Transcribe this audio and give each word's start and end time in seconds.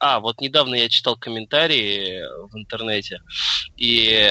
А, 0.00 0.18
вот 0.20 0.40
недавно 0.40 0.74
я 0.76 0.88
читал 0.88 1.16
комментарии 1.16 2.22
в 2.50 2.56
интернете, 2.56 3.20
и, 3.76 4.30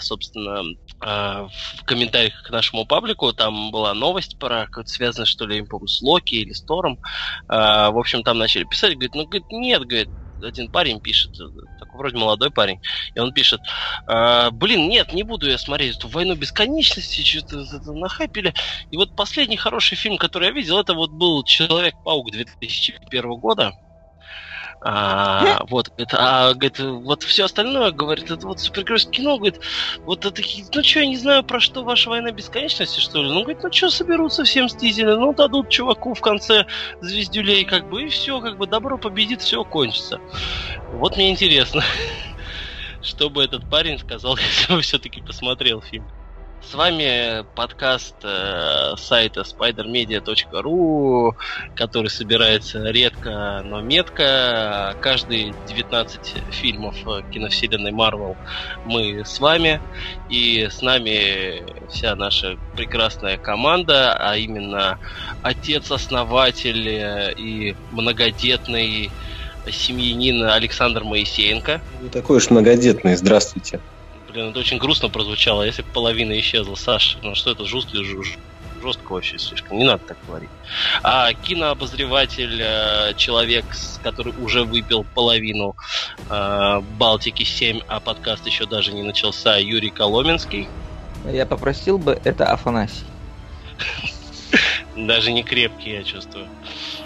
собственно, 0.00 0.62
а, 1.00 1.48
в 1.78 1.84
комментариях 1.84 2.42
к 2.42 2.50
нашему 2.50 2.86
паблику 2.86 3.32
там 3.32 3.70
была 3.70 3.94
новость 3.94 4.38
про, 4.38 4.68
связанная, 4.84 5.24
что 5.26 5.46
ли, 5.46 5.56
я 5.56 5.62
не 5.62 5.66
помню, 5.66 5.88
с 5.88 6.02
Локи 6.02 6.34
или 6.34 6.52
с 6.52 6.62
Тором. 6.62 6.98
В 7.48 7.98
общем, 7.98 8.22
там 8.24 8.38
начали 8.38 8.64
писать, 8.64 8.92
говорит, 8.92 9.14
ну, 9.14 9.24
говорит, 9.24 9.46
нет, 9.50 9.82
говорит, 9.86 10.10
один 10.42 10.68
парень 10.70 11.00
пишет, 11.00 11.32
такой 11.78 11.98
вроде 11.98 12.18
молодой 12.18 12.50
парень, 12.50 12.78
и 13.14 13.18
он 13.20 13.32
пишет, 13.32 13.60
э, 14.06 14.50
блин, 14.50 14.88
нет, 14.88 15.14
не 15.14 15.22
буду 15.22 15.48
я 15.48 15.56
смотреть 15.56 15.96
эту 15.96 16.08
«Войну 16.08 16.34
бесконечности», 16.34 17.22
что-то 17.22 17.64
нахайпили. 17.92 18.52
И 18.90 18.96
вот 18.98 19.14
последний 19.16 19.56
хороший 19.56 19.96
фильм, 19.96 20.18
который 20.18 20.48
я 20.48 20.52
видел, 20.52 20.78
это 20.78 20.92
вот 20.92 21.10
был 21.10 21.42
«Человек-паук» 21.44 22.30
2001 22.30 23.30
года. 23.40 23.72
А, 24.80 25.64
вот, 25.68 25.90
это, 25.96 26.16
а, 26.20 26.54
говорит, 26.54 26.78
вот 26.78 27.22
все 27.22 27.44
остальное, 27.44 27.92
говорит, 27.92 28.30
это 28.30 28.46
вот 28.46 28.60
супергеройское 28.60 29.12
кино, 29.12 29.36
говорит, 29.38 29.60
вот 30.00 30.26
это, 30.26 30.42
ну 30.74 30.82
что, 30.82 31.00
я 31.00 31.06
не 31.06 31.16
знаю, 31.16 31.44
про 31.44 31.60
что 31.60 31.82
ваша 31.82 32.10
война 32.10 32.30
бесконечности, 32.30 33.00
что 33.00 33.22
ли? 33.22 33.28
Ну, 33.28 33.40
говорит, 33.42 33.62
ну 33.62 33.72
что, 33.72 33.90
соберутся 33.90 34.44
все 34.44 34.64
мстители, 34.64 35.12
ну, 35.12 35.32
дадут 35.32 35.70
чуваку 35.70 36.12
в 36.14 36.20
конце 36.20 36.66
звездюлей, 37.00 37.64
как 37.64 37.88
бы, 37.88 38.04
и 38.04 38.08
все, 38.08 38.40
как 38.40 38.58
бы, 38.58 38.66
добро 38.66 38.98
победит, 38.98 39.40
все 39.40 39.64
кончится. 39.64 40.20
Вот 40.92 41.16
мне 41.16 41.30
интересно, 41.30 41.82
что 43.00 43.30
бы 43.30 43.42
этот 43.42 43.68
парень 43.68 43.98
сказал, 43.98 44.36
если 44.36 44.74
бы 44.74 44.82
все-таки 44.82 45.22
посмотрел 45.22 45.80
фильм. 45.80 46.06
С 46.68 46.74
вами 46.74 47.44
подкаст 47.54 48.16
э, 48.24 48.94
сайта 48.98 49.42
spidermedia.ru, 49.42 51.32
который 51.76 52.10
собирается 52.10 52.82
редко, 52.90 53.62
но 53.64 53.80
метко. 53.80 54.96
Каждые 55.00 55.54
19 55.68 56.20
фильмов 56.50 56.96
киновселенной 57.30 57.92
Marvel 57.92 58.36
мы 58.84 59.22
с 59.24 59.38
вами. 59.38 59.80
И 60.28 60.66
с 60.68 60.82
нами 60.82 61.62
вся 61.88 62.16
наша 62.16 62.58
прекрасная 62.74 63.36
команда, 63.36 64.14
а 64.14 64.36
именно 64.36 64.98
отец-основатель 65.42 66.88
э, 66.88 67.32
и 67.34 67.76
многодетный 67.92 69.12
семьянин 69.70 70.42
Александр 70.42 71.04
Моисеенко. 71.04 71.80
Не 72.02 72.08
такой 72.08 72.38
уж 72.38 72.50
многодетный, 72.50 73.14
здравствуйте 73.14 73.78
блин, 74.36 74.50
это 74.50 74.58
очень 74.58 74.76
грустно 74.76 75.08
прозвучало, 75.08 75.62
если 75.62 75.80
бы 75.80 75.88
половина 75.88 76.38
исчезла. 76.38 76.74
Саш, 76.74 77.16
ну 77.22 77.34
что 77.34 77.52
это 77.52 77.64
жестко, 77.64 77.96
жестко 78.82 79.12
вообще 79.12 79.38
слишком, 79.38 79.78
не 79.78 79.84
надо 79.84 80.02
так 80.08 80.18
говорить. 80.26 80.50
А 81.02 81.32
кинообозреватель, 81.32 82.60
э, 82.60 83.14
человек, 83.16 83.64
который 84.02 84.34
уже 84.38 84.64
выпил 84.64 85.06
половину 85.14 85.74
э, 86.28 86.82
Балтики 86.98 87.44
7, 87.44 87.80
а 87.88 87.98
подкаст 88.00 88.46
еще 88.46 88.66
даже 88.66 88.92
не 88.92 89.02
начался, 89.02 89.56
Юрий 89.56 89.90
Коломенский. 89.90 90.68
Я 91.24 91.46
попросил 91.46 91.96
бы, 91.96 92.20
это 92.22 92.44
Афанасий. 92.44 93.06
Даже 94.96 95.32
не 95.32 95.42
крепкий, 95.42 95.92
я 95.92 96.02
чувствую. 96.02 96.46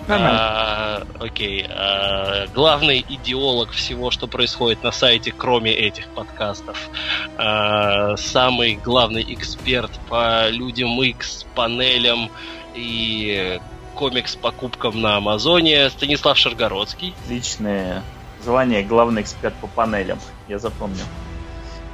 А, 0.08 1.02
окей. 1.18 1.66
А, 1.68 2.46
главный 2.54 3.04
идеолог 3.08 3.70
всего, 3.70 4.10
что 4.10 4.26
происходит 4.26 4.82
на 4.82 4.92
сайте, 4.92 5.32
кроме 5.36 5.72
этих 5.72 6.08
подкастов. 6.08 6.88
А, 7.36 8.16
самый 8.16 8.74
главный 8.74 9.24
эксперт 9.34 9.90
по 10.08 10.48
людям 10.48 11.00
X, 11.02 11.46
панелям 11.54 12.30
и 12.74 13.60
комикс-покупкам 13.94 15.00
на 15.00 15.16
Амазоне 15.16 15.90
Станислав 15.90 16.38
Шаргородский. 16.38 17.14
Отличное 17.24 18.02
звание 18.42 18.82
главный 18.82 19.22
эксперт 19.22 19.54
по 19.56 19.66
панелям. 19.66 20.18
Я 20.48 20.58
запомнил. 20.58 21.04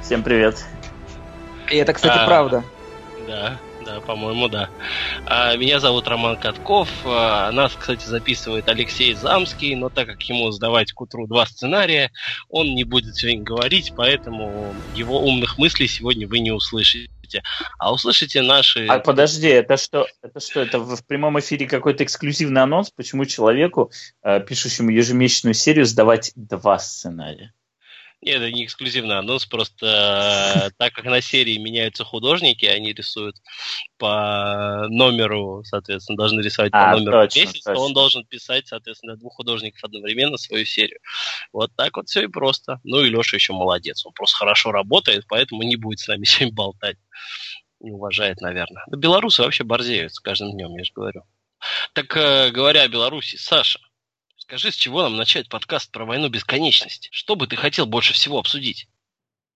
Всем 0.01 0.23
привет. 0.23 0.65
И 1.69 1.75
это, 1.75 1.93
кстати, 1.93 2.17
а, 2.19 2.25
правда. 2.25 2.63
Да 3.27 3.57
да, 3.87 4.01
по-моему, 4.01 4.49
да. 4.49 4.69
А, 5.25 5.55
меня 5.55 5.79
зовут 5.79 6.07
Роман 6.07 6.37
Катков. 6.37 6.89
А, 7.05 7.51
нас, 7.51 7.73
кстати, 7.73 8.05
записывает 8.05 8.67
Алексей 8.67 9.13
Замский, 9.13 9.75
но 9.75 9.89
так 9.89 10.07
как 10.07 10.21
ему 10.23 10.51
сдавать 10.51 10.91
к 10.91 11.01
утру 11.01 11.25
два 11.25 11.45
сценария, 11.45 12.11
он 12.49 12.75
не 12.75 12.83
будет 12.83 13.15
сегодня 13.15 13.43
говорить, 13.43 13.93
поэтому 13.95 14.73
его 14.93 15.21
умных 15.21 15.57
мыслей 15.57 15.87
сегодня 15.87 16.27
вы 16.27 16.39
не 16.39 16.51
услышите 16.51 17.09
а 17.77 17.91
услышите 17.91 18.41
наши... 18.41 18.85
А 18.87 18.99
подожди, 18.99 19.49
это 19.49 19.75
что? 19.75 20.07
Это 20.21 20.39
что? 20.39 20.61
Это 20.61 20.79
в 20.79 21.05
прямом 21.05 21.37
эфире 21.41 21.67
какой-то 21.67 22.05
эксклюзивный 22.05 22.61
анонс? 22.61 22.89
Почему 22.89 23.25
человеку, 23.25 23.91
э, 24.23 24.39
пишущему 24.39 24.91
ежемесячную 24.91 25.53
серию, 25.53 25.85
сдавать 25.85 26.31
два 26.35 26.79
сценария? 26.79 27.51
Нет, 28.21 28.37
это 28.37 28.51
не 28.51 28.65
эксклюзивный 28.65 29.15
анонс, 29.17 29.45
просто 29.45 29.85
э, 29.85 30.71
так 30.77 30.93
как 30.93 31.05
на 31.05 31.21
серии 31.21 31.57
меняются 31.57 32.03
художники, 32.03 32.65
они 32.65 32.91
рисуют 32.91 33.35
по 33.97 34.87
номеру, 34.89 35.63
соответственно, 35.63 36.17
должны 36.17 36.41
рисовать 36.41 36.71
по 36.71 36.89
а, 36.89 36.97
номеру 36.97 37.21
точно, 37.21 37.39
месяц, 37.39 37.53
точно. 37.53 37.75
то 37.75 37.79
он 37.79 37.93
должен 37.93 38.25
писать, 38.25 38.67
соответственно, 38.67 39.17
двух 39.17 39.35
художников 39.35 39.83
одновременно 39.83 40.37
свою 40.37 40.65
серию. 40.65 40.99
Вот 41.53 41.71
так 41.75 41.95
вот 41.95 42.09
все 42.09 42.23
и 42.23 42.27
просто. 42.27 42.79
Ну 42.83 43.03
и 43.03 43.09
Леша 43.09 43.37
еще 43.37 43.53
молодец, 43.53 44.03
он 44.03 44.13
просто 44.13 44.37
хорошо 44.37 44.71
работает, 44.71 45.25
поэтому 45.27 45.61
не 45.61 45.75
будет 45.75 45.99
с 45.99 46.07
нами 46.07 46.23
сегодня 46.25 46.55
болтать. 46.55 46.97
Не 47.79 47.91
уважает, 47.91 48.41
наверное. 48.41 48.83
Да 48.87 48.97
белорусы 48.97 49.43
вообще 49.43 49.63
борзеют 49.63 50.15
с 50.15 50.19
каждым 50.19 50.53
днем, 50.53 50.75
я 50.75 50.83
же 50.83 50.91
говорю. 50.95 51.23
Так, 51.93 52.17
э, 52.17 52.49
говоря 52.49 52.81
о 52.81 52.87
Беларуси, 52.87 53.35
Саша, 53.35 53.79
Скажи, 54.47 54.71
с 54.71 54.75
чего 54.75 55.01
нам 55.01 55.17
начать 55.17 55.49
подкаст 55.49 55.91
про 55.91 56.05
войну 56.05 56.29
бесконечности? 56.29 57.09
Что 57.11 57.35
бы 57.35 57.47
ты 57.47 57.57
хотел 57.57 57.85
больше 57.85 58.13
всего 58.13 58.39
обсудить? 58.39 58.87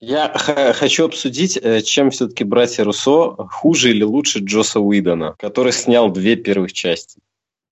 Я 0.02 0.28
хочу 0.38 1.06
обсудить, 1.06 1.56
э, 1.56 1.82
чем 1.82 2.12
все-таки 2.12 2.44
братья 2.44 2.84
Руссо 2.84 3.38
хуже 3.50 3.92
или 3.92 4.04
лучше 4.04 4.40
Джоса 4.40 4.82
Уидона, 4.82 5.36
который 5.40 5.72
снял 5.72 6.12
две 6.12 6.36
первых 6.36 6.74
части. 6.74 7.22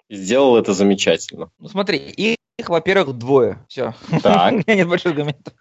И 0.07 0.15
сделал 0.15 0.55
это 0.55 0.73
замечательно. 0.73 1.51
Ну 1.59 1.67
смотри, 1.67 2.37
их, 2.59 2.69
во-первых, 2.69 3.17
двое. 3.17 3.65
Все. 3.67 3.93
Так. 4.21 4.53
У 4.53 4.55
меня 4.57 4.75
нет 4.75 4.87
больших 4.87 5.11
аргументов. 5.13 5.53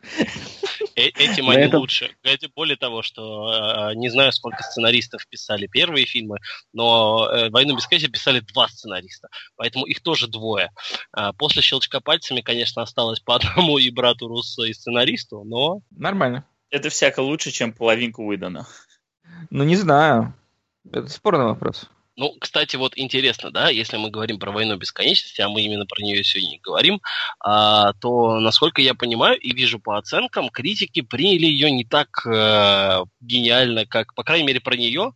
Э, 0.96 1.02
этим 1.02 1.48
они 1.48 1.62
это... 1.62 1.78
лучше. 1.78 2.10
Более 2.54 2.76
того, 2.76 3.02
что 3.02 3.90
э, 3.90 3.94
не 3.94 4.08
знаю, 4.08 4.32
сколько 4.32 4.62
сценаристов 4.62 5.26
писали 5.28 5.66
первые 5.66 6.06
фильмы, 6.06 6.38
но 6.72 7.28
э, 7.30 7.50
«Войну 7.50 7.76
бесконечности» 7.76 8.12
писали 8.12 8.40
два 8.40 8.68
сценариста, 8.68 9.28
поэтому 9.56 9.86
их 9.86 10.02
тоже 10.02 10.28
двое. 10.28 10.70
А 11.12 11.32
после 11.32 11.62
«Щелчка 11.62 12.00
пальцами», 12.00 12.40
конечно, 12.40 12.82
осталось 12.82 13.20
по 13.20 13.36
одному 13.36 13.78
и 13.78 13.90
брату 13.90 14.28
Руссо, 14.28 14.64
и 14.64 14.72
сценаристу, 14.72 15.44
но... 15.44 15.80
Нормально. 15.90 16.44
Это 16.70 16.90
всяко 16.90 17.20
лучше, 17.20 17.50
чем 17.50 17.72
половинку 17.72 18.26
выдано. 18.26 18.66
Ну, 19.50 19.64
не 19.64 19.76
знаю. 19.76 20.34
Это 20.90 21.08
спорный 21.08 21.46
вопрос. 21.46 21.88
Ну, 22.18 22.34
кстати, 22.40 22.74
вот 22.74 22.94
интересно, 22.96 23.52
да, 23.52 23.68
если 23.68 23.96
мы 23.96 24.10
говорим 24.10 24.40
про 24.40 24.50
войну 24.50 24.76
бесконечности, 24.76 25.40
а 25.40 25.48
мы 25.48 25.60
именно 25.62 25.86
про 25.86 26.02
нее 26.02 26.24
сегодня 26.24 26.58
говорим, 26.60 27.00
а, 27.38 27.92
то, 27.92 28.40
насколько 28.40 28.82
я 28.82 28.94
понимаю 28.94 29.38
и 29.38 29.52
вижу 29.52 29.78
по 29.78 29.96
оценкам, 29.96 30.48
критики 30.48 31.02
приняли 31.02 31.46
ее 31.46 31.70
не 31.70 31.84
так 31.84 32.08
э, 32.26 33.04
гениально, 33.20 33.86
как, 33.86 34.14
по 34.14 34.24
крайней 34.24 34.48
мере, 34.48 34.58
про 34.58 34.76
нее 34.76 35.12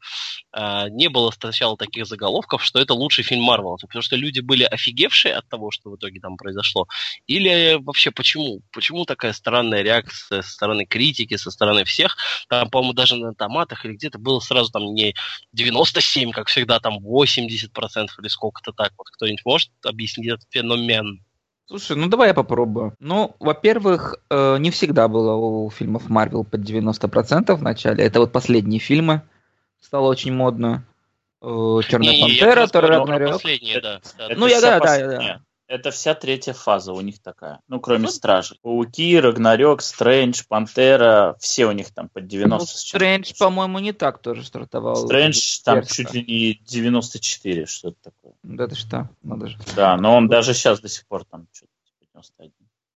не 0.54 1.08
было 1.08 1.30
сначала 1.30 1.76
таких 1.76 2.06
заголовков, 2.06 2.64
что 2.64 2.78
это 2.78 2.94
лучший 2.94 3.24
фильм 3.24 3.42
Марвел, 3.42 3.76
потому 3.80 4.02
что 4.02 4.16
люди 4.16 4.40
были 4.40 4.62
офигевшие 4.62 5.34
от 5.34 5.48
того, 5.48 5.70
что 5.70 5.90
в 5.90 5.96
итоге 5.96 6.20
там 6.20 6.36
произошло, 6.36 6.86
или 7.26 7.78
вообще 7.82 8.10
почему? 8.10 8.60
Почему 8.72 9.04
такая 9.04 9.32
странная 9.32 9.82
реакция 9.82 10.42
со 10.42 10.50
стороны 10.50 10.84
критики, 10.86 11.36
со 11.36 11.50
стороны 11.50 11.84
всех? 11.84 12.16
Там, 12.48 12.70
по-моему, 12.70 12.92
даже 12.92 13.16
на 13.16 13.34
томатах 13.34 13.84
или 13.84 13.94
где-то 13.94 14.18
было 14.18 14.40
сразу 14.40 14.70
там 14.70 14.94
не 14.94 15.14
97, 15.52 16.30
как 16.30 16.48
всегда, 16.48 16.78
там 16.80 16.92
там 16.92 17.04
80% 17.04 18.08
или 18.20 18.28
сколько-то 18.28 18.72
так. 18.72 18.92
Вот 18.98 19.08
кто-нибудь 19.10 19.42
может 19.44 19.70
объяснить 19.84 20.28
этот 20.28 20.46
феномен? 20.50 21.20
Слушай, 21.66 21.96
ну 21.96 22.08
давай 22.08 22.28
я 22.28 22.34
попробую. 22.34 22.94
Ну, 22.98 23.34
во-первых, 23.40 24.16
э, 24.30 24.58
не 24.58 24.70
всегда 24.70 25.08
было 25.08 25.34
у 25.34 25.70
фильмов 25.70 26.10
Марвел 26.10 26.44
под 26.44 26.60
90% 26.60 27.54
в 27.54 27.62
начале. 27.62 28.04
Это 28.04 28.20
вот 28.20 28.32
последние 28.32 28.80
фильмы. 28.80 29.22
Стало 29.82 30.08
очень 30.08 30.32
модно. 30.32 30.86
Э, 31.42 31.80
Черная 31.88 32.20
пантера, 32.20 32.66
Тор 32.68 32.84
Рагнарёк. 32.84 33.32
Последние, 33.32 33.80
да. 33.80 34.00
Ну, 34.36 34.46
я, 34.46 34.60
да, 34.60 34.78
да, 34.78 35.06
да. 35.06 35.40
Это 35.66 35.90
вся 35.90 36.14
третья 36.14 36.52
фаза 36.52 36.92
у 36.92 37.00
них 37.00 37.20
такая. 37.20 37.60
Ну, 37.66 37.80
кроме 37.80 38.04
ну, 38.04 38.08
Стражей. 38.08 38.58
Пауки, 38.62 39.18
Рагнарёк, 39.18 39.80
Стрэндж, 39.80 40.42
Пантера, 40.46 41.34
все 41.40 41.66
у 41.66 41.72
них 41.72 41.92
там 41.92 42.10
под 42.10 42.26
90. 42.26 42.58
Ну, 42.58 42.66
Стрэндж, 42.66 43.32
по-моему, 43.38 43.78
не 43.78 43.92
так 43.92 44.20
тоже 44.20 44.44
стартовал. 44.44 44.96
Стрэндж 44.96 45.62
там 45.64 45.84
чуть 45.84 46.12
ли 46.12 46.22
не 46.22 46.54
94, 46.66 47.66
что-то 47.66 47.96
такое. 48.02 48.34
Да 48.42 48.68
ты 48.68 48.74
что, 48.74 49.08
надо 49.22 49.48
же. 49.48 49.58
Да, 49.74 49.96
но 49.96 50.14
он 50.16 50.28
даже 50.28 50.54
сейчас 50.54 50.80
до 50.80 50.88
сих 50.88 51.06
пор 51.06 51.24
там 51.24 51.48
что-то 51.52 51.72
91. 52.14 52.52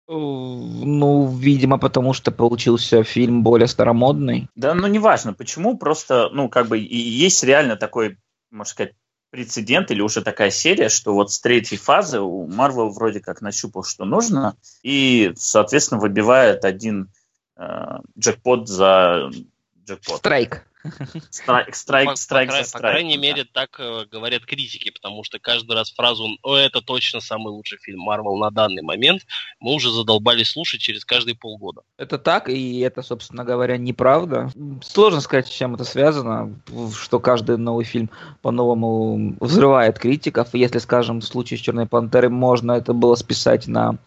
Ну, 0.07 1.27
видимо, 1.37 1.77
потому 1.77 2.13
что 2.13 2.31
получился 2.31 3.03
фильм 3.03 3.43
более 3.43 3.67
старомодный. 3.67 4.49
Да, 4.55 4.73
ну 4.73 4.87
неважно, 4.87 5.33
почему, 5.33 5.77
просто, 5.77 6.29
ну, 6.31 6.49
как 6.49 6.67
бы, 6.67 6.79
и 6.79 6.97
есть 6.97 7.43
реально 7.43 7.77
такой, 7.77 8.17
можно 8.51 8.69
сказать, 8.69 8.93
прецедент 9.29 9.89
или 9.89 10.01
уже 10.01 10.21
такая 10.21 10.51
серия, 10.51 10.89
что 10.89 11.13
вот 11.13 11.31
с 11.31 11.39
третьей 11.39 11.77
фазы 11.77 12.19
у 12.19 12.45
Марвел 12.47 12.89
вроде 12.89 13.19
как 13.19 13.41
нащупал, 13.41 13.83
что 13.83 14.05
нужно, 14.05 14.55
и, 14.83 15.33
соответственно, 15.35 15.99
выбивает 15.99 16.65
один 16.65 17.09
э, 17.57 17.97
джекпот 18.19 18.67
за 18.67 19.31
джекпот. 19.85 20.17
Страйк. 20.17 20.67
Страйк, 21.29 21.75
страйк, 21.75 22.17
страйк, 22.17 22.49
по, 22.49 22.57
по, 22.57 22.71
по 22.71 22.79
крайней 22.79 23.17
мере, 23.17 23.45
так 23.45 23.79
э, 23.79 24.05
говорят 24.11 24.45
критики, 24.45 24.91
потому 24.91 25.23
что 25.23 25.39
каждый 25.39 25.75
раз 25.75 25.91
фразу 25.91 26.27
«О, 26.41 26.55
это 26.55 26.81
точно 26.81 27.21
самый 27.21 27.49
лучший 27.49 27.77
фильм 27.77 28.01
Марвел 28.01 28.35
на 28.35 28.51
данный 28.51 28.81
момент» 28.81 29.25
мы 29.59 29.73
уже 29.73 29.91
задолбались 29.91 30.51
слушать 30.51 30.81
через 30.81 31.05
каждые 31.05 31.35
полгода. 31.35 31.81
Это 31.97 32.17
так, 32.17 32.49
и 32.49 32.79
это, 32.79 33.01
собственно 33.01 33.43
говоря, 33.43 33.77
неправда. 33.77 34.51
Сложно 34.83 35.21
сказать, 35.21 35.47
с 35.47 35.51
чем 35.51 35.75
это 35.75 35.85
связано, 35.85 36.59
что 36.99 37.19
каждый 37.19 37.57
новый 37.57 37.85
фильм 37.85 38.09
по-новому 38.41 39.35
взрывает 39.39 39.99
критиков. 39.99 40.49
Если, 40.53 40.79
скажем, 40.79 41.21
в 41.21 41.25
случае 41.25 41.57
с 41.57 41.61
«Черной 41.61 41.85
пантерой» 41.85 42.29
можно 42.29 42.73
это 42.73 42.93
было 42.93 43.15
списать 43.15 43.67
на 43.67 43.97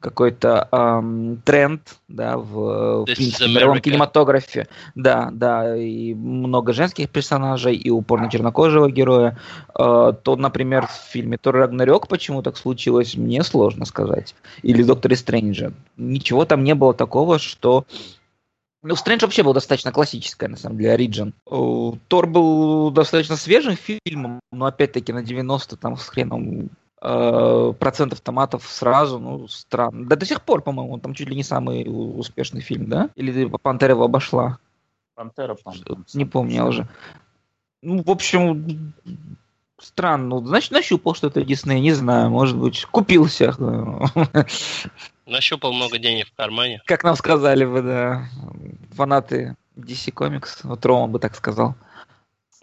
какой-то 0.00 0.68
эм, 0.72 1.42
тренд, 1.44 1.82
да, 2.08 2.38
в, 2.38 3.02
в 3.02 3.04
принципе, 3.04 3.52
мировом 3.52 3.80
кинематографе. 3.80 4.66
Да, 4.94 5.28
да, 5.30 5.76
и 5.76 6.14
много 6.14 6.72
женских 6.72 7.10
персонажей, 7.10 7.76
и 7.76 7.90
упор 7.90 8.20
на 8.20 8.30
чернокожего 8.30 8.90
героя. 8.90 9.38
Э, 9.78 10.12
то, 10.22 10.36
например, 10.36 10.86
в 10.86 11.12
фильме 11.12 11.36
Тор 11.36 11.56
Рагнарёк 11.56 12.08
почему 12.08 12.42
так 12.42 12.56
случилось, 12.56 13.14
мне 13.14 13.42
сложно 13.42 13.84
сказать. 13.84 14.34
Или 14.62 14.82
Докторе 14.82 15.16
Стрэнджа. 15.16 15.72
Ничего 15.96 16.46
там 16.46 16.64
не 16.64 16.74
было 16.74 16.94
такого, 16.94 17.38
что 17.38 17.84
ну, 18.82 18.96
Стрэндж 18.96 19.22
вообще 19.22 19.42
был 19.42 19.52
достаточно 19.52 19.92
классическая, 19.92 20.48
на 20.48 20.56
самом 20.56 20.78
деле, 20.78 20.92
Ориджин. 20.92 21.34
Тор 21.44 22.26
был 22.26 22.90
достаточно 22.90 23.36
свежим 23.36 23.76
фильмом, 23.76 24.40
но 24.50 24.64
опять-таки 24.64 25.12
на 25.12 25.22
90 25.22 25.76
там 25.76 25.98
с 25.98 26.08
хреном 26.08 26.70
Э, 26.70 26.89
процентов 27.00 28.20
томатов 28.20 28.66
сразу, 28.66 29.18
ну, 29.18 29.48
странно. 29.48 30.06
Да 30.06 30.16
до 30.16 30.26
сих 30.26 30.42
пор, 30.42 30.62
по-моему, 30.62 30.98
там 30.98 31.14
чуть 31.14 31.28
ли 31.28 31.34
не 31.34 31.42
самый 31.42 31.86
успешный 31.86 32.60
фильм, 32.60 32.88
да? 32.88 33.08
Или 33.16 33.46
Пантера 33.62 33.92
его 33.92 34.04
обошла? 34.04 34.58
Пантера, 35.14 35.54
по-моему. 35.54 36.04
Не 36.12 36.26
помню 36.26 36.54
я 36.54 36.66
уже. 36.66 36.88
Ну, 37.82 38.02
в 38.02 38.10
общем, 38.10 38.92
странно. 39.78 40.28
Ну, 40.28 40.46
значит, 40.46 40.72
нащупал 40.72 41.14
что-то 41.14 41.42
Дисней, 41.42 41.80
не 41.80 41.92
знаю, 41.92 42.28
может 42.28 42.58
быть, 42.58 42.84
купился. 42.84 43.54
Нащупал 45.24 45.72
много 45.72 45.98
денег 45.98 46.28
в 46.28 46.34
кармане. 46.34 46.82
Как 46.84 47.04
нам 47.04 47.16
сказали 47.16 47.64
бы, 47.64 47.80
да, 47.80 48.28
фанаты 48.92 49.56
DC 49.76 50.12
Comics, 50.12 50.60
вот 50.64 50.84
Рома 50.84 51.06
бы 51.06 51.18
так 51.18 51.34
сказал. 51.34 51.74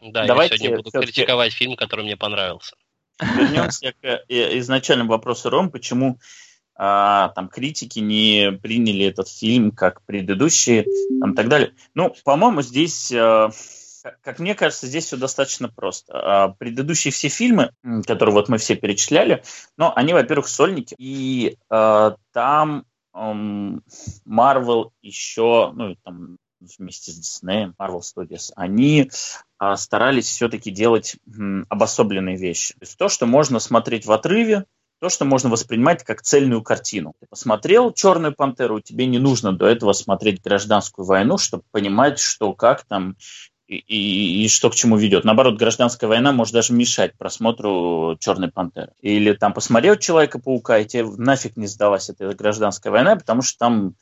Да, 0.02 0.28
Давайте 0.28 0.56
я 0.56 0.60
сегодня 0.60 0.84
буду 0.84 0.92
критиковать 0.92 1.54
фильм, 1.54 1.76
который 1.76 2.06
мне 2.06 2.16
понравился. 2.16 2.76
Вернемся 3.20 3.94
к 4.02 4.06
э, 4.06 4.60
изначальному 4.60 5.12
вопросу, 5.12 5.50
Ром, 5.50 5.72
почему 5.72 6.20
а, 6.80 7.30
там 7.30 7.50
критики 7.50 8.00
не 8.00 8.52
приняли 8.52 9.06
этот 9.06 9.28
фильм 9.28 9.72
как 9.72 10.04
предыдущие, 10.06 10.86
там, 11.20 11.34
и 11.34 11.36
так 11.36 11.50
далее. 11.50 11.74
Ну, 11.96 12.14
по-моему, 12.24 12.62
здесь, 12.62 13.12
а, 13.12 13.50
как 14.22 14.38
мне 14.38 14.54
кажется, 14.54 14.86
здесь 14.86 15.06
все 15.06 15.18
достаточно 15.18 15.70
просто. 15.70 16.14
А, 16.14 16.50
предыдущие 16.50 17.12
все 17.12 17.30
фильмы, 17.30 17.72
которые 18.06 18.34
вот 18.34 18.48
мы 18.50 18.60
все 18.60 18.76
перечисляли, 18.76 19.44
ну, 19.76 19.92
они, 19.96 20.14
во-первых, 20.14 20.48
сольники, 20.48 20.96
и 21.00 21.58
а, 21.70 22.16
там 22.32 22.86
Марвел 24.26 24.94
еще, 25.02 25.72
ну, 25.74 25.96
там 26.04 26.38
вместе 26.60 27.12
с 27.12 27.42
Disney, 27.44 27.74
Marvel 27.80 28.02
Studios, 28.02 28.52
они 28.56 29.10
а, 29.58 29.76
старались 29.78 30.28
все-таки 30.28 30.72
делать 30.72 31.18
обособленные 31.70 32.38
вещи. 32.38 32.74
То 32.74 32.82
есть 32.82 32.98
то, 32.98 33.10
что 33.10 33.26
можно 33.26 33.60
смотреть 33.60 34.06
в 34.06 34.12
отрыве, 34.12 34.66
то, 35.00 35.10
что 35.10 35.26
можно 35.26 35.50
воспринимать 35.50 36.04
как 36.04 36.22
цельную 36.22 36.64
картину. 36.64 37.14
Ты 37.20 37.28
посмотрел 37.28 37.92
«Черную 37.92 38.34
пантеру», 38.34 38.80
тебе 38.80 39.06
не 39.06 39.20
нужно 39.20 39.54
до 39.54 39.68
этого 39.68 39.94
смотреть 39.94 40.42
«Гражданскую 40.42 41.06
войну», 41.06 41.38
чтобы 41.38 41.64
понимать, 41.72 42.18
что 42.20 42.54
как 42.54 42.84
там 42.86 43.16
и, 43.68 43.76
и, 43.76 44.46
и 44.46 44.48
что 44.48 44.70
к 44.70 44.76
чему 44.76 44.98
ведет. 44.98 45.24
Наоборот, 45.24 45.60
гражданская 45.60 46.10
война 46.10 46.32
может 46.32 46.54
даже 46.54 46.74
мешать 46.74 47.16
просмотру 47.16 48.18
«Черной 48.20 48.50
пантеры». 48.50 48.94
Или 49.02 49.34
там 49.34 49.54
посмотрел 49.54 49.98
«Человека-паука», 49.98 50.80
и 50.80 50.86
тебе 50.86 51.06
нафиг 51.06 51.58
не 51.58 51.68
сдалась 51.68 52.10
эта 52.10 52.34
гражданская 52.34 52.92
война, 52.92 53.16
потому 53.18 53.44
что 53.44 53.60
там 53.60 53.96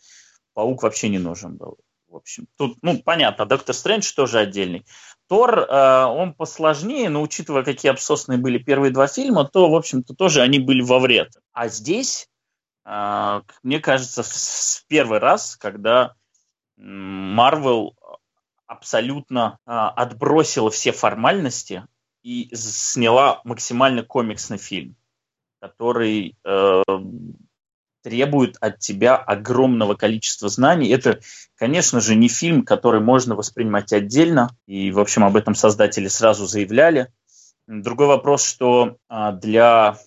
паук 0.54 0.84
вообще 0.84 1.10
не 1.10 1.20
нужен 1.20 1.58
был 1.58 1.78
в 2.16 2.18
общем. 2.18 2.48
Тут, 2.58 2.78
ну, 2.82 3.02
понятно, 3.04 3.46
Доктор 3.46 3.76
Стрэндж 3.76 4.14
тоже 4.16 4.40
отдельный. 4.40 4.86
Тор, 5.28 5.60
э, 5.60 6.04
он 6.06 6.34
посложнее, 6.34 7.10
но 7.10 7.22
учитывая, 7.22 7.64
какие 7.64 7.92
обсосные 7.92 8.38
были 8.38 8.58
первые 8.58 8.92
два 8.92 9.08
фильма, 9.08 9.44
то, 9.44 9.70
в 9.70 9.76
общем-то, 9.76 10.16
тоже 10.16 10.42
они 10.42 10.60
были 10.60 10.82
во 10.82 11.00
вред. 11.00 11.34
А 11.52 11.68
здесь, 11.68 12.30
э, 12.86 13.42
мне 13.64 13.80
кажется, 13.82 14.24
в, 14.24 14.86
первый 14.88 15.20
раз, 15.20 15.58
когда 15.58 16.14
Марвел 16.78 17.96
абсолютно 18.66 19.60
э, 19.66 19.72
отбросила 19.72 20.72
все 20.72 20.94
формальности 20.94 21.86
и 22.24 22.50
сняла 22.56 23.42
максимально 23.44 24.04
комиксный 24.04 24.58
фильм, 24.58 24.96
который 25.60 26.38
э, 26.46 26.84
требует 28.06 28.56
от 28.62 28.78
тебя 28.78 29.16
огромного 29.16 29.96
количества 29.96 30.48
знаний. 30.48 30.90
Это, 30.90 31.22
конечно 31.56 32.00
же, 32.00 32.14
не 32.14 32.28
фильм, 32.28 32.64
который 32.64 33.02
можно 33.02 33.34
воспринимать 33.34 33.92
отдельно, 33.94 34.56
и, 34.68 34.92
в 34.92 35.00
общем, 35.00 35.24
об 35.24 35.36
этом 35.36 35.56
создатели 35.56 36.08
сразу 36.08 36.46
заявляли. 36.46 37.12
Другой 37.66 38.06
вопрос, 38.06 38.46
что 38.46 38.98
а, 39.10 39.32
для 39.32 39.98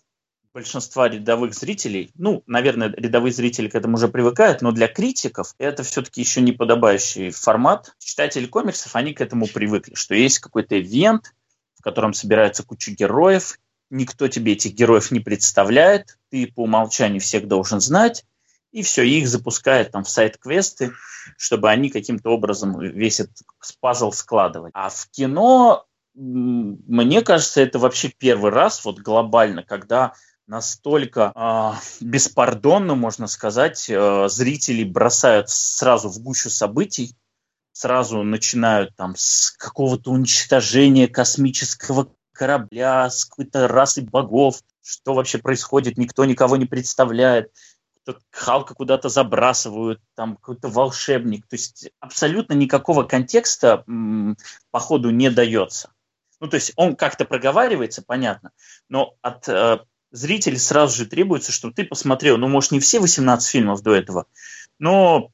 большинства 0.55 1.09
рядовых 1.09 1.55
зрителей, 1.55 2.13
ну, 2.15 2.45
наверное, 2.47 2.95
рядовые 2.97 3.33
зрители 3.33 3.69
к 3.69 3.75
этому 3.75 3.97
уже 3.97 4.07
привыкают, 4.07 4.63
но 4.63 4.71
для 4.71 4.87
критиков 4.87 5.55
это 5.59 5.83
все-таки 5.83 6.21
еще 6.21 6.41
не 6.41 6.53
подобающий 6.53 7.31
формат. 7.31 7.97
Читатели 7.99 8.47
комиксов, 8.47 8.95
они 8.95 9.13
к 9.13 9.21
этому 9.21 9.49
привыкли, 9.49 9.95
что 9.95 10.15
есть 10.15 10.39
какой-то 10.39 10.81
ивент, 10.81 11.35
в 11.77 11.83
котором 11.83 12.15
собирается 12.15 12.63
куча 12.63 12.93
героев, 12.93 13.59
никто 13.91 14.29
тебе 14.29 14.53
этих 14.53 14.75
героев 14.75 15.11
не 15.11 15.21
представляет, 15.21 16.19
ты 16.31 16.47
по 16.47 16.65
умолчанию 16.65 17.21
всех 17.21 17.49
должен 17.49 17.81
знать, 17.81 18.25
и 18.71 18.83
все, 18.83 19.03
их 19.03 19.29
запускает 19.29 19.93
там 19.93 20.05
в 20.05 20.11
сайт-квесты, 20.11 20.93
чтобы 21.37 21.71
они 21.71 21.91
каким-то 21.91 22.31
образом 22.31 22.79
весь 22.79 23.21
этот 23.21 23.37
пазл 23.81 24.13
складывали. 24.13 24.71
А 24.75 24.91
в 24.91 25.09
кино, 25.11 25.87
мне 26.15 27.23
кажется, 27.23 27.63
это 27.63 27.79
вообще 27.79 28.13
первый 28.17 28.51
раз 28.51 28.85
вот 28.85 28.99
глобально, 28.99 29.63
когда 29.63 30.13
настолько 30.47 31.33
э, 31.35 32.05
беспардонно, 32.05 32.95
можно 32.95 33.27
сказать, 33.27 33.89
э, 33.89 34.29
зрителей 34.29 34.85
бросают 34.85 35.49
сразу 35.51 36.09
в 36.09 36.19
гущу 36.21 36.51
событий, 36.51 37.17
сразу 37.73 38.23
начинают 38.23 38.97
там 38.97 39.15
с 39.17 39.53
какого-то 39.53 40.11
уничтожения 40.11 41.07
космического 41.07 42.13
корабля, 42.39 43.11
с 43.11 43.25
какой-то 43.25 43.67
расой 43.67 44.05
богов, 44.05 44.63
что 44.83 45.15
вообще 45.15 45.39
происходит, 45.39 45.99
никто 45.99 46.25
никого 46.25 46.57
не 46.57 46.67
представляет. 46.67 47.53
Халка 48.31 48.73
куда-то 48.73 49.11
забрасывают, 49.11 50.01
там 50.15 50.37
какой-то 50.37 50.69
волшебник. 50.69 51.47
То 51.47 51.57
есть 51.57 51.91
абсолютно 52.01 52.55
никакого 52.55 53.03
контекста 53.03 53.85
по 54.71 54.79
ходу 54.79 55.11
не 55.11 55.31
дается. 55.31 55.91
Ну, 56.41 56.49
то 56.49 56.55
есть 56.55 56.73
он 56.77 56.97
как-то 56.97 57.25
проговаривается, 57.25 58.03
понятно, 58.07 58.53
но 58.89 59.17
от 59.23 59.49
э, 59.49 59.81
зрителей 60.13 60.57
сразу 60.57 60.97
же 60.97 61.07
требуется, 61.07 61.51
чтобы 61.51 61.75
ты 61.75 61.85
посмотрел, 61.85 62.39
ну, 62.39 62.47
может, 62.47 62.71
не 62.71 62.79
все 62.79 63.01
18 63.01 63.51
фильмов 63.51 63.83
до 63.83 63.93
этого, 63.93 64.27
но 64.79 65.33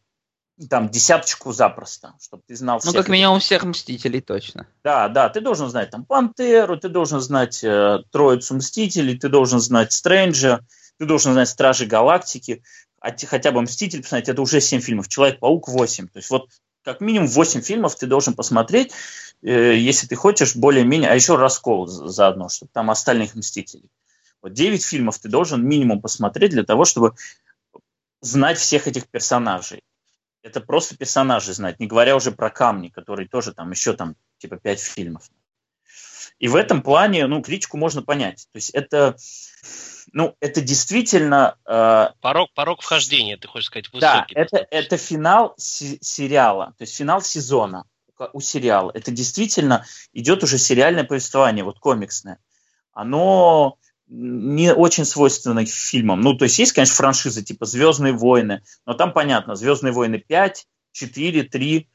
там 0.70 0.88
десяточку 0.88 1.52
запросто, 1.52 2.14
чтобы 2.20 2.42
ты 2.46 2.54
знал 2.54 2.78
всех. 2.78 2.92
Ну, 2.92 2.98
как 2.98 3.08
минимум 3.08 3.40
всех 3.40 3.64
Мстителей 3.64 4.20
точно. 4.20 4.66
Да, 4.84 5.08
да, 5.08 5.28
ты 5.28 5.40
должен 5.40 5.68
знать 5.68 5.90
там 5.90 6.04
Пантеру, 6.04 6.76
ты 6.76 6.88
должен 6.88 7.20
знать 7.20 7.62
э, 7.64 7.98
Троицу 8.10 8.54
Мстителей, 8.54 9.18
ты 9.18 9.28
должен 9.28 9.58
знать 9.58 9.92
Стрэнджа, 9.92 10.60
ты 10.98 11.06
должен 11.06 11.32
знать 11.32 11.48
Стражи 11.48 11.86
Галактики, 11.86 12.62
а 13.00 13.10
хотя 13.26 13.50
бы 13.50 13.62
Мститель 13.62 14.02
посмотреть, 14.02 14.28
это 14.28 14.42
уже 14.42 14.60
7 14.60 14.80
фильмов, 14.80 15.08
Человек-паук 15.08 15.68
8. 15.68 16.08
То 16.08 16.18
есть 16.18 16.30
вот 16.30 16.48
как 16.82 17.00
минимум 17.00 17.28
8 17.28 17.60
фильмов 17.60 17.96
ты 17.96 18.06
должен 18.06 18.34
посмотреть, 18.34 18.92
э, 19.42 19.76
если 19.76 20.06
ты 20.06 20.14
хочешь 20.14 20.54
более-менее, 20.54 21.10
а 21.10 21.14
еще 21.14 21.34
раскол 21.34 21.86
заодно, 21.88 22.48
чтобы 22.48 22.70
там 22.72 22.90
остальных 22.90 23.34
Мстителей. 23.34 23.90
Вот 24.40 24.52
9 24.52 24.84
фильмов 24.84 25.18
ты 25.18 25.28
должен 25.28 25.66
минимум 25.66 26.00
посмотреть 26.00 26.52
для 26.52 26.62
того, 26.62 26.84
чтобы 26.84 27.14
знать 28.20 28.58
всех 28.58 28.86
этих 28.86 29.08
персонажей 29.08 29.82
это 30.44 30.60
просто 30.60 30.96
персонажи 30.96 31.54
знать, 31.54 31.80
не 31.80 31.86
говоря 31.86 32.14
уже 32.14 32.30
про 32.30 32.50
камни, 32.50 32.88
которые 32.88 33.26
тоже 33.26 33.52
там 33.52 33.70
еще 33.70 33.94
там 33.94 34.14
типа 34.38 34.56
пять 34.58 34.80
фильмов. 34.80 35.30
И 36.38 36.48
в 36.48 36.56
этом 36.56 36.82
плане, 36.82 37.26
ну, 37.26 37.42
критику 37.42 37.78
можно 37.78 38.02
понять. 38.02 38.46
То 38.52 38.56
есть 38.56 38.70
это, 38.70 39.16
ну, 40.12 40.36
это 40.40 40.60
действительно... 40.60 41.56
Э, 41.66 42.08
порог, 42.20 42.52
порог 42.54 42.82
вхождения, 42.82 43.38
ты 43.38 43.48
хочешь 43.48 43.68
сказать, 43.68 43.86
высокий. 43.86 44.34
Да, 44.34 44.40
это, 44.40 44.66
это 44.70 44.96
финал 44.98 45.54
сериала, 45.56 46.74
то 46.76 46.82
есть 46.82 46.94
финал 46.94 47.22
сезона 47.22 47.84
у 48.32 48.40
сериала. 48.40 48.90
Это 48.94 49.10
действительно 49.10 49.86
идет 50.12 50.42
уже 50.42 50.58
сериальное 50.58 51.04
повествование, 51.04 51.64
вот 51.64 51.78
комиксное. 51.78 52.38
оно 52.92 53.78
не 54.06 54.74
очень 54.74 55.04
свойственно 55.04 55.64
фильмам. 55.64 56.20
Ну, 56.20 56.34
то 56.34 56.44
есть 56.44 56.58
есть, 56.58 56.72
конечно, 56.72 56.94
франшизы 56.94 57.42
типа 57.42 57.66
«Звездные 57.66 58.12
войны», 58.12 58.62
но 58.86 58.94
там 58.94 59.12
понятно, 59.12 59.54
«Звездные 59.54 59.92
войны» 59.92 60.18
5, 60.18 60.66
4, 60.92 61.42
3, 61.44 61.88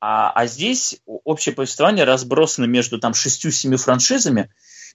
а, 0.00 0.30
а 0.30 0.46
здесь 0.46 1.00
общее 1.06 1.54
повествование 1.54 2.04
разбросано 2.04 2.66
между 2.66 2.98
там 2.98 3.14
шестью-семи 3.14 3.76
франшизами, 3.76 4.52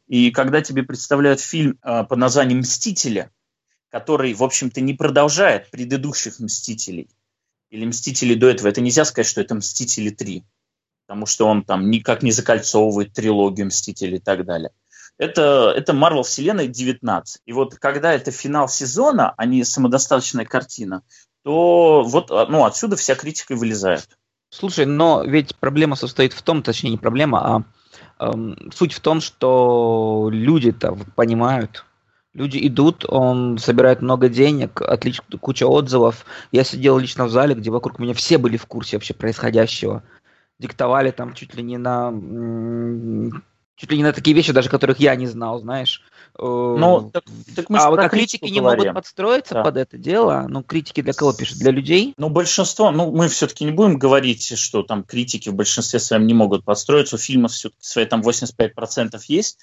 и 0.08 0.32
когда 0.32 0.62
тебе 0.62 0.84
представляют 0.84 1.40
фильм 1.40 1.80
э, 1.84 2.04
под 2.04 2.18
названием 2.18 2.60
«Мстители», 2.60 3.30
который, 3.90 4.34
в 4.34 4.44
общем-то, 4.44 4.82
не 4.82 4.94
продолжает 4.94 5.70
предыдущих 5.72 6.40
«Мстителей», 6.40 7.10
или 7.70 7.86
«Мстители» 7.86 8.36
до 8.36 8.50
этого, 8.50 8.68
это 8.68 8.82
нельзя 8.82 9.06
сказать, 9.06 9.28
что 9.28 9.42
это 9.42 9.56
«Мстители 9.56 10.12
3», 10.12 10.44
потому 11.08 11.26
что 11.26 11.48
он 11.48 11.64
там 11.64 11.90
никак 11.90 12.24
не 12.24 12.32
закольцовывает 12.32 13.14
трилогию 13.14 13.68
«Мстителей» 13.68 14.18
и 14.18 14.22
так 14.22 14.46
далее. 14.46 14.72
Это, 15.22 15.72
это 15.78 15.94
Marvel 15.94 16.24
вселенная 16.24 16.66
19. 16.66 17.44
И 17.46 17.54
вот 17.54 17.76
когда 17.76 18.12
это 18.12 18.32
финал 18.32 18.68
сезона, 18.68 19.36
а 19.38 19.46
не 19.46 19.64
самодостаточная 19.64 20.46
картина, 20.46 21.04
то 21.44 22.02
вот 22.02 22.32
ну, 22.32 22.66
отсюда 22.66 22.96
вся 22.96 23.14
критика 23.14 23.54
и 23.54 23.58
вылезает. 23.58 24.18
Слушай, 24.50 24.88
но 24.88 25.24
ведь 25.24 25.56
проблема 25.58 25.96
состоит 25.96 26.34
в 26.34 26.42
том, 26.42 26.64
точнее 26.64 26.90
не 26.90 26.98
проблема, 26.98 27.66
а 28.20 28.32
эм, 28.34 28.72
суть 28.74 28.94
в 28.94 29.00
том, 29.00 29.22
что 29.22 30.28
люди-то 30.32 30.98
понимают, 31.16 31.86
люди 32.34 32.58
идут, 32.66 33.06
он 33.08 33.60
собирает 33.60 34.02
много 34.02 34.28
денег, 34.28 34.82
отлично, 34.82 35.24
куча 35.40 35.68
отзывов. 35.68 36.26
Я 36.52 36.64
сидел 36.64 36.98
лично 36.98 37.26
в 37.26 37.30
зале, 37.30 37.54
где 37.54 37.70
вокруг 37.70 38.00
меня 38.00 38.16
все 38.16 38.40
были 38.40 38.58
в 38.58 38.66
курсе 38.66 38.98
вообще 38.98 39.14
происходящего. 39.14 40.02
Диктовали 40.58 41.12
там 41.12 41.36
чуть 41.36 41.54
ли 41.54 41.62
не 41.62 41.78
на 41.78 42.12
чуть 43.82 43.90
ли 43.92 43.98
не 43.98 44.04
на 44.04 44.14
такие 44.14 44.36
вещи, 44.36 44.54
даже 44.54 44.70
которых 44.70 45.00
я 45.00 45.16
не 45.16 45.26
знал, 45.26 45.60
знаешь. 45.60 46.04
Э, 46.38 46.44
ну, 46.44 47.10
так, 47.12 47.24
так 47.56 47.70
мы 47.70 47.80
а 47.80 47.90
вот 47.90 48.08
критики 48.12 48.46
не 48.46 48.60
говорим. 48.60 48.86
могут 48.86 48.94
подстроиться 48.94 49.56
да. 49.56 49.64
под 49.64 49.78
это 49.78 49.98
дело. 49.98 50.46
Ну, 50.48 50.62
критики 50.62 51.02
для 51.02 51.14
кого 51.14 51.34
пишут? 51.34 51.58
Для 51.58 51.72
людей? 51.72 52.14
Ну, 52.18 52.30
большинство, 52.30 52.92
ну, 52.92 53.12
мы 53.12 53.28
все-таки 53.28 53.66
не 53.66 53.72
будем 53.72 53.98
говорить, 53.98 54.56
что 54.56 54.84
там 54.84 55.04
критики 55.04 55.50
в 55.50 55.56
большинстве 55.56 56.00
своем 56.00 56.28
не 56.28 56.36
могут 56.36 56.64
подстроиться. 56.64 57.16
У 57.16 57.20
фильмов 57.20 57.54
все-таки 57.54 57.82
свои 57.82 58.06
там 58.06 58.22
85% 58.22 59.20
есть. 59.28 59.58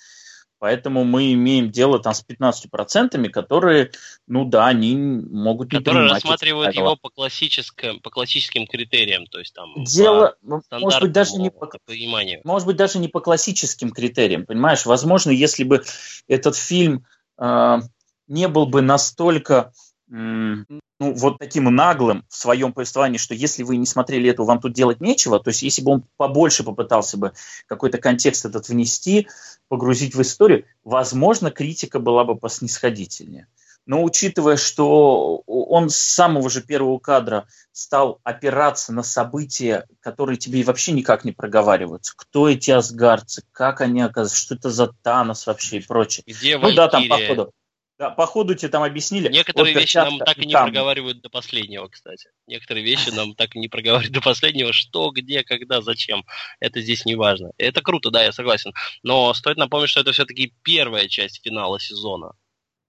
Поэтому 0.59 1.05
мы 1.05 1.33
имеем 1.35 1.71
дело 1.71 2.01
там 2.01 2.15
с 2.15 2.25
15%, 2.25 3.29
которые, 3.29 3.93
ну 4.27 4.45
да, 4.45 4.67
они 4.67 4.97
могут 4.97 5.73
не 5.73 5.79
Которые 5.79 6.11
рассматривают 6.11 6.75
его 6.75 6.97
по 6.97 7.11
классическим, 7.11 8.01
по 8.01 8.11
классическим 8.11 8.67
критериям, 8.67 9.27
то 9.27 9.39
есть 9.39 9.55
там 9.55 9.85
дело, 9.85 10.37
может 10.43 11.01
быть, 11.01 11.13
даже 11.13 11.35
не 11.37 11.51
по, 11.51 11.71
пониманию. 11.85 12.41
может 12.45 12.67
быть, 12.67 12.77
даже 12.77 12.99
не 12.99 13.09
по 13.09 13.21
классическим 13.21 13.91
критериям, 13.91 14.47
понимаешь? 14.47 14.85
Возможно, 14.85 15.31
если 15.31 15.63
бы 15.63 15.85
этот 16.27 16.57
фильм 16.57 17.07
э, 17.39 17.79
не 18.27 18.49
был 18.49 18.67
бы 18.67 18.83
настолько 18.83 19.73
ну, 20.11 20.67
вот 21.01 21.39
таким 21.39 21.65
наглым 21.65 22.25
в 22.29 22.35
своем 22.35 22.73
повествовании, 22.73 23.19
что 23.19 23.35
если 23.35 23.63
вы 23.63 23.77
не 23.77 23.87
смотрели 23.87 24.31
это, 24.31 24.43
вам 24.43 24.61
тут 24.61 24.73
делать 24.73 25.01
нечего, 25.01 25.39
то 25.39 25.49
есть 25.49 25.63
если 25.63 25.83
бы 25.83 25.93
он 25.93 26.05
побольше 26.17 26.65
попытался 26.65 27.17
бы 27.17 27.33
какой-то 27.67 27.99
контекст 27.99 28.45
этот 28.45 28.69
внести, 28.69 29.29
погрузить 29.69 30.15
в 30.15 30.23
историю, 30.23 30.65
возможно, 30.85 31.51
критика 31.51 32.01
была 32.01 32.25
бы 32.25 32.37
поснисходительнее. 32.37 33.47
Но 33.87 34.05
учитывая, 34.05 34.59
что 34.59 35.39
он 35.47 35.89
с 35.89 35.97
самого 35.97 36.51
же 36.51 36.61
первого 36.61 36.99
кадра 36.99 37.47
стал 37.73 38.21
опираться 38.23 38.93
на 38.93 39.03
события, 39.03 39.87
которые 40.01 40.37
тебе 40.37 40.63
вообще 40.63 40.93
никак 40.93 41.25
не 41.25 41.33
проговариваются. 41.33 42.13
Кто 42.15 42.51
эти 42.51 42.71
асгарцы, 42.71 43.45
как 43.51 43.81
они 43.81 44.03
оказываются, 44.03 44.37
что 44.37 44.55
это 44.57 44.71
за 44.71 44.89
Танос 44.89 45.47
вообще 45.47 45.79
и 45.79 45.87
прочее. 45.87 46.23
Где 46.27 46.59
ну 46.59 46.75
да, 46.75 46.89
там 46.89 47.09
походу. 47.09 47.53
Да, 47.99 48.11
по 48.11 48.27
ходу 48.27 48.55
тебе 48.55 48.69
там 48.69 48.85
объяснили. 48.85 49.29
Некоторые 49.29 49.75
вот 49.75 49.81
вещи 49.81 49.97
нам 49.97 50.19
так 50.21 50.39
и 50.39 50.47
не 50.47 50.53
там. 50.53 50.67
проговаривают 50.67 51.21
до 51.21 51.31
последнего, 51.31 51.89
кстати. 51.89 52.31
Некоторые 52.47 52.85
вещи 52.85 53.11
нам 53.11 53.35
так 53.35 53.57
и 53.57 53.59
не 53.59 53.67
проговаривают 53.67 54.13
до 54.13 54.21
последнего, 54.21 54.73
что, 54.73 55.11
где, 55.11 55.43
когда, 55.43 55.83
зачем. 55.83 56.25
Это 56.61 56.81
здесь 56.81 57.05
не 57.05 57.17
важно. 57.17 57.51
Это 57.59 57.83
круто, 57.83 58.11
да, 58.11 58.23
я 58.23 58.31
согласен. 58.31 58.73
Но 59.03 59.35
стоит 59.35 59.57
напомнить, 59.57 59.91
что 59.91 60.01
это 60.01 60.13
все-таки 60.13 60.55
первая 60.63 61.09
часть 61.09 61.43
финала 61.43 61.81
сезона. 61.81 62.35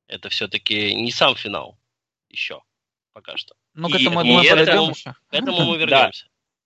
Это 0.08 0.30
все-таки 0.30 0.94
не 0.94 1.12
сам 1.12 1.36
финал 1.36 1.80
еще 2.30 2.62
пока 3.14 3.38
что. 3.38 3.56
Ну, 3.74 3.90
к 3.90 3.96
этому, 3.96 4.22
и, 4.22 4.24
мы, 4.24 4.44
и 4.44 4.48
это, 4.48 4.94
к 4.94 5.34
этому 5.34 5.66
мы 5.66 5.78
вернемся. 5.78 6.26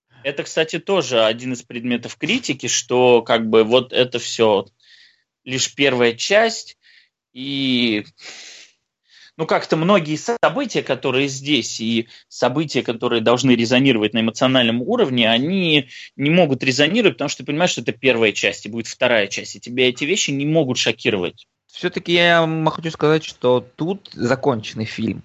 Да. 0.09 0.19
Это, 0.23 0.43
кстати, 0.43 0.79
тоже 0.79 1.23
один 1.23 1.53
из 1.53 1.63
предметов 1.63 2.15
критики, 2.15 2.67
что 2.67 3.21
как 3.21 3.49
бы 3.49 3.63
вот 3.63 3.91
это 3.91 4.19
все 4.19 4.67
лишь 5.43 5.73
первая 5.73 6.13
часть, 6.13 6.77
и 7.33 8.05
ну, 9.35 9.47
как-то 9.47 9.75
многие 9.75 10.15
события, 10.15 10.83
которые 10.83 11.27
здесь, 11.27 11.79
и 11.79 12.07
события, 12.27 12.83
которые 12.83 13.21
должны 13.21 13.51
резонировать 13.51 14.13
на 14.13 14.19
эмоциональном 14.19 14.81
уровне, 14.81 15.29
они 15.29 15.89
не 16.15 16.29
могут 16.29 16.63
резонировать, 16.63 17.15
потому 17.15 17.29
что 17.29 17.39
ты 17.39 17.47
понимаешь, 17.47 17.71
что 17.71 17.81
это 17.81 17.93
первая 17.93 18.31
часть, 18.31 18.65
и 18.65 18.69
будет 18.69 18.87
вторая 18.87 19.27
часть, 19.27 19.55
и 19.55 19.59
тебя 19.59 19.89
эти 19.89 20.03
вещи 20.03 20.31
не 20.31 20.45
могут 20.45 20.77
шокировать. 20.77 21.47
Все-таки 21.67 22.13
я 22.13 22.47
хочу 22.67 22.91
сказать, 22.91 23.23
что 23.23 23.65
тут 23.75 24.11
законченный 24.13 24.85
фильм. 24.85 25.23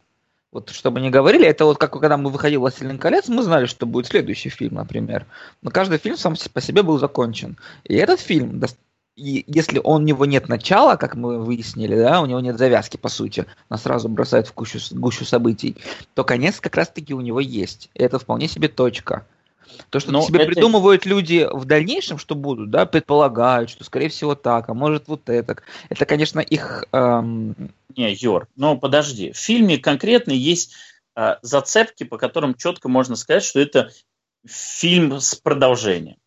Вот 0.51 0.71
чтобы 0.71 1.01
не 1.01 1.11
говорили, 1.11 1.47
это 1.47 1.67
вот 1.67 1.77
как 1.77 1.93
когда 1.93 2.17
мы 2.17 2.31
выходили 2.31 2.57
«Властелин 2.57 2.99
колец», 2.99 3.29
мы 3.29 3.43
знали, 3.43 3.67
что 3.67 3.85
будет 3.85 4.07
следующий 4.07 4.49
фильм, 4.49 4.77
например. 4.77 5.27
Но 5.61 5.71
каждый 5.71 5.99
фильм 5.99 6.17
сам 6.17 6.37
по 6.55 6.63
себе 6.63 6.83
был 6.83 6.99
закончен. 6.99 7.59
И 7.85 7.95
этот 7.95 8.21
фильм 8.21 8.59
и 9.19 9.45
если 9.49 9.81
он, 9.83 10.03
у 10.03 10.05
него 10.05 10.27
нет 10.27 10.49
начала, 10.49 10.97
как 10.97 11.17
мы 11.17 11.41
выяснили, 11.43 11.97
да, 11.97 12.21
у 12.21 12.27
него 12.27 12.39
нет 12.39 12.57
завязки, 12.57 12.97
по 12.97 13.09
сути, 13.09 13.47
нас 13.69 13.83
сразу 13.83 14.09
бросает 14.09 14.47
в 14.47 14.55
гущу, 14.55 14.79
гущу 14.93 15.25
событий, 15.25 15.77
то 16.15 16.23
конец 16.23 16.61
как 16.61 16.77
раз-таки 16.77 17.15
у 17.15 17.21
него 17.21 17.41
есть. 17.41 17.91
И 17.95 18.03
это 18.03 18.21
вполне 18.21 18.47
себе 18.47 18.69
точка. 18.69 19.27
То, 19.91 19.99
что 19.99 20.13
Но 20.13 20.23
себе 20.23 20.45
это... 20.45 20.53
придумывают 20.53 21.05
люди 21.05 21.49
в 21.51 21.65
дальнейшем, 21.65 22.19
что 22.19 22.37
будут, 22.37 22.71
да, 22.71 22.87
предполагают, 22.87 23.71
что, 23.71 23.83
скорее 23.83 24.09
всего, 24.09 24.37
так, 24.37 24.69
а 24.69 24.75
может, 24.75 25.09
вот 25.09 25.29
это. 25.29 25.57
Это, 25.89 26.07
конечно, 26.07 26.39
их... 26.39 26.85
Эм... 26.93 27.73
Не, 27.97 28.15
Юр, 28.15 28.47
ну 28.55 28.79
подожди. 28.79 29.33
В 29.33 29.37
фильме 29.37 29.79
конкретно 29.79 30.31
есть 30.31 30.75
э, 31.17 31.37
зацепки, 31.43 32.05
по 32.05 32.19
которым 32.19 32.55
четко 32.55 32.89
можно 32.89 33.17
сказать, 33.17 33.43
что 33.43 33.59
это 33.59 33.91
фильм 34.47 35.21
с 35.21 35.35
продолжением. 35.35 36.18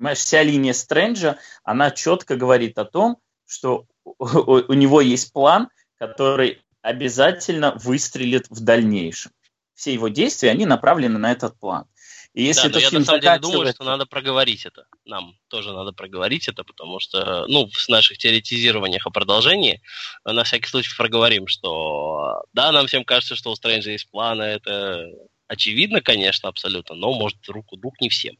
Понимаешь, 0.00 0.18
вся 0.20 0.42
линия 0.42 0.72
Стрэнджа, 0.72 1.36
она 1.62 1.90
четко 1.90 2.34
говорит 2.34 2.78
о 2.78 2.86
том, 2.86 3.18
что 3.46 3.84
у, 4.18 4.72
него 4.72 5.02
есть 5.02 5.30
план, 5.30 5.68
который 5.98 6.62
обязательно 6.80 7.72
выстрелит 7.72 8.46
в 8.48 8.64
дальнейшем. 8.64 9.30
Все 9.74 9.92
его 9.92 10.08
действия, 10.08 10.52
они 10.52 10.64
направлены 10.64 11.18
на 11.18 11.30
этот 11.30 11.60
план. 11.60 11.84
И 12.32 12.42
если 12.42 12.68
да, 12.68 12.78
я 12.78 12.90
на 12.90 13.04
самом 13.04 13.20
деле 13.20 13.38
думаю, 13.40 13.72
что 13.74 13.84
надо 13.84 14.06
проговорить 14.06 14.64
это. 14.64 14.86
Нам 15.04 15.34
тоже 15.48 15.74
надо 15.74 15.92
проговорить 15.92 16.48
это, 16.48 16.64
потому 16.64 16.98
что, 16.98 17.44
ну, 17.48 17.68
в 17.68 17.88
наших 17.90 18.16
теоретизированиях 18.16 19.06
о 19.06 19.10
продолжении 19.10 19.82
на 20.24 20.44
всякий 20.44 20.68
случай 20.68 20.96
проговорим, 20.96 21.46
что 21.46 22.42
да, 22.54 22.72
нам 22.72 22.86
всем 22.86 23.04
кажется, 23.04 23.36
что 23.36 23.50
у 23.50 23.54
Стрэнджа 23.54 23.90
есть 23.90 24.10
планы, 24.10 24.44
это 24.44 25.04
очевидно, 25.46 26.00
конечно, 26.00 26.48
абсолютно, 26.48 26.94
но 26.94 27.12
может 27.12 27.46
руку 27.50 27.76
дух 27.76 28.00
не 28.00 28.08
всем. 28.08 28.38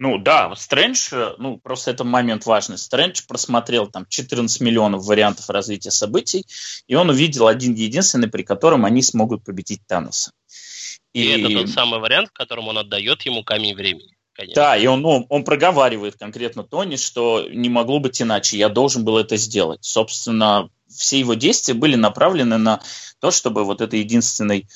Ну 0.00 0.16
да, 0.16 0.56
Стрэндж, 0.56 1.10
э, 1.12 1.34
ну 1.36 1.58
просто 1.58 1.90
это 1.90 2.04
момент 2.04 2.46
важный. 2.46 2.78
Стрэндж 2.78 3.20
просмотрел 3.28 3.86
там 3.86 4.06
14 4.08 4.62
миллионов 4.62 5.04
вариантов 5.04 5.50
развития 5.50 5.90
событий, 5.90 6.46
и 6.86 6.94
он 6.94 7.10
увидел 7.10 7.46
один 7.46 7.74
единственный, 7.74 8.28
при 8.28 8.42
котором 8.42 8.86
они 8.86 9.02
смогут 9.02 9.44
победить 9.44 9.86
Таноса. 9.86 10.32
И, 11.12 11.22
и 11.22 11.28
это 11.38 11.52
тот 11.52 11.68
самый 11.68 12.00
вариант, 12.00 12.30
в 12.30 12.32
котором 12.32 12.68
он 12.68 12.78
отдает 12.78 13.20
ему 13.26 13.44
камень 13.44 13.74
времени. 13.74 14.16
Конечно. 14.32 14.54
Да, 14.54 14.74
и 14.74 14.86
он, 14.86 15.04
он, 15.04 15.26
он 15.28 15.44
проговаривает 15.44 16.16
конкретно 16.16 16.62
Тони, 16.62 16.96
что 16.96 17.46
не 17.50 17.68
могло 17.68 18.00
быть 18.00 18.22
иначе, 18.22 18.56
я 18.56 18.70
должен 18.70 19.04
был 19.04 19.18
это 19.18 19.36
сделать. 19.36 19.84
Собственно, 19.84 20.70
все 20.88 21.18
его 21.18 21.34
действия 21.34 21.74
были 21.74 21.96
направлены 21.96 22.56
на 22.56 22.80
то, 23.20 23.30
чтобы 23.30 23.64
вот 23.64 23.82
это 23.82 23.98
единственный 23.98 24.66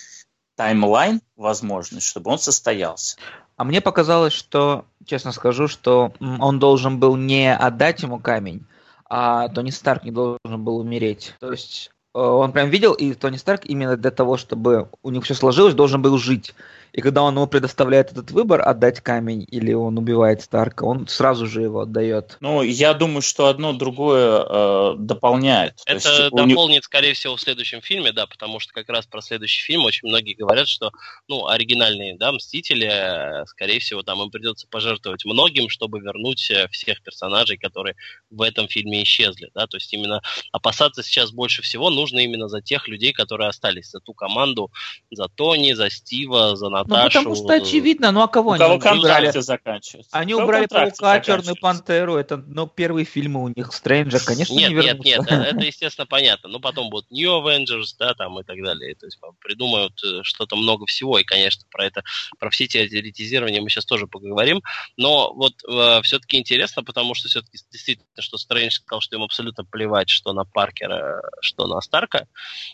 таймлайн, 0.57 1.23
возможность, 1.35 2.07
чтобы 2.07 2.31
он 2.31 2.38
состоялся. 2.38 3.16
А 3.56 3.64
мне 3.64 3.80
показалось, 3.80 4.32
что, 4.32 4.84
честно 5.04 5.32
скажу, 5.32 5.68
что 5.68 6.12
он 6.20 6.58
должен 6.58 6.99
был 6.99 7.16
не 7.16 7.54
отдать 7.54 8.02
ему 8.02 8.18
камень, 8.18 8.66
а 9.08 9.49
Тони 9.49 9.70
Старк 9.70 10.04
не 10.04 10.11
должен 10.11 10.64
был 10.64 10.78
умереть. 10.78 11.34
То 11.38 11.52
есть 11.52 11.90
э, 12.14 12.18
он 12.18 12.52
прям 12.52 12.68
видел, 12.70 12.94
и 12.94 13.14
Тони 13.14 13.37
Старк 13.37 13.64
именно 13.64 13.96
для 13.96 14.11
того, 14.11 14.37
чтобы 14.37 14.88
у 15.02 15.11
них 15.11 15.25
все 15.25 15.34
сложилось, 15.34 15.75
должен 15.75 16.02
был 16.02 16.18
жить. 16.18 16.54
И 16.94 17.00
когда 17.00 17.22
он 17.22 17.34
ему 17.34 17.48
предоставляет 17.48 18.12
этот 18.12 18.30
выбор, 18.30 18.66
отдать 18.66 19.00
камень 19.00 19.44
или 19.50 19.72
он 19.72 19.98
убивает 19.98 20.42
Старка, 20.42 20.84
он 20.84 21.08
сразу 21.08 21.44
же 21.48 21.62
его 21.62 21.80
отдает. 21.80 22.36
Ну, 22.38 22.62
я 22.62 22.94
думаю, 22.94 23.20
что 23.20 23.48
одно 23.48 23.72
другое 23.72 24.46
э, 24.48 24.94
дополняет. 24.98 25.82
Это 25.86 25.94
есть, 25.94 26.24
типа, 26.26 26.36
дополнит, 26.36 26.76
него... 26.76 26.82
скорее 26.82 27.14
всего, 27.14 27.34
в 27.34 27.40
следующем 27.40 27.82
фильме, 27.82 28.12
да, 28.12 28.28
потому 28.28 28.60
что 28.60 28.72
как 28.72 28.88
раз 28.88 29.06
про 29.06 29.22
следующий 29.22 29.62
фильм 29.62 29.84
очень 29.84 30.06
многие 30.08 30.34
говорят, 30.34 30.68
что, 30.68 30.92
ну, 31.26 31.48
оригинальные, 31.48 32.16
да, 32.16 32.30
Мстители, 32.30 32.86
э, 32.88 33.44
скорее 33.46 33.80
всего, 33.80 34.04
там 34.04 34.22
им 34.22 34.30
придется 34.30 34.68
пожертвовать 34.70 35.24
многим, 35.24 35.70
чтобы 35.70 35.98
вернуть 35.98 36.48
э, 36.52 36.68
всех 36.68 37.02
персонажей, 37.02 37.56
которые 37.56 37.96
в 38.30 38.40
этом 38.40 38.68
фильме 38.68 39.02
исчезли, 39.02 39.50
да, 39.52 39.66
то 39.66 39.78
есть 39.78 39.92
именно 39.92 40.22
опасаться 40.52 41.02
сейчас 41.02 41.32
больше 41.32 41.60
всего 41.62 41.90
нужно 41.90 42.20
именно 42.20 42.46
за 42.46 42.62
тех 42.62 42.86
людей, 42.86 43.12
которые 43.12 43.48
остались, 43.48 43.90
за 43.90 43.98
ту 43.98 44.14
команду, 44.14 44.70
за 45.10 45.26
Тони, 45.26 45.72
за 45.72 45.90
Стива, 45.90 46.54
за 46.54 46.68
Наташу. 46.88 47.19
Ну, 47.21 47.35
потому 47.35 47.37
что 47.37 47.55
очевидно, 47.55 48.12
ну 48.12 48.23
а 48.23 48.29
кого 48.29 48.50
у 48.50 48.53
они 48.53 48.79
кого 48.81 48.99
убрали? 48.99 49.31
заканчиваются. 49.31 50.17
Они 50.17 50.35
убрали 50.35 50.67
Паука, 50.67 51.21
Черную 51.21 51.57
Пантеру, 51.57 52.17
это, 52.17 52.37
ну, 52.37 52.67
первые 52.67 53.05
фильмы 53.05 53.43
у 53.43 53.49
них, 53.49 53.73
Стрэнджа, 53.73 54.19
конечно, 54.25 54.55
нет, 54.55 54.71
не 54.71 54.75
вернутся. 54.75 55.09
Нет, 55.09 55.21
нет, 55.21 55.31
это, 55.55 55.64
естественно, 55.64 56.07
понятно, 56.07 56.49
но 56.49 56.61
потом 56.61 56.91
будут 56.91 57.11
New 57.11 57.31
Avengers, 57.31 57.95
да, 57.99 58.14
там 58.14 58.38
и 58.41 58.45
так 58.45 58.62
далее, 58.62 58.95
то 58.95 59.07
есть 59.07 59.19
придумают 59.41 60.00
э, 60.05 60.23
что-то 60.23 60.57
много 60.57 60.87
всего, 60.87 61.19
и, 61.19 61.25
конечно, 61.25 61.64
про 61.71 61.87
это, 61.87 62.03
про 62.38 62.50
все 62.50 62.64
эти 62.64 62.88
теоретизирования 62.88 63.61
мы 63.61 63.69
сейчас 63.71 63.85
тоже 63.85 64.07
поговорим, 64.07 64.62
но 64.97 65.33
вот 65.35 65.55
э, 65.69 66.03
все-таки 66.03 66.38
интересно, 66.38 66.83
потому 66.83 67.14
что 67.14 67.29
все-таки 67.29 67.59
действительно, 67.71 68.07
что 68.19 68.38
Стрэндж 68.38 68.75
сказал, 68.75 69.00
что 69.00 69.17
им 69.17 69.23
абсолютно 69.23 69.64
плевать, 69.64 70.11
что 70.11 70.33
на 70.33 70.45
Паркера, 70.45 71.23
что 71.41 71.67
на 71.67 71.81
Старка, 71.81 72.26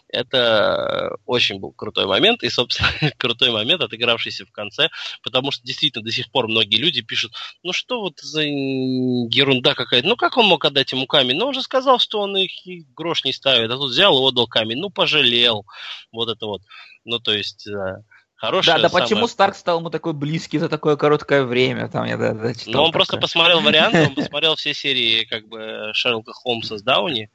это 0.08 1.16
очень 1.26 1.58
был 1.60 1.72
крутой 1.72 2.06
момент, 2.06 2.42
и, 2.42 2.50
собственно, 2.50 2.88
крутой 3.18 3.50
момент, 3.50 3.82
отыгравшийся 4.00 4.46
в 4.46 4.52
конце, 4.52 4.90
потому 5.22 5.50
что 5.50 5.64
действительно 5.64 6.04
до 6.04 6.12
сих 6.12 6.30
пор 6.30 6.48
многие 6.48 6.76
люди 6.76 7.02
пишут, 7.02 7.32
ну 7.62 7.72
что 7.72 8.00
вот 8.00 8.18
за 8.20 8.42
ерунда 8.42 9.74
какая-то, 9.74 10.08
ну 10.08 10.16
как 10.16 10.36
он 10.36 10.46
мог 10.46 10.64
отдать 10.64 10.92
ему 10.92 11.06
камень? 11.06 11.36
Ну 11.36 11.46
он 11.46 11.54
же 11.54 11.62
сказал, 11.62 11.98
что 11.98 12.20
он 12.20 12.36
их 12.36 12.52
грош 12.94 13.24
не 13.24 13.32
ставит, 13.32 13.70
а 13.70 13.76
тут 13.76 13.90
взял 13.90 14.14
и 14.14 14.28
отдал 14.28 14.46
камень, 14.46 14.78
ну 14.78 14.90
пожалел, 14.90 15.66
вот 16.12 16.28
это 16.28 16.46
вот. 16.46 16.62
Ну 17.04 17.18
то 17.18 17.32
есть... 17.32 17.66
Э, 17.66 18.02
Хорошая 18.34 18.76
да, 18.76 18.82
да 18.84 18.88
самая... 18.88 19.04
почему 19.04 19.26
Старк 19.26 19.54
стал 19.54 19.80
ему 19.80 19.90
такой 19.90 20.14
близкий 20.14 20.56
за 20.56 20.70
такое 20.70 20.96
короткое 20.96 21.44
время? 21.44 21.90
Там, 21.90 22.06
я, 22.06 22.16
да, 22.16 22.32
да, 22.32 22.40
ну, 22.40 22.46
он 22.46 22.54
такое. 22.54 22.92
просто 22.92 23.18
посмотрел 23.18 23.60
варианты, 23.60 24.06
он 24.06 24.14
посмотрел 24.14 24.56
все 24.56 24.72
серии 24.72 25.26
как 25.26 25.46
бы 25.46 25.90
Шерлока 25.92 26.32
Холмса 26.32 26.78
с 26.78 26.82
Дауни, 26.82 27.28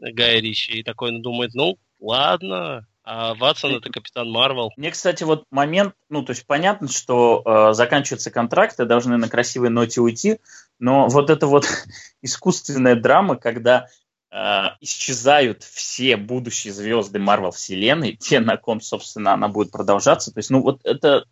Гая 0.00 0.40
Ричи, 0.40 0.80
и 0.80 0.82
такой 0.82 1.12
ну, 1.12 1.20
думает, 1.20 1.54
ну, 1.54 1.78
ладно, 2.00 2.88
а 3.10 3.34
Ватсон 3.34 3.76
это 3.76 3.90
Капитан 3.90 4.30
Марвел. 4.30 4.72
Мне, 4.76 4.90
кстати, 4.90 5.24
вот 5.24 5.44
момент, 5.50 5.94
ну, 6.10 6.22
то 6.22 6.30
есть 6.30 6.46
понятно, 6.46 6.88
что 6.88 7.42
э, 7.44 7.72
заканчиваются 7.72 8.30
контракты, 8.30 8.84
должны 8.84 9.16
на 9.16 9.28
красивой 9.28 9.70
ноте 9.70 10.00
уйти, 10.00 10.40
но 10.78 11.08
вот 11.08 11.30
это 11.30 11.46
вот 11.46 11.66
искусственная 12.22 12.96
драма, 12.96 13.36
когда 13.36 13.88
Э, 14.30 14.76
исчезают 14.80 15.62
все 15.62 16.18
будущие 16.18 16.72
звезды 16.72 17.18
Марвел 17.18 17.50
вселенной, 17.50 18.14
те, 18.14 18.40
на 18.40 18.58
ком, 18.58 18.80
собственно, 18.80 19.32
она 19.32 19.48
будет 19.48 19.70
продолжаться. 19.70 20.32
То 20.32 20.38
есть, 20.38 20.50
ну, 20.50 20.60
вот 20.60 20.80
это, 20.84 21.24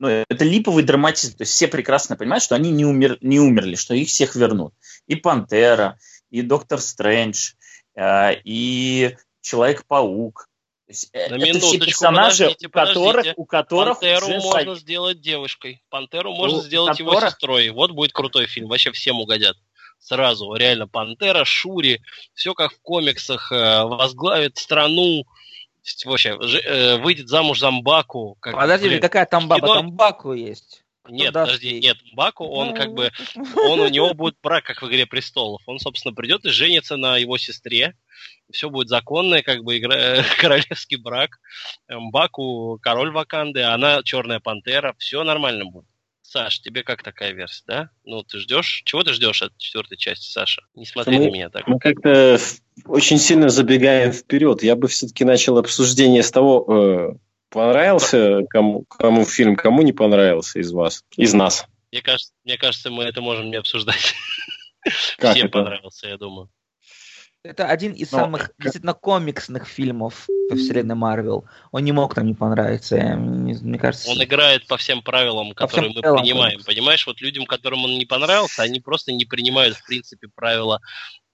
ну, 0.00 0.08
это 0.08 0.44
липовый 0.44 0.82
драматизм. 0.82 1.36
То 1.36 1.42
есть 1.42 1.52
все 1.52 1.68
прекрасно 1.68 2.16
понимают, 2.16 2.42
что 2.42 2.56
они 2.56 2.72
не, 2.72 2.84
умер, 2.84 3.18
не 3.20 3.38
умерли, 3.38 3.76
что 3.76 3.94
их 3.94 4.08
всех 4.08 4.34
вернут. 4.34 4.74
И 5.06 5.14
Пантера, 5.14 5.98
и 6.30 6.42
Доктор 6.42 6.80
Стрэндж, 6.80 7.52
э, 7.94 8.40
и 8.42 9.16
Человек-паук. 9.40 10.48
Э, 11.12 11.30
На 11.30 11.44
это 11.44 11.58
все 11.58 11.78
персонажи, 11.78 12.44
подождите, 12.44 12.66
у 12.66 12.70
которых, 12.70 13.26
у 13.36 13.44
которых 13.44 14.00
Пантеру 14.00 14.28
можно 14.28 14.74
сад... 14.74 14.78
сделать 14.78 15.20
девушкой. 15.20 15.82
Пантеру 15.88 16.32
можно 16.32 16.58
у 16.58 16.62
сделать 16.62 16.98
которых... 16.98 17.14
его 17.14 17.28
сестрой. 17.28 17.70
Вот 17.70 17.90
будет 17.90 18.12
крутой 18.12 18.46
фильм. 18.46 18.68
Вообще 18.68 18.92
всем 18.92 19.18
угодят 19.20 19.56
сразу. 19.98 20.54
Реально 20.54 20.86
Пантера, 20.86 21.44
Шури, 21.44 22.00
все 22.34 22.54
как 22.54 22.72
в 22.72 22.80
комиксах, 22.82 23.50
э, 23.50 23.82
возглавит 23.82 24.56
страну, 24.58 25.24
вообще, 26.04 26.38
э, 26.38 26.98
выйдет 26.98 27.28
замуж 27.28 27.58
за 27.58 27.70
Мбаку. 27.70 28.36
Как, 28.40 28.54
Подожди, 28.54 28.88
блин, 28.88 29.00
какая 29.00 29.26
там 29.26 29.48
баба? 29.48 29.60
Кино... 29.60 29.74
Там 29.74 29.92
Баку 29.92 30.32
есть. 30.32 30.84
Нет, 31.08 31.28
Туда 31.28 31.44
подожди, 31.44 31.80
нет, 31.80 31.96
Баку, 32.12 32.46
он 32.46 32.74
как 32.74 32.92
бы, 32.92 33.10
он 33.68 33.80
у 33.80 33.88
него 33.88 34.14
будет 34.14 34.36
брак, 34.42 34.64
как 34.64 34.82
в 34.82 34.88
«Игре 34.88 35.06
престолов». 35.06 35.62
Он, 35.66 35.78
собственно, 35.78 36.14
придет 36.14 36.44
и 36.44 36.50
женится 36.50 36.96
на 36.96 37.16
его 37.18 37.38
сестре. 37.38 37.94
Все 38.50 38.70
будет 38.70 38.88
законное, 38.88 39.42
как 39.42 39.64
бы 39.64 39.78
игра, 39.78 40.22
королевский 40.40 40.96
брак. 40.96 41.38
Баку 41.88 42.78
король 42.82 43.12
Ваканды, 43.12 43.62
она 43.62 44.02
черная 44.02 44.40
пантера. 44.40 44.94
Все 44.98 45.22
нормально 45.24 45.64
будет. 45.64 45.86
Саш, 46.28 46.60
тебе 46.60 46.82
как 46.82 47.04
такая 47.04 47.32
версия, 47.32 47.62
да? 47.68 47.90
Ну, 48.04 48.24
ты 48.24 48.40
ждешь? 48.40 48.82
Чего 48.84 49.04
ты 49.04 49.12
ждешь 49.12 49.42
от 49.42 49.56
четвертой 49.58 49.96
части, 49.96 50.28
Саша? 50.28 50.62
Не 50.74 50.84
смотри 50.84 51.18
мы, 51.18 51.26
на 51.26 51.30
меня 51.30 51.50
так. 51.50 51.68
Мы 51.68 51.78
как-то 51.78 52.38
очень 52.84 53.18
сильно 53.18 53.48
забегаем 53.48 54.12
вперед. 54.12 54.64
Я 54.64 54.74
бы 54.74 54.88
все-таки 54.88 55.24
начал 55.24 55.56
обсуждение 55.56 56.24
с 56.24 56.32
того, 56.32 56.66
э, 56.68 57.16
понравился 57.56 58.42
кому, 58.50 58.84
кому 58.84 59.24
фильм, 59.24 59.56
кому 59.56 59.80
не 59.80 59.94
понравился 59.94 60.58
из 60.60 60.72
вас, 60.72 61.02
из 61.16 61.32
нас. 61.32 61.66
Мне 61.90 62.02
кажется, 62.02 62.34
мне 62.44 62.58
кажется, 62.58 62.90
мы 62.90 63.04
это 63.04 63.22
можем 63.22 63.50
не 63.50 63.56
обсуждать. 63.56 64.14
Как 65.18 65.34
Всем 65.34 65.46
это? 65.46 65.58
понравился, 65.58 66.06
я 66.06 66.18
думаю. 66.18 66.50
Это 67.42 67.66
один 67.66 67.92
из 67.92 68.12
Но... 68.12 68.18
самых 68.18 68.50
действительно 68.58 68.92
комиксных 68.92 69.66
фильмов 69.66 70.26
по 70.50 70.56
вселенной 70.56 70.96
Марвел. 70.96 71.46
Он 71.72 71.82
не 71.82 71.92
мог 71.92 72.14
нам 72.16 72.26
не 72.26 72.34
понравиться, 72.34 72.96
мне 73.16 73.78
кажется. 73.78 74.10
Он 74.10 74.22
играет 74.22 74.66
по 74.66 74.76
всем 74.76 75.00
правилам, 75.00 75.52
которые 75.52 75.90
всем 75.90 75.96
мы 75.96 76.02
правилам, 76.02 76.22
принимаем. 76.22 76.60
Понимаешь, 76.62 77.06
вот 77.06 77.22
людям, 77.22 77.46
которым 77.46 77.84
он 77.84 77.92
не 77.98 78.04
понравился, 78.04 78.62
они 78.64 78.80
просто 78.80 79.12
не 79.12 79.24
принимают, 79.24 79.76
в 79.76 79.86
принципе, 79.86 80.28
правила 80.28 80.80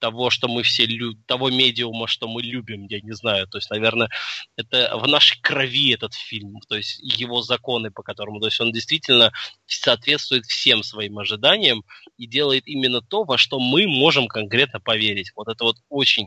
того, 0.03 0.31
что 0.31 0.49
мы 0.49 0.65
все 0.65 0.85
любим, 0.85 1.23
того 1.27 1.49
медиума, 1.49 2.09
что 2.09 2.27
мы 2.27 2.43
любим, 2.43 2.87
я 2.89 3.01
не 3.01 3.13
знаю. 3.13 3.47
То 3.47 3.59
есть, 3.59 3.71
наверное, 3.71 4.09
это 4.57 4.99
в 4.99 5.07
нашей 5.07 5.41
крови 5.41 5.93
этот 5.95 6.13
фильм, 6.15 6.59
то 6.69 6.75
есть 6.77 6.99
его 7.01 7.41
законы, 7.41 7.93
по 7.93 8.03
которому, 8.03 8.41
то 8.41 8.47
есть 8.47 8.61
он 8.61 8.73
действительно 8.73 9.33
соответствует 9.67 10.45
всем 10.47 10.83
своим 10.83 11.21
ожиданиям 11.21 11.85
и 12.19 12.27
делает 12.27 12.67
именно 12.67 13.01
то, 13.01 13.23
во 13.23 13.39
что 13.39 13.61
мы 13.61 13.87
можем 13.87 14.27
конкретно 14.27 14.81
поверить. 14.81 15.31
Вот 15.37 15.47
это 15.47 15.63
вот 15.63 15.77
очень 15.89 16.27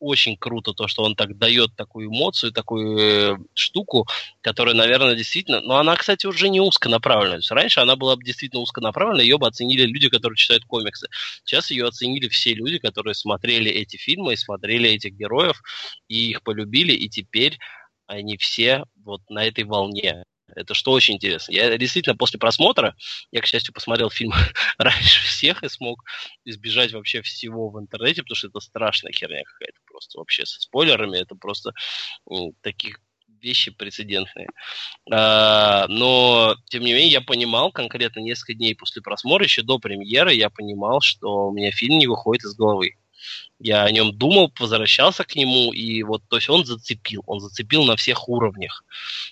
очень 0.00 0.36
круто 0.36 0.72
то, 0.72 0.88
что 0.88 1.04
он 1.04 1.14
так 1.14 1.38
дает 1.38 1.76
такую 1.76 2.08
эмоцию, 2.08 2.52
такую 2.52 2.98
э, 2.98 3.36
штуку, 3.54 4.06
которая, 4.40 4.74
наверное, 4.74 5.14
действительно... 5.14 5.60
Но 5.60 5.76
она, 5.76 5.94
кстати, 5.96 6.26
уже 6.26 6.48
не 6.48 6.60
узконаправленная. 6.60 7.36
То 7.36 7.40
есть 7.40 7.50
раньше 7.50 7.80
она 7.80 7.96
была 7.96 8.16
бы 8.16 8.24
действительно 8.24 8.62
узконаправленная, 8.62 9.24
ее 9.24 9.38
бы 9.38 9.46
оценили 9.46 9.86
люди, 9.86 10.08
которые 10.08 10.36
читают 10.36 10.64
комиксы. 10.64 11.06
Сейчас 11.44 11.70
ее 11.70 11.86
оценили 11.86 12.28
все 12.28 12.54
люди, 12.54 12.78
которые 12.78 13.14
смотрели 13.14 13.70
эти 13.70 13.96
фильмы 13.96 14.32
и 14.32 14.36
смотрели 14.36 14.90
этих 14.90 15.12
героев, 15.12 15.62
и 16.08 16.30
их 16.30 16.42
полюбили, 16.42 16.92
и 16.92 17.08
теперь 17.08 17.58
они 18.06 18.36
все 18.38 18.84
вот 19.04 19.20
на 19.28 19.44
этой 19.44 19.64
волне. 19.64 20.24
Это 20.56 20.74
что 20.74 20.92
очень 20.92 21.14
интересно. 21.14 21.52
Я 21.52 21.76
действительно 21.78 22.16
после 22.16 22.38
просмотра, 22.38 22.94
я, 23.30 23.40
к 23.40 23.46
счастью, 23.46 23.74
посмотрел 23.74 24.10
фильм 24.10 24.32
раньше 24.78 25.26
всех 25.26 25.62
и 25.62 25.68
смог 25.68 26.04
избежать 26.44 26.92
вообще 26.92 27.22
всего 27.22 27.70
в 27.70 27.78
интернете, 27.80 28.22
потому 28.22 28.36
что 28.36 28.48
это 28.48 28.60
страшная 28.60 29.12
херня 29.12 29.42
какая-то 29.44 29.80
просто 29.86 30.18
вообще 30.18 30.46
со 30.46 30.60
спойлерами. 30.60 31.18
Это 31.18 31.34
просто 31.34 31.72
ну, 32.26 32.54
таких 32.62 33.00
вещи 33.40 33.70
прецедентные. 33.70 34.48
А, 35.10 35.86
но, 35.88 36.56
тем 36.66 36.82
не 36.82 36.92
менее, 36.92 37.10
я 37.10 37.20
понимал 37.20 37.72
конкретно 37.72 38.20
несколько 38.20 38.54
дней 38.54 38.74
после 38.74 39.02
просмотра, 39.02 39.44
еще 39.44 39.62
до 39.62 39.78
премьеры, 39.78 40.34
я 40.34 40.50
понимал, 40.50 41.00
что 41.00 41.48
у 41.48 41.52
меня 41.52 41.70
фильм 41.72 41.98
не 41.98 42.06
выходит 42.06 42.44
из 42.44 42.54
головы. 42.54 42.96
Я 43.58 43.84
о 43.84 43.90
нем 43.90 44.16
думал, 44.16 44.52
возвращался 44.58 45.24
к 45.24 45.36
нему, 45.36 45.72
и 45.72 46.02
вот, 46.02 46.22
то 46.28 46.36
есть 46.36 46.48
он 46.48 46.64
зацепил, 46.64 47.22
он 47.26 47.40
зацепил 47.40 47.84
на 47.84 47.96
всех 47.96 48.28
уровнях. 48.28 48.84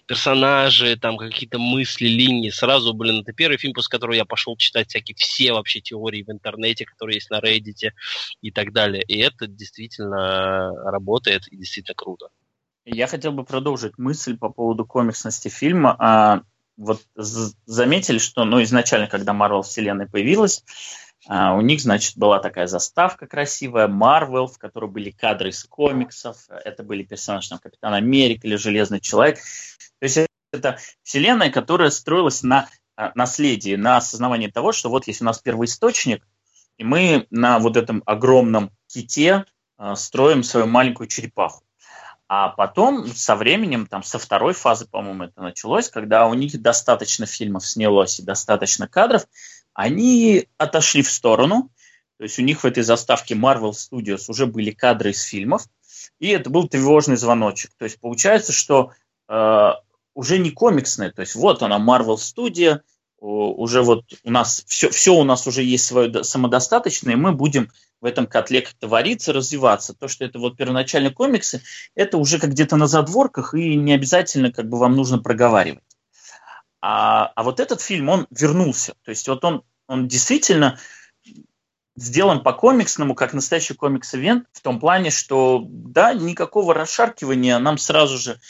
Персонажи, 0.06 0.96
там 0.96 1.16
какие-то 1.16 1.58
мысли, 1.58 2.08
линии. 2.08 2.50
Сразу, 2.50 2.92
блин, 2.92 3.20
это 3.20 3.32
первый 3.32 3.56
фильм, 3.56 3.72
после 3.72 3.90
которого 3.90 4.14
я 4.14 4.24
пошел 4.24 4.56
читать 4.56 4.88
всякие 4.88 5.14
все 5.16 5.52
вообще 5.52 5.80
теории 5.80 6.22
в 6.22 6.30
интернете, 6.30 6.84
которые 6.84 7.16
есть 7.16 7.30
на 7.30 7.40
Reddit 7.40 7.92
и 8.42 8.50
так 8.50 8.72
далее. 8.72 9.02
И 9.02 9.18
это 9.18 9.46
действительно 9.46 10.72
работает 10.84 11.48
и 11.48 11.56
действительно 11.56 11.94
круто. 11.94 12.28
Я 12.84 13.06
хотел 13.06 13.32
бы 13.32 13.44
продолжить 13.44 13.98
мысль 13.98 14.36
по 14.36 14.48
поводу 14.48 14.86
комиксности 14.86 15.48
фильма. 15.48 15.94
А, 15.98 16.42
вот 16.78 17.02
заметили, 17.14 18.18
что 18.18 18.44
ну, 18.44 18.62
изначально, 18.62 19.08
когда 19.08 19.32
Marvel 19.32 19.62
вселенная 19.62 20.06
появилась, 20.06 20.64
а, 21.30 21.54
у 21.54 21.60
них, 21.60 21.80
значит, 21.82 22.16
была 22.16 22.38
такая 22.40 22.66
заставка 22.66 23.26
красивая, 23.26 23.86
Marvel, 23.86 24.46
в 24.46 24.56
которой 24.56 24.88
были 24.88 25.10
кадры 25.10 25.50
из 25.50 25.62
комиксов. 25.64 26.38
Это 26.48 26.82
были 26.82 27.02
персонажи, 27.02 27.50
там, 27.50 27.58
Капитан 27.58 27.92
Америка 27.92 28.46
или 28.46 28.56
Железный 28.56 28.98
Человек. 28.98 29.36
То 29.98 30.04
есть 30.04 30.18
это 30.52 30.78
вселенная, 31.02 31.50
которая 31.50 31.90
строилась 31.90 32.42
на 32.42 32.66
а, 32.96 33.12
наследии, 33.14 33.76
на 33.76 33.98
осознавании 33.98 34.48
того, 34.48 34.72
что 34.72 34.88
вот 34.88 35.06
есть 35.06 35.20
у 35.20 35.26
нас 35.26 35.38
первый 35.38 35.66
источник, 35.66 36.26
и 36.78 36.84
мы 36.84 37.26
на 37.28 37.58
вот 37.58 37.76
этом 37.76 38.02
огромном 38.06 38.70
ките 38.86 39.44
а, 39.76 39.96
строим 39.96 40.42
свою 40.42 40.66
маленькую 40.66 41.08
черепаху. 41.08 41.62
А 42.26 42.48
потом, 42.48 43.06
со 43.06 43.36
временем, 43.36 43.86
там, 43.86 44.02
со 44.02 44.18
второй 44.18 44.54
фазы, 44.54 44.86
по-моему, 44.86 45.24
это 45.24 45.42
началось, 45.42 45.90
когда 45.90 46.26
у 46.26 46.34
них 46.34 46.60
достаточно 46.60 47.26
фильмов 47.26 47.66
снялось 47.66 48.18
и 48.18 48.22
достаточно 48.22 48.88
кадров, 48.88 49.26
они 49.78 50.48
отошли 50.56 51.02
в 51.02 51.10
сторону. 51.10 51.70
То 52.16 52.24
есть 52.24 52.36
у 52.40 52.42
них 52.42 52.64
в 52.64 52.66
этой 52.66 52.82
заставке 52.82 53.36
Marvel 53.36 53.70
Studios 53.70 54.24
уже 54.26 54.46
были 54.46 54.72
кадры 54.72 55.12
из 55.12 55.22
фильмов, 55.22 55.66
и 56.18 56.30
это 56.30 56.50
был 56.50 56.66
тревожный 56.66 57.16
звоночек. 57.16 57.70
То 57.78 57.84
есть 57.84 58.00
получается, 58.00 58.52
что 58.52 58.90
э, 59.28 59.70
уже 60.14 60.38
не 60.38 60.50
комиксная, 60.50 61.12
то 61.12 61.20
есть 61.20 61.36
вот 61.36 61.62
она, 61.62 61.78
Marvel 61.78 62.16
Studio, 62.16 62.80
уже 63.20 63.82
вот 63.82 64.04
у 64.24 64.32
нас 64.32 64.64
все, 64.66 64.90
все 64.90 65.14
у 65.14 65.22
нас 65.22 65.46
уже 65.46 65.62
есть 65.62 65.84
свое 65.84 66.24
самодостаточное, 66.24 67.12
и 67.12 67.16
мы 67.16 67.30
будем 67.30 67.70
в 68.00 68.04
этом 68.04 68.26
котле 68.26 68.62
как-то 68.62 68.88
вариться, 68.88 69.32
развиваться. 69.32 69.94
То, 69.94 70.08
что 70.08 70.24
это 70.24 70.40
вот 70.40 70.56
первоначальные 70.56 71.12
комиксы, 71.12 71.62
это 71.94 72.18
уже 72.18 72.40
как 72.40 72.50
где-то 72.50 72.74
на 72.74 72.88
задворках, 72.88 73.54
и 73.54 73.76
не 73.76 73.92
обязательно 73.92 74.50
как 74.50 74.68
бы 74.68 74.76
вам 74.76 74.96
нужно 74.96 75.18
проговаривать. 75.18 75.84
А, 76.80 77.32
а 77.34 77.42
вот 77.42 77.60
этот 77.60 77.80
фильм, 77.80 78.08
он 78.08 78.26
вернулся. 78.30 78.94
То 79.02 79.10
есть 79.10 79.28
вот 79.28 79.44
он, 79.44 79.64
он 79.86 80.08
действительно 80.08 80.78
сделан 81.96 82.42
по 82.42 82.52
комиксному, 82.52 83.14
как 83.14 83.32
настоящий 83.32 83.74
комикс-ивент, 83.74 84.46
в 84.52 84.60
том 84.60 84.78
плане, 84.78 85.10
что, 85.10 85.64
да, 85.68 86.14
никакого 86.14 86.72
расшаркивания 86.72 87.58
нам 87.58 87.76
сразу 87.76 88.18
же 88.18 88.40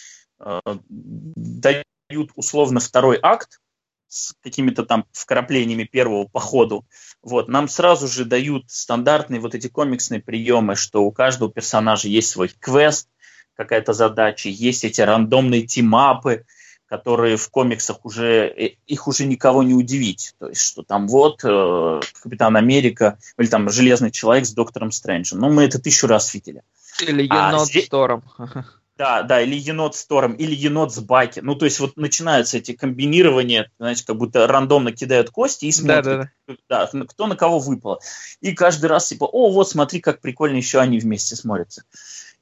э, 0.40 0.60
дают 0.88 2.30
условно 2.34 2.80
второй 2.80 3.18
акт, 3.22 3.60
с 4.08 4.34
какими-то 4.42 4.84
там 4.84 5.06
вкраплениями 5.12 5.84
первого 5.84 6.26
по 6.26 6.40
ходу, 6.40 6.86
вот, 7.22 7.48
нам 7.48 7.68
сразу 7.68 8.08
же 8.08 8.24
дают 8.24 8.64
стандартные 8.70 9.40
вот 9.40 9.54
эти 9.54 9.68
комиксные 9.68 10.20
приемы, 10.20 10.76
что 10.76 11.02
у 11.04 11.12
каждого 11.12 11.50
персонажа 11.50 12.08
есть 12.08 12.30
свой 12.30 12.48
квест, 12.48 13.08
какая-то 13.54 13.92
задача, 13.92 14.48
есть 14.48 14.84
эти 14.84 15.00
рандомные 15.00 15.66
тимапы, 15.66 16.46
которые 16.88 17.36
в 17.36 17.50
комиксах 17.50 18.04
уже, 18.04 18.48
э, 18.48 18.76
их 18.86 19.08
уже 19.08 19.26
никого 19.26 19.62
не 19.62 19.74
удивить. 19.74 20.34
То 20.38 20.48
есть, 20.48 20.62
что 20.62 20.82
там 20.82 21.06
вот 21.06 21.40
э, 21.44 22.00
Капитан 22.22 22.56
Америка 22.56 23.18
или 23.36 23.46
там 23.46 23.70
Железный 23.70 24.10
Человек 24.10 24.46
с 24.46 24.52
Доктором 24.52 24.90
Стрэнджем. 24.90 25.38
Ну, 25.38 25.50
мы 25.50 25.64
это 25.64 25.78
тысячу 25.78 26.06
раз 26.06 26.32
видели. 26.32 26.62
Или 27.00 27.24
Енот 27.24 27.62
а, 27.62 27.64
здесь... 27.64 27.86
Стором. 27.86 28.24
Да, 28.98 29.22
да, 29.22 29.40
или 29.40 29.54
енот 29.54 29.94
с 29.94 30.04
Тором, 30.04 30.32
или 30.32 30.52
енот 30.56 30.92
с 30.92 30.98
Баки. 30.98 31.38
Ну, 31.38 31.54
то 31.54 31.66
есть 31.66 31.78
вот 31.78 31.96
начинаются 31.96 32.58
эти 32.58 32.72
комбинирования, 32.72 33.70
знаете, 33.78 34.04
как 34.04 34.16
будто 34.16 34.44
рандомно 34.48 34.90
кидают 34.90 35.30
кости 35.30 35.66
и 35.66 35.72
смотрят, 35.72 36.30
да, 36.48 36.56
да, 36.68 36.90
да. 36.92 37.04
кто 37.06 37.28
на 37.28 37.36
кого 37.36 37.60
выпало. 37.60 38.00
И 38.40 38.54
каждый 38.54 38.86
раз 38.86 39.06
типа, 39.06 39.22
о, 39.22 39.52
вот 39.52 39.70
смотри, 39.70 40.00
как 40.00 40.20
прикольно 40.20 40.56
еще 40.56 40.80
они 40.80 40.98
вместе 40.98 41.36
смотрятся. 41.36 41.84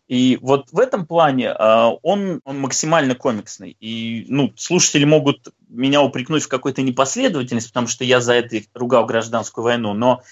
И 0.08 0.38
вот 0.40 0.70
в 0.70 0.78
этом 0.78 1.04
плане 1.04 1.46
э, 1.46 1.90
он, 2.02 2.40
он 2.44 2.60
максимально 2.60 3.16
комиксный. 3.16 3.76
И 3.80 4.24
ну, 4.28 4.52
слушатели 4.56 5.04
могут 5.04 5.48
меня 5.68 6.00
упрекнуть 6.02 6.44
в 6.44 6.48
какой-то 6.48 6.82
непоследовательности, 6.82 7.68
потому 7.68 7.88
что 7.88 8.04
я 8.04 8.20
за 8.20 8.34
это 8.34 8.60
ругал 8.74 9.04
гражданскую 9.04 9.64
войну, 9.64 9.94
но 9.94 10.22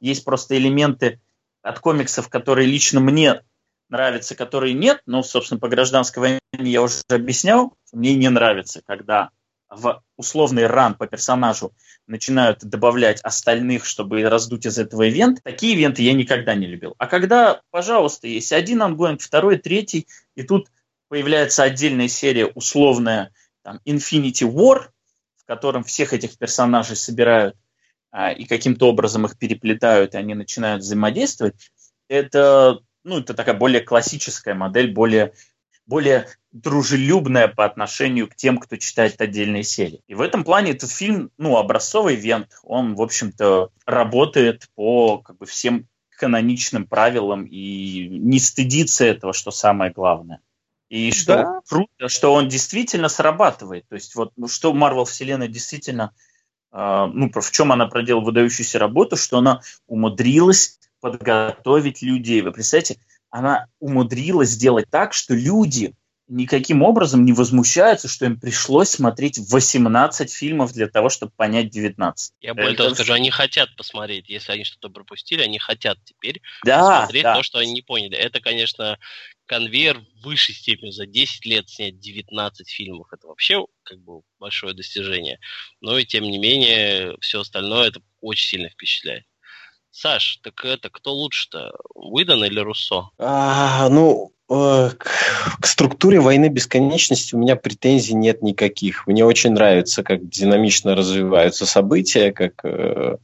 есть 0.00 0.24
просто 0.24 0.56
элементы 0.56 1.20
от 1.62 1.80
комиксов, 1.80 2.28
которые 2.28 2.68
лично 2.68 3.00
мне 3.00 3.42
нравятся, 3.88 4.36
которые 4.36 4.74
нет. 4.74 5.02
Но, 5.06 5.22
собственно, 5.22 5.58
по 5.58 5.68
гражданской 5.68 6.20
войне 6.20 6.40
я 6.52 6.82
уже 6.82 7.00
объяснял. 7.08 7.74
Мне 7.92 8.14
не 8.14 8.28
нравится, 8.28 8.82
когда 8.86 9.30
в 9.76 10.02
условный 10.16 10.66
run 10.66 10.94
по 10.94 11.06
персонажу 11.06 11.72
начинают 12.06 12.64
добавлять 12.64 13.20
остальных, 13.22 13.84
чтобы 13.84 14.22
раздуть 14.28 14.66
из 14.66 14.78
этого 14.78 15.08
ивент. 15.08 15.40
Такие 15.42 15.74
ивенты 15.74 16.02
я 16.02 16.12
никогда 16.12 16.54
не 16.54 16.66
любил. 16.66 16.94
А 16.98 17.06
когда, 17.06 17.60
пожалуйста, 17.70 18.28
есть 18.28 18.52
один 18.52 18.82
ongoing, 18.82 19.20
второй, 19.20 19.58
третий, 19.58 20.06
и 20.34 20.42
тут 20.42 20.68
появляется 21.08 21.62
отдельная 21.62 22.08
серия 22.08 22.46
условная 22.46 23.32
там, 23.62 23.80
Infinity 23.84 24.50
War, 24.50 24.88
в 25.36 25.46
котором 25.46 25.84
всех 25.84 26.12
этих 26.12 26.38
персонажей 26.38 26.96
собирают 26.96 27.56
а, 28.10 28.32
и 28.32 28.44
каким-то 28.44 28.88
образом 28.88 29.26
их 29.26 29.38
переплетают, 29.38 30.14
и 30.14 30.18
они 30.18 30.34
начинают 30.34 30.82
взаимодействовать, 30.82 31.54
это 32.08 32.80
ну, 33.04 33.18
это 33.18 33.34
такая 33.34 33.54
более 33.54 33.82
классическая 33.82 34.54
модель, 34.54 34.92
более, 34.92 35.34
более 35.86 36.26
дружелюбная 36.54 37.48
по 37.48 37.64
отношению 37.64 38.28
к 38.28 38.36
тем, 38.36 38.58
кто 38.58 38.76
читает 38.76 39.20
отдельные 39.20 39.64
серии. 39.64 40.00
И 40.06 40.14
в 40.14 40.20
этом 40.20 40.44
плане 40.44 40.70
этот 40.70 40.90
фильм, 40.90 41.30
ну, 41.36 41.56
образцовый 41.56 42.14
вент, 42.14 42.48
он, 42.62 42.94
в 42.94 43.02
общем-то, 43.02 43.70
работает 43.86 44.70
по 44.76 45.18
как 45.18 45.36
бы, 45.36 45.46
всем 45.46 45.88
каноничным 46.16 46.86
правилам 46.86 47.44
и 47.44 48.06
не 48.08 48.38
стыдится 48.38 49.04
этого, 49.04 49.32
что 49.32 49.50
самое 49.50 49.90
главное. 49.90 50.40
И 50.88 51.10
что 51.10 51.34
да. 51.34 51.60
круто, 51.68 52.08
что 52.08 52.32
он 52.32 52.48
действительно 52.48 53.08
срабатывает. 53.08 53.88
То 53.88 53.96
есть 53.96 54.14
вот 54.14 54.32
ну, 54.36 54.46
что 54.46 54.72
Марвел 54.72 55.06
Вселенная 55.06 55.48
действительно, 55.48 56.12
э, 56.72 57.06
ну, 57.12 57.32
в 57.34 57.50
чем 57.50 57.72
она 57.72 57.88
проделала 57.88 58.22
выдающуюся 58.22 58.78
работу, 58.78 59.16
что 59.16 59.38
она 59.38 59.60
умудрилась 59.88 60.78
подготовить 61.00 62.00
людей. 62.02 62.42
Вы 62.42 62.52
представляете, 62.52 63.00
она 63.28 63.66
умудрилась 63.80 64.50
сделать 64.50 64.86
так, 64.88 65.14
что 65.14 65.34
люди 65.34 65.94
никаким 66.26 66.82
образом 66.82 67.24
не 67.24 67.32
возмущаются, 67.32 68.08
что 68.08 68.24
им 68.24 68.38
пришлось 68.38 68.90
смотреть 68.90 69.38
18 69.38 70.32
фильмов 70.32 70.72
для 70.72 70.88
того, 70.88 71.08
чтобы 71.08 71.32
понять 71.36 71.70
19. 71.70 72.34
Я 72.40 72.54
более 72.54 72.74
того 72.76 72.94
скажу, 72.94 73.12
они 73.12 73.30
хотят 73.30 73.74
посмотреть. 73.76 74.28
Если 74.28 74.52
они 74.52 74.64
что-то 74.64 74.88
пропустили, 74.88 75.42
они 75.42 75.58
хотят 75.58 75.98
теперь 76.04 76.40
да, 76.64 77.00
посмотреть 77.00 77.22
да. 77.24 77.34
то, 77.34 77.42
что 77.42 77.58
они 77.58 77.72
не 77.72 77.82
поняли. 77.82 78.16
Это, 78.16 78.40
конечно, 78.40 78.98
конвейер 79.46 79.98
в 79.98 80.24
высшей 80.24 80.54
степени. 80.54 80.90
За 80.90 81.06
10 81.06 81.44
лет 81.46 81.68
снять 81.68 82.00
19 82.00 82.68
фильмов. 82.68 83.08
Это 83.12 83.26
вообще 83.26 83.66
как 83.82 83.98
бы 84.00 84.22
большое 84.38 84.74
достижение. 84.74 85.38
Но 85.80 85.98
и 85.98 86.04
тем 86.04 86.24
не 86.24 86.38
менее, 86.38 87.16
все 87.20 87.40
остальное 87.40 87.88
это 87.88 88.00
очень 88.20 88.48
сильно 88.48 88.68
впечатляет. 88.70 89.24
Саш, 89.90 90.38
так 90.42 90.64
это 90.64 90.90
кто 90.90 91.12
лучше-то, 91.12 91.72
Уидон 91.94 92.44
или 92.44 92.58
Руссо? 92.58 93.10
А, 93.16 93.88
ну, 93.88 94.32
э, 94.32 94.33
к, 94.48 94.96
к 95.60 95.66
структуре 95.66 96.20
войны 96.20 96.48
бесконечности 96.48 97.34
у 97.34 97.38
меня 97.38 97.56
претензий 97.56 98.14
нет 98.14 98.42
никаких. 98.42 99.06
Мне 99.06 99.24
очень 99.24 99.52
нравится, 99.52 100.02
как 100.02 100.28
динамично 100.28 100.94
развиваются 100.94 101.66
события, 101.66 102.32
как 102.32 102.64
э, 102.64 103.16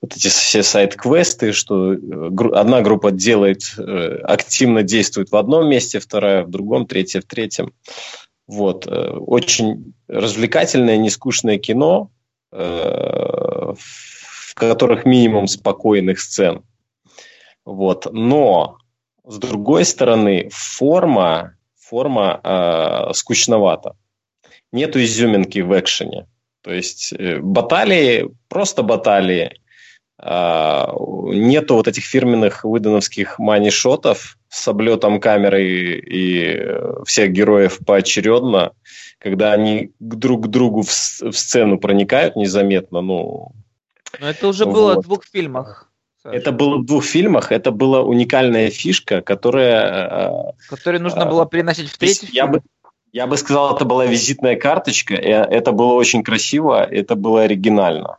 вот 0.00 0.16
эти 0.16 0.28
все 0.28 0.62
сайт-квесты, 0.62 1.52
что 1.52 1.94
э, 1.94 1.96
гру- 1.96 2.54
одна 2.54 2.82
группа 2.82 3.12
делает, 3.12 3.74
э, 3.78 4.18
активно 4.24 4.82
действует 4.82 5.30
в 5.30 5.36
одном 5.36 5.68
месте, 5.68 6.00
вторая 6.00 6.44
в 6.44 6.50
другом, 6.50 6.86
третья 6.86 7.20
в 7.20 7.24
третьем. 7.24 7.72
Вот. 8.46 8.86
Э, 8.86 9.10
очень 9.10 9.94
развлекательное, 10.08 10.96
нескучное 10.96 11.58
кино. 11.58 12.10
Э, 12.52 13.74
которых 14.56 15.04
минимум 15.04 15.46
спокойных 15.46 16.18
сцен. 16.18 16.62
Вот. 17.64 18.06
Но, 18.10 18.78
с 19.26 19.38
другой 19.38 19.84
стороны, 19.84 20.48
форма, 20.52 21.56
форма 21.78 22.40
э, 22.42 23.12
скучновата. 23.14 23.96
Нету 24.72 25.02
изюминки 25.02 25.60
в 25.60 25.78
экшене. 25.78 26.26
То 26.62 26.72
есть 26.72 27.12
э, 27.12 27.38
баталии, 27.40 28.30
просто 28.48 28.82
баталии. 28.82 29.52
Э, 30.18 30.86
нету 31.32 31.74
вот 31.74 31.88
этих 31.88 32.04
фирменных 32.04 32.64
выдановских 32.64 33.38
мани-шотов 33.38 34.38
с 34.48 34.68
облетом 34.68 35.20
камеры 35.20 35.64
и 35.98 36.66
всех 37.04 37.32
героев 37.32 37.80
поочередно, 37.84 38.72
когда 39.18 39.52
они 39.52 39.90
друг 39.98 40.44
к 40.44 40.46
другу 40.48 40.82
в, 40.82 40.88
в 40.88 41.32
сцену 41.32 41.78
проникают 41.78 42.36
незаметно, 42.36 43.00
ну, 43.00 43.52
но 44.20 44.28
это 44.30 44.48
уже 44.48 44.66
было 44.66 44.94
вот. 44.94 45.04
в 45.04 45.08
двух 45.08 45.24
фильмах. 45.24 45.90
Саша. 46.26 46.36
Это 46.36 46.52
было 46.52 46.78
в 46.78 46.84
двух 46.84 47.04
фильмах, 47.04 47.52
это 47.52 47.70
была 47.70 48.02
уникальная 48.02 48.70
фишка, 48.70 49.22
которая... 49.22 50.30
Э, 50.30 50.52
Которую 50.68 51.02
нужно 51.02 51.22
а, 51.22 51.30
было 51.30 51.46
переносить 51.46 51.88
в 51.88 51.96
третий 51.98 52.28
я 52.32 52.46
фильм. 52.46 52.52
Бы, 52.52 52.62
я 53.12 53.26
бы 53.26 53.36
сказал, 53.36 53.76
это 53.76 53.84
была 53.84 54.06
визитная 54.06 54.56
карточка, 54.56 55.14
и 55.14 55.28
это 55.28 55.70
было 55.70 55.92
очень 55.92 56.24
красиво, 56.24 56.84
это 56.84 57.14
было 57.14 57.42
оригинально. 57.42 58.18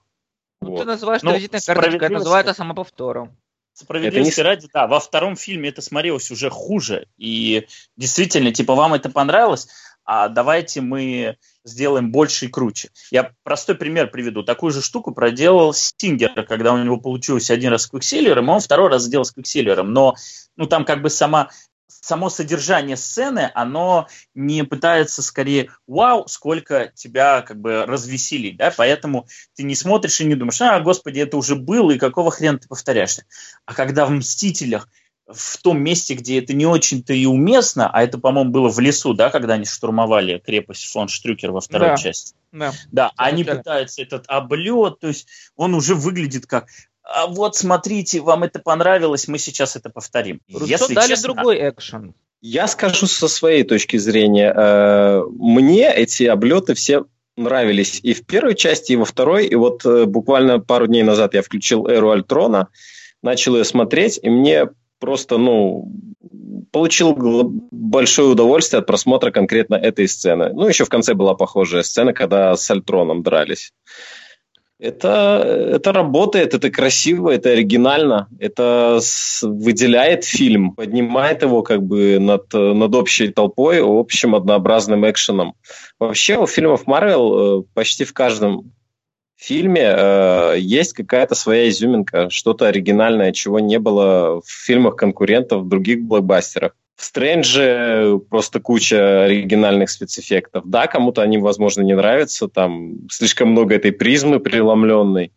Ну, 0.62 0.72
вот. 0.72 0.80
Ты 0.80 0.86
называешь 0.86 1.22
ну, 1.22 1.36
визитной 1.36 1.60
карточкой, 1.60 1.98
это 1.98 2.14
называется 2.14 2.54
самоповтором. 2.54 3.36
Справедливости 3.74 4.40
не... 4.40 4.44
ради, 4.44 4.70
да, 4.74 4.88
во 4.88 5.00
втором 5.00 5.36
фильме 5.36 5.70
это 5.70 5.82
смотрелось 5.82 6.32
уже 6.32 6.50
хуже. 6.50 7.08
И 7.18 7.68
действительно, 7.98 8.52
типа, 8.54 8.74
вам 8.74 8.94
это 8.94 9.10
понравилось, 9.10 9.68
а 10.04 10.30
давайте 10.30 10.80
мы 10.80 11.36
сделаем 11.68 12.12
больше 12.12 12.46
и 12.46 12.50
круче. 12.50 12.90
Я 13.12 13.32
простой 13.44 13.76
пример 13.76 14.10
приведу. 14.10 14.44
Такую 14.44 14.72
же 14.72 14.82
штуку 14.82 15.14
проделал 15.14 15.74
Стингер, 15.74 16.46
когда 16.46 16.74
у 16.74 16.84
него 16.84 16.98
получилось 16.98 17.52
один 17.52 17.72
раз 17.72 17.84
с 17.84 17.88
Квиксилером, 17.88 18.50
а 18.50 18.56
он 18.56 18.60
второй 18.60 18.90
раз 18.90 19.04
сделал 19.04 19.26
с 19.26 19.32
Квиксилером. 19.32 19.94
Но 19.94 20.16
ну, 20.56 20.66
там 20.66 20.86
как 20.86 21.02
бы 21.02 21.10
сама 21.10 21.50
само 21.88 22.30
содержание 22.30 22.96
сцены, 22.96 23.52
оно 23.54 24.08
не 24.34 24.64
пытается 24.64 25.22
скорее 25.22 25.72
вау, 25.88 26.28
сколько 26.28 26.92
тебя 26.96 27.42
как 27.42 27.60
бы 27.60 27.86
развеселить, 27.86 28.58
да, 28.58 28.74
поэтому 28.76 29.28
ты 29.56 29.64
не 29.64 29.76
смотришь 29.76 30.22
и 30.22 30.26
не 30.26 30.36
думаешь, 30.36 30.62
а, 30.62 30.80
господи, 30.80 31.20
это 31.20 31.38
уже 31.38 31.56
было, 31.56 31.92
и 31.92 31.98
какого 31.98 32.32
хрена 32.32 32.60
ты 32.60 32.68
повторяешься. 32.68 33.26
А 33.66 33.74
когда 33.74 34.06
в 34.06 34.12
«Мстителях» 34.12 34.90
в 35.28 35.58
том 35.58 35.82
месте, 35.82 36.14
где 36.14 36.40
это 36.40 36.54
не 36.54 36.66
очень-то 36.66 37.14
и 37.14 37.26
уместно, 37.26 37.90
а 37.90 38.04
это, 38.04 38.18
по-моему, 38.18 38.52
было 38.52 38.70
в 38.70 38.80
лесу, 38.80 39.14
да, 39.14 39.30
когда 39.30 39.56
они 39.56 39.66
штурмовали 39.66 40.42
крепость 40.44 40.86
фон 40.86 41.10
Штрюкер 41.10 41.52
во 41.52 41.62
второй 41.62 41.90
Да. 41.90 41.98
части. 41.98 42.34
Да. 42.52 42.74
Да, 42.92 43.12
они 43.18 43.44
да. 43.44 43.56
пытаются 43.56 44.02
этот 44.02 44.26
облет, 44.28 45.00
то 45.00 45.08
есть 45.08 45.28
он 45.56 45.74
уже 45.74 45.96
выглядит 45.96 46.46
как 46.46 46.68
а 47.10 47.28
вот 47.28 47.56
смотрите, 47.56 48.20
вам 48.20 48.44
это 48.44 48.60
понравилось, 48.60 49.30
мы 49.30 49.38
сейчас 49.38 49.78
это 49.78 49.90
повторим. 49.90 50.42
Руссо 50.54 50.94
дали 50.94 51.16
другой 51.22 51.70
экшен. 51.70 52.14
Я 52.42 52.68
скажу 52.68 53.08
со 53.08 53.30
своей 53.30 53.64
точки 53.64 53.96
зрения. 53.96 54.54
Э, 54.54 55.24
Мне 55.32 55.90
эти 55.94 56.24
облеты 56.24 56.74
все 56.74 57.06
нравились 57.38 58.00
и 58.04 58.14
в 58.14 58.26
первой 58.26 58.56
части, 58.56 58.92
и 58.92 58.96
во 58.98 59.06
второй. 59.06 59.48
И 59.48 59.56
вот 59.56 59.86
э, 59.86 60.06
буквально 60.06 60.60
пару 60.60 60.88
дней 60.88 61.04
назад 61.04 61.34
я 61.34 61.42
включил 61.42 61.88
Эру 61.88 62.12
Альтрона, 62.12 62.68
начал 63.22 63.56
ее 63.56 63.64
смотреть, 63.64 64.20
и 64.22 64.30
мне 64.30 64.68
просто, 65.00 65.38
ну, 65.38 65.92
получил 66.72 67.16
большое 67.72 68.30
удовольствие 68.30 68.80
от 68.80 68.88
просмотра 68.88 69.32
конкретно 69.32 69.76
этой 69.76 70.08
сцены. 70.08 70.52
Ну, 70.54 70.68
еще 70.68 70.86
в 70.86 70.90
конце 70.90 71.14
была 71.14 71.36
похожая 71.36 71.84
сцена, 71.84 72.14
когда 72.14 72.56
с 72.56 72.70
Альтроном 72.70 73.24
дрались. 73.24 73.72
Это, 74.80 75.72
это 75.74 75.92
работает, 75.92 76.54
это 76.54 76.70
красиво, 76.70 77.32
это 77.32 77.50
оригинально, 77.50 78.28
это 78.40 79.00
выделяет 79.42 80.24
фильм, 80.24 80.76
поднимает 80.76 81.42
его 81.42 81.64
как 81.64 81.82
бы 81.82 82.20
над, 82.20 82.54
над 82.54 82.94
общей 82.94 83.30
толпой, 83.30 83.80
общим 83.82 84.36
однообразным 84.36 85.10
экшеном. 85.10 85.56
Вообще 85.98 86.38
у 86.38 86.46
фильмов 86.46 86.86
Марвел 86.86 87.62
э, 87.62 87.64
почти 87.74 88.04
в 88.04 88.14
каждом 88.14 88.72
фильме 89.44 89.94
э, 89.96 90.56
есть 90.60 90.94
какая-то 90.94 91.36
своя 91.36 91.70
изюминка, 91.70 92.30
что-то 92.30 92.68
оригинальное, 92.68 93.32
чего 93.32 93.60
не 93.60 93.80
было 93.80 94.42
в 94.42 94.50
фильмах 94.50 94.96
конкурентов, 94.96 95.62
в 95.64 95.68
других 95.68 96.02
блокбастерах. 96.02 96.74
В 96.96 97.04
Стрэнже 97.04 98.20
просто 98.30 98.60
куча 98.60 99.26
оригинальных 99.26 99.92
спецэффектов. 99.92 100.64
Да, 100.66 100.88
кому-то 100.88 101.22
они, 101.22 101.38
возможно, 101.38 101.82
не 101.84 101.96
нравятся, 101.96 102.48
там 102.48 103.08
слишком 103.12 103.50
много 103.50 103.76
этой 103.76 103.92
призмы 103.92 104.40
преломленной. 104.40 105.32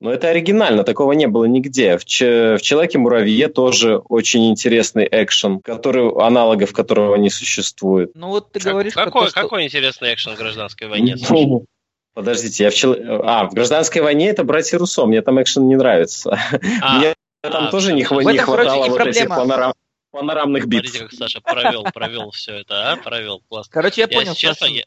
Но 0.00 0.10
это 0.10 0.28
оригинально, 0.30 0.82
такого 0.82 1.12
не 1.12 1.26
было 1.26 1.44
нигде. 1.44 1.98
В, 1.98 2.04
Че- 2.06 2.56
в 2.56 2.62
Человеке-муравье 2.62 3.48
тоже 3.48 3.98
очень 3.98 4.48
интересный 4.50 5.06
экшен, 5.08 5.60
который, 5.60 6.10
аналогов 6.10 6.72
которого 6.72 7.16
не 7.16 7.28
существует. 7.28 8.10
Ну 8.14 8.28
вот 8.28 8.50
ты 8.50 8.60
Как- 8.60 8.72
говоришь 8.72 8.94
какой, 8.94 9.24
то, 9.26 9.30
что- 9.30 9.40
какой 9.42 9.64
интересный 9.66 10.14
экшен 10.14 10.34
в 10.34 10.38
гражданской 10.38 10.88
войне? 10.88 11.16
Ну, 11.28 11.66
Подождите, 12.14 12.64
я 12.64 12.70
в 12.70 12.74
чел- 12.74 12.96
А, 13.24 13.44
в 13.48 13.54
«Гражданской 13.54 14.02
войне» 14.02 14.28
это 14.28 14.42
«Братья 14.44 14.78
Руссо», 14.78 15.06
мне 15.06 15.22
там 15.22 15.40
экшен 15.40 15.68
не 15.68 15.76
нравится. 15.76 16.38
А, 16.82 16.98
Мне 16.98 17.14
там 17.42 17.66
а, 17.66 17.70
тоже 17.70 17.92
не, 17.92 18.02
хва- 18.02 18.24
не 18.30 18.38
хватало 18.38 18.86
вот 18.88 19.00
этих 19.00 19.28
проблема. 19.28 19.36
панорам- 19.36 19.74
панорамных 20.10 20.66
битв. 20.66 20.88
Смотрите, 20.90 20.98
как 21.04 21.12
Саша 21.14 21.40
провел, 21.40 21.84
провел 21.94 22.30
все 22.32 22.56
это, 22.56 22.92
а? 22.92 22.96
Провел, 22.96 23.42
классно. 23.48 23.72
Короче, 23.72 24.00
я 24.02 24.08
Я, 24.10 24.18
понял. 24.18 24.34
честно, 24.34 24.66
я- 24.66 24.84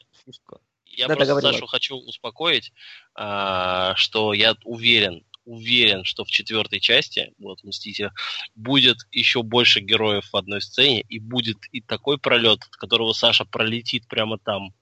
Да, 1.08 1.14
просто. 1.16 1.40
Сашу 1.40 1.66
хочу 1.66 1.96
успокоить, 1.96 2.72
а, 3.14 3.94
что 3.96 4.32
я 4.32 4.54
уверен, 4.64 5.24
уверен, 5.44 6.04
что 6.04 6.24
в 6.24 6.28
четвертой 6.28 6.78
части, 6.80 7.32
вот, 7.38 7.64
Мстителя, 7.64 8.12
будет 8.54 8.98
еще 9.10 9.42
больше 9.42 9.80
героев 9.80 10.28
в 10.32 10.36
одной 10.36 10.60
сцене, 10.62 11.00
и 11.08 11.18
будет 11.18 11.56
и 11.72 11.80
такой 11.80 12.18
пролет, 12.18 12.60
от 12.62 12.76
которого 12.76 13.12
Саша 13.12 13.44
пролетит 13.44 14.06
прямо 14.08 14.38
там, 14.38 14.72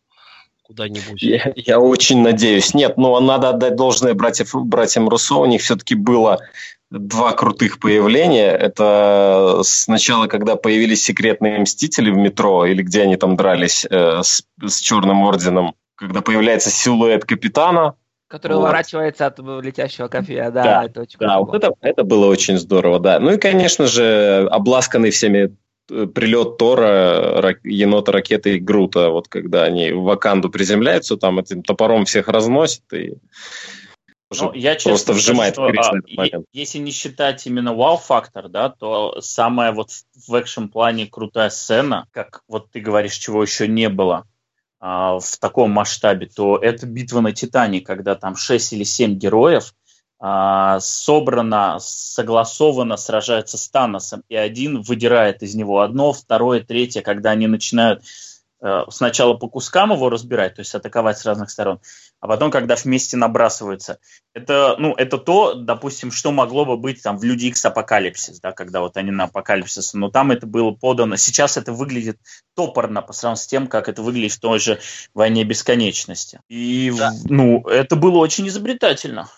куда-нибудь. 0.72 1.22
Я, 1.22 1.52
я 1.54 1.78
очень 1.78 2.22
надеюсь. 2.22 2.74
Нет, 2.74 2.96
ну 2.96 3.18
надо 3.20 3.50
отдать 3.50 3.76
должное 3.76 4.14
братьев, 4.14 4.54
братьям 4.54 5.08
Руссо. 5.08 5.34
У 5.36 5.46
них 5.46 5.60
все-таки 5.60 5.94
было 5.94 6.40
два 6.90 7.32
крутых 7.32 7.78
появления. 7.78 8.50
Это 8.50 9.60
сначала, 9.64 10.26
когда 10.26 10.56
появились 10.56 11.04
секретные 11.04 11.58
мстители 11.58 12.10
в 12.10 12.16
метро, 12.16 12.66
или 12.66 12.82
где 12.82 13.02
они 13.02 13.16
там 13.16 13.36
дрались 13.36 13.86
э, 13.88 14.22
с, 14.22 14.44
с 14.62 14.80
Черным 14.80 15.22
Орденом, 15.22 15.74
когда 15.94 16.20
появляется 16.20 16.70
силуэт 16.70 17.24
капитана. 17.24 17.94
Который 18.28 18.54
Вот. 18.54 18.60
уворачивается 18.60 19.26
от 19.26 19.38
летящего 19.38 20.08
кофе. 20.08 20.50
Да, 20.50 20.62
Да, 20.62 20.84
это 20.86 21.02
очень 21.02 21.18
Да, 21.18 21.36
круто 21.36 21.52
вот 21.52 21.54
это, 21.54 21.74
это 21.82 22.04
было 22.04 22.26
очень 22.26 22.56
здорово, 22.58 22.98
да. 22.98 23.20
Ну 23.20 23.32
и, 23.32 23.36
конечно 23.36 23.86
же, 23.86 24.48
обласканный 24.50 25.10
всеми 25.10 25.54
прилет 25.88 26.58
Тора, 26.58 27.40
рак- 27.40 27.64
енота, 27.64 28.12
ракеты 28.12 28.56
и 28.56 28.60
Грута, 28.60 29.10
вот 29.10 29.28
когда 29.28 29.64
они 29.64 29.92
в 29.92 30.02
Ваканду 30.02 30.50
приземляются, 30.50 31.16
там 31.16 31.38
этим 31.38 31.62
топором 31.62 32.04
всех 32.04 32.28
разносит 32.28 32.82
и 32.92 33.14
Ну, 34.30 34.52
я 34.54 34.74
честно 34.74 34.90
просто 34.90 35.12
скажу, 35.12 35.18
вжимает 35.18 35.54
что, 35.54 35.66
в 35.66 35.70
кресло 35.70 36.00
а. 36.16 36.42
Если 36.52 36.78
не 36.78 36.90
считать 36.90 37.46
именно 37.46 37.74
вау-фактор, 37.74 38.48
да, 38.48 38.70
то 38.70 39.20
самая 39.20 39.72
вот 39.72 39.90
в- 40.14 40.34
экшн-плане 40.34 41.06
крутая 41.06 41.50
сцена, 41.50 42.06
как 42.12 42.42
вот 42.48 42.70
ты 42.70 42.80
говоришь, 42.80 43.16
чего 43.16 43.42
еще 43.42 43.68
не 43.68 43.88
было 43.88 44.26
а, 44.80 45.18
в 45.20 45.38
таком 45.38 45.70
масштабе, 45.70 46.26
то 46.26 46.56
это 46.56 46.86
битва 46.86 47.20
на 47.20 47.32
Титане, 47.32 47.80
когда 47.80 48.14
там 48.14 48.34
6 48.34 48.72
или 48.72 48.84
7 48.84 49.14
героев 49.14 49.74
собрано, 50.80 51.78
согласованно 51.80 52.96
сражаются 52.96 53.58
с 53.58 53.68
Таносом, 53.68 54.22
и 54.28 54.36
один 54.36 54.80
выдирает 54.82 55.42
из 55.42 55.56
него 55.56 55.80
одно, 55.80 56.12
второе, 56.12 56.60
третье, 56.60 57.02
когда 57.02 57.30
они 57.30 57.48
начинают 57.48 58.04
э, 58.60 58.82
сначала 58.88 59.34
по 59.34 59.48
кускам 59.48 59.90
его 59.90 60.08
разбирать, 60.10 60.54
то 60.54 60.60
есть 60.60 60.76
атаковать 60.76 61.18
с 61.18 61.26
разных 61.26 61.50
сторон, 61.50 61.80
а 62.20 62.28
потом, 62.28 62.52
когда 62.52 62.76
вместе 62.76 63.16
набрасываются. 63.16 63.98
Это, 64.32 64.76
ну, 64.78 64.94
это 64.94 65.18
то, 65.18 65.54
допустим, 65.54 66.12
что 66.12 66.30
могло 66.30 66.64
бы 66.64 66.76
быть 66.76 67.02
там 67.02 67.18
в 67.18 67.24
Люди 67.24 67.46
Икс 67.46 67.64
Апокалипсис, 67.64 68.38
да, 68.38 68.52
когда 68.52 68.80
вот 68.80 68.96
они 68.96 69.10
на 69.10 69.24
Апокалипсис, 69.24 69.92
но 69.92 70.08
там 70.08 70.30
это 70.30 70.46
было 70.46 70.70
подано. 70.70 71.16
Сейчас 71.16 71.56
это 71.56 71.72
выглядит 71.72 72.18
топорно 72.54 73.02
по 73.02 73.12
сравнению 73.12 73.42
с 73.42 73.46
тем, 73.48 73.66
как 73.66 73.88
это 73.88 74.02
выглядит 74.02 74.34
в 74.34 74.40
той 74.40 74.60
же 74.60 74.78
Войне 75.14 75.42
Бесконечности. 75.42 76.38
И, 76.48 76.92
Да. 76.96 77.10
ну, 77.24 77.66
это 77.66 77.96
было 77.96 78.18
очень 78.18 78.46
изобретательно. 78.46 79.28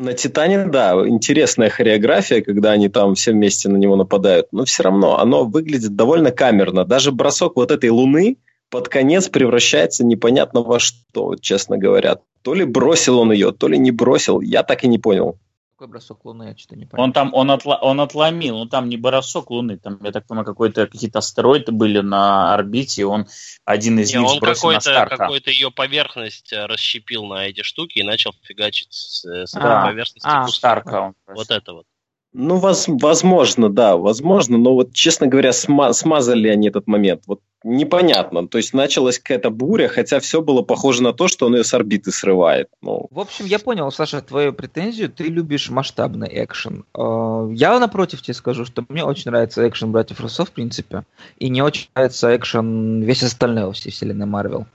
На 0.00 0.12
Титане, 0.12 0.66
да, 0.66 0.92
интересная 1.08 1.70
хореография, 1.70 2.40
когда 2.40 2.70
они 2.70 2.88
там 2.88 3.16
все 3.16 3.32
вместе 3.32 3.68
на 3.68 3.76
него 3.76 3.96
нападают, 3.96 4.46
но 4.52 4.64
все 4.64 4.84
равно 4.84 5.18
оно 5.18 5.42
выглядит 5.44 5.96
довольно 5.96 6.30
камерно. 6.30 6.84
Даже 6.84 7.10
бросок 7.10 7.56
вот 7.56 7.72
этой 7.72 7.90
луны 7.90 8.36
под 8.70 8.88
конец 8.88 9.28
превращается 9.28 10.04
непонятно 10.04 10.62
во 10.62 10.78
что, 10.78 11.34
честно 11.40 11.78
говоря. 11.78 12.18
То 12.42 12.54
ли 12.54 12.64
бросил 12.64 13.18
он 13.18 13.32
ее, 13.32 13.50
то 13.50 13.66
ли 13.66 13.76
не 13.76 13.90
бросил, 13.90 14.40
я 14.40 14.62
так 14.62 14.84
и 14.84 14.88
не 14.88 15.00
понял. 15.00 15.36
Какой 15.78 15.92
бросок 15.92 16.24
Луны, 16.24 16.42
я 16.48 16.56
что-то 16.56 16.74
не 16.74 16.86
понял. 16.86 17.04
Он 17.04 17.12
там, 17.12 17.32
он, 17.32 17.52
отла- 17.52 17.78
он 17.80 18.00
отломил, 18.00 18.58
ну 18.58 18.66
там 18.66 18.88
не 18.88 18.96
бросок 18.96 19.48
Луны, 19.48 19.78
там, 19.78 20.02
я 20.02 20.10
так 20.10 20.26
понимаю, 20.26 20.44
какой-то, 20.44 20.88
какие-то 20.88 21.20
астероиды 21.20 21.70
были 21.70 22.00
на 22.00 22.52
орбите, 22.52 23.02
и 23.02 23.04
он 23.04 23.28
один 23.64 24.00
из 24.00 24.12
Не, 24.12 24.18
них 24.18 24.28
он 24.28 24.36
сбросил 24.38 24.70
на 24.70 24.80
какой-то, 24.80 24.90
Старка. 24.90 25.16
какой-то 25.16 25.50
ее 25.52 25.70
поверхность 25.70 26.52
э, 26.52 26.66
расщепил 26.66 27.26
на 27.26 27.46
эти 27.46 27.62
штуки 27.62 28.00
и 28.00 28.02
начал 28.02 28.32
фигачить 28.42 28.88
с, 28.92 29.24
с 29.24 29.54
этой 29.54 29.70
А, 29.70 29.84
поверхности 29.86 30.26
а. 30.28 30.48
Старка 30.48 31.00
он 31.00 31.14
Вот 31.28 31.48
это 31.48 31.72
вот. 31.72 31.86
Ну, 32.34 32.56
воз- 32.56 32.86
возможно, 32.88 33.70
да, 33.70 33.96
возможно, 33.96 34.58
но 34.58 34.74
вот, 34.74 34.92
честно 34.92 35.26
говоря, 35.26 35.50
сма- 35.50 35.92
смазали 35.92 36.40
ли 36.40 36.50
они 36.50 36.68
этот 36.68 36.86
момент? 36.86 37.22
Вот 37.26 37.40
непонятно. 37.64 38.46
То 38.46 38.58
есть 38.58 38.74
началась 38.74 39.18
какая-то 39.18 39.50
буря, 39.50 39.88
хотя 39.88 40.20
все 40.20 40.42
было 40.42 40.62
похоже 40.62 41.02
на 41.02 41.12
то, 41.12 41.26
что 41.26 41.46
он 41.46 41.56
ее 41.56 41.64
с 41.64 41.72
орбиты 41.72 42.12
срывает. 42.12 42.68
Ну, 42.82 43.06
В 43.10 43.18
общем, 43.18 43.46
я 43.46 43.58
понял, 43.58 43.90
Саша, 43.90 44.20
твою 44.20 44.52
претензию. 44.52 45.08
Ты 45.10 45.24
любишь 45.24 45.70
масштабный 45.70 46.28
экшен. 46.44 46.84
Э, 46.96 47.50
Я 47.54 47.78
напротив 47.80 48.20
тебе 48.22 48.34
скажу, 48.34 48.64
что 48.66 48.84
мне 48.88 49.04
очень 49.04 49.30
нравится 49.30 49.66
экшен 49.66 49.90
братьев 49.90 50.20
Руссо, 50.20 50.44
в 50.44 50.50
принципе. 50.52 51.04
И 51.38 51.48
не 51.48 51.62
очень 51.62 51.88
нравится 51.94 52.36
экшен 52.36 53.02
весь 53.02 53.22
остальной 53.22 53.64
во 53.64 53.72
всей 53.72 53.90
вселенной 53.90 54.26
Марвел. 54.26 54.66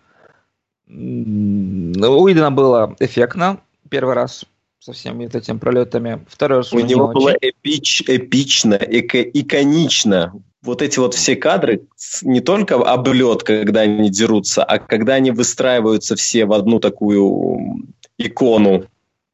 М, 0.89 1.93
У 2.01 2.29
Идена 2.31 2.51
было 2.51 2.95
эффектно 2.99 3.59
первый 3.89 4.15
раз 4.15 4.43
со 4.83 4.91
всеми 4.91 5.25
вот 5.25 5.35
этими 5.35 5.57
пролетами. 5.57 6.25
Второй 6.27 6.57
раз 6.57 6.73
у 6.73 6.79
него 6.79 7.05
очень. 7.05 7.13
было 7.13 7.33
эпич, 7.39 8.03
эпично, 8.05 8.73
эко- 8.73 9.21
иконично. 9.21 10.33
Вот 10.61 10.81
эти 10.81 10.99
вот 10.99 11.13
все 11.13 11.37
кадры, 11.37 11.83
не 12.21 12.41
только 12.41 12.75
облет, 12.75 13.43
когда 13.43 13.81
они 13.81 14.09
дерутся, 14.09 14.63
а 14.63 14.79
когда 14.79 15.13
они 15.13 15.31
выстраиваются 15.31 16.17
все 16.17 16.45
в 16.45 16.51
одну 16.51 16.81
такую 16.81 17.85
икону. 18.17 18.85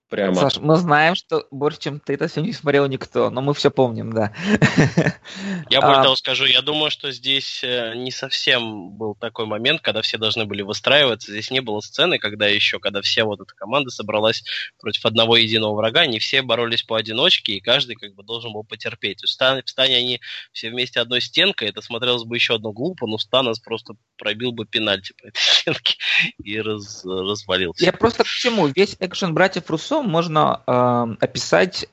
Прямо. 0.10 0.34
Саш, 0.34 0.58
мы 0.58 0.76
знаем, 0.78 1.14
что 1.14 1.46
больше, 1.52 1.80
чем 1.80 2.00
ты 2.00 2.16
это 2.16 2.28
все 2.28 2.42
не 2.42 2.52
смотрел 2.52 2.88
никто, 2.88 3.30
но 3.30 3.42
мы 3.42 3.54
все 3.54 3.70
помним, 3.70 4.12
да. 4.12 4.34
Я 5.70 5.82
более 5.82 6.00
А, 6.00 6.04
того 6.04 6.16
скажу, 6.16 6.46
я 6.46 6.64
думаю, 6.64 6.90
что 6.90 7.12
здесь 7.12 7.64
э, 7.64 7.94
не 7.96 8.10
совсем 8.10 8.92
был 8.92 9.14
такой 9.14 9.46
момент, 9.46 9.82
когда 9.82 10.02
все 10.02 10.18
должны 10.18 10.46
были 10.46 10.64
выстраиваться. 10.64 11.32
Здесь 11.32 11.52
не 11.52 11.60
было 11.62 11.80
сцены, 11.82 12.18
когда 12.18 12.48
еще, 12.48 12.80
когда 12.80 13.04
вся 13.04 13.24
вот 13.24 13.40
эта 13.42 13.54
команда 13.54 13.92
собралась 13.92 14.44
против 14.80 15.06
одного 15.06 15.38
единого 15.38 15.76
врага, 15.76 16.08
не 16.08 16.18
все 16.18 16.42
боролись 16.42 16.82
поодиночке, 16.82 17.54
и 17.54 17.60
каждый 17.60 17.96
как 17.96 18.16
бы 18.16 18.24
должен 18.24 18.52
был 18.52 18.64
потерпеть. 18.64 19.22
Встань 19.22 19.62
они 19.78 20.22
все 20.52 20.72
вместе 20.72 21.02
одной 21.02 21.22
стенкой, 21.22 21.70
это 21.70 21.82
смотрелось 21.82 22.24
бы 22.24 22.36
еще 22.36 22.56
одно 22.56 22.72
глупо, 22.72 23.06
но 23.06 23.20
Станос 23.20 23.60
просто 23.60 23.94
пробил 24.20 24.52
бы 24.52 24.66
пенальти 24.66 25.14
по 25.14 25.28
этой 25.28 25.40
стенке 25.40 25.96
и 26.44 26.60
раз- 26.62 27.04
развалился. 27.06 27.84
Я 27.84 27.94
просто 27.94 28.24
к 28.24 28.28
чему? 28.28 28.68
Весь 28.68 28.96
экшен 29.00 29.34
братьев 29.34 29.70
Руссо 29.70 30.02
можно 30.02 30.62
э, 30.68 31.16
описать 31.24 31.88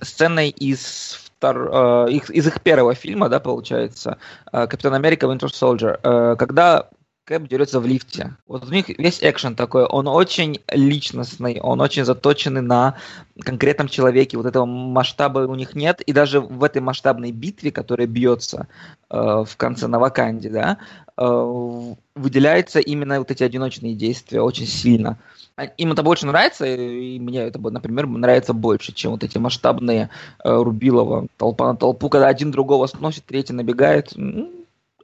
сценой 0.00 0.50
из, 0.50 1.18
втор... 1.36 1.70
э, 1.72 2.12
их, 2.12 2.30
из 2.30 2.46
их 2.46 2.60
первого 2.60 2.94
фильма, 2.94 3.28
да, 3.28 3.40
получается, 3.40 4.18
э, 4.52 4.66
Капитан 4.66 4.94
Америка 4.94 5.26
Winter 5.26 5.48
Soldier, 5.48 5.98
э, 6.02 6.36
когда 6.36 6.88
Кэп 7.28 7.46
дерется 7.46 7.78
в 7.78 7.86
лифте. 7.86 8.34
Вот 8.46 8.64
у 8.64 8.72
них 8.72 8.88
весь 8.88 9.22
экшен 9.22 9.54
такой, 9.54 9.84
он 9.84 10.08
очень 10.08 10.60
личностный, 10.72 11.60
он 11.60 11.82
очень 11.82 12.06
заточенный 12.06 12.62
на 12.62 12.96
конкретном 13.42 13.88
человеке. 13.88 14.38
Вот 14.38 14.46
этого 14.46 14.64
масштаба 14.64 15.40
у 15.40 15.54
них 15.54 15.74
нет, 15.74 16.00
и 16.00 16.14
даже 16.14 16.40
в 16.40 16.64
этой 16.64 16.80
масштабной 16.80 17.32
битве, 17.32 17.70
которая 17.70 18.06
бьется 18.06 18.66
э, 19.10 19.44
в 19.46 19.56
конце 19.58 19.88
на 19.88 19.98
Ваканде, 19.98 20.48
да, 20.48 20.78
э, 21.06 21.07
выделяются 21.18 22.78
именно 22.78 23.18
вот 23.18 23.30
эти 23.30 23.42
одиночные 23.42 23.94
действия 23.94 24.40
очень 24.40 24.66
сильно. 24.66 25.18
А 25.56 25.64
им 25.64 25.90
это 25.90 26.04
больше 26.04 26.26
нравится, 26.26 26.64
и 26.64 27.18
мне 27.18 27.40
это, 27.40 27.58
например, 27.58 28.06
нравится 28.06 28.52
больше, 28.52 28.92
чем 28.92 29.10
вот 29.12 29.24
эти 29.24 29.38
масштабные 29.38 30.10
э, 30.44 30.56
Рубилова 30.62 31.26
толпа 31.36 31.72
на 31.72 31.76
толпу, 31.76 32.08
когда 32.08 32.28
один 32.28 32.52
другого 32.52 32.86
сносит, 32.86 33.24
третий 33.24 33.52
набегает. 33.52 34.14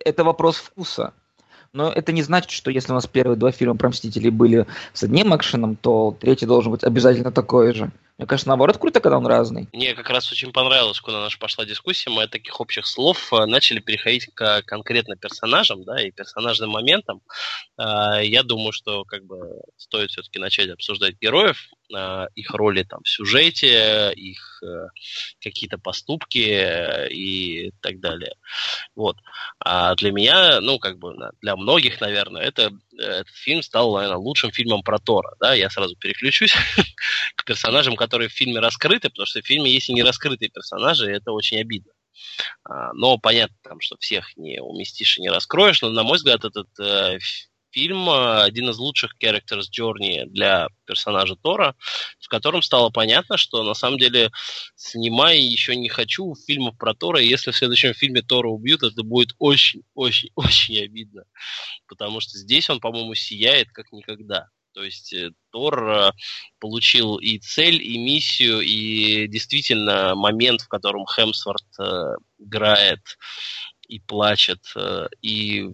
Это 0.05 0.23
вопрос 0.23 0.57
вкуса. 0.57 1.13
Но 1.73 1.91
это 1.91 2.13
не 2.13 2.23
значит, 2.23 2.53
что 2.53 2.71
если 2.71 2.93
у 2.93 2.95
нас 2.95 3.09
первые 3.09 3.37
два 3.37 3.51
фильма 3.51 3.75
про 3.75 3.89
Мстителей 3.89 4.31
были 4.31 4.65
с 4.93 5.03
одним 5.03 5.35
экшеном, 5.35 5.75
то 5.75 6.17
третий 6.21 6.47
должен 6.47 6.71
быть 6.71 6.85
обязательно 6.85 7.33
такой 7.33 7.75
же. 7.75 7.91
Мне 8.17 8.29
кажется, 8.29 8.49
наоборот, 8.49 8.79
круто, 8.79 9.01
когда 9.01 9.19
он 9.19 9.27
разный. 9.27 9.69
Мне 9.73 9.93
как 9.95 10.09
раз 10.09 10.31
очень 10.31 10.53
понравилось, 10.53 11.01
куда 11.01 11.21
наша 11.21 11.37
пошла 11.37 11.65
дискуссия. 11.65 12.11
Мы 12.11 12.23
от 12.23 12.31
таких 12.31 12.61
общих 12.61 12.87
слов 12.87 13.33
э, 13.33 13.45
начали 13.47 13.81
переходить 13.81 14.27
к 14.33 14.63
конкретно 14.63 15.17
персонажам, 15.17 15.83
да, 15.83 16.01
и 16.01 16.13
персонажным 16.13 16.71
моментам. 16.71 17.23
Э, 17.77 18.25
я 18.25 18.45
думаю, 18.45 18.71
что 18.71 19.05
как 19.05 19.25
бы 19.25 19.61
стоит 19.77 20.13
все-таки 20.13 20.39
начать 20.39 20.71
обсуждать 20.71 21.17
героев, 21.21 21.59
э, 21.93 22.27
их 22.37 22.51
роли 22.51 22.85
там 22.85 23.03
в 23.03 23.09
сюжете, 23.09 24.13
их 24.15 24.63
какие-то 25.41 25.77
поступки 25.77 27.09
и 27.11 27.73
так 27.83 28.01
далее. 28.01 28.35
Вот. 28.95 29.17
А 29.59 29.95
для 29.97 30.13
меня, 30.13 30.61
ну, 30.61 30.79
как 30.79 30.99
бы 30.99 31.15
для 31.43 31.57
многих, 31.57 32.01
наверное, 32.01 32.43
это 32.43 32.71
этот 32.99 33.29
фильм 33.29 33.63
стал, 33.63 33.95
наверное, 33.95 34.19
лучшим 34.19 34.51
фильмом 34.53 34.83
про 34.83 34.99
Тора. 34.99 35.35
Да? 35.41 35.55
Я 35.55 35.71
сразу 35.71 35.97
переключусь 35.97 36.55
к 37.37 37.45
персонажам, 37.45 37.97
которые 38.05 38.29
в 38.29 38.33
фильме 38.33 38.61
раскрыты, 38.61 39.09
потому 39.11 39.27
что 39.27 39.41
в 39.41 39.47
фильме 39.47 39.71
есть 39.71 39.89
и 39.89 39.95
не 39.95 40.03
раскрытые 40.03 40.51
персонажи, 40.51 41.11
и 41.11 41.17
это 41.17 41.33
очень 41.33 41.61
обидно. 41.61 41.93
А, 42.65 42.93
но 42.93 43.19
понятно, 43.19 43.57
там, 43.63 43.81
что 43.81 43.97
всех 43.99 44.37
не 44.37 44.61
уместишь 44.61 45.19
и 45.19 45.23
не 45.23 45.31
раскроешь, 45.31 45.83
но, 45.83 45.91
на 45.91 46.03
мой 46.03 46.17
взгляд, 46.17 46.45
этот 46.45 46.69
э, 46.79 47.19
фильм 47.75 48.09
э, 48.09 48.43
один 48.43 48.71
из 48.71 48.79
лучших 48.79 49.17
characters 49.21 49.65
journey 49.77 50.25
для 50.27 50.69
персонажа 50.87 51.35
Тора, 51.35 51.75
в 52.21 52.29
котором 52.29 52.63
стало 52.63 52.91
понятно, 52.91 53.37
что 53.37 53.65
на 53.65 53.75
самом 53.75 53.99
деле 53.99 54.31
снимая 54.77 55.37
еще 55.37 55.75
не 55.75 55.89
хочу 55.89 56.35
фильмов 56.47 56.79
про 56.79 56.95
Тора, 56.95 57.21
и 57.21 57.29
если 57.29 57.51
в 57.51 57.57
следующем 57.57 57.93
фильме 57.95 58.23
Тора 58.23 58.49
убьют, 58.49 58.83
это 58.85 59.03
будет 59.03 59.31
очень-очень-очень 59.39 60.85
обидно. 60.85 61.25
Потому 61.89 62.21
что 62.21 62.39
здесь 62.39 62.71
он, 62.71 62.81
по-моему, 62.81 63.15
сияет 63.15 63.71
как 63.73 63.91
никогда. 63.93 64.49
То 64.75 64.83
есть 64.83 65.13
э, 65.13 65.31
Тор 65.51 65.89
э, 65.89 66.11
получил 66.59 67.17
и 67.17 67.39
цель, 67.39 67.81
и 67.83 67.97
миссию, 67.97 68.61
и 68.61 69.29
действительно 69.29 70.15
момент, 70.15 70.63
в 70.63 70.69
котором 70.69 71.07
Хемсворт 71.07 71.65
э, 71.79 72.17
играет 72.39 73.01
и 73.87 74.01
плачет, 74.01 74.61
и 75.21 75.69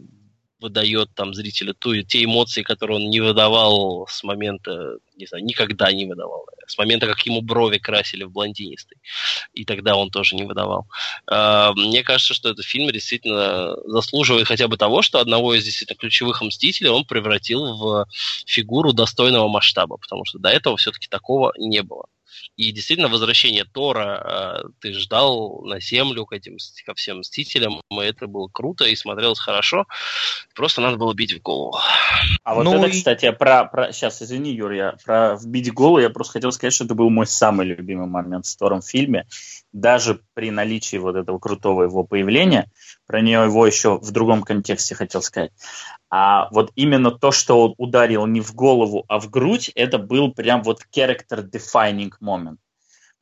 выдает 0.61 1.09
там 1.14 1.35
зрителю 1.35 1.75
ту, 1.75 2.03
те 2.03 2.25
эмоции, 2.25 2.62
которые 2.62 2.99
он 2.99 3.11
не 3.11 3.20
выдавал 3.20 4.07
с 4.09 4.23
момента, 4.23 4.99
не 5.16 5.27
знаю, 5.27 5.44
никогда 5.44 5.92
не 5.92 6.07
выдавал. 6.07 6.46
С 6.66 6.79
момента, 6.79 7.07
как 7.07 7.20
ему 7.27 7.40
брови 7.40 7.79
красили 7.79 8.25
в 8.25 8.31
блондинистый. 8.31 8.99
И 9.55 9.64
тогда 9.64 9.96
он 9.96 10.11
тоже 10.11 10.37
не 10.37 10.44
выдавал. 10.44 10.87
А, 11.27 11.73
мне 11.75 12.03
кажется, 12.03 12.35
что 12.35 12.51
этот 12.51 12.64
фильм 12.64 12.90
действительно 12.90 13.77
заслуживает 13.87 14.46
хотя 14.46 14.68
бы 14.68 14.77
того, 14.77 15.03
что 15.03 15.18
одного 15.18 15.55
из 15.55 15.64
действительно 15.64 15.99
ключевых 15.99 16.42
мстителей 16.42 16.90
он 16.90 17.05
превратил 17.05 17.77
в 17.77 18.07
фигуру 18.46 18.92
достойного 18.92 19.49
масштаба, 19.49 19.96
потому 19.96 20.25
что 20.25 20.38
до 20.38 20.51
этого 20.51 20.77
все-таки 20.77 21.09
такого 21.09 21.53
не 21.57 21.83
было. 21.83 22.07
И 22.57 22.73
действительно, 22.73 23.09
возвращение 23.09 23.64
Тора 23.64 24.62
э, 24.64 24.69
ты 24.81 24.93
ждал 24.93 25.62
на 25.62 25.81
Землю 25.81 26.27
к 26.27 26.33
этим, 26.33 26.57
ко 26.85 26.95
всем 26.95 27.19
Мстителям, 27.19 27.81
и 27.90 27.97
это 27.97 28.27
было 28.27 28.49
круто 28.49 28.85
и 28.85 28.97
смотрелось 28.97 29.38
хорошо. 29.38 29.87
Просто 30.55 30.81
надо 30.81 30.97
было 30.97 31.14
бить 31.14 31.33
в 31.33 31.43
голову. 31.43 31.79
А 32.45 32.55
вот 32.55 32.64
ну 32.64 32.75
это, 32.77 32.87
и... 32.87 32.90
кстати, 32.90 33.31
про, 33.31 33.64
про... 33.64 33.93
Сейчас, 33.93 34.23
извини, 34.23 34.53
Юр, 34.53 34.73
я 34.73 34.97
про 35.05 35.37
вбить 35.37 35.73
голову, 35.73 35.99
я 35.99 36.11
просто 36.11 36.35
хотел 36.35 36.53
сказать, 36.53 36.75
что 36.75 36.85
это 36.85 36.95
был 36.95 37.11
мой 37.11 37.27
самый 37.27 37.66
любимый 37.66 38.07
момент 38.07 38.47
с 38.47 38.57
Тором 38.57 38.81
в 38.81 38.87
фильме. 38.87 39.27
Даже 39.73 40.21
при 40.35 40.51
наличии 40.51 40.97
вот 40.97 41.15
этого 41.17 41.39
крутого 41.39 41.85
его 41.85 42.05
появления, 42.05 42.71
про 43.07 43.21
нее 43.21 43.45
его 43.45 43.67
еще 43.67 43.99
в 43.99 44.11
другом 44.11 44.43
контексте 44.43 44.95
хотел 44.95 45.23
сказать. 45.23 45.53
А 46.11 46.49
вот 46.51 46.73
именно 46.75 47.13
то, 47.13 47.31
что 47.31 47.61
он 47.61 47.75
ударил 47.79 48.27
не 48.27 48.41
в 48.41 48.53
голову, 48.55 49.05
а 49.09 49.21
в 49.21 49.31
грудь, 49.31 49.71
это 49.75 49.99
был 49.99 50.33
прям 50.33 50.63
вот 50.63 50.81
character 50.93 51.49
defining 51.49 52.11
moment. 52.21 52.57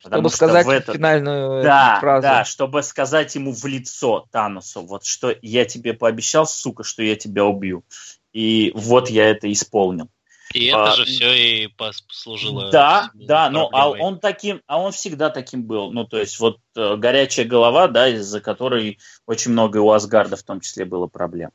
Потому 0.02 0.28
чтобы 0.28 0.36
сказать 0.36 0.66
это... 0.66 0.92
финальную 0.92 1.62
да, 1.62 1.98
фразу. 2.00 2.22
Да, 2.22 2.44
чтобы 2.44 2.82
сказать 2.82 3.34
ему 3.34 3.52
в 3.52 3.64
лицо 3.64 4.26
Таносу, 4.30 4.82
вот 4.82 5.04
что 5.04 5.34
я 5.42 5.64
тебе 5.64 5.92
пообещал, 5.92 6.46
сука, 6.46 6.84
что 6.84 7.02
я 7.02 7.16
тебя 7.16 7.44
убью. 7.44 7.84
И 8.32 8.70
вот 8.74 9.10
я 9.10 9.28
это 9.28 9.50
исполнил. 9.52 10.08
И 10.54 10.66
это 10.66 10.92
а, 10.92 10.96
же 10.96 11.04
все 11.04 11.32
и 11.32 11.66
послужило. 11.66 12.70
Да, 12.70 13.10
да, 13.14 13.50
но 13.50 13.68
а 13.72 13.90
он 13.90 14.18
таким, 14.18 14.62
а 14.66 14.80
он 14.80 14.92
всегда 14.92 15.30
таким 15.30 15.64
был. 15.64 15.92
Ну, 15.92 16.04
то 16.04 16.18
есть, 16.18 16.38
вот 16.40 16.58
э, 16.76 16.96
горячая 16.96 17.46
голова, 17.46 17.88
да, 17.88 18.08
из-за 18.08 18.40
которой 18.40 18.98
очень 19.26 19.52
много 19.52 19.78
и 19.78 19.82
у 19.82 19.90
Асгарда 19.90 20.36
в 20.36 20.42
том 20.42 20.60
числе 20.60 20.84
было 20.84 21.06
проблем. 21.06 21.50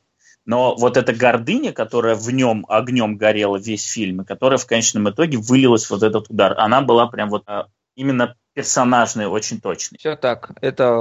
Но 0.46 0.74
вот 0.76 0.96
эта 0.96 1.14
гордыня, 1.14 1.72
которая 1.72 2.14
в 2.14 2.30
нем 2.30 2.66
огнем 2.68 3.16
горела 3.16 3.56
весь 3.56 3.84
фильм, 3.84 4.22
и 4.22 4.24
которая 4.24 4.58
в 4.58 4.66
конечном 4.66 5.08
итоге 5.08 5.38
вылилась 5.38 5.88
вот 5.88 6.02
этот 6.02 6.28
удар, 6.28 6.54
она 6.58 6.82
была 6.82 7.06
прям 7.06 7.30
вот 7.30 7.44
а, 7.46 7.66
именно 7.94 8.36
персонажный, 8.52 9.26
очень 9.26 9.60
точный. 9.60 9.98
Все 9.98 10.16
так. 10.16 10.50
Это, 10.60 11.00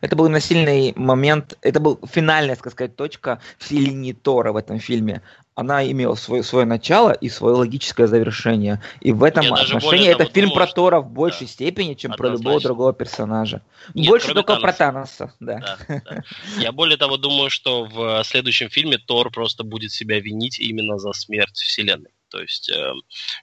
это 0.00 0.16
был 0.16 0.28
насильный 0.28 0.92
момент, 0.96 1.56
это 1.62 1.80
был 1.80 1.98
финальная, 2.06 2.56
так 2.56 2.72
сказать, 2.72 2.96
точка 2.96 3.40
всей 3.58 3.78
линии 3.78 4.12
Тора 4.12 4.52
в 4.52 4.56
этом 4.56 4.78
фильме. 4.78 5.22
Она 5.56 5.90
имела 5.90 6.14
свое, 6.16 6.42
свое 6.42 6.66
начало 6.66 7.12
и 7.12 7.30
свое 7.30 7.56
логическое 7.56 8.06
завершение. 8.06 8.82
И 9.00 9.12
в 9.12 9.22
этом 9.24 9.42
Я 9.42 9.54
отношении 9.54 10.10
это 10.10 10.26
фильм 10.26 10.50
про 10.50 10.66
Тора 10.66 11.00
в 11.00 11.10
большей 11.10 11.46
да. 11.46 11.52
степени, 11.52 11.94
чем 11.94 12.12
Однозначно. 12.12 12.36
про 12.36 12.48
любого 12.48 12.60
другого 12.60 12.92
персонажа. 12.92 13.62
Нет, 13.94 14.06
Больше 14.06 14.34
только 14.34 14.54
Таноса. 14.54 14.60
про 14.60 14.72
Таноса. 14.72 15.34
Да. 15.40 15.78
Да, 15.88 16.02
да. 16.04 16.22
Я 16.58 16.72
более 16.72 16.98
того 16.98 17.16
думаю, 17.16 17.48
что 17.48 17.86
в 17.86 18.22
следующем 18.24 18.68
фильме 18.68 18.98
Тор 18.98 19.30
просто 19.30 19.64
будет 19.64 19.92
себя 19.92 20.20
винить 20.20 20.60
именно 20.60 20.98
за 20.98 21.14
смерть 21.14 21.56
Вселенной. 21.56 22.10
То 22.28 22.42
есть 22.42 22.68
э, 22.68 22.92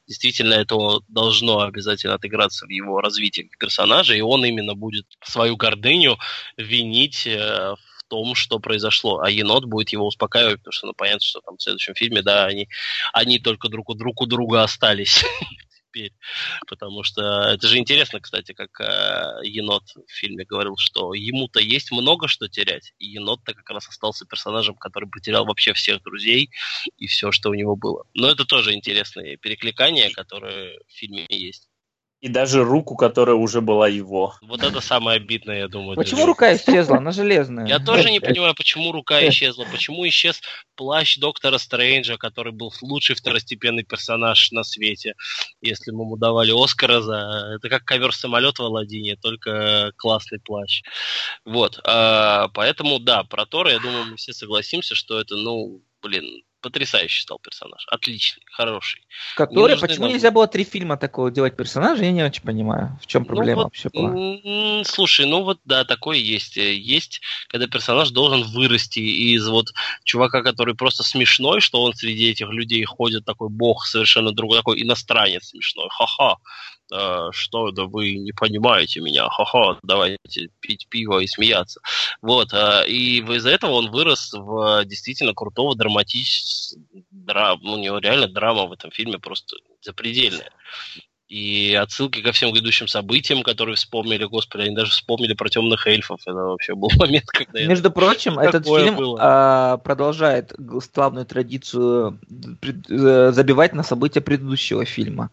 действительно 0.07 0.53
это 0.53 0.99
должно 1.07 1.61
обязательно 1.61 2.13
отыграться 2.13 2.67
в 2.67 2.69
его 2.69 3.01
развитии 3.01 3.49
персонажа, 3.57 4.13
и 4.13 4.21
он 4.21 4.45
именно 4.45 4.75
будет 4.75 5.07
свою 5.23 5.55
гордыню 5.57 6.19
винить 6.57 7.25
э, 7.25 7.73
в 7.75 7.92
том, 8.13 8.35
что 8.35 8.59
произошло. 8.59 9.21
А 9.21 9.31
енот 9.31 9.65
будет 9.65 9.89
его 9.89 10.05
успокаивать, 10.05 10.59
потому 10.59 10.71
что, 10.71 10.87
ну, 10.87 10.93
понятно, 10.93 11.21
что 11.21 11.41
там 11.41 11.57
в 11.57 11.63
следующем 11.63 11.95
фильме, 11.95 12.21
да, 12.21 12.45
они, 12.45 12.69
они 13.11 13.39
только 13.39 13.69
друг 13.69 13.89
у, 13.89 13.95
друг 13.95 14.21
у 14.21 14.27
друга 14.27 14.61
остались. 14.61 15.25
теперь. 15.93 16.11
Потому 16.67 17.03
что 17.03 17.21
это 17.49 17.67
же 17.67 17.77
интересно, 17.79 18.19
кстати, 18.19 18.53
как 18.53 18.79
э, 18.81 19.45
енот 19.45 19.83
в 19.95 20.11
фильме 20.11 20.45
говорил, 20.45 20.75
что 20.77 21.15
ему-то 21.15 21.59
есть 21.59 21.91
много 21.91 22.27
что 22.27 22.47
терять. 22.47 22.93
И 22.99 23.07
енот-то 23.07 23.55
как 23.55 23.69
раз 23.71 23.87
остался 23.87 24.25
персонажем, 24.25 24.75
который 24.75 25.09
потерял 25.09 25.45
вообще 25.45 25.73
всех 25.73 26.03
друзей 26.03 26.51
и 26.97 27.07
все, 27.07 27.31
что 27.31 27.49
у 27.49 27.55
него 27.55 27.75
было. 27.75 28.05
Но 28.13 28.27
это 28.29 28.45
тоже 28.45 28.73
интересные 28.73 29.37
перекликания, 29.37 30.11
которые 30.11 30.79
в 30.87 30.93
фильме 30.93 31.25
есть 31.29 31.67
и 32.23 32.29
даже 32.29 32.63
руку, 32.63 32.95
которая 32.95 33.35
уже 33.35 33.59
была 33.59 33.89
его. 33.89 34.33
Вот 34.41 34.63
это 34.63 34.79
самое 34.79 35.17
обидное, 35.17 35.57
я 35.57 35.67
думаю. 35.67 35.97
Почему 35.97 36.25
рука 36.25 36.55
исчезла? 36.55 36.95
Она 36.95 37.11
железная. 37.11 37.67
Я 37.67 37.79
тоже 37.79 38.11
не 38.11 38.21
понимаю, 38.21 38.55
почему 38.55 38.93
рука 38.93 39.27
исчезла. 39.27 39.65
Почему 39.69 40.07
исчез 40.07 40.41
плащ 40.75 41.17
доктора 41.17 41.57
Стрэнджа, 41.57 42.15
который 42.15 42.53
был 42.53 42.71
лучший 42.81 43.17
второстепенный 43.17 43.83
персонаж 43.83 44.53
на 44.53 44.63
свете. 44.63 45.15
Если 45.59 45.91
мы 45.91 46.05
ему 46.05 46.15
давали 46.15 46.53
Оскара 46.55 47.01
за... 47.01 47.57
Это 47.57 47.67
как 47.67 47.83
ковер-самолет 47.83 48.57
в 48.57 48.63
Аладдине, 48.63 49.17
только 49.17 49.91
классный 49.97 50.39
плащ. 50.39 50.81
Вот. 51.43 51.81
А, 51.83 52.47
поэтому, 52.53 52.99
да, 52.99 53.25
про 53.25 53.45
Тора, 53.45 53.71
я 53.73 53.79
думаю, 53.79 54.05
мы 54.05 54.15
все 54.15 54.31
согласимся, 54.31 54.95
что 54.95 55.19
это, 55.19 55.35
ну, 55.35 55.81
блин, 56.01 56.41
Потрясающий 56.63 57.21
стал 57.21 57.39
персонаж. 57.39 57.85
Отличный, 57.89 58.41
хороший. 58.49 59.05
Который, 59.35 59.77
почему 59.77 60.05
нам... 60.05 60.13
нельзя 60.13 60.31
было 60.31 60.47
три 60.47 60.63
фильма 60.63 60.95
такого 60.95 61.29
делать 61.29 61.57
персонажа, 61.57 62.05
я 62.05 62.11
не 62.13 62.23
очень 62.23 62.41
понимаю. 62.41 62.97
В 63.01 63.05
чем 63.05 63.23
ну 63.23 63.27
проблема 63.27 63.63
ну, 63.63 63.63
вот, 63.63 63.63
вообще 63.65 63.89
была? 63.93 64.83
Слушай, 64.85 65.25
ну 65.25 65.43
вот 65.43 65.59
да, 65.65 65.83
такое 65.83 66.17
есть. 66.17 66.55
Есть, 66.55 67.19
когда 67.49 67.67
персонаж 67.67 68.11
должен 68.11 68.43
вырасти 68.43 68.99
из 68.99 69.45
вот 69.45 69.73
чувака, 70.05 70.41
который 70.41 70.73
просто 70.73 71.03
смешной, 71.03 71.59
что 71.59 71.83
он 71.83 71.93
среди 71.93 72.31
этих 72.31 72.49
людей 72.49 72.85
ходит 72.85 73.25
такой 73.25 73.49
бог 73.49 73.85
совершенно 73.85 74.31
другой, 74.31 74.59
такой 74.59 74.81
иностранец 74.81 75.49
смешной. 75.49 75.87
Ха-ха. 75.89 76.37
Э, 76.91 77.29
что 77.31 77.71
да 77.71 77.85
вы 77.85 78.15
не 78.15 78.31
понимаете 78.31 78.99
меня, 78.99 79.27
ха-ха, 79.29 79.79
давайте 79.83 80.49
пить 80.59 80.87
пиво 80.89 81.19
и 81.19 81.27
смеяться. 81.27 81.79
Вот, 82.21 82.53
э, 82.53 82.87
и 82.87 83.19
из-за 83.19 83.51
этого 83.51 83.71
он 83.71 83.91
вырос 83.91 84.33
в 84.33 84.83
действительно 84.85 85.33
крутого 85.33 85.75
драматического, 85.75 86.83
драм, 87.11 87.59
ну, 87.61 87.73
у 87.73 87.77
него 87.77 87.99
реально 87.99 88.27
драма 88.27 88.65
в 88.65 88.73
этом 88.73 88.91
фильме 88.91 89.17
просто 89.17 89.55
запредельная. 89.81 90.51
И 91.29 91.73
отсылки 91.73 92.21
ко 92.21 92.31
всем 92.31 92.51
грядущим 92.51 92.87
событиям, 92.87 93.41
которые 93.41 93.75
вспомнили, 93.75 94.25
господи, 94.25 94.63
они 94.63 94.75
даже 94.75 94.91
вспомнили 94.91 95.33
про 95.33 95.49
темных 95.49 95.87
эльфов. 95.87 96.19
Это 96.27 96.35
вообще 96.35 96.75
был 96.75 96.89
момент, 96.97 97.25
когда... 97.25 97.65
Между 97.65 97.89
прочим, 97.91 98.37
этот 98.37 98.65
фильм 98.65 99.15
а, 99.17 99.77
продолжает 99.77 100.53
славную 100.93 101.25
традицию 101.25 102.19
э, 102.61 103.31
забивать 103.31 103.73
на 103.73 103.81
события 103.81 104.21
предыдущего 104.21 104.85
фильма. 104.85 105.31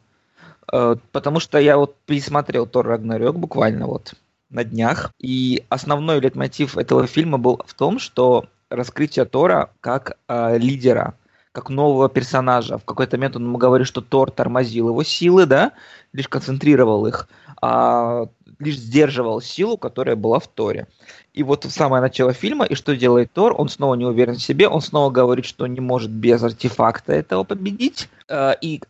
Э, 0.72 0.96
потому 1.12 1.40
что 1.40 1.58
я 1.58 1.76
вот 1.76 1.96
пересмотрел 2.06 2.66
Тор 2.66 2.86
Рагнарёк 2.86 3.36
буквально 3.36 3.86
вот 3.86 4.14
на 4.50 4.64
днях, 4.64 5.12
и 5.18 5.64
основной 5.68 6.20
лейтмотив 6.20 6.76
этого 6.76 7.06
фильма 7.06 7.38
был 7.38 7.60
в 7.64 7.74
том, 7.74 7.98
что 7.98 8.46
раскрытие 8.68 9.24
Тора 9.24 9.70
как 9.80 10.16
э, 10.28 10.58
лидера, 10.58 11.14
как 11.52 11.70
нового 11.70 12.08
персонажа. 12.08 12.78
В 12.78 12.84
какой-то 12.84 13.16
момент 13.16 13.36
он 13.36 13.44
ему 13.44 13.58
говорит, 13.58 13.86
что 13.86 14.00
Тор 14.00 14.30
тормозил 14.30 14.88
его 14.88 15.02
силы, 15.02 15.46
да, 15.46 15.72
лишь 16.12 16.28
концентрировал 16.28 17.06
их, 17.06 17.28
а 17.60 18.26
лишь 18.58 18.76
сдерживал 18.76 19.40
силу, 19.40 19.76
которая 19.76 20.16
была 20.16 20.38
в 20.38 20.46
Торе. 20.46 20.86
И 21.33 21.43
вот 21.45 21.64
в 21.64 21.70
самое 21.70 22.03
начало 22.03 22.33
фильма, 22.33 22.64
и 22.64 22.74
что 22.74 22.97
делает 22.97 23.33
Тор? 23.33 23.55
Он 23.57 23.68
снова 23.68 23.95
не 23.95 24.05
уверен 24.05 24.35
в 24.35 24.43
себе, 24.43 24.68
он 24.68 24.81
снова 24.81 25.11
говорит, 25.11 25.45
что 25.45 25.66
не 25.66 25.81
может 25.81 26.11
без 26.11 26.43
артефакта 26.43 27.12
этого 27.12 27.45
победить. 27.45 28.09
Э, 28.28 28.55
и, 28.61 28.83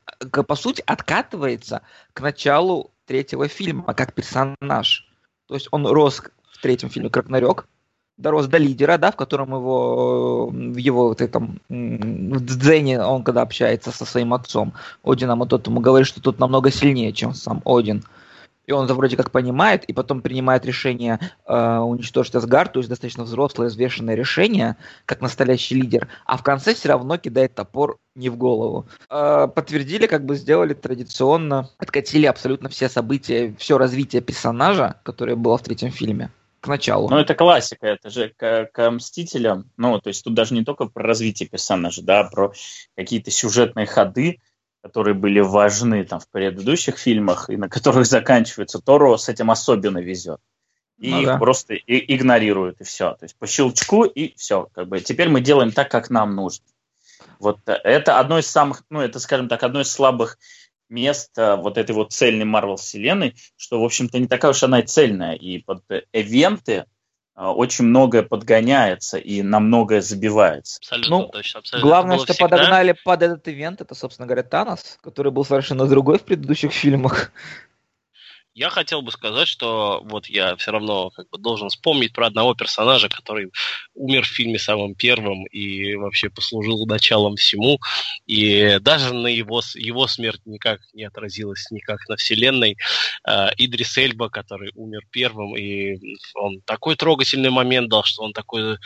по 0.47 0.55
сути, 0.55 0.83
откатывается 0.87 1.83
к 2.15 2.21
началу 2.21 2.91
третьего 3.07 3.47
фильма, 3.49 3.93
как 3.93 4.15
персонаж. 4.15 5.07
То 5.49 5.55
есть 5.55 5.69
он 5.71 5.87
рос 5.87 6.23
в 6.51 6.63
третьем 6.63 6.89
фильме 6.89 7.11
Кракнарек, 7.11 7.67
дорос 8.17 8.47
до 8.47 8.57
лидера, 8.57 8.97
да, 8.97 9.11
в 9.11 9.17
котором 9.17 9.51
его, 9.51 10.47
в 10.47 10.77
его 10.77 11.09
вот 11.09 11.21
этом, 11.21 11.61
в 11.69 12.41
Дзене, 12.41 13.03
он 13.03 13.23
когда 13.23 13.43
общается 13.43 13.91
со 13.91 14.05
своим 14.05 14.33
отцом, 14.33 14.73
Одином, 15.03 15.43
а 15.43 15.47
тот 15.47 15.67
ему 15.67 15.81
говорит, 15.81 16.07
что 16.07 16.23
тут 16.23 16.39
намного 16.39 16.71
сильнее, 16.71 17.13
чем 17.13 17.35
сам 17.35 17.63
Один 17.65 18.05
и 18.71 18.73
он 18.73 18.85
это 18.85 18.95
вроде 18.95 19.17
как 19.17 19.33
понимает, 19.33 19.85
и 19.85 19.93
потом 19.93 20.23
принимает 20.23 20.65
решение 20.65 21.19
э, 21.45 21.79
уничтожить 21.79 22.37
Асгард, 22.37 22.73
то 22.73 22.79
есть 22.79 22.89
достаточно 22.89 23.25
взрослое, 23.25 23.67
взвешенное 23.67 24.15
решение, 24.15 24.77
как 25.07 25.21
настоящий 25.21 25.75
лидер, 25.75 26.07
а 26.25 26.37
в 26.37 26.45
конце 26.45 26.75
все 26.75 26.91
равно 26.91 27.19
кидает 27.19 27.55
топор 27.57 27.99
не 28.15 28.29
в 28.29 28.37
голову. 28.37 28.87
Э, 29.11 29.49
подтвердили, 29.53 30.07
как 30.07 30.25
бы 30.25 30.37
сделали 30.37 30.75
традиционно, 30.75 31.69
откатили 31.79 32.27
абсолютно 32.27 32.69
все 32.69 32.89
события, 32.89 33.57
все 33.59 33.77
развитие 33.77 34.23
персонажа, 34.23 35.01
которое 35.03 35.35
было 35.35 35.59
в 35.59 35.63
третьем 35.63 35.91
фильме 35.91 36.31
к 36.61 36.69
началу. 36.69 37.09
Ну, 37.09 37.17
это 37.17 37.35
классика, 37.35 37.89
это 37.89 38.09
же 38.11 38.33
к, 38.37 38.69
к 38.73 38.91
Мстителям. 38.91 39.71
Ну, 39.79 39.99
то 39.99 40.09
есть 40.09 40.23
тут 40.23 40.35
даже 40.35 40.55
не 40.55 40.63
только 40.63 40.87
про 40.87 41.03
развитие 41.03 41.49
персонажа, 41.49 42.03
да, 42.03 42.21
а 42.21 42.31
про 42.31 42.53
какие-то 42.95 43.33
сюжетные 43.33 43.87
ходы, 43.87 44.39
которые 44.83 45.15
были 45.15 45.41
важны 45.41 46.05
там 46.05 46.21
в 46.21 46.29
предыдущих 46.29 46.99
фильмах 46.99 47.51
и 47.51 47.57
на 47.57 47.69
которых 47.69 48.07
заканчивается, 48.07 48.81
Торо 48.81 49.17
с 49.17 49.29
этим 49.29 49.51
особенно 49.51 49.99
везет. 49.99 50.41
И 50.99 51.11
ну, 51.11 51.21
их 51.21 51.27
да. 51.27 51.39
просто 51.39 51.75
и, 51.75 52.15
игнорируют, 52.15 52.81
и 52.81 52.85
все. 52.85 53.15
То 53.15 53.25
есть 53.25 53.37
по 53.37 53.47
щелчку, 53.47 54.05
и 54.05 54.35
все. 54.37 54.69
Как 54.75 54.87
бы. 54.89 55.01
Теперь 55.01 55.31
мы 55.31 55.41
делаем 55.41 55.73
так, 55.73 55.91
как 55.91 56.11
нам 56.11 56.35
нужно. 56.35 56.65
Вот 57.39 57.59
это 57.67 58.19
одно 58.19 58.39
из 58.39 58.47
самых, 58.47 58.85
ну, 58.91 59.01
это, 59.01 59.19
скажем 59.19 59.49
так, 59.49 59.63
одно 59.63 59.81
из 59.81 59.91
слабых 59.91 60.39
мест 60.91 61.39
а, 61.39 61.57
вот 61.57 61.79
этой 61.79 61.93
вот 61.93 62.13
цельной 62.13 62.45
Марвел 62.45 62.77
вселенной, 62.77 63.35
что, 63.57 63.81
в 63.81 63.85
общем-то, 63.85 64.19
не 64.19 64.27
такая 64.27 64.51
уж 64.51 64.63
она 64.63 64.81
и 64.81 64.87
цельная. 64.87 65.35
И 65.35 65.59
под 65.59 65.83
эвенты 66.13 66.81
а, 66.81 66.87
очень 67.41 67.87
многое 67.87 68.23
подгоняется 68.23 69.17
и 69.17 69.43
на 69.43 69.61
многое 69.61 70.03
забивается. 70.03 70.79
Абсолютно 70.79 71.19
ну, 71.19 71.29
точно. 71.29 71.61
Абсолютно. 71.61 71.89
Главное, 71.89 72.19
что 72.19 72.33
всегда... 72.33 72.49
подогнали 72.49 72.95
под 73.05 73.23
этот 73.23 73.49
ивент, 73.49 73.81
это, 73.81 73.95
собственно 73.95 74.27
говоря, 74.27 74.43
Танос, 74.43 74.99
который 75.03 75.33
был 75.33 75.45
совершенно 75.45 75.87
другой 75.87 76.19
в 76.19 76.23
предыдущих 76.23 76.73
фильмах. 76.73 77.33
Я 78.55 78.69
хотел 78.69 79.01
бы 79.01 79.13
сказать, 79.13 79.47
что 79.47 80.03
вот 80.05 80.27
я 80.27 80.57
все 80.57 80.73
равно 80.73 81.11
как 81.11 81.31
бы 81.31 81.39
должен 81.39 81.69
вспомнить 81.69 82.13
про 82.13 82.27
одного 82.27 82.55
персонажа, 82.55 83.09
который 83.09 83.53
умер 83.95 84.25
в 84.25 84.29
фильме 84.29 84.59
самым 84.59 84.97
первым 84.97 85.47
и 85.47 85.95
вообще 85.95 86.31
послужил 86.31 86.85
началом 86.87 87.37
всему. 87.37 87.79
И 88.27 88.79
даже 88.81 89.15
на 89.15 89.29
его, 89.29 89.63
его 89.75 90.09
смерть 90.09 90.41
никак 90.47 90.81
не 90.95 91.05
отразилась 91.05 91.71
никак 91.71 92.09
на 92.09 92.17
вселенной. 92.17 92.77
Э, 93.25 93.51
Идрис 93.57 93.97
Эльба, 93.97 94.29
который 94.31 94.73
умер 94.75 95.03
первым, 95.13 95.57
и 95.57 95.97
он 96.35 96.61
такой 96.63 96.97
трогательный 96.97 97.51
момент 97.51 97.89
дал, 97.89 98.03
что 98.03 98.23
он 98.25 98.33
такой 98.33 98.79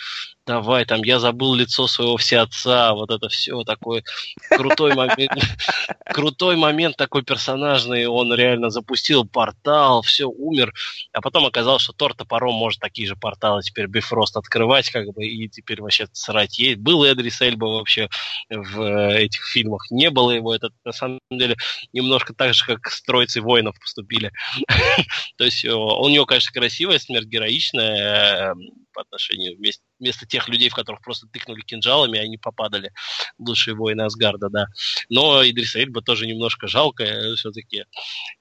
давай, 0.47 0.85
там, 0.85 1.03
я 1.03 1.19
забыл 1.19 1.55
лицо 1.55 1.87
своего 1.87 2.17
всеотца, 2.17 2.93
вот 2.93 3.11
это 3.11 3.29
все, 3.29 3.63
такой 3.65 4.05
крутой 4.51 4.95
момент, 4.95 5.33
крутой 6.07 6.57
момент 6.57 6.97
такой 6.97 7.23
персонажный, 7.23 8.07
он 8.07 8.33
реально 8.35 8.71
запустил 8.71 9.25
портал, 9.25 10.03
все, 10.03 10.27
умер, 10.27 10.75
а 11.13 11.21
потом 11.21 11.47
оказалось, 11.47 11.83
что 11.83 11.93
Тор 11.93 12.15
топором 12.15 12.55
может 12.55 12.81
такие 12.81 13.09
же 13.09 13.17
порталы 13.17 13.63
теперь 13.63 13.87
Бифрост 13.87 14.37
открывать, 14.37 14.91
как 14.91 15.07
бы, 15.15 15.25
и 15.25 15.49
теперь 15.49 15.81
вообще 15.81 16.09
срать 16.13 16.59
ей. 16.59 16.75
Был 16.75 17.05
Идрис 17.05 17.41
Эльба 17.41 17.67
вообще 17.67 18.09
в 18.51 18.81
э, 18.83 19.23
этих 19.25 19.45
фильмах, 19.47 19.91
не 19.91 20.11
было 20.11 20.31
его, 20.33 20.55
это 20.55 20.71
на 20.85 20.93
самом 20.93 21.21
деле 21.31 21.57
немножко 21.93 22.35
так 22.35 22.55
же, 22.55 22.67
как 22.67 22.91
с 22.91 23.03
Троицей 23.03 23.41
воинов 23.43 23.79
поступили. 23.81 24.31
То 25.37 25.45
есть 25.45 25.65
у 25.65 26.09
него, 26.09 26.27
конечно, 26.27 26.53
красивая 26.53 26.99
смерть, 26.99 27.27
героичная, 27.27 28.53
э, 28.53 28.84
по 28.95 29.03
отношению 29.03 29.57
вместе, 29.57 29.83
вместо 29.99 30.27
тех 30.27 30.49
людей, 30.49 30.69
в 30.69 30.75
которых 30.75 31.03
просто 31.03 31.27
тыкнули 31.27 31.61
кинжалами, 31.61 32.19
они 32.19 32.39
попадали 32.39 32.93
лучшие 33.39 33.75
воины 33.75 34.03
Асгарда, 34.03 34.49
да. 34.49 34.67
Но 35.11 35.43
Идриса 35.45 35.81
Эльба 35.81 36.01
тоже 36.01 36.27
немножко 36.27 36.67
жалко, 36.69 37.05
э, 37.05 37.35
все-таки 37.35 37.85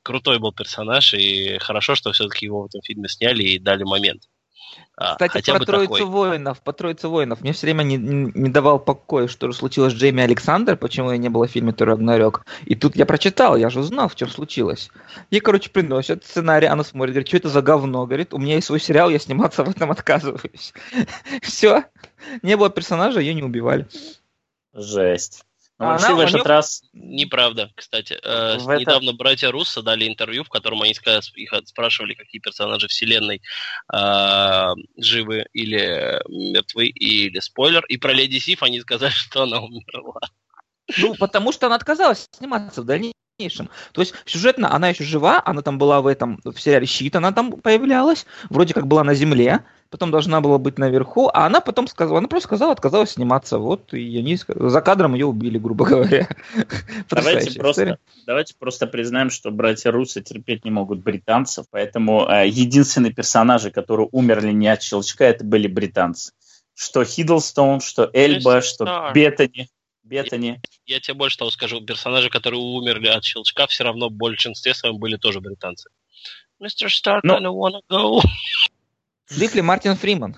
крутой 0.03 0.39
был 0.39 0.53
персонаж, 0.53 1.13
и 1.13 1.57
хорошо, 1.57 1.95
что 1.95 2.11
все-таки 2.13 2.45
его 2.45 2.63
в 2.63 2.65
этом 2.67 2.81
фильме 2.81 3.09
сняли 3.09 3.43
и 3.43 3.59
дали 3.59 3.83
момент. 3.83 4.29
А, 4.95 5.13
Кстати, 5.13 5.31
Хотя 5.33 5.55
про 5.55 5.65
Троицу 5.65 5.93
такой. 5.93 6.05
воинов, 6.05 6.61
по 6.61 6.71
Троице 6.71 7.07
воинов. 7.07 7.41
Мне 7.41 7.53
все 7.53 7.65
время 7.65 7.83
не, 7.83 7.97
не 7.97 8.49
давал 8.49 8.79
покоя, 8.79 9.27
что 9.27 9.47
же 9.51 9.57
случилось 9.57 9.93
с 9.93 9.95
Джейми 9.95 10.21
Александр, 10.21 10.77
почему 10.77 11.11
я 11.11 11.17
не 11.17 11.29
было 11.29 11.47
в 11.47 11.51
фильме 11.51 11.73
Тор 11.73 11.89
Рагнарёк. 11.89 12.45
И 12.65 12.75
тут 12.75 12.95
я 12.95 13.05
прочитал, 13.05 13.55
я 13.57 13.69
же 13.69 13.79
узнал, 13.79 14.07
в 14.07 14.15
чем 14.15 14.29
случилось. 14.29 14.89
И, 15.31 15.39
короче, 15.39 15.71
приносят 15.71 16.23
сценарий, 16.25 16.67
она 16.67 16.83
смотрит, 16.83 17.13
говорит, 17.13 17.27
что 17.27 17.37
это 17.37 17.49
за 17.49 17.61
говно? 17.61 18.05
Говорит, 18.05 18.33
у 18.33 18.37
меня 18.37 18.55
есть 18.55 18.67
свой 18.67 18.79
сериал, 18.79 19.09
я 19.09 19.17
сниматься 19.17 19.63
в 19.63 19.69
этом 19.69 19.89
отказываюсь. 19.91 20.73
Все. 21.41 21.85
Не 22.43 22.55
было 22.55 22.69
персонажа, 22.69 23.19
ее 23.19 23.33
не 23.33 23.43
убивали. 23.43 23.87
Жесть. 24.73 25.43
А 25.83 25.97
вообще 25.97 26.13
в 26.13 26.19
этот 26.19 26.45
раз... 26.45 26.81
Неправда, 26.93 27.71
кстати. 27.75 28.17
Э, 28.23 28.57
в 28.57 28.79
недавно 28.79 29.09
это... 29.09 29.17
братья 29.17 29.51
Руссо 29.51 29.81
дали 29.81 30.07
интервью, 30.07 30.43
в 30.43 30.49
котором 30.49 30.81
они 30.81 30.91
их 30.91 31.53
спрашивали, 31.65 32.13
какие 32.13 32.39
персонажи 32.39 32.87
вселенной 32.87 33.41
э, 33.93 34.73
живы 34.97 35.45
или 35.53 36.21
мертвы, 36.27 36.87
или 36.87 37.39
спойлер. 37.39 37.85
И 37.85 37.97
про 37.97 38.13
Леди 38.13 38.39
Сиф 38.39 38.63
они 38.63 38.79
сказали, 38.81 39.11
что 39.15 39.43
она 39.43 39.59
умерла. 39.59 40.21
Ну, 40.97 41.15
потому 41.15 41.51
что 41.51 41.67
она 41.67 41.75
отказалась 41.75 42.27
сниматься 42.31 42.81
в 42.81 42.85
дальнейшем. 42.85 43.13
То 43.91 44.01
есть 44.01 44.13
сюжетно 44.25 44.73
она 44.73 44.89
еще 44.89 45.03
жива, 45.03 45.41
она 45.43 45.61
там 45.61 45.77
была 45.77 46.01
в 46.01 46.07
этом, 46.07 46.39
в 46.43 46.59
сериале 46.59 46.85
«Щит», 46.85 47.15
она 47.15 47.31
там 47.31 47.51
появлялась, 47.53 48.25
вроде 48.49 48.73
как 48.73 48.87
была 48.87 49.03
на 49.03 49.13
Земле, 49.13 49.63
потом 49.93 50.09
должна 50.09 50.41
была 50.41 50.57
быть 50.57 50.79
наверху, 50.79 51.29
а 51.31 51.45
она 51.45 51.61
потом 51.61 51.87
сказала, 51.87 52.17
она 52.17 52.27
просто 52.27 52.47
сказала, 52.47 52.71
отказалась 52.71 53.11
сниматься, 53.11 53.59
вот, 53.59 53.93
и 53.93 54.17
они 54.17 54.39
за 54.47 54.81
кадром 54.81 55.13
ее 55.13 55.27
убили, 55.27 55.59
грубо 55.59 55.85
говоря. 55.89 56.27
Давайте 57.11 57.59
просто, 57.59 57.99
давайте 58.25 58.55
просто 58.57 58.87
признаем, 58.87 59.29
что 59.29 59.51
братья 59.51 59.91
Русы 59.91 60.21
терпеть 60.21 60.65
не 60.65 60.71
могут 60.71 61.03
британцев, 61.03 61.67
поэтому 61.69 62.27
э, 62.27 62.47
единственные 62.47 63.13
персонажи, 63.13 63.69
которые 63.69 64.09
умерли 64.11 64.51
не 64.51 64.67
от 64.67 64.81
щелчка, 64.81 65.25
это 65.25 65.43
были 65.43 65.67
британцы. 65.67 66.31
Что 66.73 67.05
Хиддлстоун, 67.05 67.79
что 67.79 68.09
Эльба, 68.13 68.61
что 68.61 69.11
Беттани. 69.13 69.69
Беттани. 70.03 70.61
Я, 70.85 70.95
я 70.95 70.99
тебе 70.99 71.13
больше 71.13 71.37
того 71.37 71.51
скажу, 71.51 71.81
персонажи, 71.81 72.29
которые 72.29 72.61
умерли 72.61 73.07
от 73.07 73.23
щелчка, 73.23 73.67
все 73.67 73.83
равно 73.83 74.09
в 74.09 74.13
большинстве 74.13 74.73
своем 74.73 74.97
были 74.97 75.17
тоже 75.17 75.39
британцы. 75.39 75.89
Mr. 76.61 76.87
Stark, 76.87 77.21
Но... 77.23 77.37
I 77.37 77.41
don't 77.41 77.55
wanna 77.55 77.81
go. 77.89 78.21
Жив 79.29 79.55
ли 79.55 79.61
Мартин 79.61 79.95
Фриман? 79.95 80.35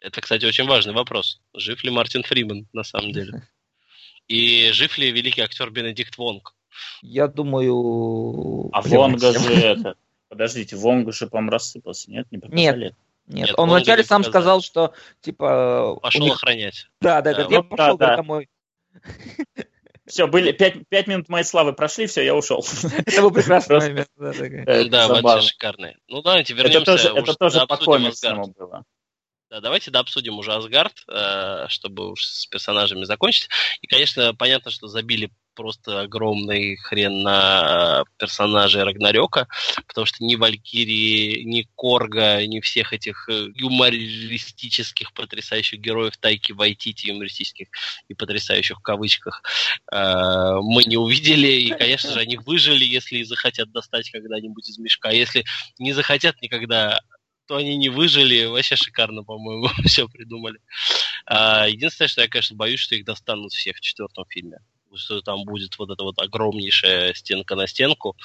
Это, 0.00 0.20
кстати, 0.20 0.44
очень 0.44 0.66
важный 0.66 0.92
вопрос. 0.92 1.40
Жив 1.54 1.82
ли 1.82 1.90
Мартин 1.90 2.22
Фриман, 2.22 2.68
на 2.72 2.84
самом 2.84 3.12
деле? 3.12 3.48
И 4.28 4.70
жив 4.72 4.96
ли 4.98 5.10
великий 5.10 5.40
актер 5.40 5.70
Бенедикт 5.70 6.16
Вонг? 6.18 6.54
Я 7.02 7.26
думаю... 7.28 8.70
А 8.72 8.82
Вонга 8.82 9.32
же 9.32 9.52
это... 9.54 9.96
Подождите, 10.28 10.76
Вонга 10.76 11.12
же, 11.12 11.26
по-моему, 11.26 11.50
рассыпался, 11.50 12.10
нет? 12.10 12.26
Не 12.30 12.38
нет, 12.38 12.76
нет, 12.76 12.94
нет, 13.26 13.54
он 13.56 13.70
вначале 13.70 14.02
сам 14.02 14.24
сказал, 14.24 14.62
что 14.62 14.92
типа... 15.20 15.96
Пошел 16.02 16.24
них... 16.24 16.34
охранять. 16.34 16.88
Да, 17.00 17.22
да, 17.22 17.34
да, 17.34 17.46
я 17.48 17.60
вот, 17.62 17.68
пошел 17.68 17.96
да, 17.96 18.16
домой. 18.16 18.48
Все, 20.06 20.26
были 20.26 20.52
пять, 20.52 20.86
пять 20.88 21.06
минут 21.06 21.28
моей 21.30 21.44
славы 21.44 21.72
прошли, 21.72 22.06
все, 22.06 22.22
я 22.22 22.34
ушел. 22.34 22.64
Это 23.06 23.22
был 23.22 23.30
прекрасный 23.30 23.78
момент. 23.78 24.10
Да, 24.90 25.08
вообще 25.08 25.48
шикарный. 25.48 25.96
Ну 26.08 26.20
давайте 26.20 26.52
вернемся. 26.52 26.78
Это 26.78 26.84
тоже, 26.84 27.08
это 27.08 27.34
тоже 27.34 27.66
по 27.66 27.76
комиксам 27.78 28.52
было. 28.52 28.84
Да, 29.50 29.60
давайте 29.60 29.90
да, 29.90 30.00
обсудим 30.00 30.38
уже 30.38 30.52
Асгард, 30.52 31.04
э, 31.08 31.66
чтобы 31.68 32.10
уж 32.10 32.24
с 32.24 32.46
персонажами 32.46 33.04
закончить. 33.04 33.48
И, 33.82 33.86
конечно, 33.86 34.34
понятно, 34.34 34.70
что 34.70 34.88
забили 34.88 35.30
просто 35.54 36.00
огромный 36.02 36.76
хрен 36.76 37.22
на 37.22 38.02
э, 38.02 38.10
персонажей 38.18 38.82
Рагнарёка, 38.82 39.46
потому 39.86 40.06
что 40.06 40.22
ни 40.24 40.36
Валькирии, 40.36 41.42
ни 41.44 41.66
Корга, 41.74 42.46
ни 42.46 42.60
всех 42.60 42.92
этих 42.92 43.28
э, 43.28 43.48
юмористических 43.54 45.12
потрясающих 45.12 45.80
героев 45.80 46.16
Тайки 46.18 46.52
Вайтити, 46.52 47.08
юмористических 47.08 47.68
и 48.08 48.14
потрясающих 48.14 48.78
в 48.78 48.82
кавычках, 48.82 49.42
мы 49.90 50.84
не 50.84 50.96
увидели, 50.96 51.48
и, 51.48 51.70
конечно 51.70 52.12
же, 52.12 52.20
они 52.20 52.36
выжили, 52.36 52.84
если 52.84 53.18
и 53.18 53.24
захотят 53.24 53.70
достать 53.72 54.10
когда-нибудь 54.10 54.68
из 54.68 54.78
мешка. 54.78 55.10
Если 55.10 55.44
не 55.78 55.92
захотят 55.92 56.40
никогда 56.42 57.00
то 57.46 57.56
они 57.56 57.76
не 57.76 57.88
выжили. 57.88 58.46
Вообще 58.46 58.76
шикарно, 58.76 59.22
по-моему, 59.22 59.68
все 59.84 60.08
придумали. 60.08 60.58
А, 61.26 61.68
единственное, 61.68 62.08
что 62.08 62.22
я, 62.22 62.28
конечно, 62.28 62.56
боюсь, 62.56 62.80
что 62.80 62.94
их 62.94 63.04
достанут 63.04 63.52
всех 63.52 63.76
в 63.76 63.80
четвертом 63.80 64.24
фильме 64.28 64.58
что 64.96 65.20
там 65.20 65.44
будет 65.44 65.78
вот 65.78 65.90
эта 65.90 66.02
вот 66.02 66.18
огромнейшая 66.18 67.14
стенка 67.14 67.56
на 67.56 67.66
стенку, 67.66 68.16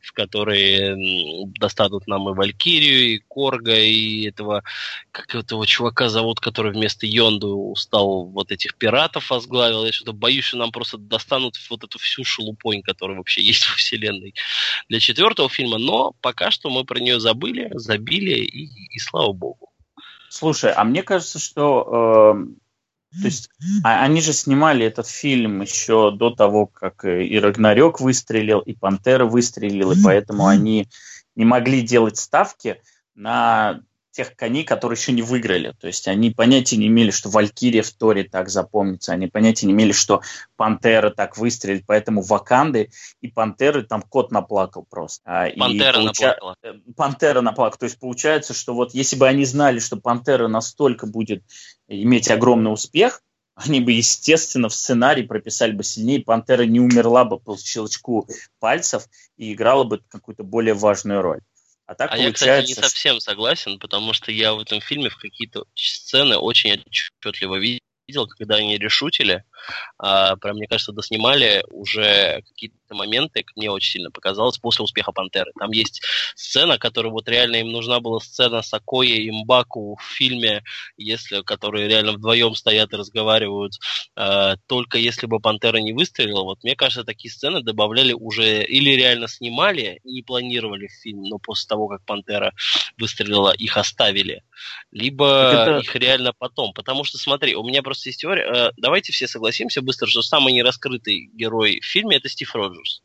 в 0.00 0.12
которой 0.12 1.46
достанут 1.58 2.06
нам 2.06 2.28
и 2.30 2.34
Валькирию, 2.34 3.14
и 3.14 3.18
Корга, 3.28 3.78
и 3.78 4.28
этого, 4.28 4.62
как 5.10 5.34
этого 5.34 5.66
чувака 5.66 6.08
зовут, 6.08 6.40
который 6.40 6.72
вместо 6.72 7.06
Йонду 7.06 7.74
стал 7.76 8.26
вот 8.26 8.52
этих 8.52 8.76
пиратов 8.76 9.30
возглавил. 9.30 9.84
Я 9.84 9.92
что-то 9.92 10.12
боюсь, 10.12 10.44
что 10.44 10.58
нам 10.58 10.70
просто 10.70 10.98
достанут 10.98 11.56
вот 11.70 11.84
эту 11.84 11.98
всю 11.98 12.24
шелупонь, 12.24 12.82
которая 12.82 13.16
вообще 13.16 13.42
есть 13.42 13.68
во 13.68 13.76
вселенной 13.76 14.34
для 14.88 15.00
четвертого 15.00 15.48
фильма, 15.48 15.78
но 15.78 16.12
пока 16.20 16.50
что 16.50 16.70
мы 16.70 16.84
про 16.84 16.98
нее 17.00 17.20
забыли, 17.20 17.70
забили, 17.74 18.38
и, 18.40 18.68
и 18.94 18.98
слава 18.98 19.32
богу. 19.32 19.70
Слушай, 20.28 20.72
а 20.72 20.84
мне 20.84 21.02
кажется, 21.02 21.38
что 21.38 22.36
э, 22.36 22.46
то 23.10 23.26
есть 23.26 23.50
а, 23.84 24.02
они 24.02 24.20
же 24.20 24.32
снимали 24.32 24.84
этот 24.84 25.08
фильм 25.08 25.62
еще 25.62 26.10
до 26.10 26.30
того, 26.30 26.66
как 26.66 27.04
и 27.04 27.38
Рагнарёк 27.38 28.00
выстрелил, 28.00 28.60
и 28.60 28.74
Пантера 28.74 29.24
выстрелил, 29.24 29.92
и 29.92 30.02
поэтому 30.02 30.46
они 30.46 30.88
не 31.34 31.44
могли 31.44 31.82
делать 31.82 32.18
ставки 32.18 32.82
на 33.14 33.80
тех 34.18 34.34
коней, 34.34 34.64
которые 34.64 34.98
еще 34.98 35.12
не 35.12 35.22
выиграли. 35.22 35.74
То 35.80 35.86
есть 35.86 36.08
они 36.08 36.32
понятия 36.32 36.76
не 36.76 36.88
имели, 36.88 37.12
что 37.12 37.28
Валькирия 37.28 37.84
в 37.84 37.92
Торе 37.92 38.24
так 38.24 38.48
запомнится, 38.48 39.12
они 39.12 39.28
понятия 39.28 39.66
не 39.66 39.72
имели, 39.72 39.92
что 39.92 40.22
Пантера 40.56 41.10
так 41.10 41.38
выстрелит, 41.38 41.84
поэтому 41.86 42.22
Ваканды 42.22 42.90
и 43.20 43.28
Пантеры 43.28 43.84
там 43.84 44.02
кот 44.02 44.32
наплакал 44.32 44.84
просто. 44.90 45.22
А, 45.24 45.48
Пантера 45.56 46.00
и 46.00 46.02
получа... 46.02 46.26
наплакала. 46.30 46.56
Э, 46.64 46.72
Пантера 46.96 47.40
наплакала. 47.42 47.78
То 47.78 47.84
есть 47.84 48.00
получается, 48.00 48.54
что 48.54 48.74
вот 48.74 48.92
если 48.92 49.14
бы 49.14 49.28
они 49.28 49.44
знали, 49.44 49.78
что 49.78 49.96
Пантера 49.96 50.48
настолько 50.48 51.06
будет 51.06 51.44
иметь 51.86 52.28
огромный 52.28 52.72
успех, 52.72 53.22
они 53.54 53.78
бы, 53.78 53.92
естественно, 53.92 54.68
в 54.68 54.74
сценарий 54.74 55.22
прописали 55.22 55.70
бы 55.70 55.84
сильнее, 55.84 56.24
Пантера 56.24 56.64
не 56.64 56.80
умерла 56.80 57.24
бы 57.24 57.38
по 57.38 57.56
щелчку 57.56 58.28
пальцев 58.58 59.04
и 59.36 59.52
играла 59.52 59.84
бы 59.84 60.00
какую-то 60.08 60.42
более 60.42 60.74
важную 60.74 61.22
роль. 61.22 61.40
А, 61.88 61.94
так 61.94 62.12
а 62.12 62.18
я, 62.18 62.30
кстати, 62.30 62.68
не 62.68 62.74
совсем 62.74 63.18
согласен, 63.18 63.78
потому 63.78 64.12
что 64.12 64.30
я 64.30 64.52
в 64.52 64.60
этом 64.60 64.82
фильме 64.82 65.08
в 65.08 65.16
какие-то 65.16 65.64
сцены 65.74 66.36
очень 66.36 66.82
отчетливо 66.86 67.56
видел, 67.56 68.26
когда 68.26 68.56
они 68.56 68.76
решутили, 68.76 69.42
а, 69.98 70.36
прям, 70.36 70.56
мне 70.56 70.66
кажется, 70.66 70.92
доснимали 70.92 71.64
уже 71.70 72.42
какие-то 72.48 72.94
моменты, 72.94 73.44
мне 73.56 73.70
очень 73.70 73.92
сильно 73.92 74.10
показалось, 74.10 74.58
после 74.58 74.84
успеха 74.84 75.12
«Пантеры». 75.12 75.52
Там 75.58 75.70
есть 75.72 76.02
сцена, 76.34 76.78
которая 76.78 77.12
вот 77.12 77.28
реально 77.28 77.56
им 77.56 77.70
нужна 77.70 78.00
была 78.00 78.20
сцена 78.20 78.62
с 78.62 78.72
Акоей 78.72 79.24
и 79.24 79.30
Мбаку 79.30 79.96
в 79.96 80.02
фильме, 80.02 80.62
если, 80.96 81.42
которые 81.42 81.88
реально 81.88 82.12
вдвоем 82.12 82.54
стоят 82.54 82.92
и 82.92 82.96
разговаривают, 82.96 83.74
а, 84.16 84.56
только 84.66 84.98
если 84.98 85.26
бы 85.26 85.40
«Пантера» 85.40 85.78
не 85.78 85.92
выстрелила, 85.92 86.44
вот 86.44 86.62
мне 86.62 86.76
кажется, 86.76 87.04
такие 87.04 87.32
сцены 87.32 87.62
добавляли 87.62 88.12
уже, 88.12 88.64
или 88.64 88.90
реально 88.90 89.28
снимали 89.28 90.00
и 90.04 90.12
не 90.12 90.22
планировали 90.22 90.86
в 90.86 90.92
фильм, 90.92 91.24
но 91.24 91.38
после 91.38 91.68
того, 91.68 91.88
как 91.88 92.04
«Пантера» 92.04 92.52
выстрелила, 92.96 93.52
их 93.52 93.76
оставили, 93.76 94.42
либо 94.92 95.26
это... 95.26 95.78
их 95.78 95.94
реально 95.96 96.32
потом, 96.32 96.72
потому 96.72 97.04
что, 97.04 97.18
смотри, 97.18 97.54
у 97.54 97.64
меня 97.64 97.82
просто 97.82 98.08
есть 98.08 98.20
теория, 98.20 98.44
э, 98.44 98.72
давайте 98.76 99.12
все 99.12 99.26
согласимся 99.26 99.47
быстро, 99.80 100.06
что 100.06 100.22
самый 100.22 100.52
нераскрытый 100.52 101.30
герой 101.32 101.80
в 101.80 101.84
фильме 101.84 102.16
это 102.16 102.28
Стив 102.28 102.54
Роджерс. 102.54 103.02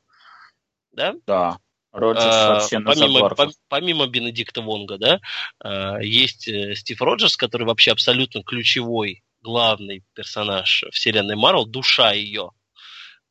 Да? 0.91 1.15
Да. 1.25 1.57
Роджерс 1.91 2.25
а, 2.25 2.53
вообще 2.53 2.79
помимо, 2.79 3.29
по, 3.29 3.51
помимо 3.69 4.07
Бенедикта 4.07 4.61
Вонга, 4.61 4.97
да, 4.97 5.19
а, 5.59 5.99
есть 6.01 6.47
э, 6.47 6.73
Стив 6.75 6.99
Роджерс, 7.01 7.37
который 7.37 7.67
вообще 7.67 7.91
абсолютно 7.91 8.43
ключевой, 8.43 9.21
главный 9.41 10.03
персонаж 10.15 10.85
вселенной 10.91 11.35
Марвел, 11.35 11.65
душа 11.67 12.13
ее 12.13 12.51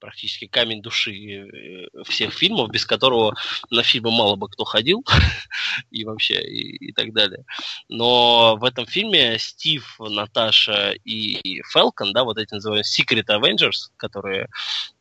практически 0.02 0.48
камень 0.48 0.82
души 0.82 1.12
э, 1.12 1.86
всех 2.08 2.34
фильмов, 2.34 2.70
без 2.70 2.84
которого 2.84 3.36
на 3.70 3.84
фильмы 3.84 4.10
мало 4.10 4.34
бы 4.34 4.48
кто 4.48 4.64
ходил 4.64 5.04
и 5.92 6.04
вообще 6.04 6.42
и, 6.42 6.88
и 6.88 6.92
так 6.92 7.12
далее. 7.12 7.44
Но 7.88 8.56
в 8.56 8.64
этом 8.64 8.84
фильме 8.84 9.38
Стив, 9.38 9.96
Наташа 10.00 10.92
и 11.04 11.62
Фелкон, 11.72 12.12
да, 12.12 12.24
вот 12.24 12.36
эти 12.36 12.52
называемые 12.52 12.82
Secret 12.82 13.26
Avengers, 13.28 13.92
которые 13.96 14.48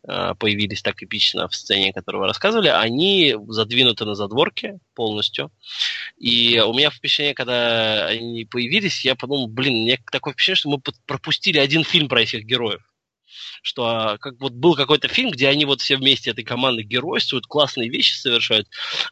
э, 0.08 0.36
появились 0.38 0.84
так 0.84 1.02
эпично 1.02 1.48
в 1.48 1.56
сцене, 1.56 1.94
которую 1.94 2.22
вы 2.22 2.28
рассказывали, 2.28 2.68
они 2.68 3.36
задвинуты 3.48 4.06
на 4.06 4.14
задворке 4.14 4.78
полностью. 4.94 5.52
И 6.18 6.62
у 6.64 6.74
меня 6.74 6.92
впечатление, 6.92 7.34
когда 7.34 8.06
они 8.06 8.46
появились, 8.46 9.04
я 9.04 9.16
подумал, 9.16 9.48
блин, 9.48 9.84
меня 9.84 9.98
такое 10.12 10.34
впечатление, 10.34 10.58
что 10.58 10.70
мы 10.70 10.80
пропустили 11.08 11.58
один 11.58 11.84
фильм 11.84 12.08
про 12.08 12.22
этих 12.22 12.44
героев 12.46 12.84
что 13.62 14.18
как 14.20 14.40
вот 14.40 14.54
был 14.54 14.76
какой-то 14.76 15.08
фильм, 15.08 15.32
где 15.32 15.48
они 15.48 15.66
вот 15.66 15.82
все 15.82 15.98
вместе 15.98 16.32
этой 16.32 16.44
команды 16.44 16.84
геройствуют, 16.84 17.48
классные 17.48 17.90
вещи 17.90 18.14
совершают, 18.14 18.68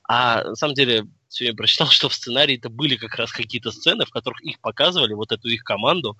а 0.07 0.43
на 0.43 0.55
самом 0.55 0.73
деле 0.73 1.05
сегодня 1.29 1.55
прочитал, 1.55 1.87
что 1.89 2.09
в 2.09 2.13
сценарии 2.13 2.57
это 2.57 2.69
были 2.69 2.95
как 2.95 3.15
раз 3.15 3.31
какие-то 3.31 3.71
сцены, 3.71 4.05
в 4.05 4.09
которых 4.09 4.41
их 4.41 4.59
показывали, 4.59 5.13
вот 5.13 5.31
эту 5.31 5.47
их 5.47 5.63
команду 5.63 6.17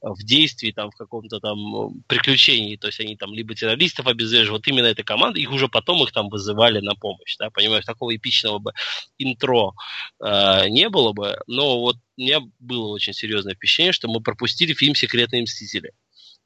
в 0.00 0.22
действии, 0.22 0.72
там, 0.72 0.90
в 0.90 0.96
каком-то 0.96 1.40
там 1.40 2.02
приключении, 2.06 2.76
то 2.76 2.88
есть 2.88 3.00
они 3.00 3.16
там 3.16 3.34
либо 3.34 3.54
террористов 3.54 4.06
обезвреживали, 4.06 4.58
вот 4.58 4.66
именно 4.68 4.86
эта 4.86 5.02
команда, 5.02 5.38
их 5.38 5.50
уже 5.50 5.68
потом 5.68 6.02
их 6.02 6.12
там 6.12 6.28
вызывали 6.28 6.80
на 6.80 6.94
помощь, 6.94 7.36
да, 7.38 7.50
понимаешь, 7.50 7.84
такого 7.84 8.14
эпичного 8.14 8.58
бы 8.58 8.72
интро 9.18 9.72
э, 10.20 10.68
не 10.68 10.88
было 10.88 11.12
бы, 11.12 11.38
но 11.46 11.80
вот 11.80 11.96
у 12.16 12.20
меня 12.20 12.40
было 12.58 12.88
очень 12.88 13.12
серьезное 13.12 13.54
впечатление, 13.54 13.92
что 13.92 14.08
мы 14.08 14.20
пропустили 14.20 14.74
фильм 14.74 14.94
«Секретные 14.94 15.42
мстители» 15.42 15.92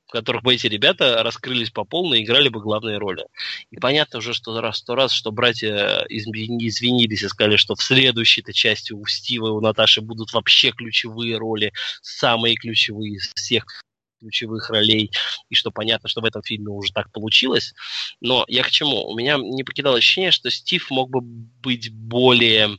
в 0.07 0.13
которых 0.13 0.43
бы 0.43 0.55
эти 0.55 0.67
ребята 0.67 1.23
раскрылись 1.23 1.71
по 1.71 1.85
полной 1.85 2.21
и 2.21 2.25
играли 2.25 2.49
бы 2.49 2.61
главные 2.61 2.99
роли. 2.99 3.27
И 3.71 3.77
понятно 3.77 4.21
уже, 4.21 4.33
что 4.33 4.61
раз 4.61 4.79
сто 4.79 4.95
раз, 4.95 5.13
что 5.13 5.33
братья 5.33 6.05
извинились 6.09 7.23
и 7.23 7.29
сказали, 7.29 7.57
что 7.57 7.75
в 7.75 7.83
следующей-то 7.83 8.53
части 8.53 8.93
у 8.93 9.05
Стива 9.07 9.49
и 9.49 9.51
у 9.51 9.61
Наташи 9.61 10.01
будут 10.01 10.33
вообще 10.33 10.71
ключевые 10.71 11.39
роли, 11.39 11.73
самые 12.03 12.55
ключевые 12.55 13.15
из 13.17 13.33
всех 13.35 13.65
ключевых 14.21 14.71
ролей, 14.71 15.11
и 15.51 15.55
что 15.55 15.71
понятно, 15.71 16.09
что 16.09 16.21
в 16.21 16.25
этом 16.25 16.43
фильме 16.43 16.71
уже 16.71 16.93
так 16.93 17.13
получилось. 17.13 17.75
Но 18.21 18.45
я 18.49 18.63
к 18.63 18.71
чему? 18.71 19.07
У 19.07 19.17
меня 19.17 19.37
не 19.37 19.63
покидало 19.63 19.99
ощущение, 19.99 20.31
что 20.31 20.51
Стив 20.51 20.91
мог 20.91 21.11
бы 21.11 21.21
быть 21.21 21.93
более 21.93 22.79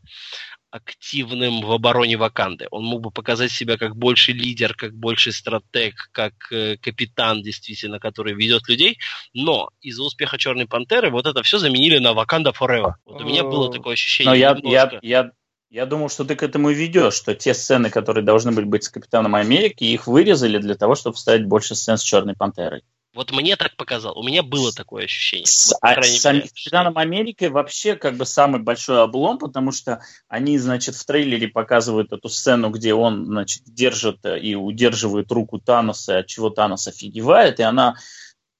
активным 0.71 1.61
в 1.61 1.71
обороне 1.71 2.17
Ваканды. 2.17 2.67
Он 2.71 2.83
мог 2.83 3.01
бы 3.01 3.11
показать 3.11 3.51
себя 3.51 3.77
как 3.77 3.95
больший 3.95 4.33
лидер, 4.33 4.73
как 4.73 4.93
больший 4.93 5.31
стратег, 5.31 6.09
как 6.11 6.33
э, 6.51 6.77
капитан, 6.77 7.41
действительно, 7.41 7.99
который 7.99 8.33
ведет 8.33 8.67
людей. 8.67 8.97
Но 9.33 9.69
из-за 9.81 10.03
успеха 10.03 10.37
Черной 10.37 10.67
Пантеры 10.67 11.09
вот 11.09 11.25
это 11.25 11.41
все 11.43 11.57
заменили 11.57 11.99
на 11.99 12.13
Ваканда 12.13 12.51
Forever. 12.51 12.93
Вот 13.05 13.21
у 13.21 13.25
меня 13.25 13.43
было 13.43 13.71
такое 13.71 13.93
ощущение. 13.93 14.31
Но 14.31 14.35
я, 14.35 14.57
я, 14.63 14.99
я, 15.01 15.31
я 15.69 15.85
думал, 15.85 16.09
что 16.09 16.25
ты 16.25 16.35
к 16.35 16.43
этому 16.43 16.69
ведешь, 16.69 17.13
что 17.13 17.35
те 17.35 17.53
сцены, 17.53 17.89
которые 17.89 18.23
должны 18.23 18.51
были 18.51 18.65
быть 18.65 18.83
с 18.83 18.89
Капитаном 18.89 19.35
Америки, 19.35 19.83
их 19.83 20.07
вырезали 20.07 20.57
для 20.57 20.75
того, 20.75 20.95
чтобы 20.95 21.15
вставить 21.15 21.45
больше 21.45 21.75
сцен 21.75 21.97
с 21.97 22.03
Черной 22.03 22.35
Пантерой. 22.35 22.83
Вот 23.17 23.31
мне 23.31 23.55
так 23.55 23.75
показал. 23.75 24.15
У 24.15 24.21
меня 24.21 24.43
было 24.43 24.71
такое 24.71 25.05
ощущение. 25.05 25.47
С, 25.47 25.71
вот, 25.71 25.79
а, 25.81 26.03
с 26.03 26.21
Капитаном 26.21 26.99
Америки 26.99 27.45
вообще 27.45 27.95
как 27.95 28.15
бы 28.15 28.27
самый 28.27 28.61
большой 28.61 29.01
облом, 29.01 29.39
потому 29.39 29.71
что 29.71 30.01
они, 30.27 30.59
значит, 30.59 30.93
в 30.93 31.03
трейлере 31.03 31.47
показывают 31.47 32.13
эту 32.13 32.29
сцену, 32.29 32.69
где 32.69 32.93
он, 32.93 33.25
значит, 33.25 33.63
держит 33.65 34.19
и 34.23 34.53
удерживает 34.53 35.31
руку 35.31 35.57
Таноса, 35.57 36.19
от 36.19 36.27
чего 36.27 36.51
Танос 36.51 36.87
офигевает, 36.87 37.59
и 37.59 37.63
она 37.63 37.95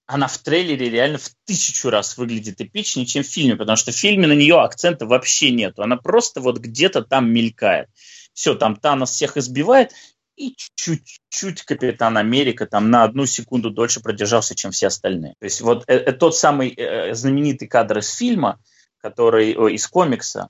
она 0.08 0.28
в 0.28 0.38
трейлере 0.39 0.89
реально 0.89 1.20
в 1.20 1.30
тысячу 1.45 1.91
раз 1.91 2.18
выглядит 2.18 2.60
эпичнее, 2.60 3.05
чем 3.05 3.22
в 3.24 3.28
фильме, 3.28 3.58
потому 3.58 3.76
что 3.76 3.91
в 3.91 3.95
фильме 3.95 4.26
на 4.26 4.34
нее 4.34 4.60
акцента 4.60 5.05
вообще 5.05 5.51
нету. 5.51 5.84
Она 5.84 5.97
просто 5.97 6.41
вот 6.41 6.58
где-то 6.58 7.03
там 7.03 7.30
мелькает. 7.30 7.89
Все, 8.34 8.55
там 8.55 8.76
Танос 8.76 9.12
всех 9.12 9.38
избивает, 9.38 9.91
и 10.38 10.56
чуть-чуть 10.76 11.64
Капитан 11.64 12.18
Америка 12.18 12.66
там 12.68 12.90
на 12.90 13.04
одну 13.04 13.26
секунду 13.26 13.72
дольше 13.72 14.00
продержался, 14.00 14.56
чем 14.56 14.72
все 14.72 14.88
остальные. 14.88 15.34
То 15.40 15.46
есть 15.46 15.62
вот 15.62 15.84
это 15.88 16.14
тот 16.14 16.36
самый 16.36 16.70
э, 16.70 17.14
знаменитый 17.14 17.68
кадр 17.68 17.98
из 17.98 18.14
фильма, 18.14 18.60
который 19.02 19.56
о, 19.56 19.68
из 19.68 19.88
комикса, 19.88 20.50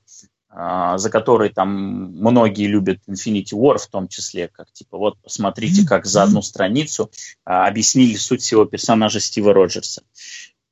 а, 0.50 0.98
за 0.98 1.10
который 1.10 1.50
там 1.50 1.70
многие 1.70 2.68
любят 2.68 3.00
Infinity 3.08 3.54
War 3.54 3.78
в 3.78 3.88
том 3.88 4.08
числе, 4.08 4.50
как 4.50 4.72
типа 4.72 4.98
вот 4.98 5.18
посмотрите, 5.22 5.86
как 5.86 6.06
за 6.06 6.24
одну 6.24 6.42
страницу 6.42 7.12
а, 7.46 7.68
объяснили 7.68 8.16
суть 8.16 8.42
всего 8.42 8.66
персонажа 8.66 9.20
Стива 9.20 9.54
Роджерса. 9.54 10.04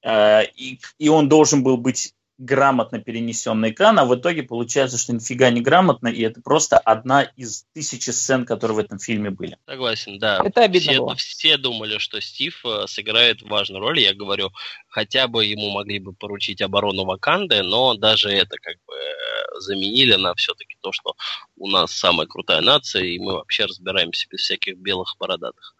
А, 0.03 0.41
и, 0.41 0.79
и 0.97 1.09
он 1.09 1.29
должен 1.29 1.63
был 1.63 1.77
быть 1.77 2.13
грамотно 2.37 2.99
перенесен 2.99 3.59
на 3.59 3.69
экран, 3.69 3.97
а 3.99 4.05
в 4.05 4.15
итоге 4.15 4.43
получается, 4.43 4.97
что 4.97 5.13
нифига 5.13 5.49
не 5.49 5.61
грамотно, 5.61 6.07
и 6.07 6.21
это 6.21 6.41
просто 6.41 6.77
одна 6.77 7.23
из 7.23 7.65
тысячи 7.73 8.09
сцен, 8.09 8.45
которые 8.45 8.75
в 8.75 8.79
этом 8.79 8.99
фильме 8.99 9.29
были. 9.29 9.57
Согласен, 9.65 10.19
да. 10.19 10.41
Это 10.43 10.63
обидно 10.63 10.91
все, 10.91 11.01
было. 11.01 11.15
все 11.15 11.57
думали, 11.57 11.97
что 11.97 12.19
Стив 12.19 12.61
э, 12.65 12.87
сыграет 12.87 13.41
важную 13.41 13.81
роль, 13.81 13.99
я 13.99 14.13
говорю, 14.13 14.51
хотя 14.87 15.27
бы 15.27 15.45
ему 15.45 15.71
могли 15.71 15.99
бы 15.99 16.13
поручить 16.13 16.61
оборону 16.61 17.05
Ваканды, 17.05 17.63
но 17.63 17.95
даже 17.95 18.29
это 18.29 18.57
как 18.61 18.75
бы 18.85 18.93
э, 18.93 19.34
заменили 19.59 20.15
на 20.15 20.33
все-таки 20.35 20.75
то, 20.81 20.91
что 20.91 21.15
у 21.57 21.67
нас 21.67 21.91
самая 21.91 22.27
крутая 22.27 22.61
нация, 22.61 23.03
и 23.03 23.19
мы 23.19 23.33
вообще 23.33 23.65
разбираемся 23.65 24.27
без 24.29 24.41
всяких 24.41 24.77
белых 24.77 25.15
бородатых. 25.19 25.75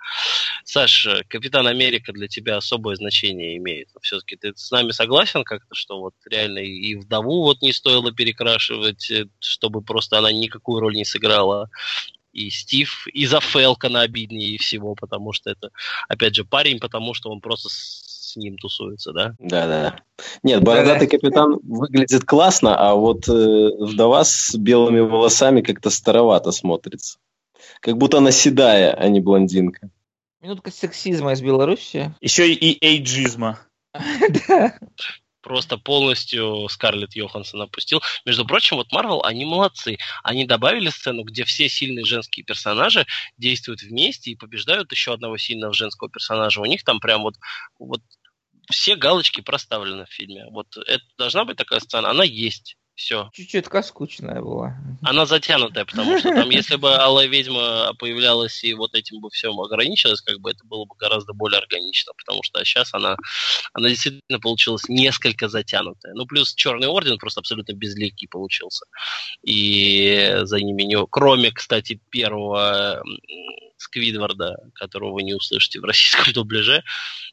Саш, 0.63 1.05
э, 1.07 1.23
Капитан 1.27 1.67
Америка 1.67 2.11
для 2.11 2.27
тебя 2.27 2.57
особое 2.57 2.95
значение 2.95 3.57
имеет. 3.57 3.89
Все-таки 4.01 4.35
ты 4.35 4.53
с 4.55 4.71
нами 4.71 4.91
согласен 4.91 5.43
как-то, 5.43 5.75
что 5.75 5.99
вот 5.99 6.13
реально 6.29 6.59
и 6.59 6.95
вдову 6.95 7.43
вот 7.43 7.61
не 7.61 7.73
стоило 7.73 8.11
перекрашивать, 8.11 9.11
э, 9.11 9.27
чтобы 9.39 9.81
просто 9.81 10.17
она 10.17 10.31
никакую 10.31 10.79
роль 10.79 10.95
не 10.95 11.05
сыграла. 11.05 11.69
И 12.33 12.49
Стив, 12.49 13.07
и 13.13 13.25
за 13.25 13.39
Фелкона 13.39 14.01
обиднее 14.01 14.57
всего, 14.57 14.93
потому 14.93 15.31
что 15.31 15.51
это, 15.51 15.69
опять 16.09 16.35
же, 16.35 16.43
парень, 16.43 16.79
потому 16.79 17.13
что 17.13 17.29
он 17.29 17.39
просто 17.39 17.69
с 18.35 18.37
ним 18.37 18.57
тусуется, 18.57 19.13
да? 19.13 19.33
Да, 19.39 19.67
да. 19.67 19.99
Нет, 20.43 20.61
бородатый 20.61 21.07
капитан 21.07 21.57
выглядит 21.63 22.25
классно, 22.25 22.75
а 22.77 22.93
вот 22.95 23.27
э, 23.27 23.31
вдова 23.79 24.23
с 24.23 24.53
белыми 24.55 24.99
волосами 24.99 25.61
как-то 25.61 25.89
старовато 25.89 26.51
смотрится. 26.51 27.17
Как 27.79 27.97
будто 27.97 28.17
она 28.17 28.31
седая, 28.31 28.93
а 28.93 29.07
не 29.07 29.21
блондинка. 29.21 29.89
Минутка 30.41 30.71
сексизма 30.71 31.33
из 31.33 31.41
Беларуси. 31.41 32.13
Еще 32.21 32.51
и 32.53 32.85
эйджизма. 32.85 33.59
Да. 34.47 34.77
просто 35.41 35.77
полностью 35.77 36.67
Скарлетт 36.69 37.15
Йоханссон 37.15 37.61
опустил. 37.61 38.01
Между 38.25 38.45
прочим, 38.45 38.77
вот 38.77 38.91
Марвел, 38.91 39.23
они 39.23 39.45
молодцы. 39.45 39.97
Они 40.23 40.43
добавили 40.45 40.89
сцену, 40.89 41.23
где 41.23 41.45
все 41.45 41.69
сильные 41.69 42.03
женские 42.03 42.43
персонажи 42.43 43.05
действуют 43.37 43.83
вместе 43.83 44.31
и 44.31 44.35
побеждают 44.35 44.91
еще 44.91 45.13
одного 45.13 45.37
сильного 45.37 45.71
женского 45.73 46.09
персонажа. 46.09 46.61
У 46.61 46.65
них 46.65 46.83
там 46.83 46.99
прям 46.99 47.21
вот, 47.21 47.35
вот 47.77 48.01
все 48.69 48.95
галочки 48.95 49.41
проставлены 49.41 50.05
в 50.05 50.13
фильме. 50.13 50.45
Вот 50.51 50.67
это 50.77 51.03
должна 51.17 51.45
быть 51.45 51.57
такая 51.57 51.79
сцена, 51.79 52.09
она 52.09 52.23
есть. 52.23 52.77
Все. 52.95 53.29
Чуть-чуть 53.33 53.65
такая 53.65 53.81
скучная 53.81 54.41
была. 54.41 54.77
Она 55.01 55.25
затянутая, 55.25 55.83
потому 55.83 56.17
что 56.17 56.29
там, 56.29 56.49
если 56.49 56.77
бы 56.77 56.95
Алая 56.95 57.27
Ведьма 57.27 57.93
появлялась 57.99 58.63
и 58.63 58.73
вот 58.73 58.95
этим 58.95 59.19
бы 59.19 59.29
всем 59.31 59.59
ограничилась, 59.59 60.21
как 60.21 60.39
бы 60.39 60.51
это 60.51 60.65
было 60.65 60.85
бы 60.85 60.95
гораздо 60.97 61.33
более 61.33 61.59
органично, 61.59 62.13
потому 62.17 62.41
что 62.41 62.63
сейчас 62.63 62.93
она, 62.93 63.17
она 63.73 63.89
действительно 63.89 64.39
получилась 64.39 64.87
несколько 64.87 65.49
затянутая. 65.49 66.13
Ну, 66.13 66.25
плюс 66.25 66.55
Черный 66.55 66.87
Орден 66.87 67.17
просто 67.17 67.41
абсолютно 67.41 67.73
безликий 67.73 68.29
получился. 68.29 68.85
И 69.43 70.37
за 70.43 70.57
ними 70.61 70.83
не... 70.83 71.05
Кроме, 71.07 71.51
кстати, 71.51 71.99
первого 72.09 73.03
Сквидварда, 73.77 74.57
которого 74.73 75.13
вы 75.13 75.23
не 75.23 75.33
услышите 75.33 75.79
в 75.79 75.83
российском 75.83 76.33
дубляже. 76.33 76.83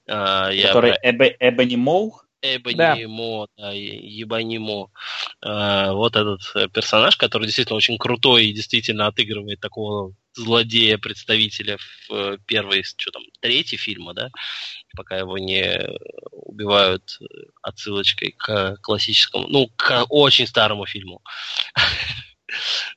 Который 0.07 0.97
я... 1.03 1.11
Эбони 1.40 1.76
Моу? 1.76 2.22
Эбонимо, 2.43 3.47
да. 3.57 3.68
да, 3.68 3.72
Ебонимо. 3.72 4.90
А, 5.40 5.93
вот 5.93 6.16
этот 6.16 6.40
э, 6.57 6.68
персонаж, 6.68 7.16
который 7.16 7.45
действительно 7.45 7.76
очень 7.76 7.99
крутой 7.99 8.47
и 8.47 8.53
действительно 8.53 9.07
отыгрывает 9.07 9.61
такого 9.61 10.12
злодея-представителя 10.34 11.78
в 11.78 12.12
э, 12.12 12.38
первой, 12.45 12.82
что 12.82 13.12
там, 13.12 13.22
третий 13.40 13.76
фильма, 13.76 14.12
да, 14.12 14.30
пока 14.97 15.18
его 15.18 15.38
не 15.38 15.88
убивают 16.32 17.20
отсылочкой 17.62 18.34
к 18.36 18.76
классическому, 18.82 19.47
ну, 19.47 19.70
к 19.76 20.05
очень 20.09 20.49
старому 20.49 20.84
фильму. 20.84 21.22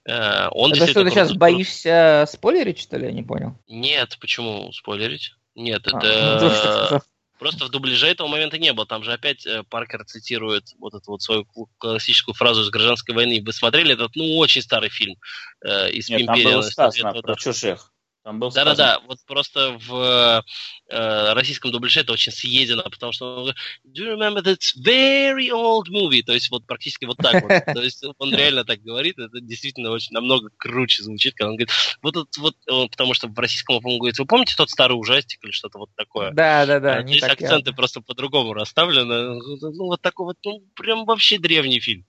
Э, 0.06 0.48
он 0.52 0.72
Это 0.74 0.88
что, 0.88 1.04
ты 1.04 1.10
сейчас 1.10 1.34
боишься 1.34 2.26
спойлерить, 2.32 2.80
что 2.80 2.98
ли? 2.98 3.08
Я 3.08 3.12
не 3.12 3.24
понял. 3.24 3.58
Нет, 3.68 4.18
почему 4.20 4.72
спойлерить? 4.72 5.34
Нет, 5.56 5.82
а, 5.92 5.98
это... 5.98 6.90
Ну, 6.92 7.00
Просто 7.38 7.66
в 7.66 7.70
дубляже 7.70 8.08
этого 8.08 8.28
момента 8.28 8.58
не 8.58 8.72
было. 8.72 8.86
Там 8.86 9.04
же 9.04 9.12
опять 9.12 9.46
э, 9.46 9.64
Паркер 9.70 10.06
цитирует 10.06 10.74
вот 10.80 10.94
эту 10.94 11.12
вот 11.12 11.22
свою 11.22 11.46
классическую 11.78 12.34
фразу 12.34 12.62
из 12.62 12.70
«Гражданской 12.70 13.14
войны». 13.14 13.44
Вы 13.46 13.52
смотрели 13.52 13.94
этот, 13.94 14.16
ну, 14.16 14.38
очень 14.38 14.62
старый 14.62 14.90
фильм 14.90 15.16
э, 15.62 15.92
из 15.92 16.08
Нет, 16.08 16.22
«Империи». 16.22 16.44
там 16.44 16.54
было 16.54 16.62
сказано 16.62 17.14
про 17.14 17.36
чужих. 17.36 17.92
Там 18.26 18.40
был 18.40 18.50
Да-да-да, 18.50 19.02
вот 19.06 19.20
просто 19.28 19.78
в 19.88 20.44
э, 20.90 21.34
российском 21.34 21.72
дубляже 21.72 22.00
это 22.00 22.12
очень 22.12 22.32
съедено, 22.32 22.82
потому 22.82 23.12
что 23.12 23.54
Do 23.86 24.02
you 24.02 24.18
remember 24.18 24.42
that 24.42 24.62
very 24.84 25.52
old 25.52 25.90
movie? 25.92 26.24
То 26.24 26.34
есть 26.34 26.50
вот 26.50 26.66
практически 26.66 27.06
вот 27.06 27.18
так 27.18 27.44
вот. 27.44 27.52
То 27.76 27.84
есть 27.84 28.04
он 28.18 28.34
реально 28.34 28.66
так 28.66 28.82
говорит, 28.82 29.20
это 29.20 29.40
действительно 29.42 29.92
очень 29.92 30.14
намного 30.14 30.50
круче 30.58 31.04
звучит, 31.04 31.36
когда 31.36 31.52
он 31.52 31.58
говорит, 31.58 31.70
вот 32.02 32.16
это 32.16 32.42
вот, 32.42 32.90
потому 32.90 33.14
что 33.14 33.28
в 33.28 33.38
российском 33.38 33.76
он 33.76 34.00
говорит, 34.00 34.18
вы 34.18 34.26
помните 34.26 34.56
тот 34.58 34.72
старый 34.72 35.00
ужастик 35.00 35.44
или 35.44 35.52
что-то 35.52 35.78
вот 35.78 35.90
такое? 35.96 36.32
Да-да-да. 36.32 37.04
Здесь 37.04 37.22
акценты 37.22 37.74
просто 37.74 38.02
по-другому 38.02 38.54
расставлены. 38.54 39.36
Ну 39.36 39.86
вот 39.86 40.02
такой 40.02 40.26
вот, 40.26 40.38
ну 40.44 40.64
прям 40.76 41.06
вообще 41.06 41.38
древний 41.38 41.80
фильм. 41.80 42.08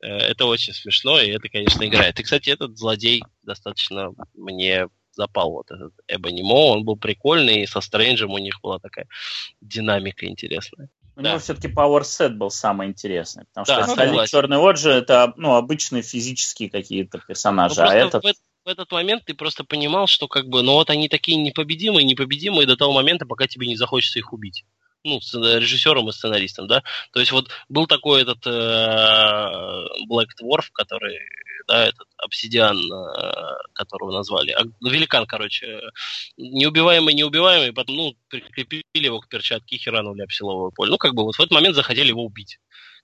Э, 0.00 0.08
это 0.08 0.46
очень 0.46 0.72
смешно, 0.72 1.20
и 1.20 1.30
это, 1.30 1.48
конечно, 1.48 1.86
играет. 1.86 2.18
И, 2.18 2.24
кстати, 2.24 2.50
этот 2.50 2.76
злодей 2.76 3.22
достаточно 3.44 4.10
мне 4.34 4.88
запал 5.12 5.52
вот 5.52 5.70
этот 5.70 5.92
Эбонимо, 6.08 6.72
он 6.72 6.84
был 6.84 6.96
прикольный, 6.96 7.62
и 7.62 7.66
со 7.66 7.80
Стрэнджем 7.80 8.30
у 8.30 8.38
них 8.38 8.60
была 8.62 8.78
такая 8.78 9.06
динамика 9.60 10.26
интересная. 10.26 10.88
У 11.14 11.20
да. 11.20 11.30
него 11.30 11.38
все-таки 11.40 11.68
Power 11.68 12.02
Set 12.02 12.30
был 12.30 12.50
самый 12.50 12.88
интересный, 12.88 13.44
потому 13.46 13.66
да, 13.66 13.82
что 13.82 13.92
остальные 13.92 14.26
Черный 14.26 14.58
Оджи 14.58 14.90
это 14.90 15.34
ну, 15.36 15.54
обычные 15.54 16.02
физические 16.02 16.70
какие-то 16.70 17.18
персонажи, 17.18 17.80
ну, 17.80 17.88
а 17.88 17.94
этот... 17.94 18.24
В, 18.24 18.32
в 18.64 18.68
этот 18.68 18.90
момент 18.92 19.24
ты 19.26 19.34
просто 19.34 19.64
понимал, 19.64 20.06
что 20.06 20.28
как 20.28 20.48
бы, 20.48 20.62
ну 20.62 20.72
вот 20.72 20.88
они 20.88 21.08
такие 21.08 21.36
непобедимые, 21.36 22.04
непобедимые 22.04 22.66
до 22.66 22.76
того 22.76 22.92
момента, 22.92 23.26
пока 23.26 23.46
тебе 23.46 23.66
не 23.66 23.76
захочется 23.76 24.18
их 24.18 24.32
убить 24.32 24.64
ну, 25.04 25.20
режиссером 25.32 26.08
и 26.08 26.12
сценаристом, 26.12 26.66
да. 26.66 26.82
То 27.12 27.20
есть 27.20 27.32
вот 27.32 27.50
был 27.68 27.86
такой 27.86 28.22
этот 28.22 28.46
э, 28.46 29.86
Black 30.08 30.28
Dwarf, 30.40 30.66
который 30.72 31.18
да, 31.68 31.86
этот 31.86 32.06
обсидиан, 32.16 32.76
э, 32.76 33.32
которого 33.72 34.12
назвали, 34.12 34.52
а, 34.52 34.62
ну, 34.80 34.90
великан, 34.90 35.26
короче, 35.26 35.80
неубиваемый, 36.36 37.14
неубиваемый, 37.14 37.72
потом, 37.72 37.96
ну, 37.96 38.16
прикрепили 38.28 38.82
его 38.92 39.20
к 39.20 39.28
перчатке 39.28 39.76
херанули 39.76 40.22
об 40.22 40.30
силовое 40.30 40.70
поле. 40.70 40.90
Ну, 40.90 40.98
как 40.98 41.14
бы 41.14 41.24
вот 41.24 41.36
в 41.36 41.40
этот 41.40 41.52
момент 41.52 41.76
захотели 41.76 42.08
его 42.08 42.24
убить. 42.24 42.58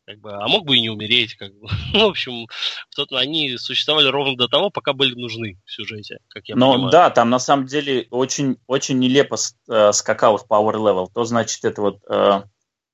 Как 0.09 0.21
бы, 0.21 0.33
а 0.33 0.49
мог 0.49 0.65
бы 0.65 0.79
и 0.79 0.81
не 0.81 0.89
умереть, 0.89 1.35
как 1.35 1.53
бы. 1.53 1.69
Ну, 1.93 2.01
в 2.07 2.11
общем, 2.13 2.47
в 2.89 2.95
тот, 2.97 3.13
они 3.13 3.59
существовали 3.59 4.09
ровно 4.09 4.39
до 4.39 4.49
того, 4.49 4.71
пока 4.71 4.95
были 4.95 5.13
нужны 5.15 5.59
в 5.67 5.71
сюжете, 5.71 6.17
как 6.29 6.49
я 6.49 6.57
Но 6.57 6.73
понимаю. 6.73 6.91
да, 6.91 7.11
там 7.11 7.29
на 7.29 7.39
самом 7.39 7.67
деле 7.67 8.07
очень, 8.11 8.57
очень 8.67 8.99
нелепо 8.99 9.37
э, 9.69 9.93
скакал 9.93 10.39
в 10.39 10.47
Power 10.51 10.77
Level. 10.77 11.09
То, 11.13 11.25
значит, 11.25 11.63
это 11.63 11.83
вот 11.83 11.99
э, 12.09 12.43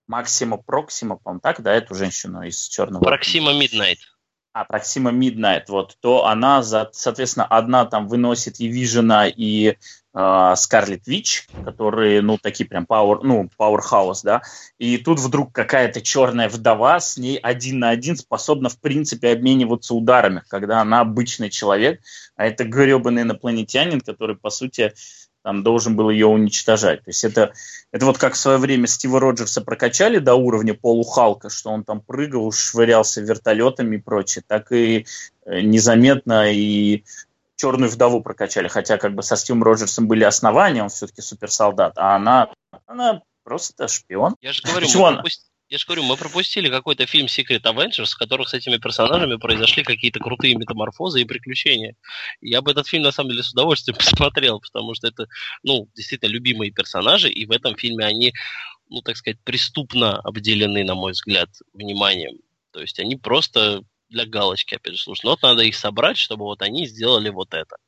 Максима 0.08 0.56
Проксима, 0.56 1.18
по-моему, 1.18 1.40
так, 1.40 1.62
да, 1.62 1.72
эту 1.72 1.94
женщину 1.94 2.42
из 2.42 2.66
Черного. 2.66 3.04
Проксима 3.04 3.52
Миднайт 3.52 4.00
а, 4.54 4.64
Проксима 4.64 5.10
Midnight, 5.10 5.64
вот, 5.68 5.98
то 6.00 6.26
она, 6.26 6.62
за, 6.62 6.88
соответственно, 6.92 7.44
одна 7.44 7.84
там 7.84 8.08
выносит 8.08 8.60
и 8.60 8.68
Вижена, 8.68 9.28
и 9.28 9.76
Скарлет 10.14 11.08
Вич, 11.08 11.48
которые, 11.64 12.22
ну, 12.22 12.38
такие 12.38 12.68
прям 12.68 12.84
power, 12.84 13.18
ну, 13.24 13.50
powerhouse, 13.58 14.20
да, 14.22 14.42
и 14.78 14.96
тут 14.96 15.18
вдруг 15.18 15.52
какая-то 15.52 16.00
черная 16.02 16.48
вдова 16.48 17.00
с 17.00 17.16
ней 17.16 17.36
один 17.36 17.80
на 17.80 17.90
один 17.90 18.16
способна, 18.16 18.68
в 18.68 18.78
принципе, 18.78 19.32
обмениваться 19.32 19.92
ударами, 19.92 20.44
когда 20.46 20.80
она 20.80 21.00
обычный 21.00 21.50
человек, 21.50 22.00
а 22.36 22.46
это 22.46 22.62
гребаный 22.62 23.22
инопланетянин, 23.22 24.00
который, 24.02 24.36
по 24.36 24.50
сути, 24.50 24.94
там 25.44 25.62
должен 25.62 25.94
был 25.94 26.10
ее 26.10 26.26
уничтожать. 26.26 27.04
То 27.04 27.10
есть 27.10 27.22
это, 27.22 27.52
это 27.92 28.06
вот 28.06 28.18
как 28.18 28.34
в 28.34 28.38
свое 28.38 28.58
время 28.58 28.88
Стива 28.88 29.20
Роджерса 29.20 29.60
прокачали 29.60 30.18
до 30.18 30.34
уровня 30.34 30.74
полухалка, 30.74 31.50
что 31.50 31.70
он 31.70 31.84
там 31.84 32.00
прыгал, 32.00 32.50
швырялся 32.50 33.20
вертолетами 33.20 33.96
и 33.96 34.00
прочее, 34.00 34.42
так 34.46 34.72
и 34.72 35.06
э, 35.44 35.60
незаметно 35.60 36.50
и 36.50 37.04
черную 37.54 37.90
вдову 37.90 38.20
прокачали, 38.20 38.66
хотя 38.66 38.98
как 38.98 39.14
бы 39.14 39.22
со 39.22 39.36
Стивом 39.36 39.62
Роджерсом 39.62 40.08
были 40.08 40.24
основания, 40.24 40.82
он 40.82 40.88
все-таки 40.88 41.22
суперсолдат, 41.22 41.92
а 41.96 42.16
она, 42.16 42.48
она 42.86 43.22
Просто 43.44 43.88
шпион. 43.88 44.36
Я 44.40 44.52
же 44.52 44.62
говорю, 44.62 44.88
мы, 44.94 45.12
пропусти... 45.12 45.44
Я 45.74 45.78
же 45.78 45.86
говорю, 45.86 46.04
мы 46.04 46.16
пропустили 46.16 46.70
какой-то 46.70 47.04
фильм 47.04 47.26
Secret 47.26 47.62
Avengers, 47.62 48.12
в 48.12 48.16
которых 48.16 48.48
с 48.48 48.54
этими 48.54 48.76
персонажами 48.76 49.34
произошли 49.34 49.82
какие-то 49.82 50.20
крутые 50.20 50.54
метаморфозы 50.54 51.20
и 51.20 51.24
приключения. 51.24 51.96
Я 52.40 52.62
бы 52.62 52.70
этот 52.70 52.86
фильм, 52.86 53.02
на 53.02 53.10
самом 53.10 53.30
деле, 53.30 53.42
с 53.42 53.50
удовольствием 53.50 53.96
посмотрел, 53.98 54.60
потому 54.60 54.94
что 54.94 55.08
это, 55.08 55.26
ну, 55.64 55.88
действительно 55.96 56.30
любимые 56.30 56.70
персонажи, 56.70 57.28
и 57.28 57.44
в 57.44 57.50
этом 57.50 57.74
фильме 57.76 58.04
они, 58.04 58.32
ну, 58.88 59.02
так 59.02 59.16
сказать, 59.16 59.40
преступно 59.42 60.20
обделены, 60.20 60.84
на 60.84 60.94
мой 60.94 61.10
взгляд, 61.10 61.48
вниманием. 61.72 62.38
То 62.70 62.80
есть 62.80 63.00
они 63.00 63.16
просто 63.16 63.82
для 64.10 64.26
галочки, 64.26 64.76
опять 64.76 64.94
же, 64.94 65.02
слушай, 65.02 65.22
ну 65.24 65.30
вот 65.30 65.42
надо 65.42 65.64
их 65.64 65.74
собрать, 65.74 66.18
чтобы 66.18 66.44
вот 66.44 66.62
они 66.62 66.86
сделали 66.86 67.30
вот 67.30 67.52
это. 67.52 67.78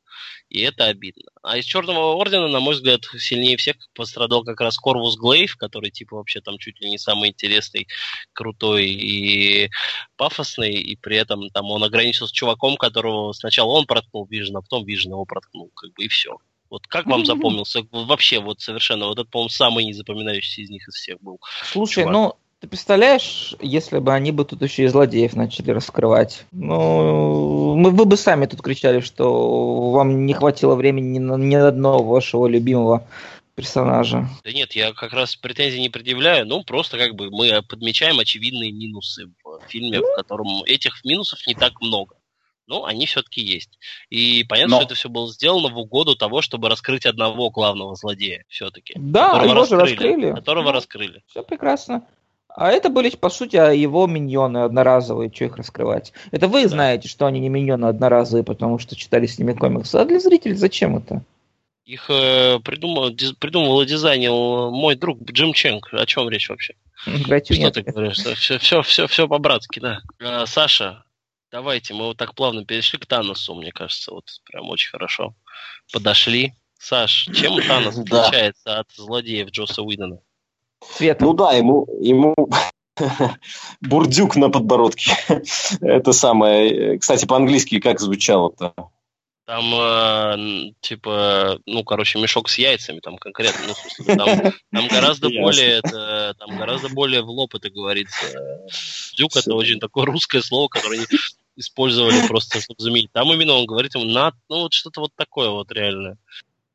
И 0.49 0.61
это 0.61 0.85
обидно. 0.85 1.29
А 1.43 1.57
из 1.57 1.65
Черного 1.65 2.15
Ордена, 2.15 2.47
на 2.47 2.59
мой 2.59 2.75
взгляд, 2.75 3.01
сильнее 3.17 3.57
всех 3.57 3.75
пострадал 3.93 4.43
как 4.43 4.61
раз 4.61 4.77
Корвус 4.77 5.17
Глейв, 5.17 5.55
который 5.57 5.91
типа 5.91 6.15
вообще 6.15 6.41
там 6.41 6.57
чуть 6.57 6.79
ли 6.81 6.89
не 6.89 6.97
самый 6.97 7.29
интересный, 7.29 7.87
крутой 8.33 8.85
и 8.87 9.69
пафосный, 10.15 10.73
и 10.73 10.95
при 10.95 11.17
этом 11.17 11.49
там 11.49 11.69
он 11.71 11.83
ограничился 11.83 12.33
чуваком, 12.33 12.77
которого 12.77 13.33
сначала 13.33 13.71
он 13.71 13.85
проткнул 13.85 14.25
Vision, 14.25 14.57
а 14.57 14.61
потом 14.61 14.85
Vision 14.85 15.11
его 15.11 15.25
проткнул, 15.25 15.71
как 15.75 15.93
бы 15.93 16.05
и 16.05 16.07
все. 16.07 16.37
Вот 16.69 16.85
как 16.87 17.05
вам 17.05 17.25
запомнился 17.25 17.81
вообще 17.91 18.39
вот 18.39 18.59
совершенно, 18.59 19.07
вот 19.07 19.19
этот, 19.19 19.31
по-моему, 19.31 19.49
самый 19.49 19.85
незапоминающийся 19.85 20.61
из 20.61 20.69
них 20.69 20.87
из 20.87 20.95
всех 20.95 21.19
был. 21.21 21.39
Слушай, 21.63 22.03
чувак. 22.03 22.13
ну 22.13 22.37
ты 22.59 22.67
представляешь, 22.67 23.55
если 23.61 23.99
бы 23.99 24.13
они 24.13 24.31
бы 24.31 24.43
тут 24.43 24.61
еще 24.61 24.83
и 24.83 24.87
злодеев 24.87 25.35
начали 25.35 25.71
раскрывать? 25.71 26.45
Ну, 26.51 27.75
мы, 27.75 27.91
вы 27.91 28.05
бы 28.05 28.17
сами 28.17 28.47
тут 28.47 28.61
кричали, 28.61 28.99
что 28.99 29.91
вам 29.91 30.25
не 30.25 30.33
хватило 30.33 30.75
времени 30.75 31.17
ни 31.17 31.19
на 31.19 31.35
ни 31.35 31.55
одного 31.55 32.03
вашего 32.03 32.47
любимого 32.47 33.07
персонажа. 33.53 34.27
Да 34.43 34.51
нет, 34.51 34.73
я 34.73 34.93
как 34.93 35.13
раз 35.13 35.35
претензий 35.35 35.81
не 35.81 35.89
предъявляю, 35.89 36.45
ну 36.45 36.63
просто 36.63 36.97
как 36.97 37.15
бы 37.15 37.29
мы 37.31 37.61
подмечаем 37.63 38.19
очевидные 38.19 38.71
минусы 38.71 39.31
в 39.43 39.61
фильме, 39.67 39.99
в 39.99 40.15
котором 40.15 40.63
этих 40.65 41.03
минусов 41.03 41.39
не 41.47 41.55
так 41.55 41.79
много. 41.81 42.15
Но 42.67 42.83
они 42.83 43.05
все-таки 43.05 43.41
есть. 43.41 43.79
И 44.09 44.43
понятно, 44.43 44.75
Но... 44.75 44.81
что 44.81 44.85
это 44.87 44.95
все 44.95 45.09
было 45.09 45.31
сделано 45.31 45.69
в 45.69 45.77
угоду 45.77 46.15
того, 46.17 46.41
чтобы 46.41 46.69
раскрыть 46.69 47.05
одного 47.05 47.49
главного 47.49 47.95
злодея 47.95 48.43
все-таки. 48.49 48.93
Да, 48.97 49.41
его 49.41 49.53
раскрыли, 49.53 49.85
же 49.85 49.91
раскрыли. 49.91 50.33
Которого 50.33 50.65
ну, 50.65 50.71
раскрыли. 50.73 51.23
Все 51.27 51.43
прекрасно. 51.43 52.05
А 52.57 52.71
это 52.71 52.89
были, 52.89 53.11
по 53.11 53.29
сути, 53.29 53.55
его 53.55 54.07
миньоны 54.07 54.63
одноразовые, 54.63 55.31
что 55.31 55.45
их 55.45 55.57
раскрывать. 55.57 56.11
Это 56.31 56.47
вы 56.47 56.63
да. 56.63 56.69
знаете, 56.69 57.07
что 57.07 57.27
они 57.27 57.39
не 57.39 57.49
миньоны 57.49 57.85
одноразовые, 57.85 58.43
потому 58.43 58.79
что 58.79 58.95
читали 58.95 59.27
с 59.27 59.37
ними 59.37 59.53
комиксы. 59.53 59.95
А 59.95 60.05
для 60.05 60.19
зрителей 60.19 60.55
зачем 60.55 60.97
это? 60.97 61.23
Их 61.85 62.09
э, 62.09 62.59
придумал, 62.61 63.11
диз, 63.11 63.33
придумал 63.33 63.79
и 63.83 63.85
дизайнил 63.85 64.71
мой 64.71 64.95
друг 64.95 65.21
Джим 65.29 65.53
Ченг. 65.53 65.93
О 65.93 66.03
чем 66.07 66.29
речь 66.29 66.49
вообще? 66.49 66.73
Что 67.03 67.53
нет. 67.53 67.75
ты 67.75 67.83
говоришь? 67.83 68.17
Все, 68.17 68.57
все, 68.57 68.81
все, 68.81 69.05
все 69.05 69.27
по-братски, 69.27 69.79
да. 69.79 69.99
А, 70.19 70.47
Саша, 70.47 71.03
давайте, 71.51 71.93
мы 71.93 72.05
вот 72.05 72.17
так 72.17 72.33
плавно 72.33 72.65
перешли 72.65 72.97
к 72.97 73.05
Таносу, 73.05 73.53
мне 73.53 73.71
кажется, 73.71 74.11
вот 74.11 74.25
прям 74.45 74.67
очень 74.71 74.89
хорошо 74.89 75.35
подошли. 75.93 76.55
Саш, 76.79 77.29
чем 77.35 77.61
Танос 77.61 77.99
отличается 77.99 78.79
от 78.79 78.87
злодеев 78.95 79.49
Джоса 79.51 79.83
Уидона? 79.83 80.19
Цветом. 80.79 81.27
Ну 81.27 81.33
да, 81.33 81.53
ему, 81.53 81.87
ему 81.99 82.35
бурдюк 83.81 84.35
на 84.35 84.49
подбородке. 84.49 85.11
Это 85.81 86.11
самое. 86.11 86.99
Кстати, 86.99 87.25
по-английски 87.25 87.79
как 87.79 87.99
звучало-то? 87.99 88.73
Там, 89.45 89.73
э, 89.73 90.73
типа, 90.81 91.57
ну, 91.65 91.85
короче, 91.85 92.19
мешок 92.19 92.49
с 92.49 92.57
яйцами, 92.57 92.99
там 92.99 93.17
конкретно, 93.17 93.67
ну, 93.67 93.73
смысле, 93.75 94.15
там, 94.17 94.53
там 94.73 94.87
гораздо 94.89 95.29
более, 95.29 95.79
это, 95.79 96.35
там 96.37 96.57
гораздо 96.57 96.89
более 96.89 97.21
в 97.21 97.29
лоб 97.29 97.55
это 97.55 97.69
говорится. 97.69 98.25
Дюк 99.15 99.37
это 99.37 99.55
очень 99.55 99.79
такое 99.79 100.05
русское 100.05 100.41
слово, 100.41 100.67
которое 100.67 101.05
использовали 101.55 102.27
просто, 102.27 102.59
чтобы 102.59 102.81
заменить. 102.81 103.11
Там 103.13 103.31
именно 103.31 103.53
он 103.53 103.65
говорит 103.65 103.95
ему 103.95 104.03
на, 104.03 104.33
ну, 104.49 104.63
вот 104.63 104.73
что-то 104.73 104.99
вот 104.99 105.11
такое 105.15 105.49
вот 105.49 105.71
реально. 105.71 106.17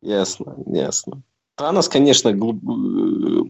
Ясно, 0.01 0.55
ясно. 0.67 1.23
Танос, 1.63 1.89
конечно, 1.89 2.33
глуб... 2.33 2.59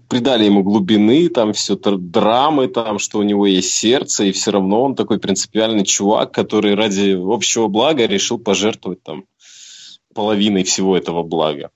придали 0.07 0.45
ему 0.45 0.63
глубины, 0.63 1.31
там 1.31 1.55
все 1.55 1.77
драмы, 1.77 2.69
там, 2.69 2.99
что 2.99 3.19
у 3.19 3.23
него 3.23 3.47
есть 3.47 3.73
сердце, 3.73 4.25
и 4.25 4.33
все 4.33 4.51
равно 4.51 4.83
он 4.83 4.95
такой 4.95 5.19
принципиальный 5.19 5.87
чувак, 5.87 6.31
который 6.31 6.75
ради 6.75 7.17
общего 7.19 7.69
блага 7.69 8.05
решил 8.05 8.39
пожертвовать 8.39 9.03
там 9.03 9.25
половиной 10.15 10.65
всего 10.65 10.95
этого 10.95 11.23
блага. 11.23 11.71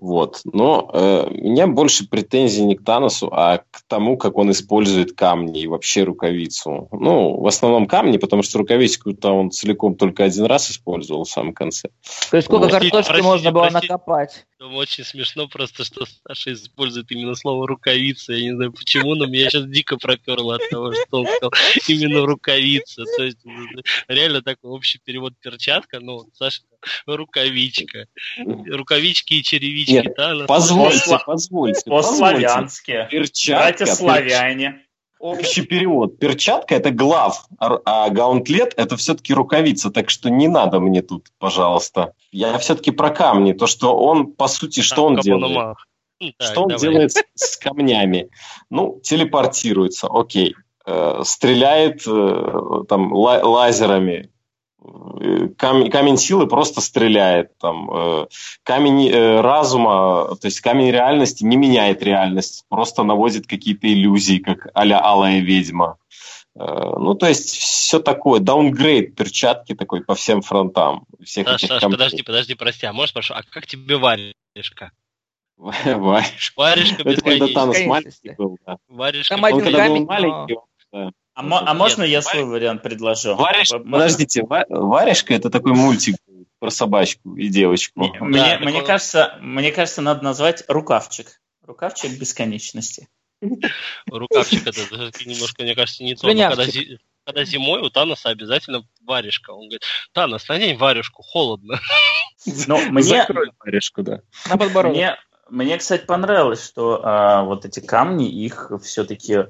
Вот. 0.00 0.40
Но 0.44 0.90
э, 0.92 1.26
у 1.30 1.50
меня 1.50 1.66
больше 1.66 2.08
претензий 2.08 2.64
не 2.64 2.76
к 2.76 2.84
Таносу, 2.84 3.28
а 3.32 3.58
к 3.58 3.82
тому, 3.86 4.16
как 4.16 4.36
он 4.36 4.50
использует 4.50 5.12
камни 5.12 5.62
и 5.62 5.66
вообще 5.66 6.04
рукавицу. 6.04 6.88
Ну, 6.92 7.40
в 7.40 7.46
основном 7.46 7.86
камни, 7.86 8.18
потому 8.18 8.42
что 8.42 8.58
рукавицу-то 8.58 9.32
он 9.32 9.50
целиком 9.50 9.94
только 9.94 10.24
один 10.24 10.44
раз 10.44 10.70
использовал 10.70 11.24
в 11.24 11.28
самом 11.30 11.54
конце. 11.54 11.88
То 12.30 12.36
есть 12.36 12.46
сколько 12.46 12.64
вот. 12.64 12.72
картошки 12.72 12.90
простите, 12.92 13.22
можно 13.22 13.52
было 13.52 13.62
простите. 13.62 13.92
накопать? 13.92 14.46
Думаю, 14.62 14.78
очень 14.78 15.02
смешно 15.02 15.48
просто, 15.48 15.82
что 15.82 16.06
Саша 16.24 16.52
использует 16.52 17.10
именно 17.10 17.34
слово 17.34 17.66
рукавица. 17.66 18.32
Я 18.32 18.44
не 18.44 18.54
знаю 18.54 18.72
почему, 18.72 19.16
но 19.16 19.26
меня 19.26 19.50
сейчас 19.50 19.66
дико 19.66 19.96
проперло 19.96 20.54
от 20.54 20.70
того, 20.70 20.92
что 20.92 21.22
он 21.22 21.26
сказал 21.26 21.50
именно 21.88 22.24
рукавица. 22.24 23.02
То 23.16 23.24
есть 23.24 23.38
реально 24.06 24.40
такой 24.40 24.70
общий 24.70 25.00
перевод 25.04 25.34
перчатка, 25.40 25.98
ну, 25.98 26.28
Саша 26.34 26.62
рукавичка. 27.06 28.06
Рукавички 28.38 29.34
и 29.34 29.42
черевички. 29.42 29.94
Нет, 29.94 30.14
да, 30.16 30.44
позвольте, 30.46 31.18
позвольте. 31.26 31.90
По-славянски. 31.90 33.08
Перчатка. 33.10 33.86
славяне. 33.86 34.86
Общий 35.22 35.62
перевод. 35.62 36.18
Перчатка– 36.18 36.74
это 36.76 36.90
глав, 36.90 37.46
а 37.60 38.10
гаунтлет– 38.10 38.74
это 38.76 38.96
все-таки 38.96 39.32
рукавица. 39.32 39.92
Так 39.92 40.10
что 40.10 40.30
не 40.30 40.48
надо 40.48 40.80
мне 40.80 41.00
тут, 41.00 41.28
пожалуйста. 41.38 42.14
Я 42.32 42.58
все-таки 42.58 42.90
про 42.90 43.10
камни. 43.10 43.52
То, 43.52 43.68
что 43.68 43.96
он, 43.96 44.32
по 44.32 44.48
сути, 44.48 44.80
что 44.80 45.04
он 45.04 45.20
делает? 45.20 45.76
Что 46.40 46.64
он 46.64 46.76
делает 46.76 47.12
с 47.34 47.56
камнями? 47.56 48.30
Ну, 48.68 48.98
телепортируется, 49.04 50.08
окей. 50.10 50.56
Э, 50.86 51.20
стреляет 51.24 52.02
э, 52.04 52.84
там 52.88 53.12
лазерами, 53.12 54.28
камень, 55.56 55.90
камень 55.90 56.16
силы 56.16 56.46
просто 56.46 56.80
стреляет. 56.80 57.56
Там, 57.58 57.90
э, 57.92 58.26
камень 58.62 59.08
э, 59.08 59.40
разума, 59.40 60.36
то 60.40 60.46
есть 60.46 60.60
камень 60.60 60.90
реальности 60.90 61.44
не 61.44 61.56
меняет 61.56 62.02
реальность, 62.02 62.64
просто 62.68 63.02
наводит 63.02 63.46
какие-то 63.46 63.86
иллюзии, 63.86 64.38
как 64.38 64.68
а-ля 64.74 65.00
алая 65.00 65.40
ведьма. 65.40 65.98
Э, 66.54 66.60
ну, 66.98 67.14
то 67.14 67.26
есть 67.28 67.50
все 67.50 67.98
такое, 68.00 68.40
даунгрейд 68.40 69.14
перчатки 69.14 69.74
такой 69.74 70.02
по 70.02 70.14
всем 70.14 70.42
фронтам. 70.42 71.06
Всех 71.22 71.46
Саш, 71.46 71.64
этих 71.64 71.68
Саш, 71.68 71.82
подожди, 71.82 72.22
подожди, 72.22 72.54
прости, 72.54 72.86
а 72.86 72.92
можешь 72.92 73.10
спрошу, 73.10 73.34
а 73.34 73.42
как 73.42 73.66
тебе 73.66 73.96
варежка? 73.96 74.92
Варежка. 75.56 76.52
Варежка 76.56 77.04
без 77.04 77.18
Это 77.18 77.22
когда 77.22 77.46
Танос 77.46 77.84
маленький 77.86 78.34
был, 78.36 78.58
да. 78.66 78.78
Варежка. 78.88 79.36
Там 79.36 79.44
один 79.44 79.72
камень, 79.72 80.04
маленький, 80.06 80.56
а, 81.34 81.42
мо- 81.42 81.62
а 81.64 81.74
можно 81.74 82.02
я 82.02 82.20
свой 82.20 82.44
вариант 82.44 82.82
предложу? 82.82 83.34
Вареш... 83.34 83.70
Подождите, 83.70 84.42
Варежка 84.44 85.34
это 85.34 85.50
такой 85.50 85.72
мультик 85.72 86.16
про 86.58 86.70
собачку 86.70 87.36
и 87.36 87.48
девочку. 87.48 88.00
Мне, 88.00 88.12
да, 88.18 88.24
мне, 88.24 88.50
такой... 88.50 88.66
мне, 88.66 88.82
кажется, 88.82 89.38
мне 89.40 89.72
кажется, 89.72 90.02
надо 90.02 90.22
назвать 90.22 90.64
рукавчик. 90.68 91.40
Рукавчик 91.62 92.18
бесконечности. 92.18 93.08
Рукавчик 94.06 94.66
это 94.66 94.80
немножко, 95.24 95.62
мне 95.62 95.74
кажется, 95.74 96.04
не 96.04 96.14
то. 96.14 96.28
Когда, 96.28 96.64
когда 97.24 97.44
зимой 97.44 97.80
у 97.80 97.88
Таноса 97.88 98.28
обязательно 98.28 98.86
варежка. 99.00 99.50
Он 99.52 99.64
говорит, 99.64 99.82
Танос, 100.12 100.48
надень 100.48 100.76
варежку, 100.76 101.22
холодно. 101.22 101.80
Но 102.66 102.78
мне... 102.90 103.26
варежку, 103.58 104.02
да. 104.02 104.20
На 104.48 104.56
подбородок. 104.56 104.96
Мне, 104.96 105.16
мне, 105.48 105.78
кстати, 105.78 106.04
понравилось, 106.04 106.64
что 106.64 107.00
а, 107.02 107.42
вот 107.42 107.64
эти 107.64 107.80
камни, 107.80 108.28
их 108.28 108.70
все-таки 108.82 109.34
ну, 109.36 109.46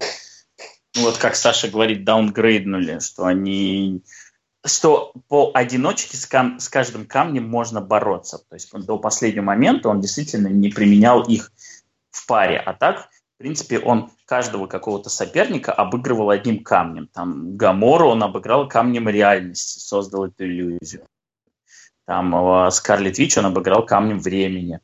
вот 0.97 1.19
как 1.19 1.37
Саша 1.37 1.69
говорит, 1.69 2.05
даунгрейднули, 2.05 2.99
что 3.01 3.25
они 3.25 4.03
что 4.65 5.13
по 5.29 5.51
одиночке 5.55 6.17
с, 6.17 6.27
кам- 6.27 6.61
с 6.61 6.69
каждым 6.69 7.07
камнем 7.07 7.49
можно 7.49 7.81
бороться. 7.81 8.39
То 8.39 8.55
есть 8.55 8.73
до 8.73 8.99
последнего 8.99 9.45
момента 9.45 9.89
он 9.89 10.01
действительно 10.01 10.49
не 10.49 10.69
применял 10.69 11.23
их 11.23 11.53
в 12.11 12.27
паре. 12.27 12.59
А 12.59 12.73
так, 12.73 13.09
в 13.35 13.39
принципе, 13.39 13.81
он 13.81 14.11
каждого 14.25 14.67
какого-то 14.67 15.11
соперника 15.11 15.73
обыгрывал 15.73 16.31
одним 16.31 16.63
камнем. 16.63 17.09
Там 17.09 17.57
Гамору 17.57 18.11
он 18.11 18.23
обыграл 18.23 18.69
камнем 18.69 19.09
реальности, 19.09 19.81
создал 19.81 20.27
эту 20.27 20.45
иллюзию. 20.45 21.07
Там 22.07 22.35
э, 22.35 22.71
Скарлет 22.71 23.19
Вич 23.19 23.37
он 23.39 23.47
обыграл 23.47 23.85
камнем 23.85 24.21
времени 24.21 24.81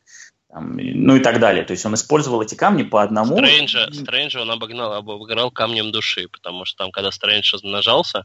там, 0.51 0.76
ну 0.76 1.16
и 1.16 1.20
так 1.20 1.40
далее. 1.40 1.64
То 1.64 1.72
есть 1.72 1.84
он 1.84 1.94
использовал 1.94 2.40
эти 2.42 2.55
камни 2.55 2.82
по 2.82 3.03
одному. 3.03 3.36
Стрэнджа, 3.36 3.92
Стрэнджа 3.92 4.40
он 4.40 4.51
обогнал, 4.51 4.94
обыграл 4.94 5.51
камнем 5.51 5.92
души, 5.92 6.28
потому 6.28 6.64
что 6.64 6.84
там, 6.84 6.90
когда 6.90 7.11
Стрэндж 7.11 7.53
размножался, 7.53 8.22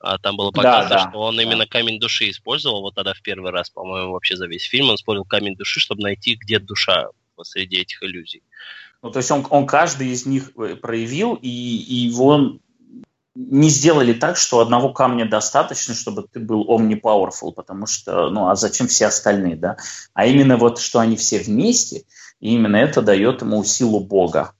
а, 0.00 0.18
там 0.18 0.36
было 0.36 0.50
показано, 0.50 0.88
да, 0.88 1.04
да, 1.04 1.10
что 1.10 1.20
он 1.20 1.36
да. 1.36 1.42
именно 1.42 1.66
камень 1.66 2.00
души 2.00 2.30
использовал. 2.30 2.80
Вот 2.82 2.96
тогда 2.96 3.14
в 3.14 3.22
первый 3.22 3.52
раз, 3.52 3.70
по-моему, 3.70 4.12
вообще 4.12 4.36
за 4.36 4.46
весь 4.46 4.64
фильм 4.64 4.88
он 4.88 4.96
использовал 4.96 5.26
камень 5.26 5.54
души, 5.54 5.78
чтобы 5.78 6.02
найти, 6.02 6.34
где 6.34 6.58
душа 6.58 7.08
среди 7.42 7.76
этих 7.76 8.02
иллюзий. 8.02 8.42
Ну, 9.02 9.10
то 9.10 9.18
есть 9.18 9.30
он, 9.30 9.46
он 9.48 9.66
каждый 9.66 10.08
из 10.08 10.26
них 10.26 10.50
э, 10.58 10.76
проявил, 10.76 11.34
и, 11.34 11.48
и 11.48 11.94
его 12.08 12.58
не 13.34 13.68
сделали 13.68 14.12
так, 14.12 14.36
что 14.36 14.60
одного 14.60 14.92
камня 14.92 15.28
достаточно, 15.28 15.94
чтобы 15.94 16.26
ты 16.30 16.40
был 16.40 16.66
omnipowerful, 16.68 17.52
потому 17.54 17.86
что, 17.86 18.30
ну, 18.30 18.48
а 18.48 18.56
зачем 18.56 18.88
все 18.88 19.06
остальные, 19.06 19.56
да? 19.56 19.76
А 20.14 20.26
именно 20.26 20.56
вот, 20.56 20.78
что 20.78 20.98
они 20.98 21.16
все 21.16 21.38
вместе, 21.38 22.04
и 22.40 22.54
именно 22.54 22.76
это 22.76 23.02
дает 23.02 23.42
ему 23.42 23.62
силу 23.64 24.00
Бога. 24.00 24.52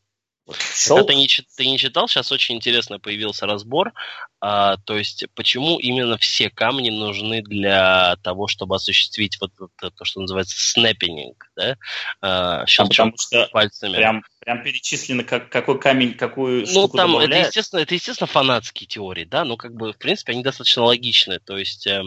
Вот, 0.88 1.06
ты, 1.06 1.14
не, 1.14 1.28
ты 1.28 1.66
не 1.66 1.78
читал? 1.78 2.08
Сейчас 2.08 2.32
очень 2.32 2.56
интересно 2.56 2.98
появился 2.98 3.46
разбор. 3.46 3.92
А, 4.40 4.78
то 4.78 4.96
есть, 4.96 5.26
почему 5.34 5.78
именно 5.78 6.16
все 6.16 6.48
камни 6.48 6.90
нужны 6.90 7.42
для 7.42 8.16
того, 8.22 8.46
чтобы 8.46 8.76
осуществить 8.76 9.38
вот, 9.40 9.52
вот 9.58 9.70
то, 9.76 10.04
что 10.04 10.20
называется 10.20 10.56
снэппинг, 10.58 11.50
да? 11.56 11.76
А, 12.22 12.66
щелчок 12.66 13.14
а 13.34 13.46
пальцами. 13.48 13.96
Прям, 13.96 14.22
прям 14.40 14.62
перечислено, 14.62 15.24
как, 15.24 15.50
какой 15.50 15.78
камень, 15.78 16.14
какую 16.14 16.66
Ну, 16.68 16.88
там, 16.88 17.12
добавляет. 17.12 17.30
это 17.30 17.48
естественно, 17.48 17.80
это, 17.80 17.94
естественно, 17.94 18.26
фанатские 18.26 18.86
теории, 18.86 19.24
да, 19.24 19.44
но, 19.44 19.56
как 19.56 19.74
бы, 19.74 19.92
в 19.92 19.98
принципе, 19.98 20.32
они 20.32 20.42
достаточно 20.42 20.84
логичны. 20.84 21.38
То 21.40 21.58
есть, 21.58 21.86
э, 21.86 22.02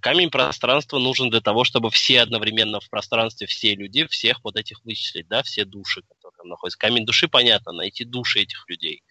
камень 0.00 0.30
пространства 0.30 0.98
нужен 0.98 1.30
для 1.30 1.40
того, 1.40 1.64
чтобы 1.64 1.90
все 1.90 2.22
одновременно 2.22 2.80
в 2.80 2.88
пространстве, 2.88 3.46
все 3.46 3.74
люди, 3.74 4.06
всех 4.06 4.40
вот 4.42 4.56
этих 4.56 4.82
вычислить, 4.84 5.28
да, 5.28 5.42
все 5.42 5.64
души, 5.64 6.02
там 6.44 6.50
находится. 6.50 6.78
Камень 6.78 7.04
души, 7.04 7.28
понятно, 7.28 7.72
найти 7.72 8.04
души 8.04 8.40
этих 8.40 8.64
людей. 8.68 9.02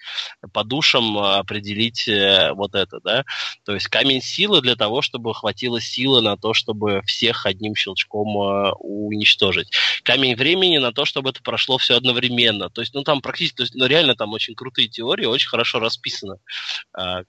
По 0.53 0.63
душам 0.63 1.17
э, 1.17 1.37
определить 1.37 2.07
э, 2.07 2.51
вот 2.53 2.75
это, 2.75 2.99
да. 3.03 3.25
То 3.65 3.73
есть 3.73 3.87
камень 3.87 4.21
силы 4.21 4.61
для 4.61 4.75
того, 4.75 5.01
чтобы 5.01 5.33
хватило 5.33 5.81
силы 5.81 6.21
на 6.21 6.37
то, 6.37 6.53
чтобы 6.53 7.01
всех 7.05 7.45
одним 7.45 7.75
щелчком 7.75 8.37
э, 8.37 8.71
уничтожить. 8.79 9.71
Камень 10.03 10.35
времени 10.35 10.77
на 10.77 10.91
то, 10.91 11.05
чтобы 11.05 11.31
это 11.31 11.41
прошло 11.41 11.77
все 11.77 11.95
одновременно. 11.95 12.69
То 12.69 12.81
есть, 12.81 12.93
ну, 12.93 13.03
там 13.03 13.21
практически, 13.21 13.57
то 13.57 13.63
есть, 13.63 13.75
ну, 13.75 13.85
реально 13.85 14.15
там 14.15 14.31
очень 14.33 14.55
крутые 14.55 14.87
теории, 14.87 15.25
очень 15.25 15.49
хорошо 15.49 15.79
расписано, 15.79 16.37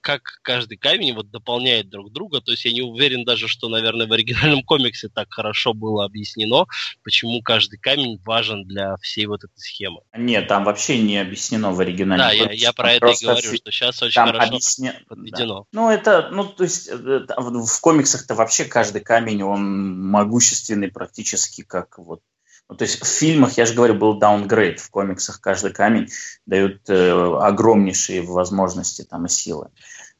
как 0.00 0.22
каждый 0.42 0.76
камень 0.76 1.14
вот 1.14 1.30
дополняет 1.30 1.88
друг 1.88 2.12
друга. 2.12 2.40
То 2.40 2.52
есть 2.52 2.64
я 2.64 2.72
не 2.72 2.82
уверен 2.82 3.24
даже, 3.24 3.48
что, 3.48 3.68
наверное, 3.68 4.06
в 4.06 4.12
оригинальном 4.12 4.62
комиксе 4.62 5.08
так 5.08 5.32
хорошо 5.32 5.72
было 5.72 6.04
объяснено, 6.04 6.66
почему 7.02 7.42
каждый 7.42 7.78
камень 7.78 8.20
важен 8.24 8.64
для 8.64 8.96
всей 8.96 9.26
вот 9.26 9.44
этой 9.44 9.58
схемы 9.58 9.93
проблемы. 10.02 10.30
Нет, 10.30 10.48
там 10.48 10.64
вообще 10.64 11.00
не 11.00 11.18
объяснено 11.18 11.72
в 11.72 11.80
оригинале. 11.80 12.22
Да, 12.22 12.32
я, 12.32 12.50
я 12.52 12.72
про 12.72 12.92
это 12.92 13.08
и 13.08 13.24
говорю, 13.24 13.54
что 13.54 13.70
сейчас 13.70 14.02
очень 14.02 14.14
там 14.14 14.28
хорошо 14.28 14.48
объясня... 14.48 14.94
подведено. 15.08 15.60
Да. 15.60 15.80
Ну, 15.80 15.90
это, 15.90 16.28
ну, 16.30 16.44
то 16.44 16.64
есть 16.64 16.88
э, 16.88 16.94
в 16.94 17.80
комиксах-то 17.80 18.34
вообще 18.34 18.64
каждый 18.64 19.00
камень, 19.00 19.42
он 19.42 20.00
могущественный 20.10 20.90
практически, 20.90 21.62
как 21.62 21.98
вот 21.98 22.20
ну, 22.68 22.76
то 22.76 22.84
есть 22.84 23.02
в 23.02 23.06
фильмах, 23.06 23.58
я 23.58 23.66
же 23.66 23.74
говорю, 23.74 23.94
был 23.94 24.14
даунгрейд, 24.18 24.80
в 24.80 24.90
комиксах 24.90 25.40
каждый 25.40 25.72
камень 25.72 26.08
дает 26.46 26.88
э, 26.88 27.10
огромнейшие 27.10 28.22
возможности 28.22 29.02
там 29.02 29.26
и 29.26 29.28
силы. 29.28 29.68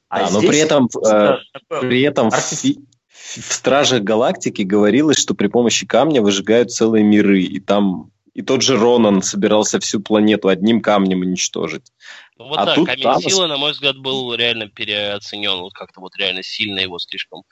А 0.09 0.27
да, 0.27 0.31
но 0.31 0.41
при 0.41 0.59
этом, 0.59 0.89
э, 1.07 1.37
при 1.81 2.03
этом 2.03 2.29
артиф... 2.29 2.77
в, 3.09 3.41
в 3.41 3.53
Стражах 3.53 4.03
Галактики 4.03 4.63
говорилось, 4.63 5.17
что 5.17 5.35
при 5.35 5.49
помощи 5.49 5.87
камня 5.87 6.21
выжигают 6.21 6.71
целые 6.71 7.03
миры, 7.03 7.41
и 7.43 7.61
там 7.61 8.11
и 8.35 8.43
тот 8.43 8.63
же 8.63 8.77
Ронан 8.77 9.23
собирался 9.23 9.79
всю 9.79 10.01
планету 10.01 10.49
одним 10.49 10.81
камнем 10.81 11.21
уничтожить. 11.21 11.93
Ну 12.37 12.49
вот 12.49 12.59
а 12.59 12.67
да, 12.67 12.75
тут 12.75 12.87
камень 12.87 13.03
Танос... 13.03 13.25
силы, 13.25 13.47
на 13.47 13.57
мой 13.57 13.73
взгляд, 13.73 13.97
был 13.97 14.35
реально 14.35 14.69
переоценен. 14.69 15.61
Вот 15.61 15.73
как-то 15.73 16.01
вот 16.01 16.17
реально 16.17 16.43
сильно 16.43 16.81
его 16.81 16.99
слишком 16.99 17.45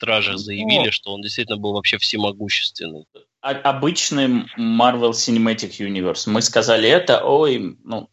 ну, 0.00 0.36
заявили, 0.36 0.86
ну, 0.86 0.92
что 0.92 1.12
он 1.12 1.22
действительно 1.22 1.58
был 1.58 1.72
вообще 1.72 1.98
всемогущественный. 1.98 3.06
А, 3.40 3.50
обычный 3.50 4.46
Marvel 4.56 5.10
Cinematic 5.10 5.78
Universe. 5.80 6.30
Мы 6.30 6.40
сказали 6.40 6.88
это, 6.88 7.24
ой, 7.24 7.76
ну, 7.82 8.08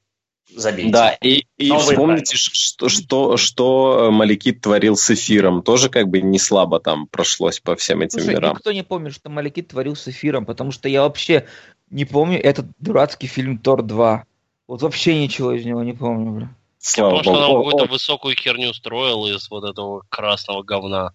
забейте. 0.50 0.92
Да, 0.92 1.12
и, 1.22 1.46
и 1.58 1.72
вспомните, 1.72 2.38
что, 2.38 2.90
что, 2.90 3.38
что 3.38 4.10
Маликит 4.12 4.62
творил 4.62 4.98
с 4.98 5.12
эфиром. 5.12 5.62
Тоже 5.62 5.90
как 5.90 6.08
бы 6.08 6.22
не 6.22 6.40
слабо 6.40 6.80
там 6.80 7.08
прошлось 7.08 7.60
по 7.60 7.76
всем 7.76 8.02
этим 8.02 8.20
Слушай, 8.20 8.36
мирам. 8.36 8.56
никто 8.56 8.72
не 8.72 8.84
помнит, 8.84 9.14
что 9.14 9.30
Маликит 9.30 9.70
творил 9.70 9.96
с 9.96 10.08
эфиром, 10.08 10.46
потому 10.46 10.72
что 10.72 10.90
я 10.90 11.02
вообще 11.02 11.48
не 11.90 12.06
помню 12.06 12.42
этот 12.42 12.68
дурацкий 12.80 13.28
фильм 13.28 13.58
Тор 13.58 13.84
2. 13.84 14.26
Вот 14.68 14.82
вообще 14.82 15.22
ничего 15.22 15.52
из 15.54 15.66
него 15.66 15.84
не 15.84 15.94
помню, 15.94 16.32
бля. 16.32 16.56
Слава 16.80 17.18
Я 17.18 17.24
помню, 17.24 17.40
что 17.40 17.46
она 17.46 17.64
какую-то 17.64 17.92
высокую 17.92 18.36
херню 18.36 18.74
строил 18.74 19.26
из 19.28 19.50
вот 19.50 19.64
этого 19.64 20.04
красного 20.10 20.64
говна. 20.64 21.12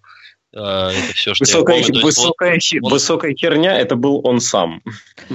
Э, 0.53 0.91
это 0.91 1.15
все, 1.15 1.35
что 1.35 1.45
высокая, 1.45 1.77
я 1.79 1.85
помню. 1.85 2.03
Высокая, 2.03 2.53
вот, 2.55 2.63
хи, 2.63 2.81
он... 2.83 2.91
высокая 2.91 3.35
херня, 3.35 3.79
это 3.79 3.97
был 3.97 4.21
он 4.27 4.41
сам. 4.41 4.83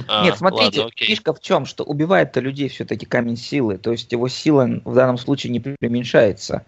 А, 0.08 0.24
Нет, 0.24 0.36
смотрите, 0.36 0.80
ладно, 0.80 0.92
фишка 0.94 1.32
в 1.32 1.40
чем, 1.40 1.64
что 1.64 1.84
убивает-то 1.84 2.40
людей 2.40 2.68
все-таки 2.68 3.06
камень 3.06 3.36
силы, 3.36 3.78
то 3.78 3.92
есть 3.92 4.12
его 4.12 4.28
сила 4.28 4.68
в 4.84 4.94
данном 4.94 5.16
случае 5.16 5.52
не 5.52 5.60
преуменьшается. 5.60 6.66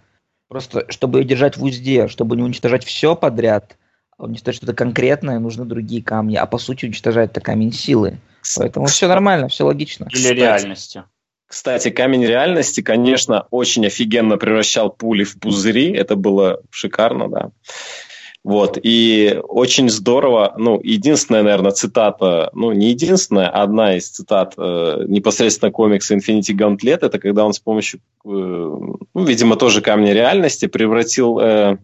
Просто, 0.48 0.90
чтобы 0.90 1.18
ее 1.18 1.24
держать 1.26 1.58
в 1.58 1.64
узде, 1.64 2.08
чтобы 2.08 2.36
не 2.36 2.42
уничтожать 2.42 2.84
все 2.84 3.14
подряд, 3.14 3.76
а 4.16 4.24
уничтожать 4.24 4.56
что-то 4.56 4.72
конкретное, 4.72 5.38
нужны 5.38 5.66
другие 5.66 6.02
камни, 6.02 6.36
а 6.36 6.46
по 6.46 6.56
сути 6.56 6.86
уничтожает 6.86 7.32
это 7.32 7.40
камень 7.42 7.72
силы. 7.72 8.18
Поэтому 8.56 8.86
все 8.86 9.08
нормально, 9.08 9.48
все 9.48 9.64
логично. 9.64 10.08
Или 10.10 10.18
Кстати, 10.18 10.36
реальности. 10.38 11.04
Кстати, 11.46 11.90
камень 11.90 12.24
реальности, 12.26 12.82
конечно, 12.82 13.46
очень 13.50 13.86
офигенно 13.86 14.36
превращал 14.36 14.90
пули 14.90 15.24
в 15.24 15.38
пузыри. 15.38 15.92
Это 15.92 16.14
было 16.14 16.60
шикарно, 16.70 17.28
да. 17.28 17.50
Вот, 18.44 18.78
и 18.82 19.38
очень 19.46 19.90
здорово, 19.90 20.54
ну, 20.56 20.80
единственная, 20.82 21.42
наверное, 21.42 21.72
цитата, 21.72 22.50
ну, 22.54 22.72
не 22.72 22.90
единственная, 22.90 23.48
а 23.48 23.62
одна 23.62 23.96
из 23.96 24.08
цитат 24.08 24.54
э, 24.56 25.04
непосредственно 25.06 25.72
комикса 25.72 26.14
Infinity 26.14 26.54
Gauntlet, 26.56 27.00
это 27.02 27.18
когда 27.18 27.44
он 27.44 27.52
с 27.52 27.58
помощью, 27.58 28.00
э, 28.24 28.28
ну, 28.28 29.24
видимо, 29.24 29.56
тоже 29.56 29.82
камня 29.82 30.12
реальности 30.12 30.66
превратил 30.66 31.38
э, 31.40 31.78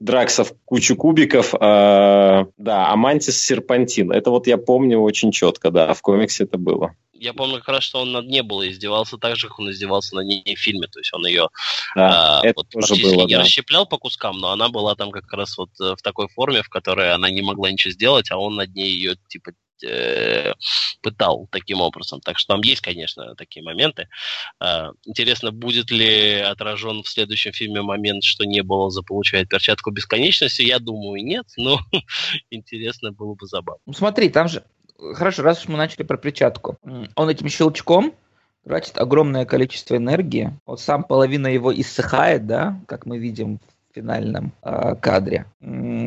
Дракса 0.00 0.44
в 0.44 0.52
кучу 0.64 0.96
кубиков, 0.96 1.54
э, 1.54 1.58
да, 1.58 2.88
Амантис 2.90 3.42
Серпантин. 3.42 4.12
Это 4.12 4.30
вот 4.30 4.46
я 4.46 4.58
помню 4.58 5.00
очень 5.00 5.32
четко, 5.32 5.70
да, 5.70 5.94
в 5.94 6.02
комиксе 6.02 6.44
это 6.44 6.58
было. 6.58 6.94
Я 7.12 7.32
помню 7.32 7.58
как 7.58 7.68
раз, 7.68 7.84
что 7.84 8.00
он 8.00 8.12
над 8.12 8.26
Небулой 8.26 8.70
издевался 8.70 9.16
так 9.16 9.36
же, 9.36 9.48
как 9.48 9.58
он 9.58 9.70
издевался 9.70 10.16
на 10.16 10.20
ней 10.20 10.42
в 10.54 10.58
фильме. 10.58 10.88
То 10.88 10.98
есть 10.98 11.12
он 11.14 11.24
ее 11.26 11.48
да, 11.94 12.40
а, 12.40 12.52
вот, 12.54 12.68
практически 12.68 13.14
было, 13.14 13.26
не 13.26 13.36
да. 13.36 13.40
расщеплял 13.40 13.86
по 13.86 13.98
кускам, 13.98 14.38
но 14.38 14.50
она 14.50 14.68
была 14.68 14.94
там 14.94 15.10
как 15.10 15.32
раз 15.32 15.56
вот 15.56 15.70
э, 15.80 15.94
в 15.96 16.02
такой 16.02 16.28
форме, 16.28 16.62
в 16.62 16.68
которой 16.68 17.14
она 17.14 17.30
не 17.30 17.40
могла 17.40 17.70
ничего 17.70 17.92
сделать, 17.92 18.30
а 18.30 18.36
он 18.36 18.56
над 18.56 18.74
ней 18.74 18.90
ее 18.90 19.16
типа 19.28 19.52
пытал 21.00 21.48
таким 21.50 21.80
образом. 21.80 22.20
Так 22.20 22.38
что 22.38 22.54
там 22.54 22.62
есть, 22.62 22.80
конечно, 22.80 23.34
такие 23.34 23.64
моменты. 23.64 24.08
Э, 24.60 24.90
интересно, 25.04 25.52
будет 25.52 25.90
ли 25.90 26.36
отражен 26.38 27.02
в 27.02 27.08
следующем 27.08 27.52
фильме 27.52 27.82
момент, 27.82 28.24
что 28.24 28.44
не 28.44 28.62
было 28.62 28.90
заполучает 28.90 29.48
перчатку 29.48 29.90
бесконечности? 29.90 30.62
Я 30.62 30.78
думаю, 30.78 31.24
нет, 31.24 31.46
но 31.56 31.80
интересно 32.50 33.12
было 33.12 33.34
бы 33.34 33.46
забавно. 33.46 33.80
Ну, 33.86 33.92
смотри, 33.92 34.28
там 34.30 34.48
же... 34.48 34.64
Хорошо, 35.14 35.42
раз 35.42 35.60
уж 35.60 35.68
мы 35.68 35.76
начали 35.76 36.04
про 36.04 36.16
перчатку. 36.16 36.78
Он 37.16 37.28
этим 37.28 37.48
щелчком 37.48 38.14
тратит 38.64 38.96
огромное 38.96 39.44
количество 39.44 39.96
энергии. 39.96 40.58
Вот 40.66 40.80
сам 40.80 41.04
половина 41.04 41.48
его 41.48 41.74
иссыхает, 41.74 42.46
да, 42.46 42.80
как 42.86 43.04
мы 43.04 43.18
видим 43.18 43.60
финальном 43.94 44.52
э, 44.62 44.94
кадре. 45.00 45.46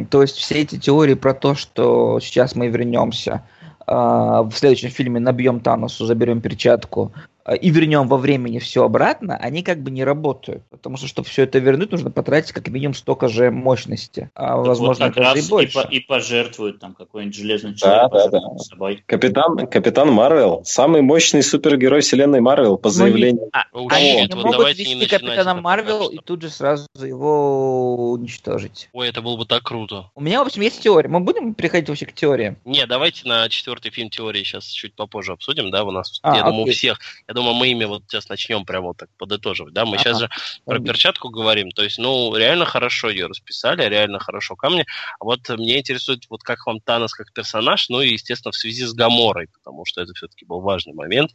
То 0.10 0.22
есть 0.22 0.36
все 0.38 0.56
эти 0.56 0.78
теории 0.78 1.14
про 1.14 1.34
то, 1.34 1.56
что 1.56 2.20
сейчас 2.20 2.56
мы 2.56 2.68
вернемся 2.68 3.34
а, 3.34 3.57
в 3.88 4.52
следующем 4.54 4.90
фильме 4.90 5.20
набьем 5.20 5.62
Таносу, 5.62 6.06
заберем 6.06 6.42
перчатку, 6.42 7.14
а, 7.16 7.20
и 7.56 7.70
вернем 7.70 8.08
во 8.08 8.18
времени 8.18 8.60
все 8.60 8.84
обратно, 8.84 9.38
они 9.38 9.64
как 9.64 9.82
бы 9.82 9.92
не 9.92 10.04
работают. 10.04 10.64
Потому 10.70 10.98
что, 10.98 11.08
чтобы 11.08 11.28
все 11.28 11.44
это 11.44 11.60
вернуть, 11.60 11.92
нужно 11.92 12.12
потратить 12.12 12.52
как 12.52 12.68
минимум 12.68 12.94
столько 12.94 13.28
же 13.28 13.52
мощности. 13.52 14.30
А, 14.36 14.58
так 14.58 14.68
возможно, 14.68 15.06
вот 15.06 15.16
как 15.16 15.24
раз 15.24 15.46
и, 15.46 15.50
больше. 15.50 15.88
и, 15.90 15.98
и 15.98 16.00
пожертвуют 16.00 16.80
там 16.80 16.94
какой-нибудь 16.94 17.36
железный 17.36 17.76
человек 17.76 18.12
да, 18.12 18.28
да, 18.28 18.40
да. 18.40 18.58
собой. 18.60 19.04
Капитан, 19.06 19.68
Капитан 19.68 20.12
Марвел, 20.12 20.62
самый 20.66 21.02
мощный 21.02 21.44
супергерой 21.44 22.02
вселенной 22.02 22.42
Марвел 22.42 22.78
по 22.78 22.90
заявлению. 22.90 23.50
Ну, 23.74 23.88
а, 23.90 23.96
они 23.96 24.16
не 24.16 24.28
вот 24.28 24.44
могут 24.44 24.78
вести 24.78 25.06
Капитана 25.06 25.56
Марвел 25.56 26.08
и 26.10 26.18
тут 26.18 26.42
же 26.42 26.50
сразу 26.50 26.88
его 27.00 28.12
уничтожить. 28.12 28.90
Ой, 28.94 29.08
это 29.10 29.22
было 29.22 29.38
бы 29.38 29.46
так 29.46 29.64
круто. 29.64 30.10
У 30.16 30.22
меня, 30.22 30.44
в 30.44 30.48
общем, 30.48 30.62
есть 30.62 30.82
теория. 30.82 31.10
Мы 31.10 31.20
будем 31.20 31.54
переходить 31.54 31.90
вообще 31.90 32.06
к 32.06 32.14
теориям? 32.14 32.58
Не, 32.66 32.86
давайте 32.86 33.28
на 33.28 33.48
четвертый 33.50 33.92
фильм 33.92 34.10
теории 34.10 34.44
сейчас 34.44 34.66
чуть 34.66 34.94
попозже 34.94 35.34
обсудим, 35.34 35.72
да, 35.72 35.84
у 35.84 35.92
нас, 35.92 36.20
а, 36.24 36.36
я 36.36 36.42
окей. 36.42 36.52
думаю, 36.52 36.68
у 36.68 36.72
всех. 36.72 37.00
Я 37.28 37.34
думаю, 37.38 37.56
мы 37.56 37.70
ими 37.70 37.86
вот 37.86 38.04
сейчас 38.08 38.30
начнем 38.30 38.66
прямо 38.66 38.88
вот 38.88 38.98
так 38.98 39.10
подытоживать, 39.18 39.74
да, 39.74 39.86
мы 39.86 39.96
ага. 39.96 40.04
сейчас 40.04 40.20
же 40.20 40.30
про 40.66 40.80
перчатку 40.80 41.30
говорим, 41.30 41.70
то 41.72 41.84
есть, 41.84 42.00
ну, 42.00 42.36
реально 42.36 42.66
хорошо 42.66 43.10
ее 43.10 43.28
расписали, 43.28 43.88
реально 43.88 44.20
хорошо 44.20 44.56
камни, 44.56 44.86
а 45.20 45.24
вот 45.24 45.48
мне 45.50 45.80
интересует, 45.80 46.26
вот 46.30 46.42
как 46.42 46.66
вам 46.66 46.80
Танос 46.80 47.14
как 47.14 47.32
персонаж, 47.32 47.90
ну 47.90 48.02
и, 48.02 48.14
естественно, 48.14 48.52
в 48.52 48.56
связи 48.56 48.86
с 48.86 48.94
Гаморой, 48.94 49.50
потому 49.54 49.86
что 49.86 50.02
это 50.02 50.14
все-таки 50.14 50.46
был 50.46 50.62
важный 50.62 50.94
момент, 50.94 51.32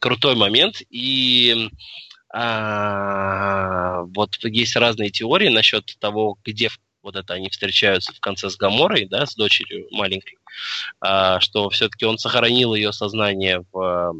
крутой 0.00 0.36
момент, 0.36 0.76
и 0.88 1.68
а, 2.32 4.04
вот 4.14 4.38
есть 4.42 4.76
разные 4.76 5.10
теории 5.10 5.48
насчет 5.48 5.96
того, 5.98 6.38
где 6.44 6.70
вот 7.02 7.16
это 7.16 7.34
они 7.34 7.50
встречаются 7.50 8.14
в 8.14 8.20
конце 8.20 8.48
с 8.48 8.56
Гаморой, 8.56 9.06
да, 9.06 9.26
с 9.26 9.34
дочерью 9.34 9.86
маленькой, 9.90 10.38
а, 11.00 11.40
что 11.40 11.68
все-таки 11.68 12.06
он 12.06 12.16
сохранил 12.16 12.74
ее 12.74 12.92
сознание 12.92 13.64
в 13.72 14.14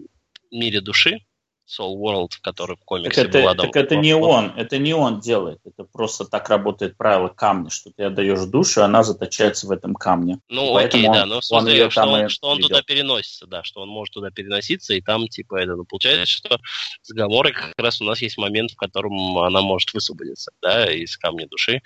мире 0.53 0.81
души, 0.81 1.21
Soul 1.67 1.97
World, 1.97 2.33
который 2.43 2.77
в 2.77 2.85
комиксе 2.85 3.23
так 3.23 3.29
это, 3.29 3.41
была. 3.41 3.55
Так 3.55 3.77
это 3.77 3.97
не 3.97 4.15
он, 4.15 4.53
это 4.57 4.79
не 4.79 4.95
он 4.95 5.21
делает. 5.21 5.61
Это 5.65 5.85
просто 5.85 6.25
так 6.25 6.49
работает 6.49 6.97
правило 6.97 7.29
камня, 7.29 7.71
что 7.71 7.91
ты 7.91 8.05
отдаешь 8.05 8.45
душу, 8.47 8.83
она 8.83 9.03
заточается 9.03 9.67
в 9.67 9.71
этом 9.71 9.95
камне. 9.95 10.39
Ну, 10.49 10.77
окей, 10.77 11.07
он, 11.07 11.15
да, 11.15 11.27
но 11.27 11.41
в 11.41 11.45
смысле, 11.45 11.89
что 11.91 12.03
он, 12.03 12.29
что 12.29 12.49
он 12.49 12.61
туда 12.61 12.83
переносится, 12.83 13.47
да, 13.47 13.63
что 13.63 13.81
он 13.81 13.89
может 13.89 14.15
туда 14.15 14.31
переноситься, 14.31 14.95
и 14.95 15.01
там, 15.01 15.29
типа, 15.29 15.57
это 15.57 15.77
ну, 15.77 15.85
получается, 15.85 16.27
что 16.27 16.59
с 17.01 17.11
Гаморой 17.13 17.53
как 17.53 17.73
раз 17.79 18.01
у 18.01 18.05
нас 18.05 18.21
есть 18.21 18.39
момент, 18.39 18.73
в 18.73 18.77
котором 18.77 19.39
она 19.39 19.63
может 19.63 19.95
высвободиться, 19.95 20.53
да, 20.61 20.91
из 20.93 21.17
камня 21.17 21.47
души. 21.49 21.81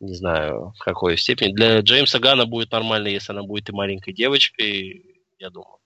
Не 0.00 0.14
знаю, 0.14 0.72
в 0.76 0.82
какой 0.82 1.16
степени. 1.16 1.52
Для 1.52 1.78
Джеймса 1.78 2.18
Гана 2.18 2.44
будет 2.44 2.72
нормально, 2.72 3.06
если 3.08 3.32
она 3.32 3.44
будет 3.44 3.68
и 3.68 3.72
маленькой 3.72 4.12
девочкой, 4.12 5.11
я 5.42 5.50
думаю. 5.50 5.78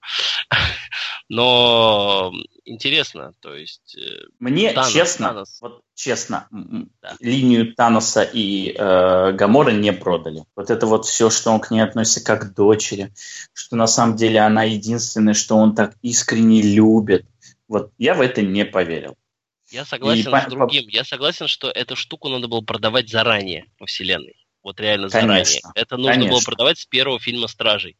Но 1.28 2.32
интересно, 2.64 3.32
то 3.40 3.54
есть... 3.54 3.96
Э, 3.96 4.26
Мне 4.38 4.72
Танос, 4.72 4.92
честно, 4.92 5.28
Танос. 5.28 5.58
вот 5.60 5.80
честно, 5.94 6.46
да. 6.50 7.16
линию 7.20 7.74
Таноса 7.74 8.22
и 8.22 8.72
э, 8.72 9.32
Гамора 9.32 9.70
не 9.70 9.92
продали. 9.92 10.44
Вот 10.54 10.70
это 10.70 10.86
вот 10.86 11.06
все, 11.06 11.30
что 11.30 11.50
он 11.50 11.60
к 11.60 11.70
ней 11.70 11.80
относится 11.80 12.22
как 12.22 12.42
к 12.42 12.54
дочери, 12.54 13.12
что 13.54 13.76
на 13.76 13.86
самом 13.86 14.16
деле 14.16 14.40
она 14.40 14.64
единственная, 14.64 15.34
что 15.34 15.56
он 15.56 15.74
так 15.74 15.96
искренне 16.02 16.62
любит. 16.62 17.26
Вот 17.66 17.90
я 17.98 18.14
в 18.14 18.20
это 18.20 18.42
не 18.42 18.64
поверил. 18.64 19.16
Я 19.70 19.84
согласен 19.84 20.32
и 20.32 20.40
с 20.40 20.46
другим. 20.46 20.86
Я 20.88 21.02
согласен, 21.02 21.48
что 21.48 21.70
эту 21.70 21.96
штуку 21.96 22.28
надо 22.28 22.46
было 22.46 22.60
продавать 22.60 23.08
заранее 23.08 23.66
во 23.80 23.86
вселенной. 23.86 24.36
Вот 24.62 24.78
реально 24.80 25.08
Конечно. 25.08 25.60
заранее. 25.60 25.72
Это 25.74 25.96
нужно 25.96 26.12
Конечно. 26.12 26.32
было 26.32 26.40
продавать 26.44 26.78
с 26.78 26.86
первого 26.86 27.18
фильма 27.18 27.48
Стражей 27.48 27.96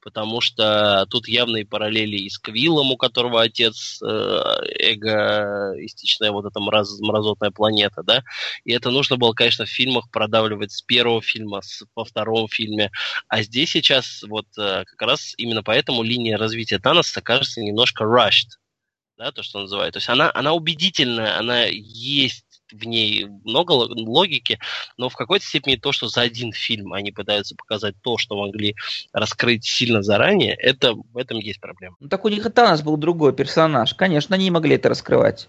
потому 0.00 0.40
что 0.40 1.06
тут 1.10 1.28
явные 1.28 1.66
параллели 1.66 2.16
и 2.16 2.30
с 2.30 2.38
Квиллом, 2.38 2.92
у 2.92 2.96
которого 2.96 3.42
отец 3.42 4.00
э, 4.02 4.06
эгоистичная 4.06 6.30
вот 6.30 6.46
эта 6.46 6.60
мраз, 6.60 6.98
мразотная 7.00 7.50
планета, 7.50 8.02
да, 8.02 8.22
и 8.64 8.72
это 8.72 8.90
нужно 8.90 9.16
было, 9.16 9.32
конечно, 9.32 9.64
в 9.64 9.70
фильмах 9.70 10.10
продавливать 10.10 10.72
с 10.72 10.82
первого 10.82 11.22
фильма, 11.22 11.60
с, 11.62 11.84
во 11.94 12.04
втором 12.04 12.48
фильме, 12.48 12.90
а 13.28 13.42
здесь 13.42 13.70
сейчас 13.70 14.24
вот 14.28 14.46
э, 14.58 14.84
как 14.86 15.02
раз 15.02 15.34
именно 15.36 15.62
поэтому 15.62 16.02
линия 16.02 16.38
развития 16.38 16.78
Таноса 16.78 17.20
кажется 17.20 17.60
немножко 17.60 18.04
rushed, 18.04 18.58
да, 19.18 19.32
то, 19.32 19.42
что 19.42 19.60
называют. 19.60 19.94
То 19.94 19.98
есть 19.98 20.08
она, 20.08 20.30
она 20.32 20.52
убедительная, 20.52 21.38
она 21.38 21.64
есть 21.64 22.44
в 22.72 22.84
ней 22.84 23.26
много 23.44 23.72
логики, 23.72 24.58
но 24.96 25.08
в 25.08 25.16
какой-то 25.16 25.44
степени 25.44 25.76
то, 25.76 25.92
что 25.92 26.08
за 26.08 26.22
один 26.22 26.52
фильм 26.52 26.92
они 26.92 27.12
пытаются 27.12 27.54
показать 27.54 27.94
то, 28.02 28.18
что 28.18 28.36
могли 28.36 28.74
раскрыть 29.12 29.64
сильно 29.64 30.02
заранее, 30.02 30.54
это 30.54 30.94
в 30.94 31.16
этом 31.16 31.38
есть 31.38 31.60
проблема. 31.60 31.96
Ну, 32.00 32.08
так 32.08 32.24
у 32.24 32.28
них 32.28 32.44
и 32.44 32.50
Танос 32.50 32.82
был 32.82 32.96
другой 32.96 33.32
персонаж. 33.32 33.94
Конечно, 33.94 34.34
они 34.34 34.44
не 34.44 34.50
могли 34.50 34.76
это 34.76 34.88
раскрывать. 34.88 35.48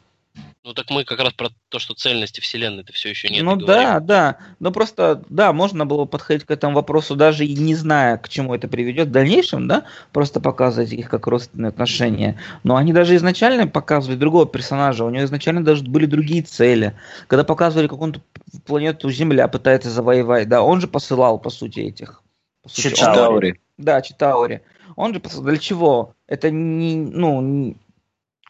Ну 0.63 0.73
так 0.73 0.89
мы 0.89 1.03
как 1.03 1.19
раз 1.19 1.33
про 1.33 1.49
то, 1.69 1.79
что 1.79 1.93
цельности 1.93 2.41
Вселенной 2.41 2.83
это 2.83 2.93
все 2.93 3.09
еще 3.09 3.29
нет. 3.29 3.43
Ну 3.43 3.55
да, 3.55 3.99
да. 3.99 4.37
Но 4.59 4.71
просто, 4.71 5.23
да, 5.29 5.53
можно 5.53 5.85
было 5.85 6.05
подходить 6.05 6.45
к 6.45 6.51
этому 6.51 6.75
вопросу, 6.75 7.15
даже 7.15 7.45
и 7.45 7.55
не 7.55 7.75
зная, 7.75 8.17
к 8.17 8.29
чему 8.29 8.53
это 8.53 8.67
приведет 8.67 9.07
в 9.07 9.11
дальнейшем, 9.11 9.67
да, 9.67 9.85
просто 10.11 10.39
показывать 10.39 10.91
их 10.91 11.09
как 11.09 11.25
родственные 11.27 11.69
отношения. 11.69 12.39
Но 12.63 12.75
они 12.75 12.93
даже 12.93 13.15
изначально 13.15 13.67
показывали 13.67 14.17
другого 14.17 14.45
персонажа, 14.45 15.05
у 15.05 15.09
него 15.09 15.23
изначально 15.23 15.63
даже 15.63 15.83
были 15.83 16.05
другие 16.05 16.43
цели. 16.43 16.93
Когда 17.27 17.43
показывали, 17.43 17.87
как 17.87 18.01
он 18.01 18.21
планету 18.65 19.09
Земля 19.09 19.47
пытается 19.47 19.89
завоевать, 19.89 20.49
да, 20.49 20.61
он 20.61 20.81
же 20.81 20.87
посылал, 20.87 21.39
по 21.39 21.49
сути, 21.49 21.79
этих... 21.79 22.21
По 22.61 22.69
сути, 22.69 22.93
Читаури. 22.93 23.51
Он, 23.51 23.57
да, 23.77 24.01
Читаури. 24.01 24.61
Он 24.95 25.13
же 25.13 25.19
посылал. 25.19 25.45
Для 25.45 25.57
чего? 25.57 26.13
Это 26.27 26.51
не, 26.51 26.97
ну, 26.97 27.75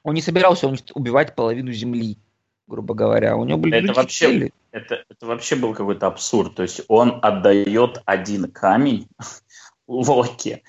он 0.03 0.15
не 0.15 0.21
собирался 0.21 0.73
убивать 0.93 1.35
половину 1.35 1.71
земли, 1.71 2.17
грубо 2.67 2.93
говоря. 2.93 3.35
У 3.35 3.45
него 3.45 3.57
были 3.57 3.83
это 3.83 3.93
вообще, 3.93 4.25
цели. 4.25 4.53
Это, 4.71 5.03
это 5.09 5.25
вообще 5.25 5.55
был 5.55 5.73
какой-то 5.73 6.07
абсурд. 6.07 6.55
То 6.55 6.63
есть 6.63 6.81
он 6.87 7.19
отдает 7.21 8.01
один 8.05 8.51
камень 8.51 9.07
Локи, 9.87 10.63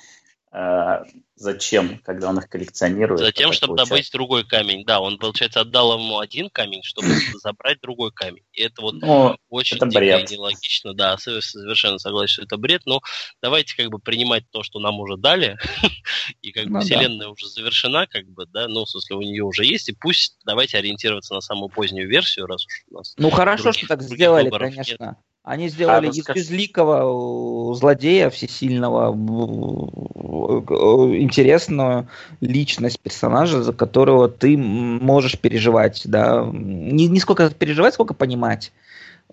э, 0.52 1.04
Зачем, 1.40 1.98
когда 2.04 2.28
он 2.28 2.38
их 2.38 2.50
коллекционирует? 2.50 3.20
Затем, 3.20 3.54
чтобы 3.54 3.76
получается. 3.76 3.94
добыть 3.94 4.12
другой 4.12 4.44
камень. 4.44 4.84
Да, 4.84 5.00
он, 5.00 5.16
получается, 5.16 5.62
отдал 5.62 5.98
ему 5.98 6.18
один 6.18 6.50
камень, 6.50 6.82
чтобы 6.82 7.08
забрать 7.42 7.80
другой 7.80 8.12
камень. 8.12 8.42
И 8.52 8.60
это 8.60 8.82
вот 8.82 8.96
ну, 9.00 9.38
очень 9.48 9.78
это 9.78 9.86
бред. 9.86 10.30
нелогично. 10.30 10.92
Да, 10.92 11.16
совершенно 11.16 11.98
согласен, 11.98 12.34
что 12.34 12.42
это 12.42 12.58
бред. 12.58 12.82
Но 12.84 13.00
давайте 13.40 13.74
как 13.74 13.88
бы 13.88 13.98
принимать 13.98 14.44
то, 14.50 14.62
что 14.62 14.80
нам 14.80 15.00
уже 15.00 15.16
дали. 15.16 15.58
и 16.42 16.52
как 16.52 16.66
бы 16.66 16.72
ну, 16.72 16.80
вселенная 16.80 17.28
да. 17.28 17.30
уже 17.30 17.48
завершена, 17.48 18.06
как 18.06 18.26
бы, 18.26 18.44
да, 18.44 18.68
ну, 18.68 18.84
в 18.84 18.90
смысле, 18.90 19.16
у 19.16 19.22
нее 19.22 19.42
уже 19.42 19.64
есть. 19.64 19.88
И 19.88 19.92
пусть 19.92 20.36
давайте 20.44 20.76
ориентироваться 20.76 21.32
на 21.32 21.40
самую 21.40 21.70
позднюю 21.70 22.06
версию, 22.06 22.48
раз 22.48 22.66
уж 22.66 22.84
у 22.90 22.94
нас... 22.96 23.14
Ну, 23.16 23.30
хорошо, 23.30 23.62
других, 23.62 23.78
что 23.78 23.88
так 23.88 24.02
сделали, 24.02 24.50
конечно. 24.50 25.04
Нет. 25.06 25.14
Они 25.42 25.70
сделали 25.70 26.08
а, 26.08 26.10
из 26.10 26.26
безликого 26.26 27.74
злодея 27.74 28.28
всесильного 28.28 29.12
интересную 31.30 32.08
личность 32.40 33.00
персонажа, 33.00 33.62
за 33.62 33.72
которого 33.72 34.28
ты 34.28 34.56
можешь 34.56 35.38
переживать, 35.38 36.02
да. 36.04 36.48
Не, 36.52 37.06
не 37.06 37.20
сколько 37.20 37.50
переживать, 37.50 37.94
сколько 37.94 38.14
понимать. 38.14 38.72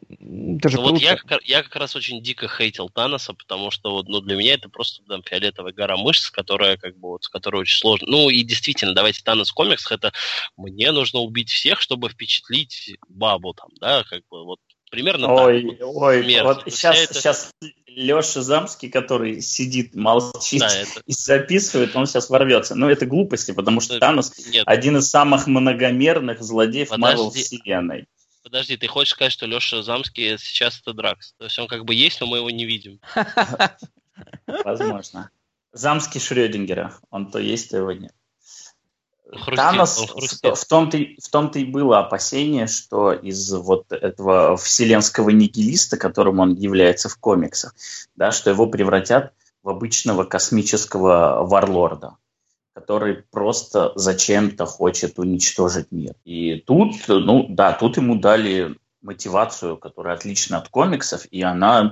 Это 0.09 0.69
же 0.69 0.77
ну, 0.77 0.91
вот 0.91 1.01
я, 1.01 1.17
я 1.43 1.63
как 1.63 1.75
раз 1.75 1.95
очень 1.95 2.21
дико 2.21 2.47
хейтил 2.47 2.89
Таноса, 2.89 3.33
потому 3.33 3.71
что 3.71 3.91
вот, 3.91 4.07
ну, 4.07 4.21
для 4.21 4.35
меня 4.35 4.53
это 4.53 4.69
просто 4.69 5.03
там 5.07 5.23
фиолетовая 5.23 5.73
гора 5.73 5.97
мышц, 5.97 6.29
которая 6.29 6.77
как 6.77 6.97
бы 6.97 7.09
вот, 7.09 7.23
с 7.23 7.29
которой 7.29 7.61
очень 7.61 7.79
сложно. 7.79 8.07
Ну 8.07 8.29
и 8.29 8.43
действительно, 8.43 8.93
давайте 8.93 9.23
Танос 9.23 9.49
в 9.49 9.53
комиксах 9.55 9.93
это 9.93 10.13
мне 10.55 10.91
нужно 10.91 11.19
убить 11.19 11.49
всех, 11.49 11.81
чтобы 11.81 12.09
впечатлить 12.09 12.97
бабу 13.09 13.53
там, 13.53 13.69
да, 13.81 14.03
как 14.03 14.21
бы 14.29 14.45
вот 14.45 14.59
Примерно 14.89 15.33
ой, 15.33 15.75
так. 15.77 15.87
Ой, 15.87 16.23
Смерть. 16.23 16.43
вот 16.45 16.63
сейчас, 16.67 16.97
это... 16.97 17.13
сейчас 17.13 17.51
Леша 17.97 18.43
Замский, 18.43 18.91
который 18.91 19.41
сидит, 19.41 19.95
молчит 19.95 20.59
да, 20.59 20.67
это... 20.67 21.01
и 21.07 21.13
записывает, 21.13 21.95
он 21.95 22.05
сейчас 22.05 22.29
ворвется. 22.29 22.75
Но 22.75 22.91
это 22.91 23.07
глупости, 23.07 23.53
потому 23.53 23.81
что 23.81 23.97
Танос 23.97 24.31
Нет. 24.49 24.65
один 24.67 24.97
из 24.97 25.09
самых 25.09 25.47
многомерных 25.47 26.43
злодеев 26.43 26.95
Марвел 26.95 27.31
вселенной. 27.31 28.05
Подожди, 28.43 28.77
ты 28.77 28.85
хочешь 28.85 29.13
сказать, 29.13 29.33
что 29.33 29.47
Леша 29.47 29.81
Замский 29.81 30.37
сейчас 30.37 30.79
это 30.79 30.93
Дракс? 30.93 31.33
То 31.39 31.45
есть 31.45 31.57
он 31.57 31.67
как 31.67 31.85
бы 31.85 31.95
есть, 31.95 32.21
но 32.21 32.27
мы 32.27 32.37
его 32.37 32.51
не 32.51 32.65
видим. 32.65 33.01
Возможно. 34.45 35.31
Замский 35.73 36.19
Шрёдингера. 36.19 36.99
Он 37.09 37.31
то 37.31 37.39
есть, 37.39 37.71
то 37.71 37.77
его 37.77 37.93
нет. 37.93 38.13
Хрустит, 39.29 39.55
Танос 39.55 39.97
в, 39.99 40.55
в, 40.55 40.65
том-то, 40.65 40.97
в 41.21 41.29
том-то 41.29 41.59
и 41.59 41.65
было 41.65 41.99
опасение, 41.99 42.67
что 42.67 43.11
из 43.11 43.51
вот 43.53 43.91
этого 43.91 44.55
вселенского 44.55 45.29
нигилиста, 45.31 45.97
которым 45.97 46.39
он 46.39 46.55
является 46.55 47.09
в 47.09 47.17
комиксах, 47.17 47.75
да, 48.15 48.31
что 48.31 48.49
его 48.49 48.67
превратят 48.67 49.33
в 49.63 49.69
обычного 49.69 50.23
космического 50.23 51.43
варлорда, 51.43 52.15
который 52.73 53.15
просто 53.15 53.91
зачем-то 53.95 54.65
хочет 54.65 55.19
уничтожить 55.19 55.91
мир. 55.91 56.13
И 56.23 56.63
тут, 56.65 56.95
ну 57.09 57.47
да, 57.49 57.73
тут 57.73 57.97
ему 57.97 58.15
дали 58.15 58.77
мотивацию, 59.01 59.77
которая 59.77 60.15
отлична 60.15 60.59
от 60.59 60.69
комиксов, 60.69 61.25
и 61.31 61.41
она, 61.41 61.91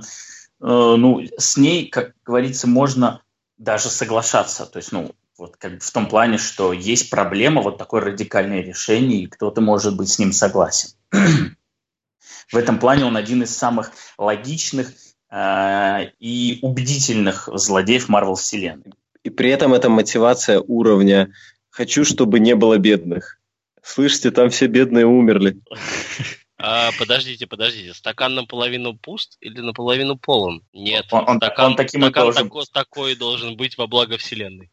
ну, 0.60 1.22
с 1.36 1.58
ней, 1.58 1.88
как 1.88 2.14
говорится, 2.24 2.66
можно 2.66 3.20
даже 3.58 3.88
соглашаться. 3.88 4.64
То 4.64 4.78
есть, 4.78 4.92
ну, 4.92 5.12
вот 5.38 5.56
как 5.56 5.74
бы 5.74 5.80
в 5.80 5.90
том 5.90 6.08
плане, 6.08 6.38
что 6.38 6.72
есть 6.72 7.10
проблема, 7.10 7.62
вот 7.62 7.78
такое 7.78 8.00
радикальное 8.00 8.62
решение, 8.62 9.22
и 9.22 9.26
кто-то 9.26 9.60
может 9.60 9.96
быть 9.96 10.08
с 10.08 10.18
ним 10.18 10.32
согласен. 10.32 10.90
в 11.10 12.56
этом 12.56 12.78
плане 12.78 13.04
он 13.04 13.16
один 13.16 13.42
из 13.42 13.56
самых 13.56 13.92
логичных 14.18 14.92
э, 15.30 16.10
и 16.18 16.58
убедительных 16.62 17.48
злодеев 17.52 18.08
Марвел 18.08 18.36
вселенной. 18.36 18.92
И 19.24 19.30
при 19.30 19.50
этом 19.50 19.74
это 19.74 19.88
мотивация 19.88 20.60
уровня 20.60 21.32
«хочу, 21.70 22.04
чтобы 22.04 22.40
не 22.40 22.54
было 22.54 22.78
бедных». 22.78 23.40
Слышите, 23.82 24.30
там 24.30 24.50
все 24.50 24.66
бедные 24.66 25.06
умерли. 25.06 25.60
А, 26.58 26.90
подождите, 26.98 27.46
подождите, 27.46 27.92
стакан 27.92 28.34
наполовину 28.34 28.96
пуст 28.96 29.36
или 29.40 29.60
наполовину 29.60 30.16
полон? 30.16 30.62
Нет, 30.72 31.04
он, 31.10 31.28
он, 31.28 31.36
стакан, 31.36 31.66
он 31.66 31.76
таким 31.76 32.00
стакан 32.00 32.22
должен... 32.24 32.44
такой, 32.44 32.64
такой 32.72 33.14
должен 33.14 33.56
быть 33.58 33.76
во 33.76 33.86
благо 33.86 34.16
Вселенной. 34.16 34.70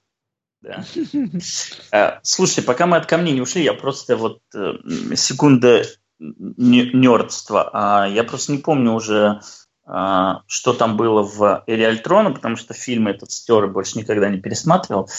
Да. 0.63 0.85
Э, 1.91 2.19
слушайте, 2.23 2.61
пока 2.61 2.87
мы 2.87 2.97
от 2.97 3.05
камней 3.05 3.33
не 3.33 3.41
ушли, 3.41 3.63
я 3.63 3.73
просто 3.73 4.15
вот 4.17 4.39
э, 4.55 4.73
секунда 5.15 5.83
нердства. 6.19 7.69
А, 7.73 8.07
я 8.07 8.23
просто 8.23 8.53
не 8.53 8.59
помню 8.59 8.93
уже, 8.93 9.41
а, 9.85 10.41
что 10.47 10.73
там 10.73 10.95
было 10.95 11.21
в 11.21 11.63
Эре 11.67 11.87
Альтрона, 11.87 12.31
потому 12.31 12.55
что 12.55 12.73
фильм 12.73 13.07
этот 13.09 13.31
стер 13.31 13.65
и 13.65 13.67
больше 13.67 13.97
никогда 13.97 14.29
не 14.29 14.39
пересматривал. 14.39 15.09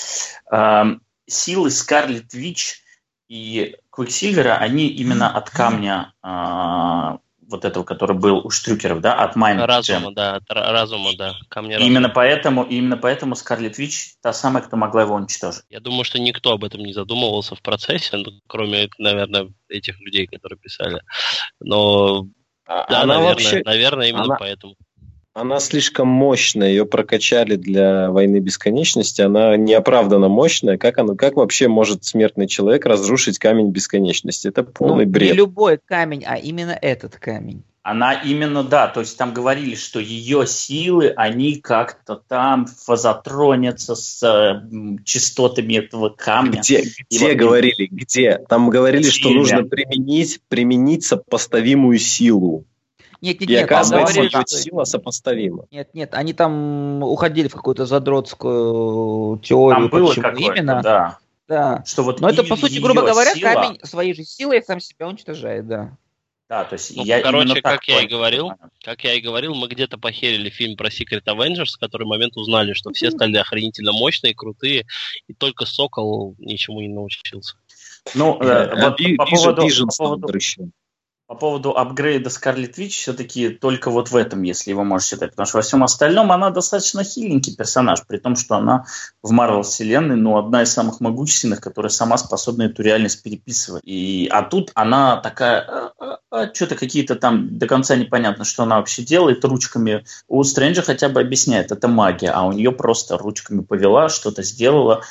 А, 0.51 0.97
силы 1.27 1.71
Скарлетт 1.71 2.33
Вич 2.33 2.83
и 3.29 3.77
Квиксильвера, 3.91 4.57
они 4.57 4.89
именно 4.89 5.31
от 5.31 5.51
камня 5.51 6.15
вот 7.49 7.65
этого, 7.65 7.85
который 7.85 8.17
был 8.17 8.39
у 8.45 8.51
Штрюкеров, 8.51 9.01
да, 9.01 9.15
от 9.15 9.37
Mind 9.37 9.65
Разума, 9.65 10.09
Jam. 10.09 10.15
да, 10.15 10.37
от 10.37 10.45
разума, 10.49 11.11
да, 11.17 11.35
камня 11.49 11.77
разума. 11.77 11.91
Именно 11.91 12.09
поэтому, 12.09 12.65
именно 12.65 12.97
поэтому 12.97 13.35
Скарлетт 13.35 13.79
Вич 13.79 14.15
та 14.23 14.33
самая, 14.33 14.63
кто 14.63 14.77
могла 14.77 15.03
его 15.03 15.15
уничтожить. 15.15 15.65
Я 15.69 15.81
думаю, 15.81 16.05
что 16.05 16.19
никто 16.19 16.53
об 16.53 16.65
этом 16.65 16.81
не 16.81 16.93
задумывался 16.93 17.55
в 17.55 17.63
процессе, 17.63 18.17
ну, 18.17 18.33
кроме, 18.47 18.89
наверное, 18.99 19.49
этих 19.69 20.01
людей, 20.01 20.27
которые 20.27 20.59
писали. 20.59 21.01
Но 21.61 22.27
а, 22.67 22.87
да, 22.89 23.03
она 23.03 23.15
наверное, 23.15 23.29
вообще, 23.29 23.63
наверное, 23.65 24.09
именно 24.09 24.25
она, 24.25 24.37
поэтому. 24.37 24.75
Она 25.35 25.59
слишком 25.59 26.07
мощная, 26.07 26.69
ее 26.69 26.87
прокачали 26.87 27.57
для 27.57 28.09
войны 28.09 28.39
бесконечности, 28.39 29.21
она 29.21 29.57
неоправданно 29.57 30.29
мощная. 30.29 30.79
Как, 30.79 30.97
она, 30.99 31.17
как 31.17 31.35
вообще 31.35 31.67
может 31.67 32.05
смертный 32.05 32.47
человек 32.47 32.87
разрушить 32.87 33.41
камень 33.41 33.73
бесконечности? 33.73 34.47
Это 34.47 34.63
полный 34.63 35.07
ну, 35.07 35.11
бред. 35.11 35.33
Не 35.33 35.37
любой 35.37 35.81
камень, 35.85 36.23
а 36.25 36.37
именно 36.37 36.79
этот 36.81 37.17
камень. 37.17 37.65
Она 37.83 38.15
именно, 38.15 38.63
да, 38.63 38.87
то 38.87 39.01
есть 39.01 39.19
там 39.19 39.35
говорили, 39.35 39.75
что 39.75 39.99
ее 39.99 40.47
силы, 40.47 41.13
они 41.17 41.57
как-то 41.57 42.15
там 42.15 42.67
фазотронятся 42.67 43.97
с 43.97 44.23
э, 44.23 44.63
частотами 45.05 45.75
этого 45.75 46.11
камня. 46.11 46.61
Где, 46.61 46.85
где 47.11 47.29
вот, 47.29 47.37
говорили, 47.37 47.89
где? 47.91 48.39
Там 48.49 48.71
говорили, 48.71 49.03
где? 49.03 49.11
что 49.11 49.31
нужно 49.31 49.65
применить, 49.65 50.41
применить 50.49 51.05
сопоставимую 51.05 51.99
силу. 51.99 52.65
Нет, 53.25 53.41
нет, 53.41 53.51
и 53.51 53.53
нет, 53.55 53.65
оказывается, 53.65 54.15
говорили, 54.15 54.31
что... 54.31 54.45
сила 54.47 54.85
сопоставима. 54.85 55.67
Нет, 55.71 55.89
нет, 55.95 56.15
они 56.15 56.35
там 56.35 57.03
уходили 57.03 57.49
в 57.49 57.55
какую-то 57.55 57.87
задротскую 57.87 59.39
теорию, 59.39 59.89
там 59.89 59.99
было 59.99 60.09
почему 60.09 60.53
именно. 60.53 60.83
Да. 60.83 61.19
Да. 61.49 61.83
Что 61.87 62.03
вот 62.03 62.21
Но 62.21 62.29
это, 62.29 62.43
по 62.45 62.57
сути, 62.57 62.79
грубо 62.79 63.03
говоря, 63.03 63.35
сила... 63.35 63.53
камень 63.53 63.81
своей 63.83 64.15
же 64.15 64.25
силой 64.25 64.63
сам 64.63 64.81
себя 64.81 65.09
уничтожает, 65.09 65.67
да. 65.67 65.97
Да, 66.49 66.65
то 66.65 66.75
есть 66.75 66.95
ну, 66.95 67.05
я 67.05 67.23
короче, 67.23 67.63
как 67.63 67.89
я 67.89 68.03
и 68.03 68.07
говорил, 68.07 68.53
как 68.83 69.03
я 69.05 69.15
и 69.15 69.21
говорил, 69.21 69.55
мы 69.55 69.67
где-то 69.67 69.97
похерили 69.97 70.51
фильм 70.51 70.77
про 70.77 70.89
Secret 70.89 71.25
Avengers, 71.27 71.77
в 71.77 71.81
который 71.81 72.07
момент 72.07 72.37
узнали, 72.37 72.75
что 72.75 72.93
все 72.93 73.11
стали 73.11 73.39
охренительно 73.39 73.93
мощные, 73.93 74.35
крутые, 74.35 74.85
и 75.27 75.33
только 75.33 75.65
Сокол 75.65 76.35
ничему 76.39 76.83
не 76.83 76.89
научился. 76.89 77.57
Ну, 78.15 78.39
э, 78.43 78.75
вот 78.79 78.99
по, 79.17 79.27
поводу, 79.27 79.87
по 79.87 79.97
поводу, 79.97 80.39
по 81.27 81.35
поводу 81.35 81.71
апгрейда 81.77 82.29
Скарлетт 82.29 82.77
Вич, 82.77 82.99
все-таки 82.99 83.49
только 83.49 83.91
вот 83.91 84.11
в 84.11 84.17
этом, 84.17 84.43
если 84.43 84.71
его 84.71 84.85
можно 84.85 85.07
считать. 85.07 85.31
Потому 85.31 85.47
что 85.47 85.57
во 85.57 85.63
всем 85.63 85.83
остальном 85.83 86.31
она 86.33 86.51
достаточно 86.51 87.03
хиленький 87.03 87.57
персонаж, 87.57 88.07
при 88.07 88.19
том, 88.19 88.37
что 88.37 88.57
она 88.57 88.85
в 89.23 89.31
Марвел 89.31 89.63
вселенной, 89.63 90.17
ну, 90.17 90.37
одна 90.37 90.63
из 90.63 90.73
самых 90.73 91.01
могущественных, 91.01 91.63
которая 91.63 91.91
сама 91.91 92.19
способна 92.19 92.65
эту 92.65 92.83
реальность 92.83 93.23
переписывать. 93.23 93.83
И, 93.85 94.29
а 94.31 94.43
тут 94.43 94.71
она 94.75 95.17
такая, 95.17 95.61
а, 95.63 95.93
а, 95.99 96.19
а, 96.31 96.55
что-то 96.55 96.75
какие-то 96.75 97.15
там 97.15 97.59
до 97.59 97.67
конца 97.67 97.97
непонятно, 97.97 98.45
что 98.45 98.65
она 98.65 98.77
вообще 98.77 99.03
делает 99.03 99.45
ручками. 99.47 100.05
У 100.29 100.43
Стрэнджа 100.45 100.83
хотя 100.83 101.09
бы 101.09 101.21
объясняет, 101.21 101.73
это 101.73 101.89
магия, 101.89 102.31
а 102.31 102.43
у 102.43 102.53
нее 102.53 102.71
просто 102.71 103.17
ручками 103.17 103.63
повела, 103.63 104.11
что-то 104.11 104.43
сделала. 104.43 105.03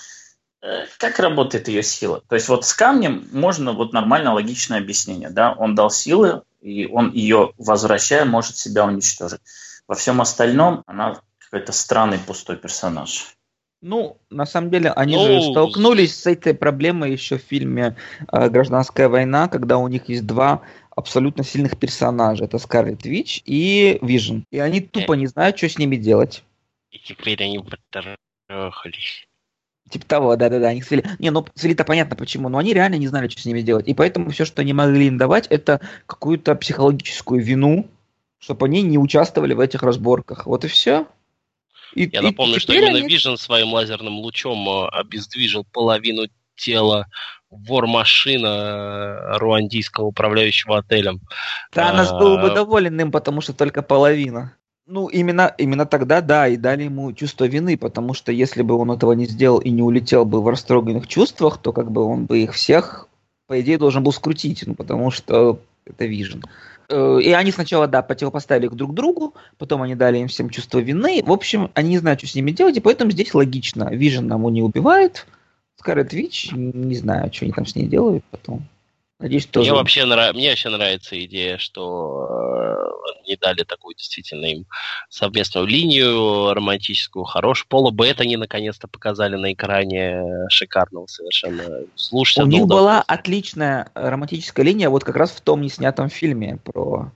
Э, 0.64 0.86
как 0.98 1.20
работает 1.20 1.68
ее 1.68 1.84
сила? 1.84 2.24
То 2.28 2.36
есть 2.36 2.48
вот 2.48 2.66
с 2.66 2.74
камнем 2.74 3.28
можно 3.34 3.74
вот 3.74 3.92
нормально 3.92 4.34
логичное 4.34 4.80
объяснение, 4.80 5.30
да, 5.30 5.52
он 5.52 5.76
дал 5.76 5.92
силы, 5.92 6.44
и 6.62 6.86
он 6.86 7.12
ее, 7.12 7.52
возвращая, 7.58 8.24
может 8.24 8.56
себя 8.56 8.86
уничтожить. 8.86 9.42
Во 9.88 9.96
всем 9.96 10.22
остальном 10.22 10.84
она 10.88 11.20
какой-то 11.40 11.74
странный 11.74 12.18
пустой 12.18 12.56
персонаж. 12.56 13.36
Ну, 13.82 14.18
на 14.30 14.46
самом 14.46 14.70
деле, 14.70 14.92
они 14.92 15.18
ну... 15.18 15.26
же 15.26 15.52
столкнулись 15.52 16.18
с 16.18 16.26
этой 16.26 16.54
проблемой 16.54 17.12
еще 17.12 17.38
в 17.38 17.42
фильме 17.42 17.98
э, 18.32 18.48
«Гражданская 18.48 19.10
война», 19.10 19.50
когда 19.50 19.78
у 19.78 19.90
них 19.90 20.08
есть 20.08 20.26
два 20.26 20.62
абсолютно 20.96 21.44
сильных 21.44 21.78
персонажа. 21.78 22.46
Это 22.46 22.58
Scarlet 22.60 23.04
Witch 23.04 23.42
и 23.44 24.00
Vision. 24.02 24.44
И 24.52 24.60
они 24.60 24.80
тупо 24.80 25.14
не 25.14 25.28
знают, 25.28 25.58
что 25.58 25.68
с 25.68 25.78
ними 25.78 25.98
делать. 25.98 26.46
И 26.92 27.00
теперь 27.00 27.44
они 27.44 27.60
потрахались. 27.60 29.28
Типа 29.94 30.08
того, 30.08 30.36
да-да-да, 30.36 30.70
они 30.70 30.82
свели. 30.82 31.04
Не, 31.20 31.30
ну 31.30 31.46
свели-то 31.54 31.84
понятно 31.84 32.16
почему, 32.16 32.50
но 32.50 32.58
они 32.58 32.74
реально 32.74 32.96
не 32.96 33.08
знали, 33.08 33.28
что 33.28 33.42
с 33.42 33.46
ними 33.46 33.62
делать. 33.62 33.88
И 33.88 33.94
поэтому 33.94 34.32
все, 34.32 34.44
что 34.44 34.64
они 34.64 34.74
могли 34.74 35.06
им 35.06 35.20
давать, 35.20 35.46
это 35.52 35.82
какую-то 36.08 36.56
психологическую 36.56 37.44
вину, 37.44 37.86
чтобы 38.40 38.66
они 38.66 38.82
не 38.82 38.98
участвовали 38.98 39.54
в 39.54 39.60
этих 39.60 39.84
разборках. 39.84 40.48
Вот 40.48 40.66
и 40.66 40.68
все. 40.68 41.06
И, 41.94 42.10
Я 42.12 42.22
и 42.22 42.24
напомню, 42.24 42.60
что 42.60 42.74
именно 42.74 42.98
они... 42.98 43.08
Vision 43.08 43.38
своим 43.38 43.72
лазерным 43.72 44.18
лучом 44.18 44.68
э, 44.68 44.88
обездвижил 44.88 45.64
половину 45.64 46.24
тела 46.56 47.06
вор-машина 47.52 48.48
э, 48.48 49.38
руандийского 49.38 50.06
управляющего 50.06 50.80
отелем. 50.80 51.22
Да, 51.72 51.94
нас 51.94 52.12
был 52.12 52.40
бы 52.40 52.50
доволен 52.50 53.00
им, 53.00 53.12
потому 53.12 53.42
что 53.42 53.54
только 53.54 53.84
половина. 53.84 54.58
Ну, 54.86 55.08
именно, 55.08 55.54
именно 55.58 55.86
тогда, 55.86 56.20
да, 56.20 56.48
и 56.48 56.58
дали 56.58 56.84
ему 56.84 57.14
чувство 57.14 57.46
вины, 57.46 57.78
потому 57.78 58.14
что 58.14 58.34
если 58.34 58.64
бы 58.64 58.76
он 58.76 58.92
этого 58.92 59.14
не 59.14 59.26
сделал 59.26 59.60
и 59.60 59.70
не 59.70 59.82
улетел 59.82 60.26
бы 60.26 60.42
в 60.42 60.48
растроганных 60.50 61.08
чувствах, 61.08 61.58
то 61.58 61.72
как 61.72 61.90
бы 61.90 62.04
он 62.04 62.26
бы 62.26 62.40
их 62.40 62.54
всех, 62.54 63.08
по 63.48 63.62
идее, 63.62 63.78
должен 63.78 64.04
был 64.04 64.12
скрутить, 64.12 64.64
ну, 64.68 64.76
потому 64.76 65.10
что 65.10 65.60
это 65.86 66.06
Vision. 66.06 66.42
Э, 66.90 67.20
и 67.22 67.32
они 67.32 67.52
сначала, 67.52 67.88
да, 67.88 68.02
противопоставили 68.02 68.66
их 68.66 68.76
друг 68.76 68.94
другу, 68.94 69.36
потом 69.58 69.84
они 69.84 69.96
дали 69.96 70.18
им 70.18 70.28
всем 70.28 70.50
чувство 70.50 70.80
вины. 70.80 71.24
В 71.26 71.32
общем, 71.32 71.72
они 71.76 71.92
не 71.92 71.98
знают, 72.00 72.20
что 72.20 72.28
с 72.28 72.36
ними 72.36 72.52
делать, 72.52 72.76
и 72.76 72.82
поэтому 72.82 73.12
здесь 73.12 73.34
логично. 73.34 73.90
Vision 73.90 74.28
нам 74.28 74.46
не 74.52 74.62
убивает, 74.62 75.26
Scarlet 75.78 76.12
Witch, 76.12 76.52
не 76.52 76.96
знаю, 76.96 77.32
что 77.34 77.46
они 77.46 77.54
там 77.54 77.66
с 77.66 77.76
ней 77.76 77.88
делают 77.88 78.24
потом. 78.32 78.68
Надеюсь, 79.20 79.46
тоже. 79.46 79.72
Мне 79.72 79.80
вообще, 79.80 80.06
нрав... 80.06 80.34
Мне 80.34 80.50
вообще 80.50 80.70
нравится 80.70 81.24
идея, 81.26 81.58
что 81.58 82.28
э, 82.30 83.28
не 83.28 83.36
дали 83.38 83.64
такую 83.64 83.96
действительно 83.96 84.46
им 84.46 84.66
совместную 85.10 85.66
линию 85.66 86.54
романтическую, 86.54 87.24
хорошую. 87.24 87.68
Пола 87.70 87.92
Беттани 87.92 88.36
наконец-то 88.36 88.88
показали 88.88 89.36
на 89.36 89.54
экране 89.54 90.48
шикарного 90.50 91.08
совершенно. 91.08 91.86
Слушайте, 91.96 92.44
У 92.44 92.48
них 92.48 92.66
была 92.66 93.02
отличная 93.02 93.92
романтическая 93.94 94.66
линия 94.66 94.90
вот 94.90 95.04
как 95.04 95.16
раз 95.16 95.32
в 95.32 95.42
том 95.42 95.62
неснятом 95.62 96.10
фильме 96.10 96.58
про 96.64 97.12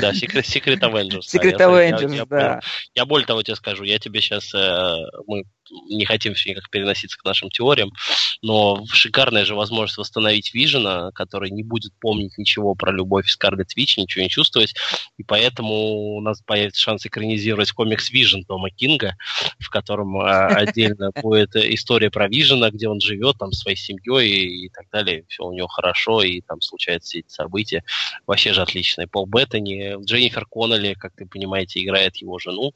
да, 0.00 0.10
Secret, 0.10 0.42
Secret 0.42 0.80
Avengers. 0.80 1.22
Secret 1.32 1.56
да, 1.56 1.66
Avengers, 1.66 2.14
я, 2.14 2.26
да. 2.26 2.38
Я, 2.40 2.60
я 2.94 3.06
более 3.06 3.26
того 3.26 3.42
тебе 3.42 3.54
скажу, 3.54 3.84
я 3.84 4.00
тебе 4.00 4.20
сейчас, 4.20 4.52
э, 4.52 4.96
мы 5.26 5.44
не 5.70 6.04
хотим 6.04 6.34
все 6.34 6.50
никак 6.50 6.70
переноситься 6.70 7.18
к 7.18 7.24
нашим 7.24 7.50
теориям, 7.50 7.92
но 8.42 8.84
шикарная 8.90 9.44
же 9.44 9.54
возможность 9.54 9.98
восстановить 9.98 10.54
Вижена, 10.54 11.10
который 11.12 11.50
не 11.50 11.62
будет 11.62 11.92
помнить 12.00 12.38
ничего 12.38 12.74
про 12.74 12.92
любовь 12.92 13.28
Скарлетт 13.28 13.76
Вич, 13.76 13.96
ничего 13.96 14.22
не 14.22 14.30
чувствовать, 14.30 14.74
и 15.18 15.22
поэтому 15.22 15.72
у 16.16 16.20
нас 16.20 16.40
появится 16.42 16.80
шанс 16.80 17.06
экранизировать 17.06 17.72
комикс 17.72 18.10
Вижен 18.10 18.44
Тома 18.44 18.70
Кинга, 18.70 19.16
в 19.58 19.68
котором 19.70 20.18
а, 20.18 20.46
отдельно 20.46 21.10
будет 21.22 21.56
история 21.56 22.10
про 22.10 22.28
Вижена, 22.28 22.70
где 22.70 22.88
он 22.88 23.00
живет 23.00 23.38
там 23.38 23.52
своей 23.52 23.76
семьей 23.76 24.66
и 24.66 24.68
так 24.68 24.86
далее, 24.90 25.24
все 25.28 25.44
у 25.44 25.52
него 25.52 25.68
хорошо, 25.68 26.22
и 26.22 26.40
там 26.40 26.60
случаются 26.60 27.18
эти 27.18 27.28
события. 27.28 27.84
Вообще 28.26 28.52
же 28.52 28.62
отличный. 28.62 29.06
Пол 29.06 29.26
Беттани, 29.26 30.02
Дженнифер 30.04 30.46
Коннелли, 30.46 30.94
как 30.94 31.14
ты 31.14 31.26
понимаете, 31.26 31.82
играет 31.82 32.16
его 32.16 32.38
жену, 32.38 32.72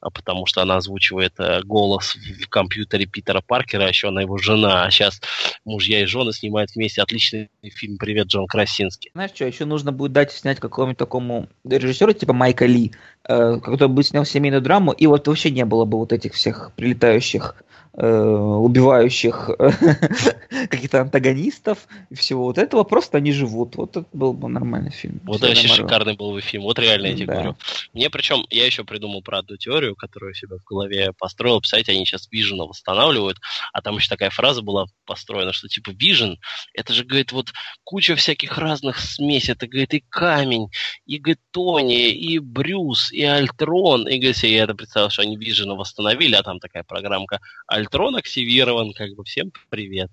а 0.00 0.10
потому 0.10 0.46
что 0.46 0.62
она 0.62 0.76
озвучивает 0.76 1.34
э, 1.38 1.62
голос 1.62 2.16
в 2.42 2.48
компьютере 2.48 3.06
Питера 3.06 3.42
Паркера, 3.46 3.84
а 3.84 3.88
еще 3.88 4.08
она 4.08 4.22
его 4.22 4.38
жена, 4.38 4.84
а 4.84 4.90
сейчас 4.90 5.20
мужья 5.64 6.02
и 6.02 6.06
жены 6.06 6.32
снимают 6.32 6.70
вместе 6.74 7.02
отличный 7.02 7.50
фильм 7.62 7.98
«Привет, 7.98 8.26
Джон 8.26 8.46
Красинский». 8.46 9.10
Знаешь 9.14 9.32
что, 9.34 9.44
еще 9.44 9.64
нужно 9.64 9.92
будет 9.92 10.12
дать 10.12 10.32
снять 10.32 10.60
какому-нибудь 10.60 10.98
такому 10.98 11.48
режиссеру, 11.64 12.12
типа 12.12 12.32
Майка 12.32 12.66
Ли, 12.66 12.92
э, 13.24 13.58
который 13.62 13.88
бы 13.88 14.02
снял 14.02 14.24
семейную 14.24 14.62
драму, 14.62 14.92
и 14.92 15.06
вот 15.06 15.28
вообще 15.28 15.50
не 15.50 15.64
было 15.64 15.84
бы 15.84 15.98
вот 15.98 16.12
этих 16.12 16.34
всех 16.34 16.72
прилетающих 16.76 17.54
убивающих 18.00 19.50
каких-то 20.70 21.00
антагонистов 21.00 21.88
и 22.10 22.14
всего 22.14 22.44
вот 22.44 22.56
этого, 22.56 22.84
просто 22.84 23.18
они 23.18 23.32
живут. 23.32 23.74
Вот 23.74 23.96
это 23.96 24.06
был 24.12 24.32
бы 24.32 24.48
нормальный 24.48 24.92
фильм. 24.92 25.20
Вот 25.24 25.38
это 25.38 25.48
вообще 25.48 25.66
шикарный 25.66 26.14
был 26.14 26.32
бы 26.32 26.40
фильм. 26.40 26.62
Вот 26.62 26.78
реально 26.78 27.08
я 27.08 27.14
тебе 27.16 27.26
да. 27.26 27.32
говорю. 27.34 27.56
Мне 27.92 28.08
причем, 28.08 28.46
я 28.50 28.66
еще 28.66 28.84
придумал 28.84 29.22
про 29.22 29.38
одну 29.38 29.56
теорию, 29.56 29.96
которую 29.96 30.30
я 30.30 30.34
себе 30.34 30.58
в 30.58 30.64
голове 30.64 31.12
построил. 31.18 31.58
Представляете, 31.58 31.92
они 31.92 32.06
сейчас 32.06 32.28
Vision 32.32 32.58
восстанавливают, 32.68 33.38
а 33.72 33.82
там 33.82 33.96
еще 33.96 34.08
такая 34.08 34.30
фраза 34.30 34.62
была 34.62 34.86
построена, 35.04 35.52
что 35.52 35.66
типа 35.66 35.90
Vision, 35.90 36.36
это 36.74 36.92
же, 36.92 37.04
говорит, 37.04 37.32
вот 37.32 37.48
куча 37.82 38.14
всяких 38.14 38.58
разных 38.58 39.00
смесей. 39.00 39.54
Это, 39.54 39.66
говорит, 39.66 39.94
и 39.94 40.04
камень, 40.08 40.68
и, 41.04 41.18
говорит, 41.18 41.40
Тони, 41.50 42.10
и 42.10 42.38
Брюс, 42.38 43.10
и 43.10 43.24
Альтрон. 43.24 44.06
И, 44.06 44.18
говорит, 44.18 44.36
я 44.44 44.62
это 44.64 44.74
представил, 44.74 45.10
что 45.10 45.22
они 45.22 45.36
Vision 45.36 45.74
восстановили, 45.74 46.36
а 46.36 46.44
там 46.44 46.60
такая 46.60 46.84
программка 46.84 47.40
Альтрон 47.66 47.87
Альтрон 47.88 48.16
активирован, 48.16 48.92
как 48.92 49.14
бы 49.14 49.24
всем 49.24 49.50
привет. 49.70 50.10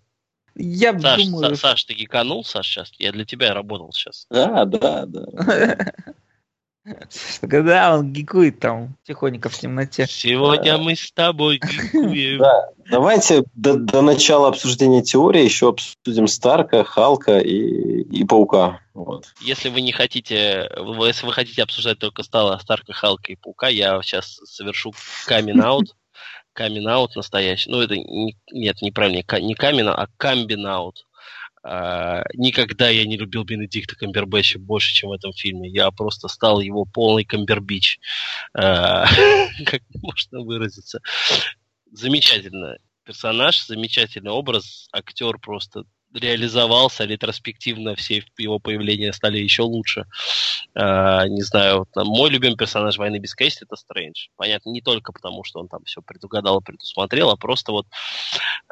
Я 0.55 0.97
Саш, 0.97 1.25
думаю... 1.25 1.57
Са, 1.57 1.61
Саш, 1.61 1.83
ты 1.83 1.93
гиканул, 1.93 2.45
Саш, 2.45 2.65
сейчас? 2.65 2.93
Я 2.99 3.11
для 3.11 3.25
тебя 3.25 3.53
работал 3.53 3.91
сейчас. 3.91 4.27
Да, 4.29 4.63
да, 4.63 5.05
да. 5.05 5.91
Когда 7.41 7.97
он 7.97 8.13
гикует 8.13 8.61
там 8.61 8.95
тихонько 9.03 9.49
в 9.49 9.57
темноте. 9.57 10.07
Сегодня 10.07 10.77
мы 10.77 10.95
с 10.95 11.11
тобой 11.11 11.57
гикуем. 11.57 12.39
Да, 12.39 12.69
давайте 12.89 13.43
до, 13.55 13.75
до 13.75 14.01
начала 14.01 14.47
обсуждения 14.47 15.01
теории 15.01 15.43
еще 15.43 15.67
обсудим 15.67 16.27
Старка, 16.27 16.85
Халка 16.85 17.39
и, 17.39 18.03
и 18.03 18.23
Паука. 18.23 18.79
Вот. 18.93 19.33
Если 19.41 19.67
вы 19.67 19.81
не 19.81 19.91
хотите, 19.91 20.71
если 21.01 21.25
вы 21.25 21.33
хотите 21.33 21.61
обсуждать 21.61 21.99
только 21.99 22.23
Стала, 22.23 22.57
Старка, 22.59 22.93
Халка 22.93 23.33
и 23.33 23.35
Паука, 23.35 23.67
я 23.67 24.01
сейчас 24.01 24.39
совершу 24.45 24.93
камин-аут. 25.25 25.93
Камин-аут 26.55 27.15
настоящий. 27.15 27.69
Ну, 27.69 27.81
это 27.81 27.95
не, 27.95 28.35
нет, 28.51 28.81
неправильно, 28.81 29.23
не 29.41 29.53
камин, 29.53 29.89
а 29.89 30.07
камбин-аут. 30.17 31.05
А, 31.67 32.23
никогда 32.33 32.89
я 32.89 33.05
не 33.05 33.17
любил 33.17 33.43
Бенедикта 33.43 33.95
Камбербэтча 33.95 34.57
больше, 34.57 34.93
чем 34.93 35.09
в 35.09 35.13
этом 35.13 35.33
фильме. 35.33 35.69
Я 35.69 35.91
просто 35.91 36.27
стал 36.27 36.61
его 36.61 36.85
полный 36.85 37.25
Камбербич. 37.25 37.99
А, 38.53 39.05
как 39.65 39.81
можно 40.01 40.41
выразиться. 40.41 41.01
Замечательно 41.91 42.77
персонаж, 43.05 43.65
замечательный 43.65 44.31
образ, 44.31 44.87
актер 44.91 45.37
просто 45.37 45.85
реализовался 46.15 47.05
ретроспективно, 47.05 47.95
все 47.95 48.23
его 48.37 48.59
появления 48.59 49.13
стали 49.13 49.37
еще 49.37 49.63
лучше. 49.63 50.05
Uh, 50.77 51.27
не 51.27 51.41
знаю, 51.41 51.87
там, 51.93 52.07
мой 52.07 52.29
любимый 52.29 52.57
персонаж 52.57 52.97
«Войны 52.97 53.17
без 53.17 53.35
Кейси» 53.35 53.63
это 53.63 53.75
Стрэндж. 53.75 54.27
Понятно, 54.35 54.71
не 54.71 54.81
только 54.81 55.13
потому, 55.13 55.43
что 55.43 55.59
он 55.59 55.67
там 55.67 55.83
все 55.85 56.01
предугадал 56.01 56.59
и 56.59 56.63
предусмотрел, 56.63 57.29
а 57.29 57.37
просто 57.37 57.71
вот 57.71 57.87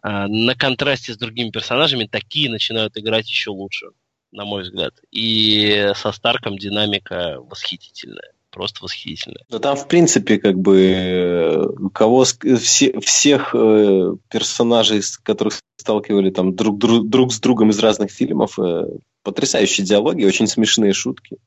uh, 0.03 0.28
на 0.28 0.56
контрасте 0.56 1.14
с 1.14 1.18
другими 1.18 1.49
персонажами 1.49 2.06
такие 2.06 2.49
начинают 2.49 2.98
играть 2.98 3.30
еще 3.30 3.52
лучше, 3.52 3.88
на 4.32 4.45
мой 4.45 4.64
взгляд. 4.64 4.94
И 5.11 5.91
со 5.95 6.11
Старком 6.11 6.57
динамика 6.57 7.38
восхитительная 7.40 8.34
просто 8.53 8.84
восхитительно. 8.84 9.39
Да 9.49 9.59
там, 9.59 9.75
в 9.75 9.88
принципе, 9.88 10.38
как 10.38 10.57
бы 10.57 11.75
кого 11.93 12.23
все, 12.23 12.99
всех 12.99 13.53
э, 13.55 14.15
персонажей, 14.30 15.01
которых 15.23 15.59
сталкивали 15.77 16.30
там 16.30 16.55
друг, 16.55 16.77
друг, 16.77 17.09
друг 17.09 17.34
с 17.34 17.39
другом 17.39 17.71
из 17.71 17.80
разных 17.80 18.11
фильмов, 18.11 18.57
э, 18.59 18.84
потрясающие 19.23 19.85
диалоги, 19.85 20.23
очень 20.23 20.47
смешные 20.47 20.93
шутки. 20.93 21.38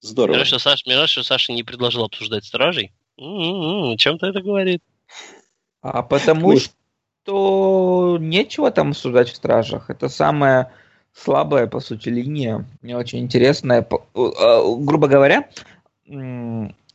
Здорово. 0.00 0.44
Что 0.44 0.58
Саша, 0.58 0.82
мне 0.86 1.06
что 1.06 1.22
Саша 1.22 1.52
не 1.52 1.62
предложил 1.62 2.04
обсуждать 2.04 2.44
стражей. 2.44 2.92
М-м-м, 3.18 3.96
чем-то 3.96 4.26
это 4.26 4.40
говорит. 4.40 4.82
А 5.82 6.02
потому 6.02 6.52
ну, 6.52 6.58
что 6.58 8.18
нечего 8.20 8.70
там 8.70 8.90
обсуждать 8.90 9.30
в 9.30 9.36
стражах. 9.36 9.90
Это 9.90 10.08
самая 10.08 10.72
слабая, 11.14 11.66
по 11.66 11.80
сути, 11.80 12.08
линия. 12.08 12.66
Мне 12.82 12.96
очень 12.96 13.20
интересная. 13.20 13.86
А, 14.14 14.76
грубо 14.78 15.08
говоря, 15.08 15.48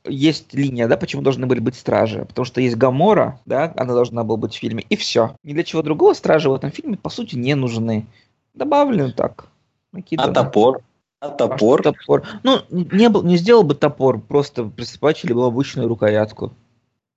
есть 0.05 0.53
линия, 0.53 0.87
да, 0.87 0.97
почему 0.97 1.21
должны 1.21 1.45
были 1.45 1.59
быть 1.59 1.75
стражи. 1.75 2.25
Потому 2.25 2.45
что 2.45 2.61
есть 2.61 2.75
Гамора, 2.75 3.39
да, 3.45 3.73
она 3.77 3.93
должна 3.93 4.23
была 4.23 4.37
быть 4.37 4.53
в 4.53 4.57
фильме, 4.57 4.85
и 4.89 4.95
все. 4.95 5.35
Ни 5.43 5.53
для 5.53 5.63
чего 5.63 5.81
другого 5.81 6.13
стражи 6.13 6.49
в 6.49 6.53
этом 6.53 6.71
фильме, 6.71 6.97
по 6.97 7.09
сути, 7.09 7.35
не 7.35 7.55
нужны. 7.55 8.05
Добавлено 8.53 9.11
так. 9.11 9.47
Накидано. 9.91 10.31
А 10.31 10.33
топор? 10.33 10.81
А 11.19 11.29
топор? 11.29 11.81
А 11.81 11.83
топор? 11.83 12.23
Ну, 12.43 12.59
не, 12.69 13.09
был, 13.09 13.23
не 13.23 13.37
сделал 13.37 13.63
бы 13.63 13.75
топор, 13.75 14.19
просто 14.19 14.63
присобачили 14.63 15.33
бы 15.33 15.45
обычную 15.45 15.87
рукоятку. 15.87 16.53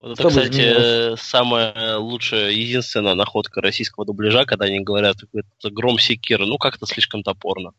Вот 0.03 0.19
это, 0.19 0.29
кстати, 0.29 0.49
изменилось? 0.49 1.20
самая 1.20 1.97
лучшая, 1.97 2.51
единственная 2.51 3.15
находка 3.15 3.61
российского 3.61 4.05
дубляжа, 4.05 4.45
когда 4.45 4.65
они 4.65 4.81
говорят, 4.81 5.19
это 5.33 5.70
гром 5.70 6.01
секира, 6.01 6.45
ну 6.45 6.59
как-то 6.59 6.87
слишком 6.87 7.23
топорно. 7.23 7.73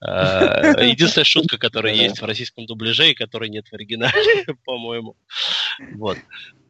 А, 0.00 0.80
единственная 0.82 1.26
шутка, 1.26 1.58
которая 1.58 1.92
есть 1.92 2.22
в 2.22 2.24
российском 2.24 2.64
дубляже 2.64 3.10
и 3.10 3.14
которой 3.14 3.50
нет 3.50 3.68
в 3.68 3.74
оригинале, 3.74 4.46
по-моему. 4.64 5.14
Вот. 5.96 6.16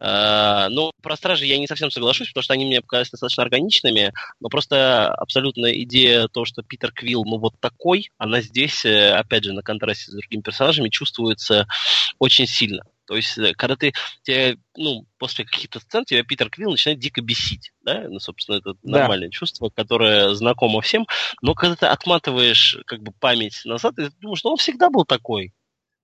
Uh, 0.00 0.68
ну, 0.68 0.92
про 1.02 1.16
стражи 1.16 1.44
я 1.46 1.58
не 1.58 1.66
совсем 1.66 1.90
соглашусь, 1.90 2.28
потому 2.28 2.44
что 2.44 2.54
они 2.54 2.66
мне 2.66 2.80
показались 2.80 3.10
достаточно 3.10 3.42
органичными, 3.42 4.12
но 4.38 4.48
просто 4.48 5.12
абсолютно 5.12 5.72
идея 5.82 6.28
того, 6.28 6.44
что 6.44 6.62
Питер 6.62 6.92
Квилл, 6.92 7.24
ну, 7.24 7.38
вот 7.38 7.54
такой, 7.58 8.10
она 8.16 8.40
здесь, 8.40 8.84
э, 8.84 9.10
опять 9.10 9.42
же, 9.42 9.52
на 9.52 9.62
контрасте 9.62 10.12
с 10.12 10.14
другими 10.14 10.40
персонажами 10.40 10.88
чувствуется 10.88 11.66
очень 12.20 12.46
сильно. 12.46 12.84
То 13.08 13.16
есть, 13.16 13.38
э, 13.38 13.54
когда 13.54 13.74
ты, 13.74 13.94
тебе, 14.22 14.58
ну, 14.76 15.06
после 15.16 15.46
каких-то 15.46 15.80
сцен 15.80 16.04
тебя 16.04 16.22
Питер 16.24 16.50
Квилл 16.50 16.72
начинает 16.72 17.00
дико 17.00 17.22
бесить, 17.22 17.72
да, 17.80 18.04
ну, 18.06 18.20
собственно, 18.20 18.56
это 18.56 18.74
нормальное 18.82 19.28
да. 19.28 19.32
чувство, 19.32 19.70
которое 19.70 20.34
знакомо 20.34 20.82
всем, 20.82 21.06
но 21.40 21.54
когда 21.54 21.74
ты 21.74 21.86
отматываешь, 21.86 22.76
как 22.84 23.02
бы, 23.02 23.12
память 23.18 23.62
назад, 23.64 23.96
ты 23.96 24.10
думаешь, 24.20 24.40
что 24.40 24.50
он 24.50 24.58
всегда 24.58 24.90
был 24.90 25.06
такой. 25.06 25.54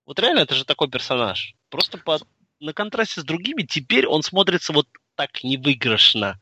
Вот 0.06 0.18
реально, 0.18 0.40
это 0.40 0.54
же 0.54 0.64
такой 0.64 0.88
персонаж. 0.88 1.54
Просто 1.68 1.98
по, 1.98 2.18
на 2.58 2.72
контрасте 2.72 3.20
с 3.20 3.24
другими 3.24 3.62
теперь 3.62 4.06
он 4.06 4.22
смотрится 4.22 4.72
вот 4.72 4.88
так 5.14 5.44
невыигрышно. 5.44 6.40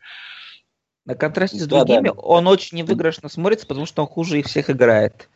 На 1.04 1.16
контрасте 1.16 1.58
с 1.58 1.66
другими 1.66 2.08
да, 2.08 2.14
да. 2.14 2.20
он 2.20 2.46
очень 2.46 2.78
невыигрышно 2.78 3.28
смотрится, 3.28 3.66
потому 3.66 3.86
что 3.86 4.02
он 4.02 4.08
хуже 4.08 4.38
их 4.38 4.46
всех 4.46 4.70
играет. 4.70 5.28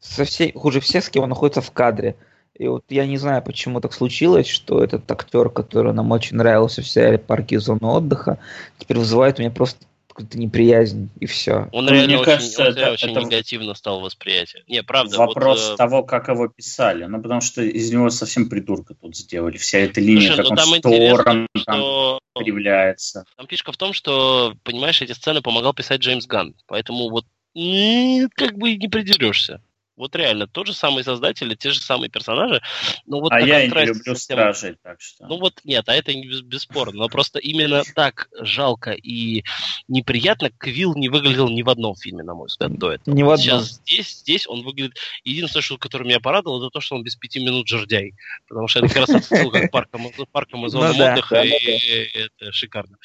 Со 0.00 0.24
всей, 0.24 0.52
хуже 0.52 0.80
всех, 0.80 1.04
с 1.04 1.08
кем 1.08 1.22
он 1.22 1.28
находится 1.28 1.60
в 1.60 1.70
кадре. 1.70 2.16
И 2.58 2.68
вот 2.68 2.84
я 2.90 3.06
не 3.06 3.16
знаю, 3.16 3.42
почему 3.42 3.80
так 3.80 3.92
случилось, 3.92 4.46
что 4.46 4.82
этот 4.82 5.10
актер, 5.10 5.48
который 5.48 5.92
нам 5.92 6.10
очень 6.10 6.36
нравился 6.36 6.82
в 6.82 6.88
сериале 6.88 7.18
«Парки 7.18 7.54
и 7.54 7.58
зоны 7.58 7.86
отдыха», 7.86 8.38
теперь 8.78 8.98
вызывает 8.98 9.38
у 9.38 9.42
меня 9.42 9.50
просто 9.50 9.86
какую-то 10.12 10.38
неприязнь, 10.38 11.08
и 11.20 11.26
все. 11.26 11.68
Он 11.72 11.86
ну, 11.86 11.92
реально 11.92 12.06
Мне 12.06 12.16
очень, 12.16 12.24
кажется, 12.26 12.62
он 12.62 12.68
это, 12.68 12.92
очень 12.92 13.10
это 13.12 13.20
негативно 13.20 13.74
стал 13.74 14.00
восприятие. 14.00 14.62
Не, 14.68 14.82
правда. 14.82 15.16
Вопрос 15.16 15.68
вот, 15.68 15.74
э, 15.74 15.76
того, 15.78 16.02
как 16.02 16.28
его 16.28 16.48
писали. 16.48 17.04
Ну, 17.04 17.22
потому 17.22 17.40
что 17.40 17.62
из 17.62 17.90
него 17.90 18.10
совсем 18.10 18.50
придурка 18.50 18.94
тут 18.94 19.16
сделали. 19.16 19.56
Вся 19.56 19.78
эта 19.78 20.00
линия, 20.00 20.34
Слушай, 20.34 20.36
как 20.36 20.44
ну, 20.44 20.50
он 20.50 20.78
сторон 20.78 21.48
что... 21.56 21.64
там 21.64 22.18
появляется. 22.34 23.24
Там 23.36 23.46
фишка 23.46 23.72
в 23.72 23.76
том, 23.78 23.94
что, 23.94 24.54
понимаешь, 24.64 25.00
эти 25.00 25.12
сцены 25.12 25.40
помогал 25.40 25.72
писать 25.72 26.00
Джеймс 26.00 26.26
Ганн. 26.26 26.54
Поэтому 26.66 27.08
вот 27.08 27.24
как 27.54 28.56
бы 28.58 28.76
не 28.76 28.88
придерешься. 28.88 29.62
Вот 30.02 30.16
реально, 30.16 30.48
тот 30.48 30.66
же 30.66 30.74
самый 30.74 31.04
создатель, 31.04 31.56
те 31.56 31.70
же 31.70 31.80
самые 31.80 32.10
персонажи. 32.10 32.60
Но 33.06 33.20
вот 33.20 33.30
а 33.30 33.40
я 33.40 33.68
не 33.68 33.84
люблю 33.86 34.16
стражей, 34.16 34.74
так 34.82 35.00
что... 35.00 35.28
Ну 35.28 35.38
вот 35.38 35.60
нет, 35.62 35.88
а 35.88 35.94
это 35.94 36.12
не 36.12 36.26
бесспорно. 36.42 37.02
Но 37.02 37.08
просто 37.08 37.38
именно 37.38 37.84
так 37.94 38.28
жалко 38.40 38.90
и 38.90 39.44
неприятно 39.86 40.50
Квилл 40.50 40.96
не 40.96 41.08
выглядел 41.08 41.48
ни 41.48 41.62
в 41.62 41.70
одном 41.70 41.94
фильме, 41.94 42.24
на 42.24 42.34
мой 42.34 42.48
взгляд, 42.48 42.76
до 42.76 42.90
этого. 42.90 43.14
Ни 43.14 43.22
в 43.22 43.30
одном. 43.30 43.44
Сейчас 43.44 43.68
здесь, 43.74 44.18
здесь 44.18 44.48
он 44.48 44.64
выглядит... 44.64 44.96
Единственное, 45.22 45.62
что, 45.62 45.78
которое 45.78 46.06
меня 46.06 46.18
порадовало, 46.18 46.64
это 46.64 46.70
то, 46.70 46.80
что 46.80 46.96
он 46.96 47.04
без 47.04 47.14
пяти 47.14 47.38
минут 47.38 47.68
жердяй. 47.68 48.14
Потому 48.48 48.66
что 48.66 48.80
это 48.80 48.88
как 48.88 49.06
раз 49.06 49.10
отсылка 49.10 49.68
к 49.68 49.70
паркам, 49.70 50.08
паркам 50.32 50.66
и 50.66 50.68
зонам 50.68 50.96
ну, 50.96 51.12
отдыха, 51.12 51.36
да, 51.36 51.44
и, 51.44 51.50
и 51.50 52.18
это 52.18 52.50
шикарно. 52.50 52.96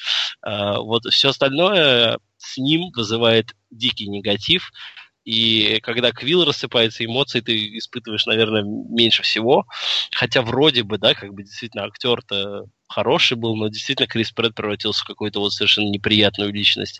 А, 0.42 0.80
вот 0.80 1.04
все 1.04 1.28
остальное 1.28 2.18
с 2.38 2.58
ним 2.58 2.90
вызывает 2.90 3.54
дикий 3.70 4.08
негатив. 4.08 4.72
И 5.28 5.80
когда 5.82 6.10
Квилл 6.10 6.46
рассыпается, 6.46 7.04
эмоции 7.04 7.40
ты 7.40 7.76
испытываешь, 7.76 8.24
наверное, 8.24 8.62
меньше 8.62 9.22
всего. 9.22 9.66
Хотя 10.12 10.40
вроде 10.40 10.84
бы, 10.84 10.96
да, 10.96 11.12
как 11.12 11.34
бы 11.34 11.42
действительно 11.42 11.84
актер-то 11.84 12.64
хороший 12.88 13.36
был, 13.36 13.54
но 13.54 13.68
действительно 13.68 14.06
Крис 14.08 14.32
Прэтт 14.32 14.54
превратился 14.54 15.02
в 15.02 15.06
какую-то 15.06 15.40
вот 15.40 15.52
совершенно 15.52 15.90
неприятную 15.90 16.50
личность 16.50 16.98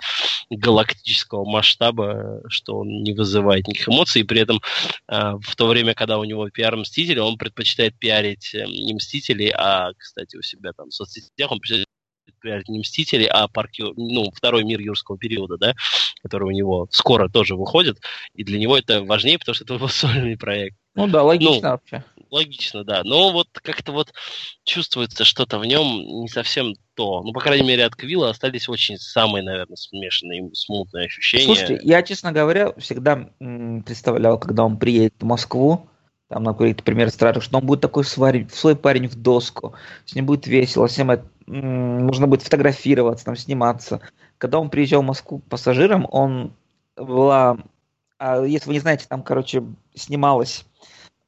галактического 0.51 1.49
масштаба, 1.49 2.43
что 2.49 2.81
он 2.81 3.03
не 3.03 3.15
вызывает 3.15 3.67
никаких 3.67 3.89
эмоций, 3.89 4.21
и 4.21 4.25
при 4.25 4.43
этом 4.43 4.61
э, 5.11 5.33
в 5.41 5.57
то 5.57 5.67
время, 5.67 5.95
когда 5.95 6.19
у 6.19 6.25
него 6.25 6.51
пиар 6.51 6.77
Мстителя, 6.77 7.23
он 7.23 7.39
предпочитает 7.39 7.99
пиарить 7.99 8.55
э, 8.55 8.67
не 8.67 8.93
Мстителей, 8.93 9.55
а, 9.57 9.93
кстати, 9.97 10.37
у 10.37 10.43
себя 10.43 10.73
там 10.77 10.91
в 10.91 10.95
соцсетях 10.95 11.51
он 11.51 11.61
предпочитает 11.61 11.87
например, 12.39 12.63
не 12.69 12.81
Мстители, 12.81 13.25
а 13.25 13.49
парк, 13.49 13.71
ну, 13.97 14.31
второй 14.33 14.65
мир 14.65 14.81
юрского 14.81 15.19
периода, 15.19 15.57
да, 15.59 15.75
который 16.23 16.45
у 16.45 16.51
него 16.51 16.89
скоро 16.91 17.29
тоже 17.29 17.55
выходит, 17.55 18.01
и 18.35 18.45
для 18.45 18.59
него 18.59 18.77
это 18.77 19.03
важнее, 19.03 19.39
потому 19.39 19.55
что 19.55 19.65
это 19.65 19.75
его 19.75 19.89
сольный 19.89 20.37
проект. 20.37 20.77
Ну 20.95 21.07
да, 21.07 21.23
логично 21.23 21.55
ну, 21.55 21.61
вообще. 21.61 22.05
Логично, 22.31 22.85
да. 22.85 23.03
Но 23.05 23.31
вот 23.31 23.49
как-то 23.63 23.93
вот 23.93 24.13
чувствуется 24.65 25.25
что-то 25.25 25.59
в 25.59 25.65
нем 25.65 26.23
не 26.23 26.29
совсем 26.29 26.75
то. 26.95 27.23
Ну, 27.23 27.33
по 27.33 27.41
крайней 27.41 27.67
мере, 27.67 27.85
от 27.85 27.95
Квилла 27.95 28.31
остались 28.31 28.69
очень 28.69 28.99
самые, 28.99 29.45
наверное, 29.45 29.77
смешанные, 29.77 30.51
смутные 30.55 31.07
ощущения. 31.07 31.45
Слушайте, 31.45 31.79
я, 31.83 32.03
честно 32.03 32.33
говоря, 32.33 32.73
всегда 32.79 33.31
м, 33.41 33.83
представлял, 33.83 34.39
когда 34.39 34.65
он 34.65 34.79
приедет 34.79 35.15
в 35.21 35.25
Москву, 35.25 35.89
там, 36.29 36.43
на 36.43 36.53
какой-то 36.53 36.83
пример 36.83 37.11
стражей, 37.11 37.43
что 37.43 37.59
он 37.59 37.67
будет 37.67 37.81
такой 37.81 38.05
свой, 38.05 38.47
свой 38.53 38.77
парень 38.77 39.09
в 39.09 39.17
доску, 39.17 39.75
с 40.05 40.15
ним 40.15 40.27
будет 40.27 40.47
весело, 40.47 40.87
всем 40.87 41.11
это, 41.11 41.27
нужно 41.47 42.27
будет 42.27 42.43
фотографироваться, 42.43 43.25
там, 43.25 43.37
сниматься. 43.37 44.01
Когда 44.37 44.59
он 44.59 44.71
приезжал 44.71 45.03
в 45.03 45.07
Москву 45.07 45.41
пассажиром, 45.49 46.07
он 46.11 46.53
была, 46.97 47.59
а, 48.19 48.43
если 48.45 48.69
вы 48.69 48.75
не 48.75 48.81
знаете, 48.81 49.07
там, 49.09 49.23
короче, 49.23 49.65
снималась 49.95 50.65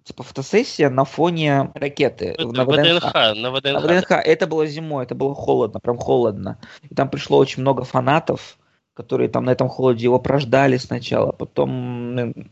типа 0.04 0.22
фотосессия 0.22 0.90
на 0.90 1.04
фоне 1.04 1.70
ракеты. 1.74 2.34
Это 2.36 2.48
на 2.48 2.64
ВДНХ, 2.64 3.14
на 3.14 3.50
ВДНХ. 3.52 3.72
На 3.72 3.80
ВДНХ. 3.80 4.10
Это 4.10 4.46
было 4.46 4.66
зимой, 4.66 5.04
это 5.04 5.14
было 5.14 5.34
холодно, 5.34 5.78
прям 5.80 5.98
холодно. 5.98 6.58
И 6.88 6.94
там 6.94 7.08
пришло 7.08 7.38
очень 7.38 7.62
много 7.62 7.84
фанатов, 7.84 8.58
которые 8.94 9.28
там 9.28 9.44
на 9.44 9.50
этом 9.50 9.68
холоде 9.68 10.04
его 10.04 10.18
прождали 10.18 10.78
сначала, 10.78 11.32
потом 11.32 12.50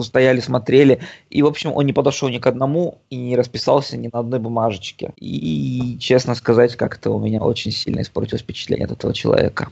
стояли, 0.00 0.40
смотрели. 0.40 1.00
И, 1.30 1.42
в 1.42 1.46
общем, 1.46 1.72
он 1.72 1.86
не 1.86 1.92
подошел 1.92 2.28
ни 2.28 2.38
к 2.38 2.46
одному 2.46 3.00
и 3.10 3.16
не 3.16 3.36
расписался 3.36 3.96
ни 3.96 4.08
на 4.12 4.20
одной 4.20 4.40
бумажечке. 4.40 5.12
И, 5.16 5.98
честно 6.00 6.34
сказать, 6.34 6.76
как-то 6.76 7.10
у 7.10 7.18
меня 7.18 7.40
очень 7.40 7.72
сильно 7.72 8.02
испортилось 8.02 8.42
впечатление 8.42 8.86
от 8.86 8.92
этого 8.92 9.14
человека. 9.14 9.70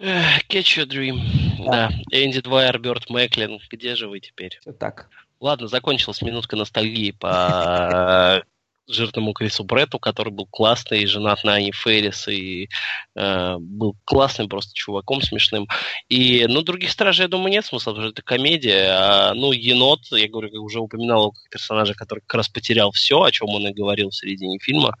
Catch 0.00 0.78
your 0.78 0.86
dream. 0.86 1.18
Да. 1.64 1.88
да. 1.88 1.90
Энди 2.10 2.40
Двайер, 2.40 2.78
Бёрд 2.78 3.08
Мэклин. 3.08 3.60
Где 3.70 3.94
же 3.94 4.08
вы 4.08 4.20
теперь? 4.20 4.58
Все 4.60 4.72
так. 4.72 5.08
Ладно, 5.40 5.68
закончилась 5.68 6.22
минутка 6.22 6.56
ностальгии 6.56 7.12
по 7.12 8.42
жирному 8.88 9.32
Крису 9.32 9.64
Бретту, 9.64 9.98
который 9.98 10.32
был 10.32 10.46
классный, 10.46 11.06
женат 11.06 11.44
на 11.44 11.54
Ани 11.54 11.72
Феррис, 11.72 12.28
и 12.28 12.68
э, 13.14 13.56
был 13.58 13.96
классным 14.04 14.48
просто 14.48 14.72
чуваком 14.74 15.22
смешным. 15.22 15.68
И, 16.08 16.46
ну, 16.48 16.62
других 16.62 16.90
стражей, 16.90 17.24
я 17.24 17.28
думаю, 17.28 17.52
нет 17.52 17.64
смысла, 17.64 17.92
потому 17.92 18.08
что 18.08 18.12
это 18.12 18.22
комедия. 18.22 18.88
А, 18.90 19.34
ну, 19.34 19.52
енот, 19.52 20.00
я 20.10 20.28
говорю, 20.28 20.50
как 20.50 20.60
уже 20.60 20.80
упоминал, 20.80 21.34
персонажа, 21.50 21.94
который 21.94 22.20
как 22.20 22.34
раз 22.34 22.48
потерял 22.48 22.90
все, 22.92 23.22
о 23.22 23.30
чем 23.30 23.48
он 23.48 23.66
и 23.66 23.72
говорил 23.72 24.10
в 24.10 24.16
середине 24.16 24.58
фильма. 24.58 24.94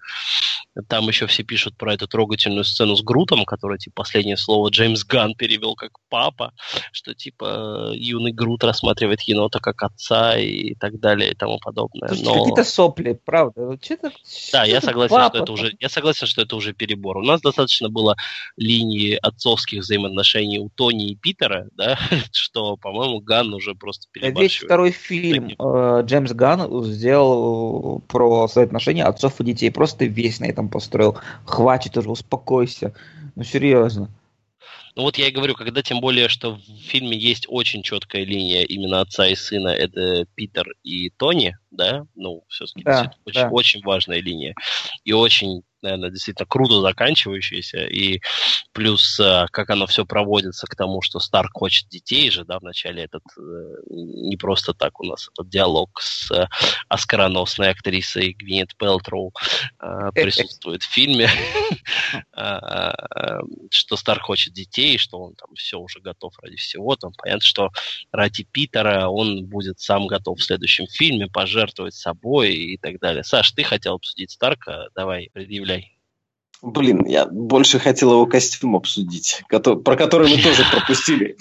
Там 0.88 1.06
еще 1.08 1.26
все 1.26 1.42
пишут 1.42 1.76
про 1.76 1.94
эту 1.94 2.06
трогательную 2.06 2.64
сцену 2.64 2.96
с 2.96 3.02
Грутом, 3.02 3.44
которая, 3.44 3.78
типа, 3.78 3.96
последнее 3.96 4.36
слово 4.36 4.70
Джеймс 4.70 5.04
Ган 5.04 5.34
перевел 5.34 5.74
как 5.74 5.90
папа, 6.08 6.52
что, 6.92 7.14
типа, 7.14 7.90
юный 7.94 8.32
Грут 8.32 8.64
рассматривает 8.64 9.20
енота 9.22 9.60
как 9.60 9.82
отца 9.82 10.38
и 10.38 10.74
так 10.74 10.98
далее 10.98 11.32
и 11.32 11.34
тому 11.34 11.58
подобное. 11.58 12.10
Но... 12.22 12.34
Какие-то 12.34 12.64
сопли, 12.64 13.18
правда. 13.24 13.71
Что-то, 13.80 14.12
да, 14.52 14.64
я 14.64 14.80
согласен, 14.80 15.14
папа, 15.14 15.36
что 15.36 15.42
это 15.44 15.52
уже, 15.52 15.76
я 15.78 15.88
согласен, 15.88 16.26
что 16.26 16.42
это 16.42 16.56
уже 16.56 16.72
перебор. 16.72 17.18
У 17.18 17.22
нас 17.22 17.40
достаточно 17.40 17.88
было 17.88 18.16
линии 18.56 19.18
отцовских 19.20 19.80
взаимоотношений 19.80 20.58
у 20.58 20.68
Тони 20.68 21.10
и 21.10 21.16
Питера, 21.16 21.68
да, 21.76 21.98
что, 22.32 22.76
по-моему, 22.76 23.20
Ган 23.20 23.52
уже 23.54 23.74
просто 23.74 24.08
перебарщивает. 24.10 24.52
Весь 24.52 24.62
второй 24.62 24.90
фильм 24.90 25.54
э, 25.58 26.02
Джеймс 26.04 26.32
Ган 26.32 26.84
сделал 26.84 28.00
про 28.08 28.48
свои 28.48 28.64
отношения 28.64 29.04
отцов 29.04 29.40
и 29.40 29.44
детей. 29.44 29.70
Просто 29.70 30.04
весь 30.04 30.40
на 30.40 30.46
этом 30.46 30.68
построил. 30.68 31.18
Хватит 31.44 31.96
уже, 31.96 32.10
успокойся. 32.10 32.94
Ну, 33.34 33.44
серьезно. 33.44 34.10
Ну 34.94 35.02
вот 35.02 35.16
я 35.16 35.28
и 35.28 35.32
говорю, 35.32 35.54
когда 35.54 35.82
тем 35.82 36.00
более, 36.00 36.28
что 36.28 36.56
в 36.56 36.60
фильме 36.60 37.16
есть 37.16 37.46
очень 37.48 37.82
четкая 37.82 38.24
линия 38.24 38.62
именно 38.62 39.00
отца 39.00 39.26
и 39.26 39.34
сына, 39.34 39.68
это 39.68 40.26
Питер 40.34 40.74
и 40.82 41.08
Тони, 41.08 41.56
да, 41.72 42.06
ну, 42.14 42.44
все-таки 42.48 42.84
да, 42.84 43.12
очень, 43.24 43.40
да. 43.40 43.48
очень 43.50 43.82
важная 43.82 44.20
линия. 44.20 44.54
И 45.04 45.12
очень 45.12 45.62
наверное, 45.82 46.10
действительно 46.10 46.46
круто 46.46 46.80
заканчивающаяся, 46.80 47.84
и 47.84 48.20
плюс 48.72 49.18
э, 49.20 49.46
как 49.50 49.70
оно 49.70 49.86
все 49.86 50.06
проводится 50.06 50.66
к 50.66 50.76
тому, 50.76 51.02
что 51.02 51.18
Старк 51.18 51.50
хочет 51.52 51.88
детей 51.88 52.30
же, 52.30 52.44
да, 52.44 52.58
вначале 52.58 53.04
этот 53.04 53.22
э, 53.36 53.42
не 53.90 54.36
просто 54.36 54.72
так 54.72 55.00
у 55.00 55.04
нас 55.04 55.28
этот 55.28 55.50
диалог 55.50 56.00
с 56.00 56.30
э, 56.30 56.46
оскароносной 56.88 57.70
актрисой 57.70 58.32
Гвинет 58.32 58.76
Пелтроу 58.76 59.32
присутствует 60.14 60.82
в 60.82 60.90
фильме, 60.90 61.28
что 63.70 63.96
Старк 63.96 64.22
хочет 64.22 64.52
детей, 64.52 64.98
что 64.98 65.18
он 65.18 65.34
там 65.34 65.54
все 65.54 65.78
уже 65.78 66.00
готов 66.00 66.34
ради 66.40 66.56
всего, 66.56 66.96
там 66.96 67.12
понятно, 67.16 67.44
что 67.44 67.70
ради 68.12 68.44
Питера 68.44 69.08
он 69.08 69.46
будет 69.46 69.80
сам 69.80 70.06
готов 70.06 70.38
в 70.38 70.44
следующем 70.44 70.86
фильме 70.86 71.26
пожертвовать 71.62 71.94
собой 71.94 72.52
и 72.54 72.76
так 72.76 72.98
далее. 72.98 73.24
Саш, 73.24 73.52
ты 73.52 73.62
хотел 73.62 73.94
обсудить 73.94 74.30
Старка, 74.30 74.88
давай, 74.94 75.30
предъявляй 75.32 75.98
Блин, 76.60 77.04
я 77.06 77.26
больше 77.26 77.80
хотел 77.80 78.12
его 78.12 78.26
костюм 78.26 78.76
обсудить, 78.76 79.42
про 79.48 79.96
который 79.96 80.30
мы 80.30 80.40
тоже 80.40 80.62
пропустили. 80.70 81.36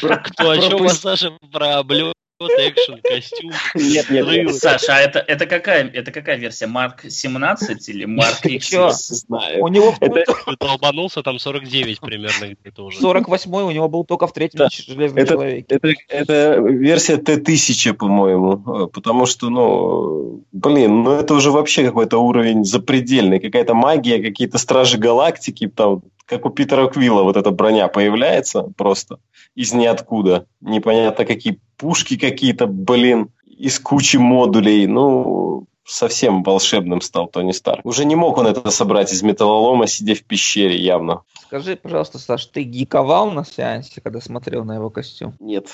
Кто 0.00 0.50
о 0.50 0.58
чем 0.58 0.88
даже 1.04 1.38
про 1.52 1.78
облет 1.78 2.12
экшен, 2.50 3.00
костюм. 3.02 3.52
Нет, 3.74 4.10
нет, 4.10 4.26
нет. 4.26 4.54
Саша, 4.54 4.96
а 4.96 5.00
это, 5.00 5.18
это, 5.18 5.46
какая, 5.46 5.88
это 5.88 6.10
какая 6.10 6.36
версия? 6.36 6.66
Марк 6.66 7.04
17 7.08 7.88
или 7.88 8.04
Марк 8.04 8.44
X? 8.44 8.72
У 8.74 9.68
него 9.68 9.94
это... 10.00 10.24
долбанулся 10.58 11.22
там 11.22 11.38
49 11.38 12.00
примерно 12.00 12.54
где-то 12.54 12.84
уже. 12.84 12.98
48 13.00 13.52
у 13.52 13.70
него 13.70 13.88
был 13.88 14.04
только 14.04 14.26
в 14.26 14.32
третьем 14.32 14.58
да. 14.58 14.68
Железном 14.70 15.18
это, 15.18 15.32
человеке. 15.34 15.66
Это, 15.68 15.88
это 16.08 16.60
версия 16.60 17.16
Т-1000, 17.16 17.94
по-моему. 17.94 18.88
Потому 18.88 19.26
что, 19.26 19.48
ну, 19.48 20.44
блин, 20.52 21.02
ну 21.02 21.12
это 21.12 21.34
уже 21.34 21.50
вообще 21.50 21.84
какой-то 21.84 22.18
уровень 22.18 22.64
запредельный. 22.64 23.40
Какая-то 23.40 23.74
магия, 23.74 24.22
какие-то 24.22 24.58
стражи 24.58 24.98
галактики, 24.98 25.68
там, 25.68 26.02
как 26.32 26.46
у 26.46 26.50
Питера 26.50 26.88
Квилла 26.88 27.22
вот 27.24 27.36
эта 27.36 27.50
броня 27.50 27.88
появляется 27.88 28.62
просто 28.76 29.18
из 29.54 29.74
ниоткуда. 29.74 30.46
Непонятно 30.62 31.26
какие 31.26 31.60
пушки 31.76 32.16
какие-то, 32.16 32.66
блин, 32.66 33.30
из 33.44 33.78
кучи 33.78 34.16
модулей. 34.16 34.86
Ну, 34.86 35.66
совсем 35.84 36.42
волшебным 36.42 37.02
стал 37.02 37.28
Тони 37.28 37.52
Старк. 37.52 37.84
Уже 37.84 38.06
не 38.06 38.16
мог 38.16 38.38
он 38.38 38.46
это 38.46 38.70
собрать 38.70 39.12
из 39.12 39.22
металлолома, 39.22 39.86
сидя 39.86 40.14
в 40.14 40.24
пещере 40.24 40.76
явно. 40.76 41.20
Скажи, 41.46 41.76
пожалуйста, 41.76 42.18
Саш, 42.18 42.46
ты 42.46 42.62
гиковал 42.62 43.30
на 43.30 43.44
сеансе, 43.44 44.00
когда 44.00 44.22
смотрел 44.22 44.64
на 44.64 44.76
его 44.76 44.88
костюм? 44.88 45.34
Нет. 45.38 45.68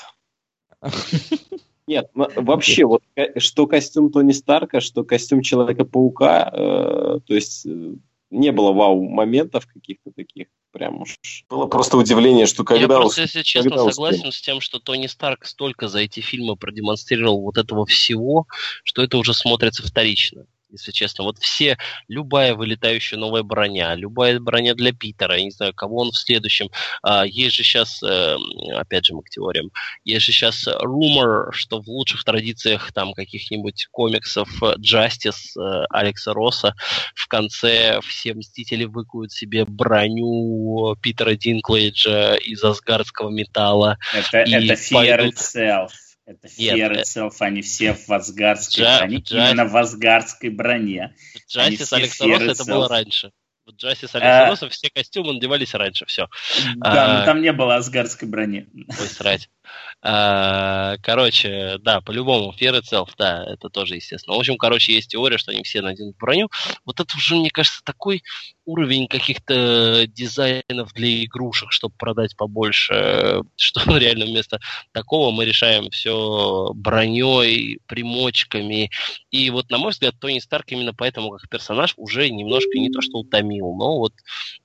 Нет, 1.87 2.11
вообще, 2.15 2.85
вот 2.85 3.03
что 3.37 3.67
костюм 3.67 4.11
Тони 4.11 4.33
Старка, 4.33 4.81
что 4.81 5.05
костюм 5.05 5.41
Человека-паука, 5.41 6.51
э, 6.53 7.21
то 7.27 7.35
есть 7.35 7.65
э, 7.65 7.95
не 8.31 8.53
было 8.53 8.73
вау-моментов 8.73 9.67
каких-то 9.67 10.11
таких 10.11 10.49
прям 10.71 11.03
уж. 11.03 11.17
Было 11.49 11.67
просто 11.67 11.97
удивление, 11.97 12.47
что 12.47 12.65
когда... 12.65 12.83
Я 12.83 12.89
просто, 12.89 13.23
если 13.23 13.43
честно, 13.43 13.91
согласен 13.91 14.33
с 14.33 14.41
тем, 14.41 14.61
что 14.61 14.79
Тони 14.79 15.07
Старк 15.07 15.47
столько 15.47 15.89
за 15.89 16.01
эти 16.01 16.21
фильмы 16.21 16.57
продемонстрировал 16.57 17.43
вот 17.43 17.59
этого 17.59 17.87
всего, 17.87 18.47
что 18.85 19.03
это 19.03 19.17
уже 19.19 19.35
смотрится 19.35 19.83
вторично 19.83 20.47
если 20.71 20.93
честно. 20.93 21.25
Вот 21.25 21.39
все, 21.39 21.77
любая 22.09 22.55
вылетающая 22.55 23.19
новая 23.19 23.43
броня, 23.43 23.95
любая 23.95 24.39
броня 24.41 24.75
для 24.75 24.93
Питера, 24.93 25.37
я 25.37 25.45
не 25.45 25.51
знаю, 25.51 25.75
кого 25.75 25.99
он 25.99 26.11
в 26.11 26.17
следующем. 26.17 26.71
А, 27.03 27.27
есть 27.27 27.57
же 27.57 27.63
сейчас, 27.63 28.03
э, 28.03 28.37
опять 28.75 29.07
же, 29.07 29.15
мы 29.15 29.23
к 29.23 29.31
теориям, 29.31 29.71
есть 30.05 30.27
же 30.27 30.33
сейчас 30.33 30.67
rumor, 30.67 31.53
что 31.53 31.81
в 31.81 31.89
лучших 31.89 32.25
традициях 32.25 32.93
там 32.93 33.15
каких-нибудь 33.15 33.89
комиксов 33.91 34.49
Justice 34.63 35.59
э, 35.59 35.85
Алекса 35.91 36.35
Росса 36.35 36.75
в 37.15 37.27
конце 37.29 38.01
все 38.03 38.35
Мстители 38.35 38.85
выкуют 38.85 39.33
себе 39.33 39.65
броню 39.65 40.97
Питера 41.01 41.35
Динклейджа 41.35 42.37
из 42.37 42.63
асгардского 42.63 43.31
металла. 43.31 43.99
Это, 44.15 44.39
это 44.39 44.75
Fear 44.75 44.93
пойдут... 44.93 45.35
Itself. 45.35 45.91
Это 46.29 46.47
Fear 46.47 46.77
Нет, 46.77 46.93
Itself, 46.93 47.37
они 47.41 47.63
все 47.63 47.95
в 47.95 48.11
асгардской 48.11 48.85
Джа, 48.85 48.99
броне, 48.99 49.17
Джа... 49.17 49.49
именно 49.49 49.65
в 49.65 49.75
асгардской 49.75 50.51
броне. 50.51 51.15
Джастис 51.49 51.91
Александр 51.95 52.43
это 52.43 52.67
было 52.67 52.87
раньше. 52.87 53.33
В 53.65 53.71
Джастис 53.71 54.15
Александр 54.15 54.67
а... 54.67 54.69
все 54.69 54.91
костюмы 54.91 55.33
надевались 55.33 55.73
раньше, 55.73 56.05
все. 56.05 56.29
Да, 56.77 57.07
а... 57.07 57.21
но 57.21 57.25
там 57.25 57.41
не 57.41 57.51
было 57.51 57.77
асгардской 57.77 58.29
брони. 58.29 58.67
Ой, 58.75 59.07
срать. 59.07 59.49
А, 60.01 60.97
короче, 61.03 61.79
да, 61.81 62.01
по-любому, 62.01 62.55
Fear 62.59 62.81
Itself, 62.81 63.11
да, 63.19 63.45
это 63.45 63.69
тоже 63.69 63.97
естественно. 63.97 64.37
В 64.37 64.39
общем, 64.39 64.57
короче, 64.57 64.93
есть 64.93 65.11
теория, 65.11 65.39
что 65.39 65.51
они 65.51 65.65
все 65.65 65.81
наденут 65.81 66.17
броню. 66.19 66.49
Вот 66.85 67.01
это 67.01 67.17
уже, 67.17 67.35
мне 67.35 67.51
кажется, 67.51 67.83
такой 67.85 68.23
уровень 68.65 69.09
каких-то 69.09 70.07
дизайнов 70.07 70.93
для 70.93 71.25
игрушек, 71.25 71.73
чтобы 71.73 71.95
продать 71.97 72.37
побольше, 72.37 73.43
что 73.57 73.97
реально 73.97 74.27
вместо 74.27 74.61
такого 74.93 75.33
мы 75.33 75.47
решаем 75.47 75.91
все 75.91 76.71
броней, 76.75 77.79
примочками. 77.87 78.91
И 79.31 79.51
вот, 79.51 79.71
на 79.71 79.79
мой 79.79 79.91
взгляд, 79.91 80.15
Тони 80.21 80.39
Старк 80.39 80.67
именно 80.69 80.93
поэтому 80.93 81.31
как 81.31 81.49
персонаж 81.49 81.95
уже 81.97 82.29
немножко 82.29 82.79
не 82.79 82.91
то 82.91 83.01
что 83.01 83.19
утомил, 83.19 83.75
но 83.75 83.99
вот 83.99 84.13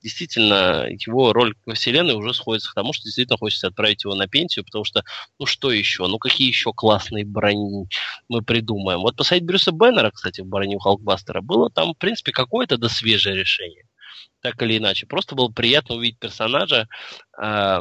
действительно 0.02 0.86
его 0.88 1.32
роль 1.32 1.54
во 1.64 1.74
вселенной 1.74 2.14
уже 2.14 2.34
сходится 2.34 2.70
к 2.70 2.74
тому, 2.74 2.92
что 2.92 3.04
действительно 3.04 3.38
хочется 3.38 3.68
отправить 3.68 4.04
его 4.04 4.14
на 4.14 4.28
пенсию, 4.28 4.64
потому 4.64 4.84
что 4.84 4.93
ну 5.38 5.46
что 5.46 5.72
еще? 5.72 6.06
Ну 6.06 6.18
какие 6.18 6.48
еще 6.48 6.72
классные 6.72 7.24
брони 7.24 7.88
мы 8.28 8.42
придумаем? 8.42 9.00
Вот 9.00 9.16
посадить 9.16 9.44
Брюса 9.44 9.72
Беннера, 9.72 10.10
кстати, 10.10 10.40
в 10.40 10.46
броню 10.46 10.78
Халкбастера, 10.78 11.40
было 11.40 11.70
там, 11.70 11.94
в 11.94 11.98
принципе, 11.98 12.32
какое-то 12.32 12.76
да 12.78 12.88
свежее 12.88 13.36
решение. 13.36 13.84
Так 14.40 14.60
или 14.62 14.78
иначе. 14.78 15.06
Просто 15.06 15.34
было 15.34 15.48
приятно 15.48 15.96
увидеть 15.96 16.18
персонажа, 16.18 16.86
э, 17.40 17.78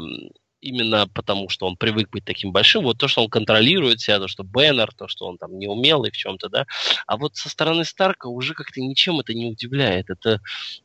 именно 0.63 1.07
потому, 1.13 1.49
что 1.49 1.67
он 1.67 1.75
привык 1.75 2.09
быть 2.09 2.25
таким 2.25 2.51
большим, 2.51 2.83
вот 2.83 2.97
то, 2.97 3.07
что 3.07 3.23
он 3.23 3.29
контролирует 3.29 3.99
себя, 3.99 4.19
то, 4.19 4.27
что 4.27 4.43
Беннер, 4.43 4.93
то, 4.95 5.07
что 5.07 5.25
он 5.25 5.37
там 5.37 5.57
неумелый 5.59 6.11
в 6.11 6.17
чем-то, 6.17 6.49
да, 6.49 6.65
а 7.05 7.17
вот 7.17 7.35
со 7.35 7.49
стороны 7.49 7.85
Старка 7.85 8.27
уже 8.27 8.53
как-то 8.53 8.79
ничем 8.79 9.19
это 9.19 9.33
не 9.33 9.45
удивляет, 9.45 10.09
это 10.09 10.39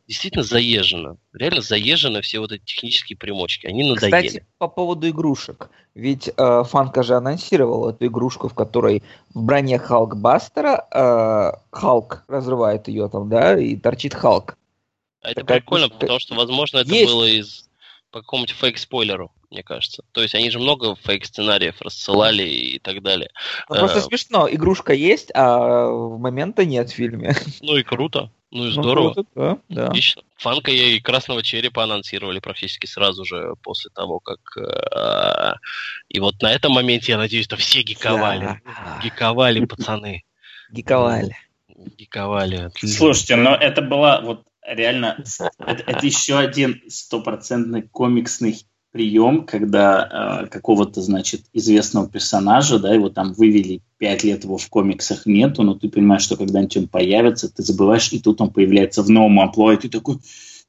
действительно 0.07 0.43
заезжено, 0.43 1.17
реально 1.33 1.61
заезжено 1.61 2.21
все 2.21 2.41
вот 2.41 2.53
эти 2.53 2.65
технические 2.65 3.17
примочки, 3.17 3.67
они 3.67 3.89
надоели. 3.89 4.27
Кстати, 4.27 4.47
по 4.59 4.69
поводу 4.69 5.09
игрушек, 5.09 5.71
ведь 5.95 6.29
э, 6.29 6.65
Фанка 6.65 7.03
же 7.03 7.15
анонсировал 7.15 7.89
эту 7.89 8.07
игрушку, 8.07 8.49
в 8.49 8.55
которой 8.55 9.03
в 9.35 9.43
броне 9.43 9.79
Халкбастера 9.79 10.87
э, 10.91 11.53
Халк 11.71 12.25
разрывает 12.29 12.89
ее 12.89 13.09
там, 13.09 13.29
да, 13.29 13.59
и 13.59 13.77
торчит 13.77 14.15
Халк. 14.15 14.57
А 15.23 15.31
это 15.31 15.45
прикольно, 15.45 15.89
потому 15.89 16.19
что, 16.19 16.35
возможно, 16.35 16.79
это 16.79 16.91
есть... 16.91 17.13
было 17.13 17.25
из 17.25 17.68
по 18.11 18.21
какому-нибудь 18.21 18.55
фейк-спойлеру, 18.57 19.31
мне 19.51 19.63
кажется. 19.63 20.03
То 20.13 20.23
есть 20.23 20.35
они 20.35 20.51
же 20.51 20.59
много 20.59 20.95
фейк-сценариев 20.97 21.81
рассылали 21.83 22.43
и 22.43 22.79
так 22.79 23.03
далее. 23.03 23.31
Ну, 23.69 23.77
просто 23.77 23.99
Э, 23.99 24.03
смешно, 24.03 24.49
игрушка 24.51 24.93
есть, 24.93 25.31
а 25.35 25.89
момента 25.91 26.65
нет 26.65 26.91
в 26.91 26.95
фильме. 26.95 27.35
Ну 27.61 27.77
и 27.77 27.83
круто. 27.83 28.31
Ну 28.51 28.65
и 28.65 28.75
Ну, 28.75 28.83
здорово. 28.83 29.13
круто, 29.13 29.29
да, 29.35 29.59
да. 29.69 29.87
Отлично. 29.89 30.23
Фанка 30.37 30.71
и 30.71 31.01
Красного 31.01 31.43
Черепа 31.43 31.85
анонсировали 31.85 32.39
практически 32.41 32.87
сразу 32.87 33.25
же 33.27 33.55
после 33.63 33.91
того, 33.95 34.21
как... 34.21 34.39
э, 34.57 35.53
И 36.09 36.19
вот 36.21 36.41
на 36.41 36.51
этом 36.53 36.73
моменте, 36.73 37.13
я 37.13 37.19
надеюсь, 37.19 37.45
что 37.45 37.57
все 37.57 37.83
гиковали. 37.83 38.61
Да. 38.65 39.01
Гиковали, 39.03 39.65
пацаны. 39.67 40.25
Гиковали. 40.73 41.37
Гиковали. 41.99 42.71
Слушайте, 42.79 43.37
но 43.37 43.55
это 43.55 43.83
была 43.83 44.21
вот 44.21 44.43
реально, 44.74 45.24
это, 45.59 45.82
это 45.86 46.07
еще 46.07 46.39
один 46.39 46.81
стопроцентный 46.89 47.82
комиксный 47.82 48.59
прием, 48.90 49.45
когда 49.45 50.45
э, 50.45 50.47
какого-то, 50.47 51.03
значит, 51.03 51.43
известного 51.53 52.09
персонажа, 52.09 52.78
да, 52.78 52.95
его 52.95 53.11
там 53.11 53.35
вывели 53.35 53.82
пять 53.99 54.24
лет, 54.24 54.45
его 54.45 54.57
в 54.57 54.69
комиксах 54.69 55.27
нету, 55.27 55.62
но 55.62 55.74
ты 55.74 55.89
понимаешь, 55.89 56.23
что 56.23 56.36
когда-нибудь 56.36 56.77
он 56.77 56.89
появится, 56.89 57.53
ты 57.55 57.62
забываешь, 57.62 58.12
и 58.12 58.19
тут 58.19 58.40
он 58.40 58.51
появляется 58.51 59.03
в 59.03 59.11
новом 59.11 59.40
амплуа, 59.40 59.74
и 59.74 59.77
ты 59.77 59.89
такой, 59.89 60.19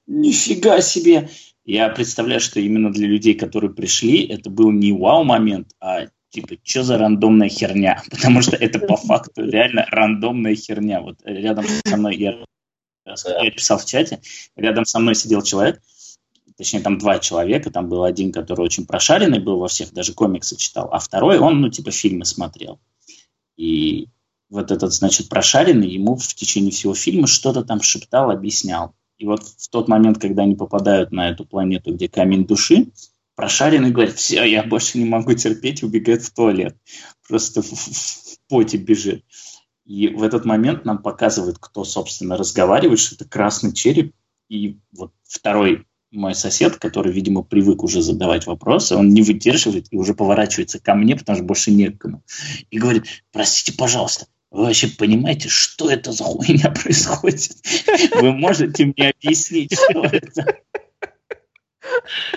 нифига 0.05 0.81
себе! 0.81 1.30
Я 1.65 1.89
представляю, 1.89 2.41
что 2.41 2.59
именно 2.59 2.91
для 2.91 3.07
людей, 3.07 3.35
которые 3.35 3.71
пришли, 3.71 4.26
это 4.26 4.49
был 4.49 4.71
не 4.71 4.91
вау-момент, 4.91 5.69
а 5.80 6.07
типа, 6.30 6.55
что 6.63 6.84
за 6.84 6.97
рандомная 6.97 7.49
херня? 7.49 8.01
Потому 8.09 8.41
что 8.41 8.55
это 8.55 8.80
по 8.80 8.95
факту 8.95 9.45
реально 9.45 9.85
рандомная 9.89 10.55
херня. 10.55 11.01
Вот 11.01 11.19
рядом 11.23 11.65
со 11.85 11.97
мной, 11.97 12.15
я, 12.17 12.38
я 13.26 13.52
писал 13.52 13.77
в 13.77 13.86
чате, 13.86 14.22
рядом 14.56 14.86
со 14.86 14.99
мной 14.99 15.15
сидел 15.15 15.41
человек, 15.41 15.81
точнее, 16.57 16.81
там 16.81 16.98
два 16.98 17.19
человека, 17.19 17.72
там 17.72 17.88
был 17.88 18.03
один, 18.03 18.31
который 18.31 18.61
очень 18.61 18.86
прошаренный 18.86 19.40
был 19.40 19.60
во 19.60 19.68
всех, 19.68 19.94
даже 19.94 20.14
комиксы 20.14 20.57
читал, 20.57 20.90
а 20.91 20.99
второй, 20.99 21.40
он, 21.40 21.61
ну, 21.61 21.69
типа, 21.69 21.91
фильмы 21.91 22.26
смотрел. 22.26 22.80
И 23.56 24.07
вот 24.49 24.72
этот, 24.72 24.94
значит, 24.94 25.30
прошаренный 25.30 25.90
ему 25.90 26.15
в 26.15 26.27
течение 26.34 26.72
всего 26.72 26.94
фильма 26.94 27.27
что-то 27.27 27.64
там 27.64 27.81
шептал, 27.81 28.31
объяснял. 28.31 28.94
И 29.18 29.26
вот 29.26 29.44
в 29.44 29.69
тот 29.69 29.88
момент, 29.88 30.18
когда 30.19 30.44
они 30.44 30.56
попадают 30.56 31.11
на 31.11 31.30
эту 31.30 31.45
планету, 31.45 31.94
где 31.94 32.07
камень 32.07 32.45
души, 32.45 32.88
прошаренный 33.36 33.91
говорит, 33.91 34.15
все, 34.15 34.44
я 34.44 34.64
больше 34.64 34.98
не 34.98 35.06
могу 35.06 35.34
терпеть, 35.34 35.84
убегает 35.84 36.23
в 36.23 36.34
туалет. 36.34 36.76
Просто 37.27 37.61
в, 37.61 37.68
в- 37.68 37.73
в 37.73 38.40
поте 38.48 38.77
бежит. 38.77 39.23
И 39.90 40.07
в 40.07 40.22
этот 40.22 40.45
момент 40.45 40.86
нам 40.86 40.99
показывают, 40.99 41.57
кто, 41.60 41.84
собственно, 41.84 42.38
разговаривает, 42.38 42.99
что 42.99 43.16
это 43.16 43.26
красный 43.26 43.74
череп. 43.74 44.14
И 44.48 44.78
вот 44.91 45.11
второй 45.24 45.88
мой 46.11 46.36
сосед, 46.36 46.76
который, 46.76 47.11
видимо, 47.11 47.41
привык 47.41 47.82
уже 47.82 48.03
задавать 48.03 48.45
вопросы, 48.45 48.95
он 48.95 49.10
не 49.10 49.24
выдерживает 49.24 49.88
и 49.90 49.98
уже 49.98 50.14
поворачивается 50.14 50.80
ко 50.80 50.94
мне, 50.94 51.16
потому 51.16 51.38
что 51.38 51.45
больше 51.45 51.72
некому. 51.72 52.24
И 52.70 52.78
говорит, 52.78 53.06
простите, 53.32 53.76
пожалуйста, 53.76 54.28
вы 54.52 54.66
вообще 54.66 54.90
понимаете, 54.90 55.49
что 55.49 55.90
это 55.90 56.11
за 56.11 56.24
хуйня 56.24 56.70
происходит? 56.84 57.53
Вы 58.14 58.32
можете 58.32 58.86
мне 58.86 59.10
объяснить, 59.10 59.74
что 59.74 60.03
это? 60.03 60.60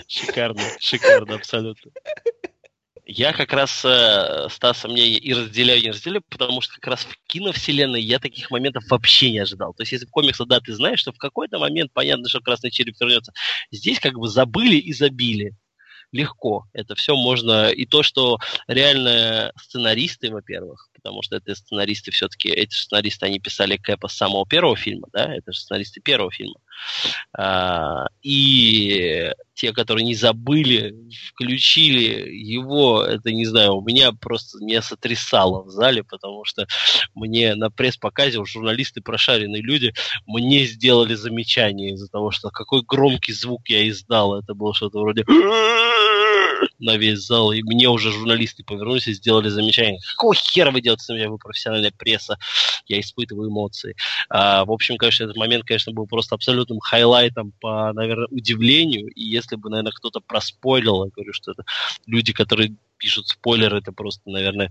Шикарно, 0.08 0.62
шикарно, 0.78 1.34
абсолютно. 1.34 1.92
Я 3.04 3.32
как 3.32 3.52
раз 3.52 3.84
э, 3.84 4.46
Стаса 4.48 4.88
мне 4.88 5.16
и 5.16 5.34
разделяю, 5.34 5.80
и 5.80 5.84
не 5.84 5.90
разделяю, 5.90 6.22
потому 6.28 6.60
что 6.60 6.74
как 6.74 6.86
раз 6.86 7.00
в 7.00 7.16
киновселенной 7.26 8.00
я 8.00 8.20
таких 8.20 8.50
моментов 8.52 8.84
вообще 8.88 9.32
не 9.32 9.40
ожидал. 9.40 9.74
То 9.74 9.82
есть 9.82 9.92
если 9.92 10.06
в 10.06 10.10
комиксах, 10.10 10.46
да, 10.46 10.60
ты 10.60 10.72
знаешь, 10.72 11.00
что 11.00 11.12
в 11.12 11.18
какой-то 11.18 11.58
момент 11.58 11.92
понятно, 11.92 12.28
что 12.28 12.40
Красный 12.40 12.70
Череп 12.70 13.00
вернется. 13.00 13.32
Здесь 13.72 13.98
как 13.98 14.14
бы 14.14 14.28
забыли 14.28 14.76
и 14.76 14.92
забили. 14.92 15.56
Легко. 16.12 16.66
Это 16.72 16.94
все 16.94 17.16
можно... 17.16 17.70
И 17.70 17.86
то, 17.86 18.04
что 18.04 18.38
реально 18.68 19.52
сценаристы, 19.56 20.30
во-первых, 20.30 20.91
потому 21.02 21.22
что 21.22 21.36
это 21.36 21.54
сценаристы 21.54 22.10
все-таки, 22.10 22.48
эти 22.48 22.74
сценаристы, 22.74 23.26
они 23.26 23.40
писали 23.40 23.76
Кэпа 23.76 24.08
с 24.08 24.16
самого 24.16 24.46
первого 24.46 24.76
фильма, 24.76 25.08
да, 25.12 25.34
это 25.34 25.52
же 25.52 25.60
сценаристы 25.60 26.00
первого 26.00 26.30
фильма. 26.30 26.60
А, 27.36 28.06
и 28.22 29.32
те, 29.54 29.72
которые 29.72 30.04
не 30.04 30.14
забыли, 30.14 30.94
включили 31.28 32.30
его, 32.30 33.02
это 33.02 33.30
не 33.30 33.44
знаю, 33.46 33.76
у 33.76 33.82
меня 33.82 34.12
просто 34.12 34.58
меня 34.58 34.82
сотрясало 34.82 35.64
в 35.64 35.70
зале, 35.70 36.04
потому 36.04 36.44
что 36.44 36.66
мне 37.14 37.54
на 37.54 37.70
пресс-показе 37.70 38.38
у 38.38 38.46
журналисты 38.46 39.00
прошаренные 39.00 39.62
люди 39.62 39.92
мне 40.26 40.64
сделали 40.64 41.14
замечание 41.14 41.92
из-за 41.92 42.08
того, 42.08 42.30
что 42.30 42.50
какой 42.50 42.82
громкий 42.82 43.32
звук 43.32 43.68
я 43.68 43.88
издал. 43.88 44.38
Это 44.38 44.54
было 44.54 44.74
что-то 44.74 45.00
вроде 45.00 45.24
на 46.82 46.96
весь 46.96 47.20
зал, 47.20 47.52
и 47.52 47.62
мне 47.62 47.88
уже 47.88 48.10
журналисты 48.12 48.64
повернулись 48.64 49.06
и 49.06 49.14
сделали 49.14 49.48
замечание. 49.48 50.00
Какого 50.16 50.34
хера 50.34 50.70
вы 50.70 50.80
делаете 50.80 51.04
на 51.08 51.16
меня, 51.16 51.30
вы 51.30 51.38
профессиональная 51.38 51.92
пресса, 51.92 52.38
я 52.86 53.00
испытываю 53.00 53.48
эмоции. 53.48 53.96
А, 54.28 54.64
в 54.64 54.72
общем, 54.72 54.96
конечно, 54.96 55.24
этот 55.24 55.36
момент, 55.36 55.64
конечно, 55.64 55.92
был 55.92 56.06
просто 56.06 56.34
абсолютным 56.34 56.80
хайлайтом 56.80 57.52
по, 57.60 57.92
наверное, 57.92 58.28
удивлению, 58.30 59.08
и 59.08 59.22
если 59.22 59.56
бы, 59.56 59.70
наверное, 59.70 59.92
кто-то 59.92 60.20
проспойлил, 60.20 61.04
я 61.04 61.10
говорю, 61.10 61.32
что 61.32 61.52
это 61.52 61.64
люди, 62.06 62.32
которые 62.32 62.74
пишут 62.98 63.28
спойлеры, 63.28 63.78
это 63.78 63.92
просто, 63.92 64.28
наверное, 64.30 64.70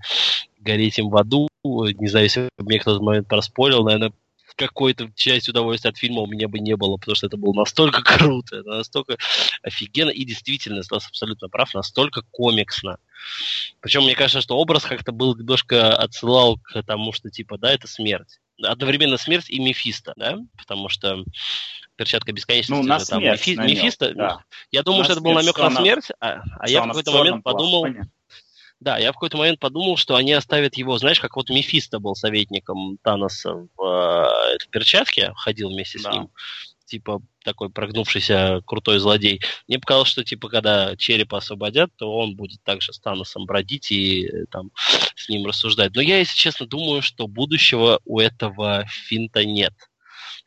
гореть 0.59 0.99
им 0.99 1.09
в 1.09 1.17
аду, 1.17 1.49
не 1.63 2.07
знаю, 2.07 2.25
если 2.25 2.41
бы 2.41 2.65
мне 2.65 2.79
кто-то 2.79 3.03
момент 3.03 3.27
проспойлил, 3.27 3.83
наверное, 3.83 4.13
какой-то 4.55 5.09
часть 5.15 5.49
удовольствия 5.49 5.89
от 5.89 5.97
фильма 5.97 6.21
у 6.21 6.27
меня 6.27 6.47
бы 6.47 6.59
не 6.59 6.75
было, 6.75 6.97
потому 6.97 7.15
что 7.15 7.27
это 7.27 7.37
было 7.37 7.53
настолько 7.53 8.01
круто, 8.03 8.57
это 8.57 8.69
настолько 8.69 9.17
офигенно, 9.61 10.09
и 10.09 10.23
действительно, 10.25 10.83
Стас 10.83 11.07
абсолютно 11.07 11.49
прав, 11.49 11.73
настолько 11.73 12.21
комиксно. 12.31 12.97
Причем 13.79 14.03
мне 14.03 14.15
кажется, 14.15 14.41
что 14.41 14.57
образ 14.57 14.83
как-то 14.83 15.11
был 15.11 15.35
немножко 15.35 15.95
отсылал 15.95 16.57
к 16.57 16.81
тому, 16.83 17.13
что 17.13 17.29
типа, 17.29 17.57
да, 17.57 17.71
это 17.71 17.87
смерть. 17.87 18.39
Одновременно 18.63 19.17
смерть 19.17 19.49
и 19.49 19.59
Мефисто, 19.59 20.13
да, 20.15 20.37
потому 20.57 20.89
что 20.89 21.23
перчатка 21.95 22.31
бесконечности 22.31 22.71
Ну, 22.81 22.87
на 22.87 22.99
же 22.99 23.05
там 23.05 23.19
смерть 23.19 23.41
Мефи- 23.41 23.55
намек, 23.55 23.77
Мефисто. 23.77 24.13
да. 24.13 24.43
Я 24.71 24.83
думаю, 24.83 24.99
На 24.99 25.03
что 25.05 25.13
это 25.13 25.21
был 25.21 25.33
намек 25.33 25.57
на 25.57 25.71
смерть, 25.71 26.07
а, 26.19 26.41
а 26.59 26.69
я 26.69 26.83
в 26.83 26.87
какой-то 26.87 27.11
момент 27.11 27.43
подумал, 27.43 27.81
плавании. 27.81 28.09
Да, 28.81 28.97
я 28.97 29.11
в 29.11 29.13
какой-то 29.15 29.37
момент 29.37 29.59
подумал, 29.59 29.95
что 29.95 30.15
они 30.15 30.33
оставят 30.33 30.75
его, 30.75 30.97
знаешь, 30.97 31.19
как 31.19 31.35
вот 31.35 31.49
Мефисто 31.49 31.99
был 31.99 32.15
советником 32.15 32.97
Таноса 33.03 33.53
в, 33.53 33.79
э, 33.79 34.57
в 34.57 34.69
перчатке, 34.71 35.31
ходил 35.35 35.69
вместе 35.69 35.99
с 35.99 36.03
Да. 36.03 36.11
ним, 36.11 36.29
типа 36.85 37.21
такой 37.43 37.69
прогнувшийся 37.69 38.61
крутой 38.65 38.97
злодей. 38.99 39.39
Мне 39.67 39.79
показалось, 39.79 40.09
что 40.09 40.23
типа 40.23 40.49
когда 40.49 40.95
черепа 40.97 41.37
освободят, 41.37 41.91
то 41.95 42.11
он 42.11 42.35
будет 42.35 42.63
также 42.63 42.91
с 42.91 42.99
Таносом 42.99 43.45
бродить 43.45 43.91
и 43.91 44.25
э, 44.25 44.45
там 44.49 44.71
с 45.15 45.29
ним 45.29 45.45
рассуждать. 45.45 45.95
Но 45.95 46.01
я, 46.01 46.17
если 46.17 46.35
честно, 46.35 46.65
думаю, 46.65 47.03
что 47.03 47.27
будущего 47.27 47.99
у 48.03 48.19
этого 48.19 48.85
финта 48.87 49.45
нет. 49.45 49.73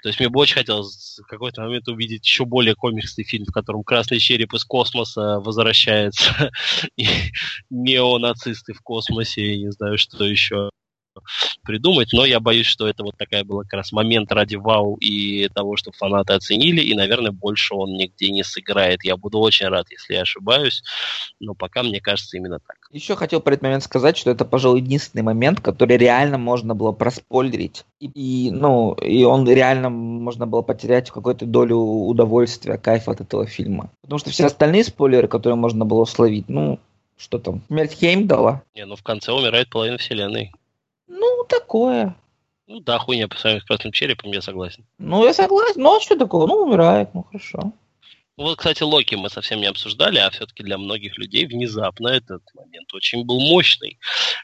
То 0.04 0.08
есть 0.08 0.20
мне 0.20 0.28
бы 0.28 0.38
очень 0.38 0.56
хотелось 0.56 1.18
в 1.18 1.26
какой-то 1.26 1.62
момент 1.62 1.88
увидеть 1.88 2.26
еще 2.26 2.44
более 2.44 2.74
комиксный 2.74 3.24
фильм, 3.24 3.46
в 3.46 3.52
котором 3.52 3.82
красный 3.84 4.18
череп 4.18 4.52
из 4.52 4.62
космоса 4.62 5.40
возвращается, 5.40 6.50
и 6.98 7.06
неонацисты 7.70 8.74
в 8.74 8.82
космосе, 8.82 9.54
и 9.54 9.62
не 9.62 9.72
знаю, 9.72 9.96
что 9.96 10.26
еще 10.26 10.68
придумать, 11.62 12.10
но 12.12 12.24
я 12.24 12.40
боюсь, 12.40 12.66
что 12.66 12.86
это 12.86 13.02
вот 13.02 13.16
такая 13.16 13.44
была 13.44 13.62
как 13.62 13.74
раз 13.74 13.92
момент 13.92 14.32
ради 14.32 14.56
вау 14.56 14.96
и 14.96 15.48
того, 15.48 15.76
что 15.76 15.92
фанаты 15.92 16.34
оценили, 16.34 16.80
и, 16.80 16.94
наверное, 16.94 17.32
больше 17.32 17.74
он 17.74 17.94
нигде 17.94 18.30
не 18.30 18.44
сыграет. 18.44 19.04
Я 19.04 19.16
буду 19.16 19.38
очень 19.38 19.66
рад, 19.66 19.86
если 19.90 20.14
я 20.14 20.22
ошибаюсь, 20.22 20.82
но 21.40 21.54
пока 21.54 21.82
мне 21.82 22.00
кажется 22.00 22.36
именно 22.36 22.58
так. 22.58 22.76
Еще 22.92 23.16
хотел 23.16 23.40
про 23.40 23.54
этот 23.54 23.62
момент 23.62 23.82
сказать, 23.82 24.16
что 24.16 24.30
это, 24.30 24.44
пожалуй, 24.44 24.80
единственный 24.80 25.22
момент, 25.22 25.60
который 25.60 25.96
реально 25.96 26.38
можно 26.38 26.74
было 26.74 26.92
проспойлерить. 26.92 27.84
И, 28.00 28.06
и, 28.14 28.50
ну, 28.50 28.92
и 28.94 29.24
он 29.24 29.48
реально 29.48 29.90
можно 29.90 30.46
было 30.46 30.62
потерять 30.62 31.10
какую-то 31.10 31.46
долю 31.46 31.76
удовольствия, 31.76 32.78
кайфа 32.78 33.12
от 33.12 33.20
этого 33.20 33.46
фильма. 33.46 33.90
Потому 34.02 34.18
что 34.18 34.30
все 34.30 34.46
остальные 34.46 34.84
спойлеры, 34.84 35.28
которые 35.28 35.56
можно 35.56 35.84
было 35.84 36.04
словить, 36.04 36.48
ну, 36.48 36.78
что 37.16 37.38
там, 37.38 37.62
смерть 37.68 37.92
Хеймдала, 37.92 38.62
Не, 38.74 38.86
ну 38.86 38.96
в 38.96 39.02
конце 39.02 39.32
умирает 39.32 39.70
половина 39.70 39.98
вселенной. 39.98 40.52
Ну, 41.14 41.44
такое. 41.48 42.16
Ну 42.66 42.80
да, 42.80 42.98
хуйня 42.98 43.28
по 43.28 43.36
сравнению 43.36 43.62
с 43.62 43.66
красным 43.66 43.92
черепом, 43.92 44.32
я 44.32 44.40
согласен. 44.42 44.84
Ну, 44.98 45.24
я 45.24 45.34
согласен. 45.34 45.82
Ну, 45.82 45.96
а 45.96 46.00
что 46.00 46.16
такого? 46.16 46.46
Ну, 46.46 46.62
умирает, 46.62 47.10
ну, 47.14 47.22
хорошо. 47.24 47.72
Вот, 48.36 48.58
кстати, 48.58 48.82
Локи 48.82 49.14
мы 49.14 49.30
совсем 49.30 49.60
не 49.60 49.66
обсуждали, 49.66 50.18
а 50.18 50.30
все-таки 50.30 50.64
для 50.64 50.76
многих 50.76 51.16
людей 51.18 51.46
внезапно 51.46 52.08
этот 52.08 52.42
момент 52.54 52.92
очень 52.92 53.24
был 53.24 53.38
мощный. 53.38 53.98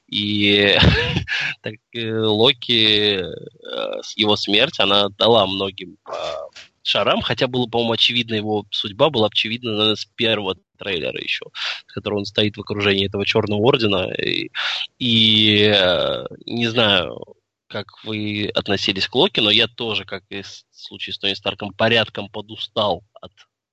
И 0.06 0.76
так, 1.62 1.74
э, 1.94 2.12
Локи, 2.12 3.16
э, 3.16 4.00
его 4.14 4.36
смерть, 4.36 4.78
она 4.78 5.08
дала 5.08 5.46
многим 5.46 5.96
по 6.04 6.50
шарам, 6.82 7.20
хотя 7.20 7.48
было, 7.48 7.66
по-моему, 7.66 7.94
очевидно, 7.94 8.34
его 8.34 8.64
судьба 8.70 9.10
была 9.10 9.26
очевидна, 9.26 9.72
наверное, 9.72 9.96
с 9.96 10.04
первого 10.04 10.56
трейлера 10.80 11.20
еще, 11.20 11.46
с 11.86 11.92
которого 11.92 12.18
он 12.20 12.24
стоит 12.24 12.56
в 12.56 12.60
окружении 12.60 13.06
этого 13.06 13.26
черного 13.26 13.60
ордена. 13.60 14.12
И, 14.14 14.50
и 14.98 15.72
э, 15.74 16.24
не 16.46 16.66
знаю, 16.68 17.36
как 17.68 17.86
вы 18.04 18.50
относились 18.54 19.06
к 19.06 19.14
Локи, 19.14 19.40
но 19.40 19.50
я 19.50 19.68
тоже, 19.68 20.04
как 20.04 20.24
и 20.30 20.42
в 20.42 20.48
случае 20.72 21.14
с 21.14 21.18
Тони 21.18 21.34
Старком, 21.34 21.72
порядком 21.72 22.28
подустал 22.28 23.04
от 23.20 23.32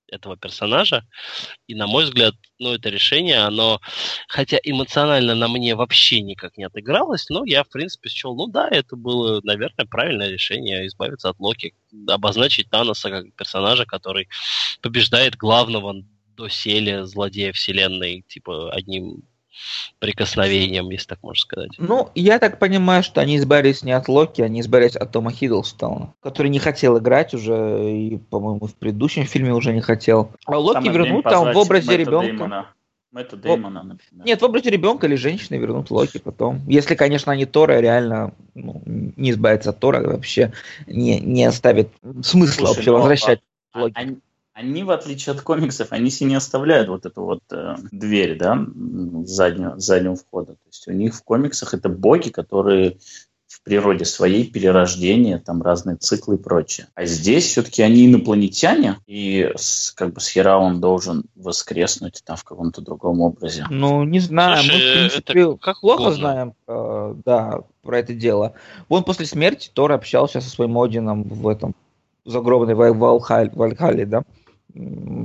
этого 0.10 0.38
персонажа. 0.38 1.06
И, 1.68 1.76
на 1.76 1.88
мой 1.88 2.06
взгляд, 2.06 2.36
ну, 2.60 2.74
это 2.74 2.90
решение, 2.90 3.40
оно, 3.40 3.82
хотя 4.28 4.58
эмоционально 4.64 5.36
на 5.36 5.48
мне 5.48 5.76
вообще 5.76 6.22
никак 6.22 6.58
не 6.58 6.64
отыгралось, 6.64 7.30
но 7.30 7.44
я, 7.46 7.64
в 7.64 7.70
принципе, 7.70 8.10
счел, 8.10 8.36
ну 8.36 8.48
да, 8.48 8.70
это 8.70 8.96
было, 8.96 9.42
наверное, 9.44 9.86
правильное 9.86 10.30
решение 10.30 10.88
избавиться 10.88 11.30
от 11.30 11.40
Локи, 11.40 11.74
обозначить 12.08 12.70
Таноса 12.70 13.10
как 13.10 13.34
персонажа, 13.36 13.86
который 13.86 14.30
побеждает 14.82 15.36
главного 15.36 16.04
доселе 16.38 17.06
злодея 17.06 17.52
вселенной, 17.52 18.24
типа, 18.28 18.72
одним 18.72 19.24
прикосновением, 20.00 20.90
если 20.90 21.08
так 21.08 21.20
можно 21.24 21.40
сказать. 21.40 21.72
Ну, 21.78 22.10
я 22.16 22.40
так 22.40 22.60
понимаю, 22.60 23.04
что 23.04 23.22
они 23.22 23.38
избавились 23.38 23.84
не 23.84 23.92
от 23.92 24.08
Локи, 24.08 24.42
они 24.42 24.62
избавились 24.62 24.96
от 24.96 25.12
Тома 25.12 25.32
Хиддлстона, 25.32 26.14
который 26.22 26.50
не 26.50 26.60
хотел 26.60 26.98
играть 27.00 27.34
уже, 27.34 27.92
и, 27.92 28.18
по-моему, 28.18 28.68
в 28.68 28.76
предыдущем 28.76 29.26
фильме 29.26 29.54
уже 29.54 29.74
не 29.74 29.82
хотел. 29.82 30.32
А 30.46 30.58
Локи 30.58 30.88
вернут 30.88 31.24
там 31.24 31.54
в 31.54 31.58
образе 31.58 31.88
Мэтта 31.88 32.02
ребенка. 32.02 32.28
Дэймона. 32.28 32.68
Мэтта 33.12 33.38
Дэймона, 33.38 33.84
например. 33.84 34.26
Нет, 34.26 34.42
в 34.42 34.46
образе 34.46 34.70
ребенка 34.70 35.08
или 35.08 35.16
женщины 35.16 35.56
вернут 35.56 35.90
Локи 35.90 36.20
потом. 36.20 36.62
Если, 36.68 36.96
конечно, 36.96 37.32
они 37.32 37.46
Тора 37.46 37.80
реально 37.80 38.34
ну, 38.54 38.82
не 38.86 39.32
избавятся 39.32 39.72
от 39.72 39.80
Тора, 39.80 40.02
вообще 40.02 40.52
не, 40.86 41.20
не 41.20 41.46
оставит 41.46 41.90
смысла 42.22 42.68
Слушай, 42.68 42.76
вообще 42.76 42.92
ну, 42.92 42.98
возвращать 42.98 43.40
а, 43.72 43.84
Локи. 43.84 44.18
Они, 44.58 44.84
в 44.84 44.90
отличие 44.90 45.34
от 45.34 45.42
комиксов, 45.42 45.92
они 45.92 46.10
себе 46.10 46.32
не 46.32 46.36
оставляют 46.36 46.90
вот 46.90 47.06
эту 47.06 47.22
вот 47.22 47.44
э, 47.52 47.76
дверь, 47.92 48.40
да, 48.40 48.66
заднего, 49.24 49.80
заднего 49.80 50.16
входа. 50.16 50.54
То 50.54 50.68
есть 50.68 50.88
у 50.88 50.94
них 50.94 51.14
в 51.14 51.24
комиксах 51.24 51.76
это 51.76 51.90
боги, 51.90 52.30
которые 52.30 52.98
в 53.46 53.62
природе 53.62 54.04
своей 54.04 54.50
перерождение, 54.50 55.38
там 55.38 55.62
разные 55.62 55.96
циклы 55.98 56.38
и 56.38 56.40
прочее. 56.40 56.88
А 56.96 57.06
здесь 57.06 57.46
все-таки 57.46 57.84
они 57.84 58.08
инопланетяне, 58.08 58.98
и 59.06 59.52
с, 59.56 59.92
как 59.92 60.14
бы 60.14 60.22
с 60.22 60.28
Хера 60.28 60.58
он 60.58 60.82
должен 60.82 61.26
воскреснуть 61.36 62.24
там 62.26 62.36
в 62.36 62.44
каком-то 62.44 62.82
другом 62.82 63.22
образе. 63.22 63.68
Ну, 63.70 64.06
не 64.06 64.20
знаю, 64.20 64.64
Слушай, 64.64 64.74
мы, 64.74 64.80
в 64.80 64.94
принципе, 65.12 65.42
это 65.42 65.58
как 65.58 65.82
плохо 65.82 66.12
знаем, 66.14 66.56
э, 66.68 67.16
да, 67.24 67.62
про 67.84 68.00
это 68.00 68.16
дело. 68.16 68.54
Он 68.90 69.04
после 69.04 69.28
смерти 69.28 69.70
Тор 69.72 69.92
общался 69.92 70.42
со 70.42 70.50
своим 70.50 70.80
Одином 70.80 71.26
в 71.26 71.48
этом 71.48 71.76
загробной 72.26 72.74
Вальхале, 72.74 74.08
да? 74.08 74.24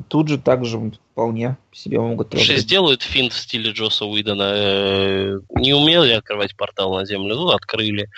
Тут 0.09 0.29
же 0.29 0.39
также 0.39 0.93
вполне 1.13 1.57
себе 1.73 2.01
могут 2.01 2.31
Слушай, 2.31 2.59
сделают 2.59 3.03
финт 3.03 3.33
в 3.33 3.39
стиле 3.39 3.73
Джоса 3.73 4.07
Уидона. 4.07 4.53
Э, 4.55 5.39
не 5.51 5.75
умели 5.75 6.13
открывать 6.13 6.57
портал 6.57 6.95
на 6.95 7.05
землю, 7.05 7.35
ну, 7.35 7.49
открыли. 7.49 8.09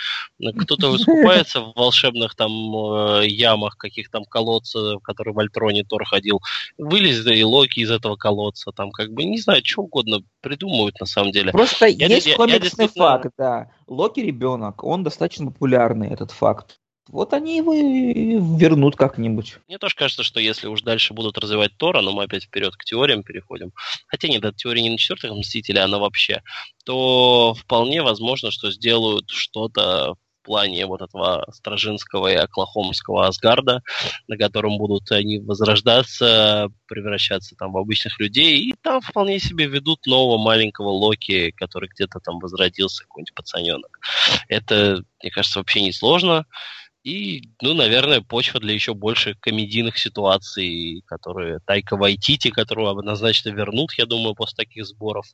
Кто-то 0.58 0.88
выступается 0.90 1.60
в 1.60 1.72
волшебных 1.74 2.34
там 2.36 2.50
э, 2.50 3.26
ямах, 3.26 3.76
каких 3.76 4.10
там 4.10 4.24
колодца, 4.24 4.96
в 4.96 5.00
которые 5.00 5.34
в 5.34 5.38
Альтроне 5.38 5.84
Тор 5.84 6.04
ходил. 6.04 6.40
Вылез 6.78 7.26
и 7.26 7.44
Локи 7.44 7.80
из 7.80 7.90
этого 7.90 8.16
колодца. 8.16 8.70
Там 8.72 8.90
как 8.90 9.12
бы, 9.12 9.24
не 9.24 9.40
знаю, 9.40 9.62
что 9.64 9.82
угодно 9.82 10.20
придумывают 10.40 11.00
на 11.00 11.06
самом 11.06 11.32
деле. 11.32 11.52
Просто 11.52 11.86
я, 11.86 12.06
есть 12.06 12.26
я, 12.26 12.36
комиксный 12.36 12.58
я 12.58 12.62
действительно... 12.62 13.06
факт, 13.06 13.30
да. 13.36 13.70
Локи 13.86 14.20
ребенок, 14.20 14.84
он 14.84 15.02
достаточно 15.02 15.46
популярный, 15.46 16.08
этот 16.08 16.30
факт. 16.30 16.78
Вот 17.08 17.34
они 17.34 17.58
его 17.58 17.74
и 17.74 18.38
вернут 18.58 18.96
как-нибудь. 18.96 19.58
Мне 19.68 19.78
тоже 19.78 19.94
кажется, 19.94 20.22
что 20.22 20.40
если 20.40 20.68
уж 20.68 20.82
дальше 20.82 21.12
будут 21.12 21.36
развивать 21.36 21.76
Тора, 21.76 22.00
но 22.00 22.12
мы 22.12 22.24
опять 22.24 22.44
вперед 22.44 22.74
к 22.76 22.84
теориям 22.84 23.22
переходим, 23.22 23.72
хотя 24.06 24.28
нет, 24.28 24.44
эта 24.44 24.56
теория 24.56 24.82
не 24.82 24.90
на 24.90 24.98
четвертых 24.98 25.32
Мстителя, 25.32 25.84
она 25.84 25.98
вообще, 25.98 26.42
то 26.84 27.54
вполне 27.54 28.02
возможно, 28.02 28.50
что 28.50 28.70
сделают 28.70 29.28
что-то 29.28 30.14
в 30.14 30.46
плане 30.46 30.86
вот 30.86 31.00
этого 31.02 31.46
Стражинского 31.52 32.30
и 32.30 32.36
Оклахомского 32.36 33.26
Асгарда, 33.26 33.82
на 34.28 34.36
котором 34.36 34.76
будут 34.78 35.10
они 35.10 35.40
возрождаться, 35.40 36.68
превращаться 36.86 37.54
там 37.56 37.72
в 37.72 37.78
обычных 37.78 38.18
людей, 38.20 38.58
и 38.58 38.74
там 38.82 39.00
вполне 39.00 39.40
себе 39.40 39.66
ведут 39.66 40.06
нового 40.06 40.38
маленького 40.38 40.88
Локи, 40.88 41.50
который 41.52 41.88
где-то 41.88 42.20
там 42.20 42.38
возродился, 42.38 43.04
какой-нибудь 43.04 43.34
пацаненок. 43.34 43.98
Это, 44.48 45.02
мне 45.22 45.30
кажется, 45.30 45.60
вообще 45.60 45.80
не 45.80 45.92
сложно. 45.92 46.46
И, 47.04 47.50
ну, 47.60 47.74
наверное, 47.74 48.22
почва 48.22 48.60
для 48.60 48.72
еще 48.72 48.94
больше 48.94 49.34
комедийных 49.38 49.98
ситуаций, 49.98 51.02
которые 51.04 51.60
Тайка 51.66 51.96
Вайтити, 51.96 52.50
которого 52.50 52.98
однозначно 52.98 53.50
вернут, 53.50 53.92
я 53.98 54.06
думаю, 54.06 54.34
после 54.34 54.56
таких 54.56 54.86
сборов, 54.86 55.26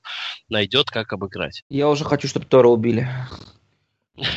найдет, 0.48 0.90
как 0.90 1.12
обыграть. 1.12 1.62
Я 1.70 1.88
уже 1.88 2.04
хочу, 2.04 2.26
чтобы 2.26 2.46
Тора 2.46 2.66
убили. 2.66 3.08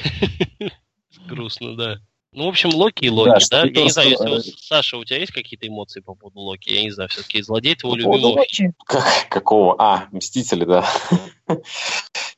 Грустно, 1.27 1.75
да. 1.75 1.99
Ну, 2.33 2.45
в 2.45 2.49
общем, 2.49 2.73
Локи 2.73 3.05
и 3.05 3.09
Локи, 3.09 3.45
да? 3.49 3.63
да? 3.63 3.69
Я 3.69 3.83
не 3.83 3.89
знаю, 3.89 4.09
если 4.09 4.29
у 4.29 4.39
Саша, 4.57 4.97
у 4.97 5.03
тебя 5.05 5.19
есть 5.19 5.31
какие-то 5.31 5.67
эмоции 5.67 6.01
по 6.01 6.15
поводу 6.15 6.39
Локи? 6.39 6.69
Я 6.69 6.81
не 6.83 6.91
знаю, 6.91 7.09
все-таки 7.09 7.41
злодей 7.41 7.75
твой 7.75 7.97
любимый. 7.99 8.47
Как, 8.85 9.05
какого? 9.29 9.75
А, 9.79 10.07
Мстители, 10.11 10.65
да. 10.65 10.85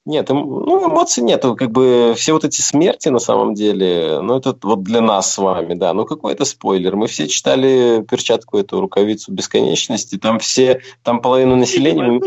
Нет, 0.05 0.29
ну, 0.29 0.87
эмоций 0.87 1.23
нету, 1.23 1.55
как 1.55 1.71
бы 1.71 2.13
все 2.15 2.33
вот 2.33 2.43
эти 2.43 2.61
смерти 2.61 3.09
на 3.09 3.17
самом 3.17 3.55
деле, 3.55 4.19
ну, 4.21 4.37
это 4.37 4.55
вот 4.61 4.83
для 4.83 5.01
нас 5.01 5.33
с 5.33 5.37
вами, 5.39 5.73
да, 5.73 5.93
ну, 5.93 6.05
какой 6.05 6.33
это 6.33 6.45
спойлер, 6.45 6.95
мы 6.95 7.07
все 7.07 7.27
читали 7.27 8.05
перчатку 8.07 8.59
эту, 8.59 8.81
рукавицу 8.81 9.31
бесконечности, 9.31 10.17
там 10.17 10.37
все, 10.37 10.81
там 11.01 11.21
половина 11.21 11.55
населения 11.55 12.21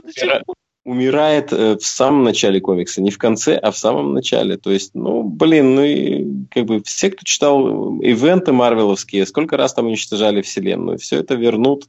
умирает, 0.88 1.52
э, 1.52 1.76
в 1.76 1.84
самом 1.84 2.24
начале 2.24 2.60
комикса, 2.60 3.02
не 3.02 3.10
в 3.10 3.18
конце, 3.18 3.56
а 3.56 3.70
в 3.70 3.76
самом 3.76 4.14
начале, 4.14 4.56
то 4.56 4.70
есть, 4.70 4.94
ну, 4.94 5.22
блин, 5.22 5.74
ну, 5.74 5.84
и 5.84 6.24
как 6.50 6.64
бы 6.64 6.82
все, 6.82 7.10
кто 7.10 7.24
читал 7.24 8.00
ивенты 8.00 8.52
марвеловские, 8.52 9.26
сколько 9.26 9.58
раз 9.58 9.74
там 9.74 9.86
уничтожали 9.86 10.40
вселенную, 10.40 10.98
все 10.98 11.18
это 11.18 11.34
вернут 11.34 11.84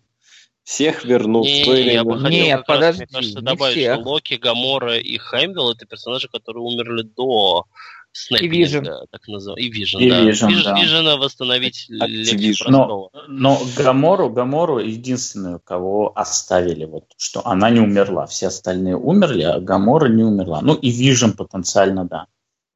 всех 0.66 1.04
вернут. 1.04 1.46
Не, 1.46 1.64
не, 1.64 1.94
я 1.94 2.04
бы 2.04 2.20
хотел 2.20 2.30
Нет, 2.30 2.64
подожди, 2.68 2.86
раз, 2.86 2.98
мне 2.98 3.08
кажется, 3.08 3.42
добавить, 3.42 3.76
всех. 3.76 3.96
что 3.96 4.04
Локи, 4.08 4.34
Гамора 4.36 4.98
и 5.00 5.18
Хаймвилл 5.18 5.72
это 5.72 5.88
персонажи, 5.88 6.28
которые 6.28 6.62
умерли 6.62 7.02
до 7.02 7.66
Снэппинга, 8.11 9.06
так 9.11 9.27
называемого. 9.27 9.60
И 9.60 9.69
Вижен, 9.69 10.10
да. 10.10 10.30
Vision, 10.30 10.64
да. 10.64 10.81
Вижена 10.81 11.18
восстановить 11.18 11.86
легче 11.90 12.65
но, 12.68 13.11
но 13.27 13.61
Гамору, 13.77 14.30
Гамору 14.30 14.80
единственную, 14.80 15.60
кого 15.60 16.11
оставили, 16.15 16.86
вот, 16.86 17.06
что 17.18 17.45
она 17.45 17.69
не 17.69 17.80
умерла. 17.80 18.26
Все 18.26 18.48
остальные 18.48 18.98
умерли, 18.98 19.44
а 19.44 19.60
Гамора 19.60 20.07
не 20.07 20.23
умерла. 20.23 20.61
Ну 20.61 20.73
и 20.73 20.90
Вижен 20.90 21.34
потенциально, 21.34 22.06
да. 22.06 22.26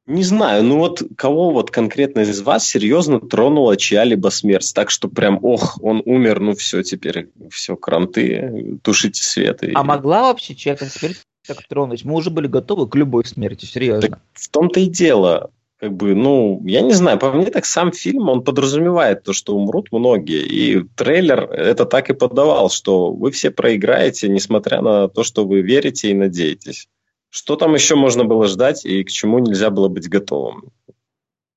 Не 0.06 0.22
знаю, 0.22 0.62
ну 0.62 0.78
вот 0.78 1.02
кого 1.16 1.50
вот 1.50 1.70
конкретно 1.70 2.20
из 2.20 2.42
вас 2.42 2.66
серьезно 2.66 3.20
тронула 3.20 3.78
чья-либо 3.78 4.28
смерть? 4.28 4.70
Так 4.74 4.90
что 4.90 5.08
прям, 5.08 5.38
ох, 5.42 5.78
он 5.82 6.02
умер, 6.04 6.40
ну 6.40 6.54
все, 6.54 6.82
теперь 6.82 7.30
все, 7.50 7.74
кранты, 7.74 8.78
тушите 8.82 9.22
свет. 9.22 9.62
И... 9.64 9.72
А 9.74 9.82
могла 9.82 10.24
вообще 10.24 10.54
чья-то 10.54 10.84
смерть 10.86 11.22
так 11.46 11.62
тронуть? 11.68 12.04
Мы 12.04 12.14
уже 12.14 12.30
были 12.30 12.46
готовы 12.46 12.88
к 12.88 12.94
любой 12.94 13.24
смерти, 13.24 13.64
серьезно. 13.64 14.08
Так 14.08 14.20
в 14.32 14.48
том-то 14.48 14.80
и 14.80 14.86
дело. 14.86 15.50
Как 15.78 15.92
бы, 15.92 16.14
ну, 16.14 16.62
я 16.64 16.80
не 16.80 16.92
знаю, 16.92 17.18
по 17.18 17.32
мне 17.32 17.46
так 17.46 17.66
сам 17.66 17.92
фильм, 17.92 18.28
он 18.28 18.42
подразумевает 18.42 19.22
то, 19.24 19.32
что 19.32 19.54
умрут 19.54 19.88
многие. 19.92 20.42
И 20.42 20.82
трейлер 20.96 21.42
это 21.50 21.84
так 21.84 22.08
и 22.10 22.14
подавал, 22.14 22.70
что 22.70 23.12
вы 23.12 23.30
все 23.32 23.50
проиграете, 23.50 24.28
несмотря 24.28 24.80
на 24.80 25.08
то, 25.08 25.24
что 25.24 25.44
вы 25.44 25.60
верите 25.60 26.10
и 26.10 26.14
надеетесь. 26.14 26.88
Что 27.28 27.56
там 27.56 27.74
еще 27.74 27.96
можно 27.96 28.24
было 28.24 28.46
ждать 28.46 28.84
и 28.84 29.02
к 29.02 29.10
чему 29.10 29.40
нельзя 29.40 29.70
было 29.70 29.88
быть 29.88 30.08
готовым? 30.08 30.70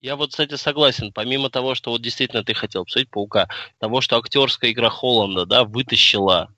Я 0.01 0.15
вот, 0.15 0.31
кстати, 0.31 0.55
согласен. 0.55 1.11
Помимо 1.14 1.49
того, 1.49 1.76
что 1.76 1.91
вот 1.91 2.01
действительно 2.01 2.43
ты 2.43 2.53
хотел 2.53 2.84
посмотреть 2.84 3.11
Паука, 3.11 3.47
того, 3.80 4.01
что 4.01 4.18
актерская 4.18 4.72
игра 4.72 4.89
Холланда, 4.89 5.45
да, 5.45 5.64
вытащила 5.64 6.49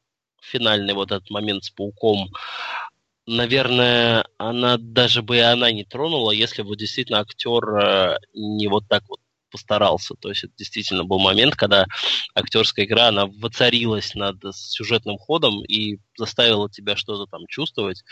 финальный 0.41 0.93
вот 0.93 1.11
этот 1.11 1.29
момент 1.29 1.63
с 1.65 1.69
Пауком, 1.69 2.29
наверное, 3.29 4.25
она 4.37 4.77
даже 4.77 5.21
бы 5.21 5.37
и 5.37 5.39
она 5.39 5.71
не 5.71 5.83
тронула, 5.83 6.31
если 6.31 6.63
бы 6.63 6.75
действительно 6.75 7.19
актер 7.19 7.63
э, 7.75 8.17
не 8.33 8.67
вот 8.67 8.87
так 8.87 9.03
вот 9.07 9.19
постарался. 9.51 10.15
То 10.15 10.29
есть 10.29 10.43
это 10.43 10.53
действительно 10.57 11.03
был 11.03 11.19
момент, 11.19 11.55
когда 11.55 11.85
актерская 12.33 12.85
игра, 12.85 13.07
она 13.07 13.27
воцарилась 13.27 14.15
над 14.15 14.37
сюжетным 14.53 15.17
ходом 15.17 15.63
и 15.63 15.97
заставила 16.17 16.69
тебя 16.69 16.95
что-то 16.95 17.29
там 17.29 17.45
чувствовать, 17.47 18.03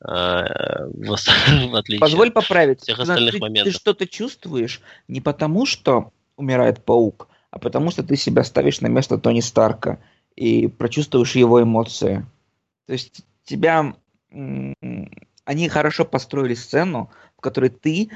э, 0.00 0.06
в, 0.06 1.16
отличие 1.74 2.00
Позволь 2.00 2.30
поправить. 2.30 2.82
всех 2.82 2.98
остальных 2.98 3.34
ты, 3.34 3.40
моментов. 3.40 3.72
Ты 3.72 3.78
что-то 3.78 4.06
чувствуешь 4.06 4.80
не 5.08 5.20
потому, 5.20 5.66
что 5.66 6.12
умирает 6.36 6.84
паук, 6.84 7.28
а 7.50 7.58
потому 7.58 7.90
что 7.90 8.02
ты 8.02 8.16
себя 8.16 8.44
ставишь 8.44 8.80
на 8.80 8.88
место 8.88 9.18
Тони 9.18 9.40
Старка 9.40 10.00
и 10.34 10.66
прочувствуешь 10.66 11.36
его 11.36 11.62
эмоции. 11.62 12.26
То 12.86 12.92
есть 12.92 13.22
тебя... 13.44 13.94
Они 14.30 15.68
хорошо 15.68 16.04
построили 16.04 16.54
сцену, 16.54 17.10
в 17.36 17.40
которой 17.40 17.70
ты 17.70 18.10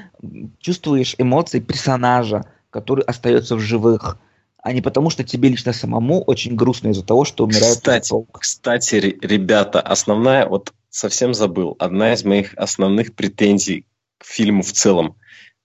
чувствуешь 0.59 1.15
эмоции 1.17 1.59
персонажа, 1.59 2.45
который 2.69 3.03
остается 3.05 3.55
в 3.55 3.59
живых, 3.59 4.17
а 4.61 4.73
не 4.73 4.81
потому, 4.81 5.09
что 5.09 5.23
тебе 5.23 5.49
лично 5.49 5.73
самому 5.73 6.21
очень 6.21 6.55
грустно 6.55 6.89
из-за 6.89 7.03
того, 7.03 7.25
что 7.25 7.45
умирает 7.45 7.77
кстати, 7.77 8.09
паук. 8.09 8.39
Кстати, 8.39 8.95
ребята, 8.95 9.81
основная, 9.81 10.45
вот 10.45 10.73
совсем 10.89 11.33
забыл, 11.33 11.75
одна 11.79 12.13
из 12.13 12.23
моих 12.23 12.53
основных 12.55 13.15
претензий 13.15 13.87
к 14.19 14.25
фильму 14.25 14.61
в 14.61 14.71
целом. 14.71 15.15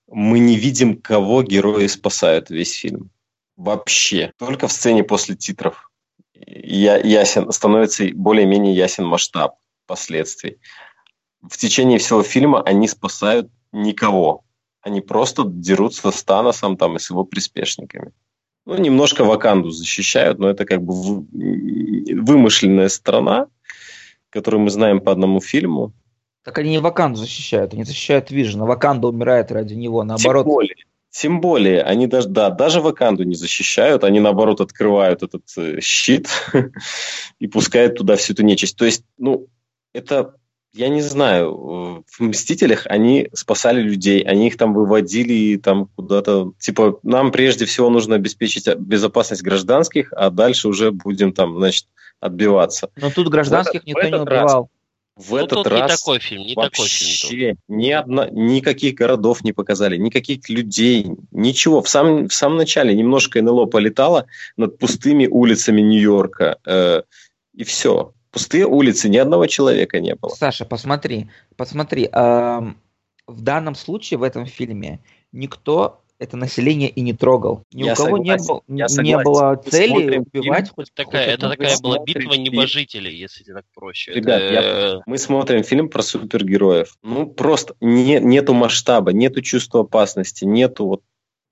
Мы 0.08 0.38
не 0.38 0.56
видим, 0.56 0.96
кого 0.96 1.42
герои 1.42 1.88
спасают 1.88 2.48
весь 2.48 2.72
фильм. 2.72 3.10
Вообще. 3.56 4.32
Только 4.38 4.68
в 4.68 4.72
сцене 4.72 5.02
после 5.02 5.34
титров. 5.34 5.90
я, 6.34 6.96
ясен, 6.96 7.50
становится 7.50 8.04
более-менее 8.14 8.74
ясен 8.74 9.04
масштаб 9.04 9.56
последствий. 9.86 10.58
В 11.42 11.56
течение 11.56 11.98
всего 11.98 12.22
фильма 12.22 12.62
они 12.62 12.88
спасают 12.88 13.50
никого. 13.72 14.42
Они 14.80 15.00
просто 15.00 15.44
дерутся 15.46 16.10
с 16.10 16.22
Таносом 16.22 16.76
там 16.76 16.96
и 16.96 16.98
с 16.98 17.10
его 17.10 17.24
приспешниками. 17.24 18.12
Ну, 18.64 18.76
немножко 18.76 19.24
Ваканду 19.24 19.70
защищают, 19.70 20.38
но 20.38 20.48
это 20.50 20.64
как 20.64 20.82
бы 20.82 20.92
вымышленная 20.92 22.88
страна, 22.88 23.46
которую 24.30 24.62
мы 24.62 24.70
знаем 24.70 25.00
по 25.00 25.12
одному 25.12 25.40
фильму. 25.40 25.92
Так 26.42 26.58
они 26.58 26.70
не 26.70 26.78
Ваканду 26.78 27.18
защищают, 27.18 27.74
они 27.74 27.84
защищают 27.84 28.30
Вижена. 28.30 28.66
Ваканда 28.66 29.08
умирает 29.08 29.50
ради 29.52 29.74
него, 29.74 30.02
наоборот. 30.04 30.44
Тем 30.44 30.52
более, 30.52 30.76
тем 31.10 31.40
более, 31.40 31.82
они 31.82 32.06
даже, 32.06 32.28
да, 32.28 32.50
даже 32.50 32.80
Ваканду 32.80 33.24
не 33.24 33.34
защищают, 33.34 34.04
они 34.04 34.20
наоборот 34.20 34.60
открывают 34.60 35.22
этот 35.22 35.44
э, 35.56 35.80
щит 35.80 36.28
и 37.38 37.46
пускают 37.46 37.96
туда 37.96 38.16
всю 38.16 38.34
эту 38.34 38.44
нечисть. 38.44 38.76
То 38.76 38.84
есть, 38.84 39.02
ну, 39.16 39.46
это, 39.96 40.34
я 40.74 40.88
не 40.88 41.00
знаю, 41.00 42.04
в 42.06 42.20
«Мстителях» 42.20 42.86
они 42.86 43.28
спасали 43.32 43.80
людей, 43.80 44.20
они 44.22 44.48
их 44.48 44.56
там 44.56 44.74
выводили 44.74 45.56
там 45.56 45.86
куда-то, 45.96 46.52
типа, 46.58 47.00
нам 47.02 47.32
прежде 47.32 47.64
всего 47.64 47.88
нужно 47.88 48.16
обеспечить 48.16 48.68
безопасность 48.76 49.42
гражданских, 49.42 50.12
а 50.12 50.30
дальше 50.30 50.68
уже 50.68 50.90
будем 50.90 51.32
там, 51.32 51.56
значит, 51.56 51.86
отбиваться. 52.20 52.90
Но 52.96 53.10
тут 53.10 53.28
гражданских 53.28 53.82
в 53.82 53.86
никто 53.86 54.08
не 54.08 54.20
убивал. 54.20 54.62
Раз, 55.16 55.28
в 55.28 55.30
ну, 55.30 55.36
этот 55.38 55.66
раз 55.66 55.90
не 55.90 55.96
такой 55.96 56.18
фильм, 56.18 56.42
не 56.42 56.54
такой 56.54 56.86
фильм. 56.86 57.58
Ни 57.68 57.90
одна, 57.90 58.28
никаких 58.28 58.96
городов 58.96 59.44
не 59.44 59.52
показали, 59.52 59.96
никаких 59.96 60.46
людей, 60.50 61.06
ничего. 61.30 61.80
В 61.80 61.88
самом, 61.88 62.28
в 62.28 62.34
самом 62.34 62.58
начале 62.58 62.94
немножко 62.94 63.40
НЛО 63.40 63.64
полетало 63.64 64.26
над 64.58 64.78
пустыми 64.78 65.26
улицами 65.26 65.80
Нью-Йорка, 65.80 66.58
э, 66.66 67.02
и 67.54 67.64
все. 67.64 68.12
Пустые 68.30 68.66
улицы, 68.66 69.08
ни 69.08 69.16
одного 69.16 69.46
человека 69.46 70.00
не 70.00 70.14
было. 70.14 70.30
Саша, 70.30 70.64
посмотри, 70.64 71.28
посмотри. 71.56 72.08
Э, 72.12 72.60
в 73.26 73.40
данном 73.40 73.74
случае 73.74 74.18
в 74.18 74.22
этом 74.22 74.46
фильме 74.46 75.00
никто 75.32 76.02
это 76.18 76.36
население 76.36 76.88
и 76.88 77.00
не 77.00 77.12
трогал. 77.12 77.62
Ни 77.72 77.84
я 77.84 77.92
у 77.92 77.96
кого 77.96 78.16
согласен, 78.16 78.44
не, 78.68 78.86
был, 78.86 79.02
не 79.02 79.22
было 79.22 79.56
цели 79.56 80.18
убивать 80.18 80.70
хоть 80.70 80.92
такая, 80.94 81.26
Это 81.26 81.50
такая 81.50 81.78
была 81.78 81.98
битва 82.04 82.34
небожителей, 82.34 83.14
если 83.14 83.44
так 83.44 83.64
проще. 83.74 84.12
Ребят, 84.12 84.40
это... 84.40 84.52
я, 84.52 85.02
мы 85.06 85.18
смотрим 85.18 85.62
фильм 85.62 85.88
про 85.88 86.02
супергероев. 86.02 86.96
Ну, 87.02 87.26
просто 87.26 87.74
не, 87.80 88.18
нету 88.20 88.54
масштаба, 88.54 89.12
нету 89.12 89.42
чувства 89.42 89.82
опасности, 89.82 90.44
нету 90.44 90.86
вот 90.86 91.02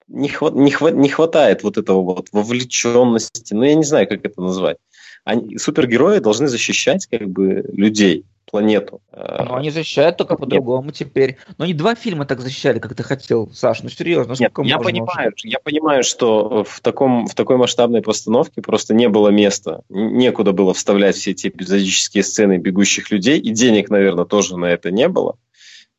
не, 0.06 0.28
хват, 0.28 0.54
не, 0.54 0.70
хват, 0.70 0.94
не 0.94 1.08
хватает 1.08 1.62
вот 1.62 1.78
этого 1.78 2.02
вот 2.02 2.28
вовлеченности, 2.32 3.54
ну, 3.54 3.64
я 3.64 3.74
не 3.74 3.84
знаю, 3.84 4.06
как 4.06 4.24
это 4.24 4.40
назвать. 4.40 4.76
Они, 5.24 5.58
супергерои 5.58 6.18
должны 6.18 6.48
защищать 6.48 7.06
как 7.06 7.28
бы 7.28 7.64
людей 7.72 8.24
планету. 8.54 9.00
Ну, 9.10 9.56
они 9.56 9.70
защищают 9.70 10.16
только 10.16 10.36
по-другому 10.36 10.92
теперь. 10.92 11.38
Но 11.58 11.64
они 11.64 11.74
два 11.74 11.96
фильма 11.96 12.24
так 12.24 12.40
защищали, 12.40 12.78
как 12.78 12.94
ты 12.94 13.02
хотел, 13.02 13.50
Саш. 13.52 13.82
Ну, 13.82 13.88
серьезно, 13.88 14.34
Нет, 14.38 14.52
я 14.62 14.78
понимаю, 14.78 15.32
уже? 15.34 15.48
я 15.48 15.58
понимаю, 15.58 16.04
что 16.04 16.62
в, 16.62 16.80
таком, 16.80 17.26
в 17.26 17.34
такой 17.34 17.56
масштабной 17.56 18.00
постановке 18.00 18.62
просто 18.62 18.94
не 18.94 19.08
было 19.08 19.30
места. 19.30 19.82
Некуда 19.88 20.52
было 20.52 20.72
вставлять 20.72 21.16
все 21.16 21.32
эти 21.32 21.48
эпизодические 21.48 22.22
сцены 22.22 22.58
бегущих 22.58 23.10
людей, 23.10 23.40
и 23.40 23.50
денег, 23.50 23.90
наверное, 23.90 24.24
тоже 24.24 24.56
на 24.56 24.66
это 24.66 24.92
не 24.92 25.08
было. 25.08 25.36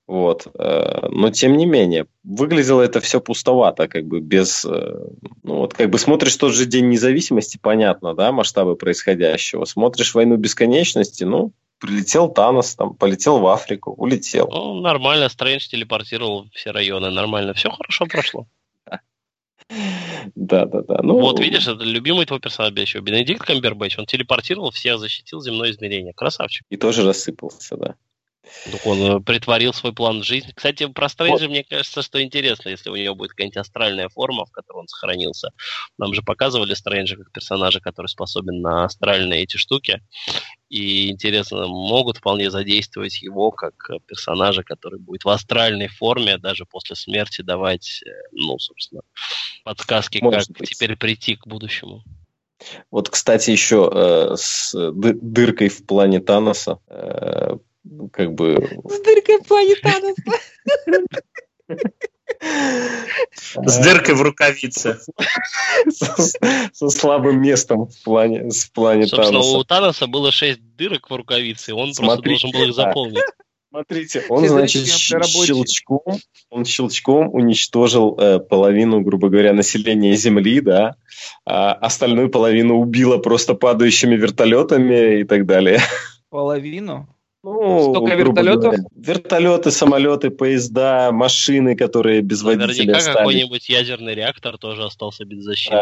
Вот. 0.07 0.47
Э, 0.53 1.07
но 1.09 1.31
тем 1.31 1.57
не 1.57 1.65
менее, 1.65 2.05
выглядело 2.23 2.81
это 2.81 2.99
все 2.99 3.19
пустовато, 3.19 3.87
как 3.87 4.05
бы 4.05 4.19
без... 4.19 4.63
Э, 4.65 5.07
ну 5.43 5.57
вот 5.57 5.73
как 5.73 5.89
бы 5.89 5.97
смотришь 5.97 6.35
тот 6.35 6.53
же 6.53 6.65
День 6.65 6.89
независимости, 6.89 7.57
понятно, 7.59 8.13
да, 8.13 8.31
масштабы 8.31 8.75
происходящего. 8.75 9.65
Смотришь 9.65 10.13
Войну 10.13 10.37
бесконечности, 10.37 11.23
ну, 11.23 11.53
прилетел 11.79 12.29
Танос, 12.29 12.75
там, 12.75 12.93
полетел 12.93 13.39
в 13.39 13.47
Африку, 13.47 13.93
улетел. 13.93 14.47
Ну, 14.51 14.81
нормально, 14.81 15.27
Стрэндж 15.27 15.67
телепортировал 15.67 16.47
все 16.53 16.71
районы, 16.71 17.09
нормально, 17.09 17.53
все 17.53 17.71
хорошо 17.71 18.05
прошло. 18.05 18.47
Да, 20.35 20.65
да, 20.65 20.81
да. 20.81 20.99
Ну, 21.01 21.19
вот 21.19 21.39
видишь, 21.39 21.67
это 21.67 21.83
любимый 21.83 22.27
твой 22.27 22.39
персонаж 22.39 22.73
еще. 22.73 22.99
Бенедикт 22.99 23.43
Камбербэтч, 23.43 23.97
он 23.97 24.05
телепортировал 24.05 24.69
всех, 24.69 24.99
защитил 24.99 25.41
земное 25.41 25.71
измерение. 25.71 26.13
Красавчик. 26.13 26.65
И 26.69 26.77
тоже 26.77 27.03
рассыпался, 27.03 27.75
да. 27.75 27.95
Он 28.83 29.01
э, 29.01 29.19
притворил 29.21 29.73
свой 29.73 29.93
план 29.93 30.21
в 30.21 30.23
жизнь. 30.23 30.51
Кстати, 30.55 30.87
про 30.87 31.09
Стрэнджа 31.09 31.45
вот. 31.45 31.51
мне 31.51 31.63
кажется, 31.63 32.01
что 32.01 32.21
интересно, 32.21 32.69
если 32.69 32.89
у 32.89 32.95
него 32.95 33.15
будет 33.15 33.31
какая-нибудь 33.31 33.57
астральная 33.57 34.09
форма, 34.09 34.45
в 34.45 34.51
которой 34.51 34.79
он 34.79 34.87
сохранился. 34.87 35.49
Нам 35.97 36.13
же 36.13 36.21
показывали 36.21 36.73
Стрэнджа 36.73 37.15
как 37.15 37.31
персонажа, 37.31 37.79
который 37.79 38.07
способен 38.07 38.61
на 38.61 38.85
астральные 38.85 39.43
эти 39.43 39.57
штуки. 39.57 40.01
И 40.69 41.11
интересно, 41.11 41.67
могут 41.67 42.17
вполне 42.17 42.49
задействовать 42.49 43.21
его 43.21 43.51
как 43.51 43.73
персонажа, 44.07 44.63
который 44.63 44.99
будет 44.99 45.23
в 45.23 45.29
астральной 45.29 45.87
форме 45.87 46.37
даже 46.37 46.65
после 46.65 46.95
смерти 46.95 47.41
давать, 47.41 48.01
э, 48.05 48.09
ну, 48.31 48.57
собственно, 48.59 49.01
подсказки, 49.63 50.19
Может 50.21 50.47
как 50.47 50.57
быть. 50.57 50.69
теперь 50.69 50.95
прийти 50.95 51.35
к 51.35 51.47
будущему. 51.47 52.03
Вот, 52.89 53.09
кстати, 53.09 53.51
еще 53.51 53.89
э, 53.93 54.35
с 54.37 54.73
дыркой 54.73 55.69
в 55.69 55.85
плане 55.85 56.19
Таноса 56.19 56.79
э, 56.87 57.57
как 58.11 58.33
бы... 58.33 58.81
С 58.83 58.99
дыркой 59.01 59.39
в 59.39 59.47
плане 59.47 59.75
Таноса. 59.75 60.23
С 63.55 63.77
дыркой 63.79 64.15
в 64.15 64.21
рукавице. 64.21 64.99
Со 65.89 66.89
слабым 66.89 67.41
местом 67.41 67.87
в 67.87 68.03
плане, 68.03 68.49
в 68.49 68.71
плане 68.71 69.07
Собственно, 69.07 69.39
у 69.39 69.63
Таноса 69.63 70.07
было 70.07 70.31
шесть 70.31 70.61
дырок 70.75 71.09
в 71.09 71.15
рукавице, 71.15 71.73
он 71.73 71.93
просто 71.93 72.21
должен 72.23 72.51
был 72.51 72.63
их 72.63 72.73
заполнить. 72.73 73.23
Смотрите, 73.69 74.23
он, 74.29 74.47
значит, 74.47 74.87
щелчком, 74.87 76.19
он 76.49 76.63
щелчком 76.63 77.33
уничтожил 77.33 78.17
э, 78.17 78.39
половину, 78.39 79.01
грубо 79.01 79.27
говоря, 79.27 79.51
населения 79.51 80.15
Земли, 80.15 80.61
да, 80.61 80.95
а 81.45 81.73
остальную 81.73 82.29
половину 82.29 82.79
убило 82.79 83.17
просто 83.17 83.53
падающими 83.53 84.15
вертолетами 84.15 85.19
и 85.19 85.23
так 85.25 85.45
далее. 85.45 85.81
Половину? 86.29 87.09
Ну, 87.45 87.91
Столько 87.91 88.15
вертолетов? 88.15 88.63
Говоря, 88.63 88.83
вертолеты, 88.95 89.69
самолеты, 89.69 90.31
поезда, 90.31 91.11
машины, 91.11 91.75
которые 91.75 92.21
без 92.21 92.41
Наверняка 92.41 92.65
водителя 92.65 92.93
Наверняка 92.93 93.13
какой-нибудь 93.13 93.69
ядерный 93.69 94.15
реактор 94.15 94.57
тоже 94.57 94.83
остался 94.83 95.25
без 95.25 95.43
защиты. 95.43 95.75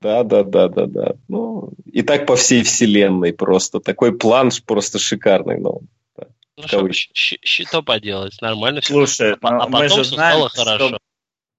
Да, 0.00 0.24
да, 0.24 0.42
да, 0.42 0.68
да, 0.68 0.86
да. 0.86 1.12
Ну, 1.28 1.74
и 1.84 2.00
так 2.00 2.24
по 2.24 2.34
всей 2.36 2.62
вселенной 2.62 3.34
просто. 3.34 3.80
Такой 3.80 4.16
план 4.16 4.50
просто 4.64 4.98
шикарный. 4.98 5.58
Ну, 5.58 5.82
да, 6.16 6.28
ну 6.56 6.92
что, 6.94 7.36
что 7.42 7.82
поделать, 7.82 8.40
нормально 8.40 8.80
все. 8.80 8.94
Слушай, 8.94 9.36
а, 9.42 9.64
а 9.64 9.68
мы 9.68 9.86
же 9.90 10.02
знаем, 10.02 10.48
хорошо. 10.48 10.88
Что, 10.88 10.98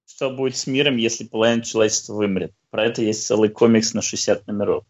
что 0.04 0.30
будет 0.30 0.56
с 0.56 0.66
миром, 0.66 0.96
если 0.96 1.22
половина 1.22 1.62
человечества 1.62 2.14
вымрет. 2.14 2.52
Про 2.70 2.86
это 2.86 3.02
есть 3.02 3.24
целый 3.24 3.50
комикс 3.50 3.94
на 3.94 4.02
60 4.02 4.48
номеров. 4.48 4.82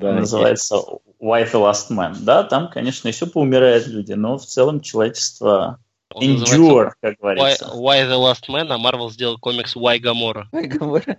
Да, 0.00 0.12
называется 0.12 0.76
Why 1.20 1.50
the 1.50 1.52
Last 1.52 1.90
Man. 1.90 2.16
Да, 2.20 2.42
там, 2.42 2.68
конечно, 2.68 3.08
еще 3.08 3.26
поумирают 3.26 3.86
люди, 3.86 4.12
но 4.12 4.38
в 4.38 4.44
целом 4.44 4.80
человечество 4.80 5.78
endure, 6.14 6.92
как 7.00 7.16
говорится. 7.18 7.66
Why, 7.66 8.04
why 8.04 8.08
the 8.08 8.18
Last 8.18 8.48
Man, 8.48 8.68
а 8.70 8.78
Marvel 8.78 9.10
сделал 9.10 9.38
комикс 9.38 9.76
Why 9.76 10.00
Gamora. 10.00 10.44
Why 10.52 10.66
Gamora. 10.68 11.16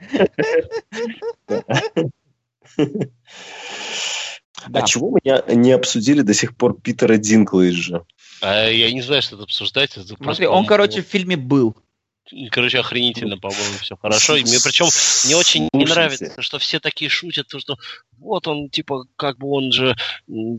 А 4.74 4.82
чего 4.84 5.12
мы 5.12 5.20
не 5.56 5.72
обсудили 5.72 6.22
до 6.22 6.34
сих 6.34 6.56
пор 6.58 6.80
Питера 6.80 7.18
Динклэйджа? 7.18 8.04
А 8.42 8.68
я 8.68 8.92
не 8.92 9.02
знаю, 9.02 9.22
что 9.22 9.36
это 9.36 9.44
обсуждать. 9.44 9.92
Смотри, 9.92 10.48
он, 10.48 10.66
короче, 10.66 11.02
в 11.02 11.06
фильме 11.06 11.38
был. 11.38 11.76
Короче, 12.52 12.80
охренительно, 12.80 13.38
по-моему, 13.38 13.78
все 13.82 13.96
хорошо. 13.96 14.36
И 14.36 14.42
мне 14.42 14.58
причем 14.64 14.88
мне 15.26 15.36
очень 15.36 15.70
не 15.74 15.86
нравится, 15.86 16.42
что 16.42 16.58
все 16.58 16.80
такие 16.80 17.10
шутят, 17.10 17.48
что 17.56 17.78
вот 18.18 18.48
он, 18.48 18.70
типа, 18.70 19.06
как 19.16 19.38
бы 19.38 19.50
он 19.50 19.72
же 19.72 19.96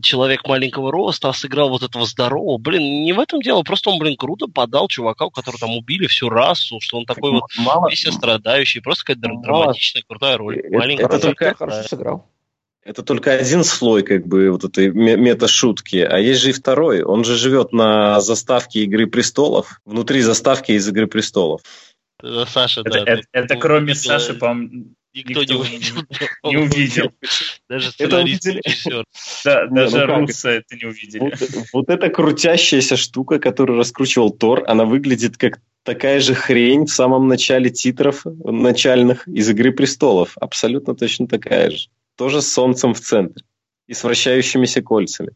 человек 0.01 0.47
маленького 0.47 0.91
роста, 0.91 1.29
а 1.29 1.33
сыграл 1.33 1.69
вот 1.69 1.83
этого 1.83 2.05
здорового. 2.05 2.57
Блин, 2.57 3.03
не 3.03 3.11
в 3.11 3.19
этом 3.19 3.41
дело, 3.41 3.63
просто 3.63 3.89
он, 3.89 3.99
блин, 3.99 4.15
круто 4.15 4.47
подал 4.47 4.87
чувака, 4.87 5.25
у 5.25 5.29
которого 5.29 5.59
там 5.59 5.75
убили 5.75 6.07
всю 6.07 6.29
расу, 6.29 6.79
что 6.79 6.97
он 6.97 7.05
такой 7.05 7.31
так, 7.31 7.41
вот 7.41 7.51
мало, 7.57 7.89
весь 7.89 8.07
страдающий, 8.13 8.79
просто 8.79 9.03
какая-то 9.03 9.29
мало. 9.29 9.41
драматичная, 9.41 10.03
крутая 10.07 10.37
роль. 10.37 10.59
Это, 10.59 10.77
Маленький 10.77 11.03
это 11.03 11.19
только 11.19 11.53
хорошо 11.53 11.87
сыграл. 11.87 12.29
Это 12.87 13.03
только 13.03 13.33
один 13.33 13.65
слой 13.65 14.01
как 14.01 14.25
бы 14.25 14.49
вот 14.49 14.63
этой 14.63 14.89
мета-шутки, 14.91 15.97
а 15.97 16.19
есть 16.19 16.39
же 16.39 16.51
и 16.51 16.53
второй. 16.53 17.03
Он 17.03 17.25
же 17.25 17.35
живет 17.35 17.73
на 17.73 18.21
заставке 18.21 18.83
«Игры 18.83 19.07
престолов», 19.07 19.81
внутри 19.83 20.21
заставки 20.21 20.71
из 20.71 20.87
«Игры 20.87 21.07
престолов». 21.07 21.61
Саша, 22.47 22.81
это, 22.85 22.91
да. 22.91 22.99
Это, 23.05 23.23
это 23.33 23.55
кроме 23.57 23.87
видел, 23.87 24.01
Саши, 24.01 24.35
по-моему, 24.35 24.93
никто, 25.13 25.41
никто 25.41 25.53
не 25.53 25.59
увидел. 25.59 25.95
Не 26.45 26.57
увидел. 26.57 27.11
Даже 27.67 27.91
сценарист 27.91 28.47
Да, 29.43 29.65
ну 29.69 29.75
даже 29.75 30.05
русы 30.05 30.47
это 30.47 30.75
не 30.77 30.85
увидели. 30.85 31.33
Вот 31.73 31.89
эта 31.89 32.07
крутящаяся 32.07 32.95
штука, 32.95 33.37
которую 33.39 33.79
раскручивал 33.79 34.31
Тор, 34.31 34.63
она 34.65 34.85
выглядит 34.85 35.35
как 35.35 35.59
такая 35.83 36.21
же 36.21 36.35
хрень 36.35 36.85
в 36.85 36.91
самом 36.91 37.27
начале 37.27 37.69
титров 37.69 38.25
начальных 38.25 39.27
из 39.27 39.49
«Игры 39.49 39.73
престолов». 39.73 40.37
Абсолютно 40.37 40.95
точно 40.95 41.27
такая 41.27 41.71
же. 41.71 41.89
Тоже 42.17 42.41
с 42.41 42.51
солнцем 42.51 42.93
в 42.93 42.99
центре 42.99 43.45
и 43.87 43.93
с 43.93 44.03
вращающимися 44.03 44.81
кольцами. 44.81 45.31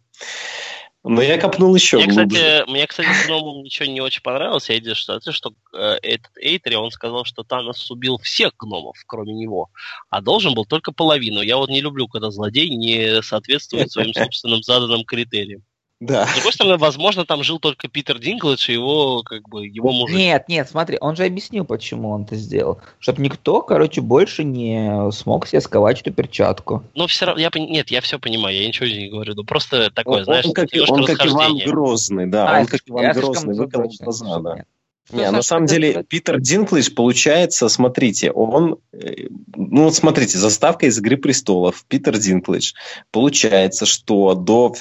Но 1.03 1.21
я 1.21 1.39
копнул 1.39 1.73
еще 1.73 1.97
мне, 1.97 2.05
глубже. 2.07 2.37
Кстати, 2.37 2.69
мне, 2.69 2.85
кстати, 2.85 3.09
с 3.11 3.25
гномом 3.25 3.63
ничего 3.63 3.87
не 3.87 4.01
очень 4.01 4.21
понравилось. 4.21 4.69
Я 4.69 4.75
едешь, 4.75 4.97
что, 4.97 5.19
что 5.31 5.53
э, 5.73 5.97
этот 6.03 6.31
Эйтри, 6.37 6.75
он 6.75 6.91
сказал, 6.91 7.25
что 7.25 7.43
Танос 7.43 7.89
убил 7.89 8.19
всех 8.19 8.51
гномов, 8.59 8.97
кроме 9.07 9.33
него, 9.33 9.69
а 10.11 10.21
должен 10.21 10.53
был 10.53 10.65
только 10.65 10.91
половину. 10.91 11.41
Я 11.41 11.57
вот 11.57 11.69
не 11.69 11.81
люблю, 11.81 12.07
когда 12.07 12.29
злодей 12.29 12.69
не 12.69 13.23
соответствует 13.23 13.91
своим 13.91 14.13
собственным 14.13 14.61
заданным 14.61 15.03
критериям. 15.03 15.63
Да. 16.01 16.25
С 16.25 16.33
другой 16.33 16.51
стороны, 16.53 16.77
возможно, 16.77 17.25
там 17.25 17.43
жил 17.43 17.59
только 17.59 17.87
Питер 17.87 18.17
Динклэдж 18.17 18.71
и 18.71 18.73
его, 18.73 19.21
как 19.21 19.47
бы, 19.47 19.67
его 19.67 19.91
мужик. 19.91 20.17
Нет, 20.17 20.49
нет, 20.49 20.67
смотри, 20.67 20.97
он 20.99 21.15
же 21.15 21.23
объяснил, 21.23 21.63
почему 21.63 22.09
он 22.09 22.23
это 22.23 22.35
сделал. 22.35 22.79
Чтобы 22.99 23.21
никто, 23.21 23.61
короче, 23.61 24.01
больше 24.01 24.43
не 24.43 25.11
смог 25.11 25.45
себе 25.45 25.61
сковать 25.61 26.01
эту 26.01 26.11
перчатку. 26.11 26.83
Но 26.95 27.05
все 27.05 27.25
равно, 27.25 27.39
я, 27.39 27.51
нет, 27.53 27.91
я 27.91 28.01
все 28.01 28.17
понимаю, 28.17 28.57
я 28.57 28.67
ничего 28.67 28.87
не 28.87 29.09
говорю. 29.09 29.35
Ну, 29.35 29.43
просто 29.43 29.91
такое, 29.91 30.19
Он, 30.19 30.25
знаешь, 30.25 30.45
он 30.45 30.53
как, 30.53 30.69
он 30.89 31.05
как 31.05 31.23
Иван. 31.23 31.59
Грозный, 31.59 32.25
да. 32.25 32.49
А, 32.49 32.59
он 32.61 32.65
как 32.65 32.81
Иван 32.87 33.11
Грозный 33.13 33.53
выколол 33.53 33.91
глаза, 33.99 34.39
да. 34.39 34.55
нет. 34.55 34.67
Не, 35.11 35.31
на 35.31 35.41
самом 35.41 35.65
деле 35.65 35.91
сказать? 35.91 36.07
Питер 36.07 36.39
Динклэйдж 36.39 36.91
получается, 36.91 37.69
смотрите, 37.69 38.31
он, 38.31 38.77
э, 38.93 39.27
ну 39.55 39.85
вот 39.85 39.95
смотрите, 39.95 40.37
заставка 40.37 40.85
из 40.85 40.97
«Игры 40.97 41.17
престолов», 41.17 41.83
Питер 41.87 42.17
Динклэйдж, 42.17 42.73
получается, 43.11 43.85
что 43.85 44.33
до, 44.35 44.75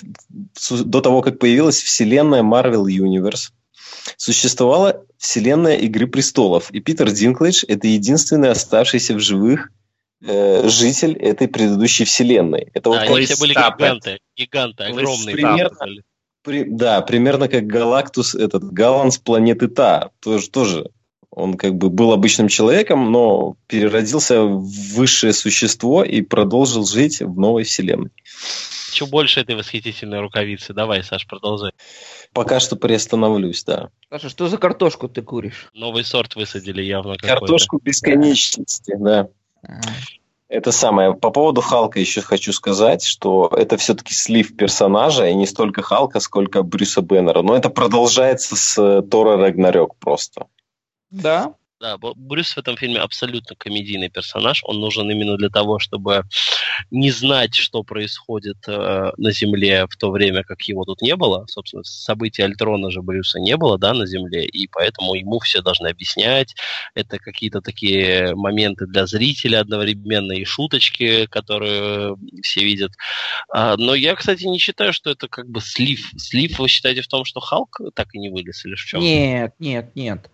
до 0.71 1.01
того, 1.01 1.23
как 1.23 1.39
появилась 1.39 1.81
вселенная 1.81 2.43
Marvel 2.43 2.85
Universe, 2.85 3.51
существовала 4.17 5.05
вселенная 5.19 5.77
«Игры 5.77 6.07
престолов», 6.07 6.71
и 6.71 6.81
Питер 6.81 7.11
Динклэйдж– 7.11 7.65
это 7.69 7.87
единственный 7.87 8.51
оставшийся 8.51 9.15
в 9.15 9.21
живых 9.21 9.71
э, 10.23 10.69
житель 10.69 11.17
этой 11.17 11.49
предыдущей 11.49 12.05
вселенной. 12.05 12.71
Это 12.75 12.91
вот 12.91 12.97
Да, 12.97 13.07
как 13.07 13.17
они 13.17 13.27
все 13.27 13.37
были 13.37 13.53
гиганты, 13.53 14.19
гиганты, 14.37 14.85
огромные. 14.85 15.35
примерно-. 15.35 16.03
При- 16.43 16.65
да, 16.65 17.01
примерно 17.03 17.49
как 17.49 17.67
Галактус, 17.67 18.35
этот 18.35 18.65
Галан 18.73 19.11
с 19.11 19.19
планеты 19.19 19.69
Та. 19.69 20.11
Тоже, 20.21 20.49
тоже 20.49 20.91
он 21.31 21.57
как 21.57 21.75
бы 21.75 21.91
был 21.91 22.13
обычным 22.13 22.49
человеком, 22.49 23.13
но 23.13 23.57
переродился 23.67 24.43
в 24.43 24.67
высшее 24.95 25.33
существо 25.33 26.03
и 26.03 26.23
продолжил 26.23 26.85
жить 26.85 27.21
в 27.21 27.39
новой 27.39 27.65
вселенной. 27.65 28.11
Чего 28.93 29.09
больше 29.09 29.41
этой 29.41 29.55
восхитительной 29.55 30.21
рукавицы? 30.21 30.75
Давай, 30.75 31.05
Саш, 31.05 31.27
продолжай. 31.29 31.71
Пока 32.33 32.59
что 32.59 32.75
приостановлюсь, 32.75 33.63
да. 33.63 33.91
Саша, 34.11 34.29
что 34.29 34.49
за 34.49 34.59
картошку 34.59 35.09
ты 35.09 35.23
куришь? 35.23 35.69
Новый 35.73 36.05
сорт 36.05 36.35
высадили 36.35 36.83
явно 36.83 37.15
какой-то. 37.15 37.37
Картошку 37.37 37.81
бесконечности, 37.81 38.97
да. 38.99 39.29
А, 39.63 39.81
Это 40.51 40.73
самое. 40.73 41.15
По 41.15 41.31
поводу 41.31 41.61
Халка 41.61 42.01
еще 42.01 42.23
хочу 42.23 42.53
сказать, 42.53 43.05
что 43.05 43.49
это 43.57 43.77
все-таки 43.77 44.13
слив 44.13 44.57
персонажа, 44.57 45.27
и 45.27 45.35
не 45.35 45.47
столько 45.47 45.81
Халка, 45.81 46.19
сколько 46.19 46.65
Брюса 46.65 47.03
Беннера. 47.03 47.43
Но 47.43 47.55
это 47.55 47.71
продолжается 47.71 48.57
с 48.57 48.77
э, 48.77 49.03
Тора 49.03 49.37
Рагнарёк 49.37 49.95
просто. 49.97 50.49
Да, 51.11 51.55
Да, 51.81 51.97
Брюс 51.97 52.53
в 52.53 52.59
этом 52.59 52.77
фильме 52.77 52.99
абсолютно 52.99 53.57
комедийный 53.57 54.11
персонаж. 54.11 54.63
Он 54.65 54.81
нужен 54.81 55.11
именно 55.11 55.39
для 55.39 55.49
того, 55.49 55.79
чтобы 55.79 56.25
не 56.91 57.11
знать, 57.11 57.55
что 57.55 57.83
происходит 57.83 58.59
э, 58.69 59.13
на 59.17 59.33
Земле 59.33 59.87
в 59.89 59.97
то 59.97 60.11
время, 60.11 60.45
как 60.45 60.61
его 60.63 60.85
тут 60.85 61.01
не 61.01 61.17
было. 61.17 61.47
Собственно, 61.47 61.83
события 61.83 62.45
Альтрона 62.45 62.91
же 62.91 63.01
Брюса 63.01 63.41
не 63.41 63.57
было, 63.57 63.79
да, 63.79 63.95
на 63.95 64.07
Земле, 64.07 64.45
и 64.45 64.69
поэтому 64.69 65.15
ему 65.15 65.39
все 65.39 65.63
должны 65.63 65.89
объяснять. 65.89 66.55
Это 66.95 67.19
какие-то 67.19 67.63
такие 67.63 68.35
моменты 68.35 68.87
для 68.87 69.07
зрителя 69.07 69.61
одновременно 69.61 70.33
и 70.33 70.45
шуточки, 70.45 71.25
которые 71.27 72.15
все 72.43 72.63
видят. 72.63 72.93
А, 73.49 73.79
но 73.79 73.95
я, 73.95 74.15
кстати, 74.17 74.45
не 74.45 74.59
считаю, 74.59 74.93
что 74.93 75.09
это 75.09 75.29
как 75.29 75.49
бы 75.49 75.63
слив. 75.63 76.13
Слив 76.19 76.59
вы 76.59 76.69
считаете 76.69 77.01
в 77.01 77.09
том, 77.09 77.25
что 77.25 77.41
Халк 77.41 77.81
так 77.95 78.15
и 78.15 78.19
не 78.19 78.29
вылез, 78.29 78.67
или 78.67 78.75
в 78.75 78.85
чем? 78.85 79.01
нет, 79.01 79.55
нет, 79.59 79.97
нет. 79.97 80.31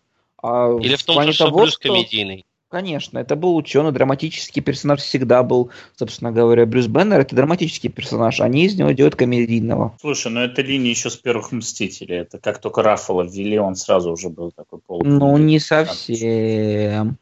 А 0.48 0.78
Или 0.80 0.94
в 0.96 1.02
том, 1.02 1.32
что 1.32 1.46
того, 1.46 1.58
Брюс 1.60 1.72
что- 1.74 1.88
комедийный? 1.88 2.44
Конечно, 2.68 3.18
это 3.20 3.36
был 3.36 3.54
ученый, 3.56 3.92
драматический 3.92 4.60
персонаж 4.60 5.00
всегда 5.00 5.44
был, 5.44 5.70
собственно 5.94 6.32
говоря, 6.32 6.66
Брюс 6.66 6.88
Беннер 6.88 7.20
это 7.20 7.34
драматический 7.36 7.88
персонаж, 7.90 8.40
они 8.40 8.64
из 8.64 8.76
него 8.76 8.90
делают 8.90 9.14
комедийного. 9.14 9.96
Слушай, 10.00 10.32
ну 10.32 10.40
это 10.40 10.62
линия 10.62 10.90
еще 10.90 11.08
с 11.08 11.16
первых 11.16 11.52
Мстителей. 11.52 12.16
Это 12.18 12.38
как 12.38 12.60
только 12.60 12.82
Раффало 12.82 13.22
ввели, 13.22 13.56
он 13.58 13.76
сразу 13.76 14.10
уже 14.12 14.30
был 14.30 14.50
такой 14.50 14.80
пол. 14.80 15.00
Ну, 15.04 15.36
не 15.38 15.60
совсем. 15.60 17.18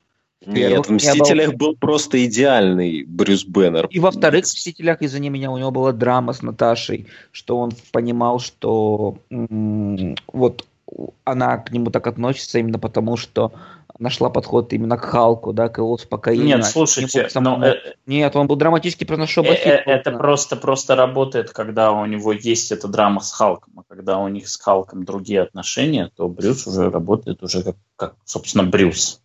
Нет, 0.47 0.57
Первых 0.57 0.87
в 0.87 0.91
не 0.91 0.97
«Мстителях» 0.97 1.49
было. 1.55 1.57
был 1.71 1.77
просто 1.77 2.23
идеальный 2.27 3.05
Брюс 3.05 3.45
Беннер. 3.47 3.87
И 3.87 3.99
во 3.99 4.11
вторых 4.11 4.45
«Мстителях» 4.45 5.01
из-за 5.03 5.19
меня 5.21 5.51
у 5.51 5.57
него 5.59 5.71
была 5.71 5.93
драма 5.93 6.33
с 6.35 6.43
Наташей, 6.43 7.07
что 7.33 7.59
он 7.59 7.73
понимал, 7.93 8.41
что 8.41 9.17
м, 9.31 10.17
вот 10.33 10.67
она 11.25 11.59
к 11.59 11.71
нему 11.73 11.91
так 11.91 12.07
относится 12.07 12.59
именно 12.59 12.79
потому, 12.79 13.17
что 13.17 13.53
нашла 13.99 14.29
подход 14.29 14.73
именно 14.73 14.97
к 14.97 15.05
Халку, 15.05 15.53
да, 15.53 15.69
к 15.69 15.79
его 15.79 15.93
успокоению. 15.93 16.57
Нет, 16.59 16.65
слушайте, 16.67 17.25
к 17.29 17.35
нему 17.35 17.57
самому- 17.57 17.59
но, 17.61 17.67
э, 17.67 17.95
Нет, 18.07 18.35
он 18.37 18.47
был 18.47 18.57
драматический 18.57 19.07
персонаж 19.07 19.37
э, 19.39 19.43
э, 19.43 19.71
это 19.87 20.11
просто, 20.13 20.57
просто 20.57 20.97
работает, 20.97 21.51
когда 21.51 21.93
у 21.93 22.05
него 22.07 22.33
есть 22.33 22.73
эта 22.73 22.89
драма 22.89 23.21
с 23.21 23.31
Халком. 23.33 23.75
А 23.81 23.83
когда 23.89 24.19
у 24.19 24.29
них 24.29 24.49
с 24.49 24.57
Халком 24.57 25.05
другие 25.05 25.43
отношения, 25.43 26.11
то 26.17 26.29
Брюс 26.29 26.67
уже 26.67 26.91
работает 26.91 27.43
уже 27.43 27.63
как, 27.63 27.77
как 27.97 28.15
собственно, 28.25 28.65
Брюс. 28.65 29.21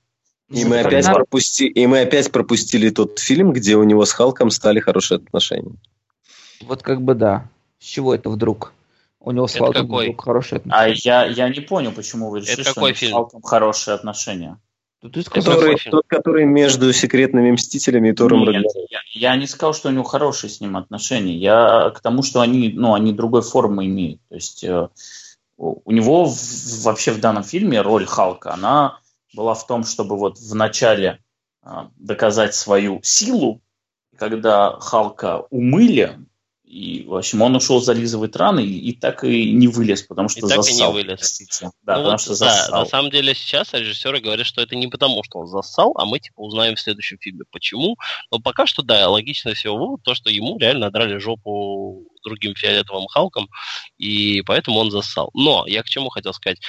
И 0.50 0.66
мы, 0.66 0.82
Ну, 0.82 0.88
опять 0.88 1.06
надо- 1.06 1.16
пропусти... 1.18 1.68
и 1.68 1.88
мы 1.88 2.02
опять 2.02 2.32
пропустили 2.32 2.90
тот 2.90 3.20
фильм, 3.20 3.54
где 3.54 3.76
у 3.76 3.84
него 3.84 4.06
с 4.06 4.12
Халком 4.12 4.50
стали 4.50 4.80
хорошие 4.80 5.18
отношения. 5.18 5.74
Вот 6.62 6.82
как 6.84 7.02
бы 7.02 7.14
да. 7.16 7.48
С 7.80 7.86
чего 7.86 8.14
это 8.14 8.30
вдруг? 8.30 8.74
У 9.22 9.32
него 9.32 9.48
с 9.48 9.56
Это 9.56 9.74
какой? 9.74 10.16
хорошие 10.18 10.58
А 10.70 10.86
отношения. 10.86 11.02
я, 11.04 11.26
я 11.26 11.50
не 11.50 11.60
понял, 11.60 11.92
почему 11.92 12.30
вы 12.30 12.40
решили, 12.40 12.54
Это 12.54 12.64
что 12.64 12.74
какой 12.76 12.84
у 12.84 12.88
них 12.92 12.98
с 12.98 13.00
фильм? 13.00 13.14
Халком 13.14 13.42
хорошие 13.42 13.96
отношения. 13.96 14.60
Ну, 15.02 15.10
Ты 15.10 15.22
сказал, 15.22 15.54
Который, 15.56 15.66
какой 15.72 15.80
фильм? 15.80 15.92
тот, 15.92 16.04
который 16.08 16.46
между 16.46 16.92
секретными 16.94 17.52
мстителями 17.52 18.10
и 18.10 18.14
Тором 18.14 18.44
Нет, 18.44 18.66
я, 18.90 19.00
я 19.14 19.36
не 19.36 19.48
сказал, 19.48 19.74
что 19.74 19.90
у 19.90 19.92
него 19.92 20.04
хорошие 20.04 20.50
с 20.50 20.60
ним 20.62 20.76
отношения. 20.78 21.36
Я 21.38 21.90
к 21.92 22.02
тому, 22.02 22.22
что 22.24 22.42
они, 22.42 22.72
ну, 22.74 22.94
они 22.94 23.14
другой 23.14 23.42
формы 23.42 23.86
имеют. 23.86 24.22
То 24.30 24.36
есть 24.36 24.64
э, 24.64 24.90
у 25.58 25.92
него 25.92 26.26
в- 26.26 26.84
вообще 26.84 27.12
в 27.12 27.20
данном 27.20 27.44
фильме 27.44 27.82
роль 27.82 28.06
Халка, 28.06 28.54
она 28.54 29.00
была 29.34 29.54
в 29.54 29.66
том, 29.68 29.84
чтобы 29.86 30.18
вот 30.18 30.38
в 30.38 30.56
начале 30.56 31.20
э, 31.64 31.70
доказать 31.98 32.54
свою 32.56 33.00
силу, 33.04 33.62
когда 34.18 34.72
Халка 34.80 35.46
умыли, 35.50 36.20
и, 36.70 37.04
в 37.08 37.16
общем, 37.16 37.42
он 37.42 37.56
ушел 37.56 37.82
зализывать 37.82 38.36
раны 38.36 38.64
и, 38.64 38.92
и 38.92 38.94
так 38.94 39.24
и 39.24 39.52
не 39.54 39.68
вылез, 39.68 40.04
потому 40.04 40.30
что 40.30 40.46
И 40.46 40.50
так 40.50 40.60
и 40.68 40.74
не 40.76 40.88
вылез. 40.88 41.18
простите. 41.18 41.72
Да, 41.82 41.94
Ну 41.96 42.04
потому 42.04 42.12
вот, 42.12 42.22
что 42.22 42.30
да, 42.30 42.36
зассал. 42.36 42.80
на 42.82 42.86
самом 42.86 43.10
деле 43.10 43.34
сейчас 43.34 43.74
режиссеры 43.74 44.20
говорят, 44.22 44.46
что 44.46 44.62
это 44.62 44.76
не 44.76 44.88
потому, 44.88 45.24
что 45.24 45.40
он 45.40 45.48
зассал, 45.48 45.94
а 45.96 46.06
мы 46.06 46.20
типа 46.20 46.40
узнаем 46.42 46.76
в 46.76 46.80
следующем 46.80 47.18
фильме, 47.18 47.46
почему. 47.52 47.98
Но 48.32 48.38
пока 48.38 48.68
что, 48.68 48.84
да, 48.84 49.10
логично 49.10 49.56
всего 49.56 49.78
вывод, 49.78 50.04
то, 50.04 50.14
что 50.14 50.30
ему 50.30 50.60
реально 50.60 50.92
драли 50.92 51.18
жопу 51.18 52.04
другим 52.24 52.54
фиолетовым 52.54 53.08
Халком, 53.08 53.50
и 53.98 54.44
поэтому 54.46 54.78
он 54.78 54.92
зассал. 54.92 55.32
Но 55.34 55.66
я 55.66 55.82
к 55.82 55.90
чему 55.90 56.10
хотел 56.10 56.34
сказать. 56.34 56.60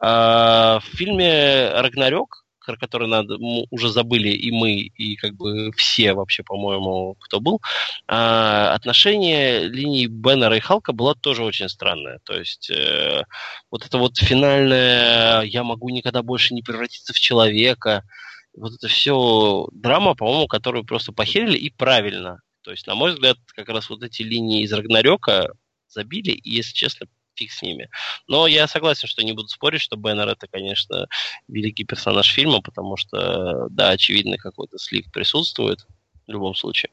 А, 0.00 0.80
В 0.80 0.96
фильме 0.96 1.68
«Рагнарёк», 1.74 2.39
про 2.64 2.76
который 2.76 3.08
надо, 3.08 3.36
уже 3.70 3.88
забыли 3.88 4.28
и 4.28 4.50
мы, 4.50 4.74
и 4.74 5.16
как 5.16 5.34
бы 5.34 5.72
все 5.72 6.12
вообще, 6.12 6.42
по-моему, 6.42 7.16
кто 7.20 7.40
был, 7.40 7.60
а, 8.06 8.72
отношение 8.74 9.68
линии 9.68 10.06
Беннера 10.06 10.56
и 10.56 10.60
Халка 10.60 10.92
было 10.92 11.14
тоже 11.14 11.44
очень 11.44 11.68
странное. 11.68 12.20
То 12.24 12.38
есть 12.38 12.70
э, 12.70 13.24
вот 13.70 13.84
это 13.86 13.98
вот 13.98 14.18
финальное 14.18 15.42
«я 15.42 15.64
могу 15.64 15.88
никогда 15.90 16.22
больше 16.22 16.54
не 16.54 16.62
превратиться 16.62 17.12
в 17.12 17.20
человека», 17.20 18.04
вот 18.54 18.74
это 18.74 18.88
все 18.88 19.68
драма, 19.72 20.14
по-моему, 20.14 20.48
которую 20.48 20.84
просто 20.84 21.12
похерили 21.12 21.56
и 21.56 21.70
правильно. 21.70 22.40
То 22.62 22.72
есть, 22.72 22.86
на 22.86 22.94
мой 22.94 23.12
взгляд, 23.12 23.38
как 23.54 23.68
раз 23.68 23.88
вот 23.88 24.02
эти 24.02 24.22
линии 24.22 24.62
из 24.62 24.72
Рагнарёка 24.72 25.52
забили, 25.88 26.32
и, 26.32 26.50
если 26.50 26.74
честно, 26.74 27.06
фиг 27.34 27.52
с 27.52 27.62
ними. 27.62 27.88
Но 28.28 28.46
я 28.46 28.66
согласен, 28.66 29.08
что 29.08 29.22
не 29.22 29.32
буду 29.32 29.48
спорить, 29.48 29.80
что 29.80 29.96
Беннер 29.96 30.28
это, 30.28 30.46
конечно, 30.46 31.06
великий 31.48 31.84
персонаж 31.84 32.32
фильма, 32.32 32.60
потому 32.60 32.96
что, 32.96 33.68
да, 33.70 33.90
очевидно, 33.90 34.36
какой-то 34.36 34.78
слив 34.78 35.10
присутствует 35.12 35.86
в 36.26 36.30
любом 36.30 36.54
случае. 36.54 36.90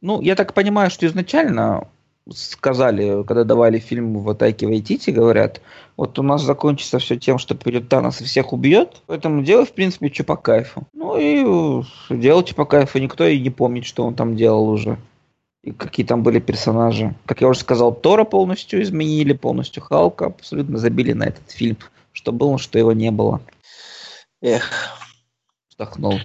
Ну, 0.00 0.20
я 0.20 0.34
так 0.34 0.54
понимаю, 0.54 0.90
что 0.90 1.06
изначально 1.06 1.88
сказали, 2.32 3.22
когда 3.24 3.44
давали 3.44 3.78
фильм 3.78 4.18
в 4.18 4.28
атаке 4.30 4.66
Вайтити, 4.66 5.10
говорят, 5.10 5.60
вот 5.96 6.18
у 6.18 6.22
нас 6.22 6.42
закончится 6.42 6.98
все 6.98 7.16
тем, 7.16 7.38
что 7.38 7.54
придет 7.54 7.88
Танос 7.88 8.20
и 8.20 8.24
всех 8.24 8.52
убьет, 8.52 9.02
поэтому 9.06 9.42
делай, 9.42 9.66
в 9.66 9.72
принципе, 9.72 10.12
что 10.12 10.24
по 10.24 10.36
кайфу. 10.36 10.86
Ну 10.94 11.18
и 11.18 11.44
э, 11.44 11.82
делайте 12.10 12.54
по 12.54 12.64
кайфу, 12.64 12.98
никто 12.98 13.26
и 13.26 13.38
не 13.38 13.50
помнит, 13.50 13.84
что 13.84 14.04
он 14.04 14.14
там 14.14 14.36
делал 14.36 14.68
уже. 14.68 14.98
И 15.64 15.72
какие 15.72 16.04
там 16.04 16.22
были 16.22 16.40
персонажи. 16.40 17.14
Как 17.24 17.40
я 17.40 17.48
уже 17.48 17.60
сказал, 17.60 17.94
Тора 17.94 18.24
полностью 18.24 18.82
изменили, 18.82 19.32
полностью 19.32 19.82
Халка, 19.82 20.26
абсолютно 20.26 20.78
забили 20.78 21.12
на 21.12 21.24
этот 21.24 21.50
фильм. 21.50 21.78
Что 22.12 22.32
было, 22.32 22.58
что 22.58 22.78
его 22.78 22.92
не 22.92 23.10
было. 23.10 23.40
Эх, 24.42 24.70
Вздохнул. 25.70 26.20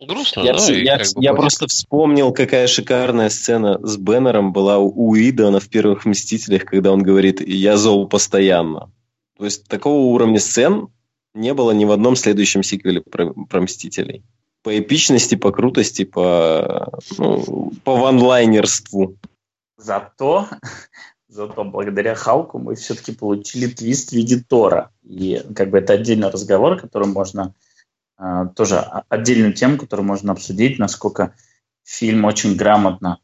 Грустно, 0.00 0.40
Я, 0.40 0.52
ну, 0.54 0.58
вс- 0.58 0.74
и 0.74 0.84
я, 0.84 0.96
бы 0.98 1.02
я 1.16 1.30
пофиг. 1.32 1.40
просто 1.40 1.66
вспомнил, 1.66 2.32
какая 2.32 2.66
шикарная 2.66 3.28
сцена 3.28 3.78
с 3.86 3.96
Беннером 3.96 4.52
была 4.52 4.78
у, 4.78 4.92
у 4.94 5.16
Идона 5.16 5.60
в 5.60 5.68
первых 5.68 6.04
«Мстителях», 6.04 6.64
когда 6.64 6.92
он 6.92 7.02
говорит 7.02 7.40
«я 7.46 7.76
зол 7.76 8.08
постоянно». 8.08 8.90
То 9.38 9.44
есть 9.44 9.66
такого 9.66 10.00
уровня 10.06 10.38
сцен 10.40 10.88
не 11.34 11.52
было 11.52 11.72
ни 11.72 11.84
в 11.84 11.90
одном 11.90 12.16
следующем 12.16 12.62
сиквеле 12.62 13.00
про, 13.00 13.32
про 13.32 13.60
«Мстителей». 13.62 14.22
По 14.64 14.78
эпичности, 14.78 15.34
по 15.34 15.52
крутости, 15.52 16.04
по, 16.04 16.90
ну, 17.18 17.70
по 17.84 17.96
ванлайнерству. 17.96 19.14
Зато, 19.76 20.48
зато 21.28 21.64
благодаря 21.64 22.14
Халку 22.14 22.58
мы 22.58 22.74
все-таки 22.74 23.12
получили 23.12 23.66
твист 23.66 24.08
в 24.08 24.12
виде 24.14 24.40
Тора. 24.40 24.90
И 25.02 25.42
как 25.54 25.68
бы 25.68 25.78
это 25.78 25.92
отдельный 25.92 26.30
разговор, 26.30 26.80
который 26.80 27.08
можно 27.08 27.54
а, 28.16 28.46
тоже 28.46 28.78
отдельную 29.10 29.52
тему, 29.52 29.76
которую 29.76 30.06
можно 30.06 30.32
обсудить, 30.32 30.78
насколько 30.78 31.34
фильм 31.84 32.24
очень 32.24 32.56
грамотно 32.56 33.18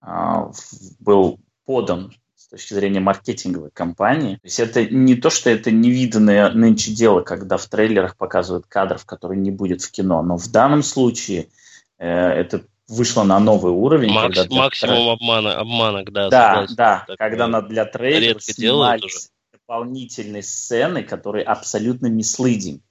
в- 0.00 0.54
был 0.98 1.38
подан 1.66 2.14
точки 2.50 2.74
зрения 2.74 3.00
маркетинговой 3.00 3.70
кампании. 3.70 4.36
То 4.36 4.40
есть 4.44 4.60
это 4.60 4.84
не 4.84 5.14
то, 5.14 5.30
что 5.30 5.50
это 5.50 5.70
невиданное 5.70 6.50
нынче 6.50 6.92
дело, 6.92 7.22
когда 7.22 7.56
в 7.56 7.66
трейлерах 7.66 8.16
показывают 8.16 8.66
кадров, 8.66 9.04
которые 9.06 9.40
не 9.40 9.50
будет 9.50 9.82
в 9.82 9.90
кино, 9.90 10.22
но 10.22 10.36
в 10.36 10.50
данном 10.50 10.82
случае 10.82 11.48
э, 11.98 12.08
это 12.08 12.62
вышло 12.88 13.22
на 13.22 13.38
новый 13.38 13.72
уровень. 13.72 14.12
Макс- 14.12 14.36
когда 14.36 14.54
максимум 14.54 15.10
обмана, 15.10 15.58
обманок, 15.58 16.12
да, 16.12 16.28
да, 16.28 16.50
согласен. 16.50 16.74
да, 16.76 16.98
Такое 17.00 17.16
когда 17.16 17.46
на, 17.46 17.62
для 17.62 17.84
трейлера 17.84 18.40
снимались 18.40 19.30
дополнительные 19.52 20.42
сцены, 20.42 21.04
которые 21.04 21.44
абсолютно 21.44 22.08
мислыдинг. 22.08 22.82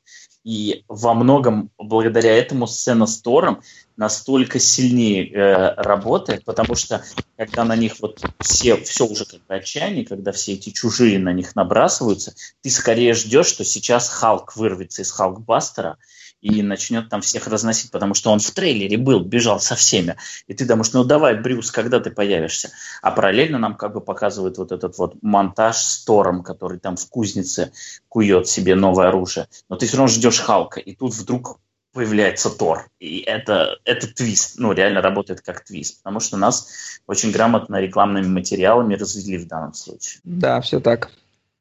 И 0.45 0.85
во 0.87 1.13
многом 1.13 1.69
благодаря 1.77 2.33
этому 2.35 2.65
сцена 2.65 3.05
с 3.05 3.21
Тором 3.21 3.61
настолько 3.99 4.59
сильнее 4.59 5.29
э, 5.29 5.73
работает, 5.75 6.45
потому 6.45 6.73
что 6.73 7.03
когда 7.35 7.65
на 7.65 7.75
них 7.75 7.95
вот 7.99 8.23
все, 8.39 8.77
все 8.77 9.05
уже 9.05 9.25
как 9.25 9.45
бы 9.45 9.55
отчаяние, 9.55 10.05
когда 10.05 10.31
все 10.31 10.53
эти 10.53 10.69
чужие 10.69 11.19
на 11.19 11.33
них 11.33 11.53
набрасываются, 11.53 12.33
ты 12.61 12.69
скорее 12.69 13.13
ждешь, 13.13 13.47
что 13.47 13.65
сейчас 13.65 14.07
Халк 14.07 14.55
вырвется 14.55 15.01
из 15.01 15.11
Халкбастера 15.11 15.97
и 16.39 16.61
начнет 16.63 17.09
там 17.09 17.19
всех 17.19 17.47
разносить, 17.47 17.91
потому 17.91 18.13
что 18.13 18.31
он 18.31 18.39
в 18.39 18.49
трейлере 18.51 18.97
был, 18.97 19.19
бежал 19.19 19.59
со 19.59 19.75
всеми. 19.75 20.15
И 20.47 20.53
ты 20.53 20.65
думаешь, 20.65 20.93
ну 20.93 21.03
давай, 21.03 21.35
Брюс, 21.35 21.69
когда 21.69 21.99
ты 21.99 22.09
появишься? 22.09 22.71
А 23.01 23.11
параллельно 23.11 23.57
нам 23.57 23.75
как 23.75 23.91
бы 23.91 23.99
показывают 23.99 24.57
вот 24.57 24.71
этот 24.71 24.97
вот 24.97 25.15
монтаж 25.21 25.75
с 25.75 26.05
Тором, 26.05 26.43
который 26.43 26.79
там 26.79 26.95
в 26.95 27.05
кузнице 27.09 27.73
кует 28.07 28.47
себе 28.47 28.75
новое 28.75 29.09
оружие. 29.09 29.49
Но 29.67 29.75
ты 29.75 29.87
все 29.87 29.97
равно 29.97 30.07
ждешь 30.07 30.39
Халка, 30.39 30.79
и 30.79 30.95
тут 30.95 31.13
вдруг 31.13 31.59
появляется 31.99 32.49
Тор. 32.49 32.87
И 33.01 33.19
это, 33.19 33.77
это 33.83 34.07
твист, 34.07 34.57
ну, 34.57 34.71
реально 34.71 35.01
работает 35.01 35.41
как 35.41 35.65
твист, 35.65 36.01
потому 36.01 36.21
что 36.21 36.37
нас 36.37 36.69
очень 37.07 37.33
грамотно 37.33 37.75
рекламными 37.75 38.27
материалами 38.27 38.95
развели 38.95 39.37
в 39.37 39.47
данном 39.49 39.73
случае. 39.73 40.21
Да, 40.23 40.61
все 40.61 40.79
так. 40.79 41.11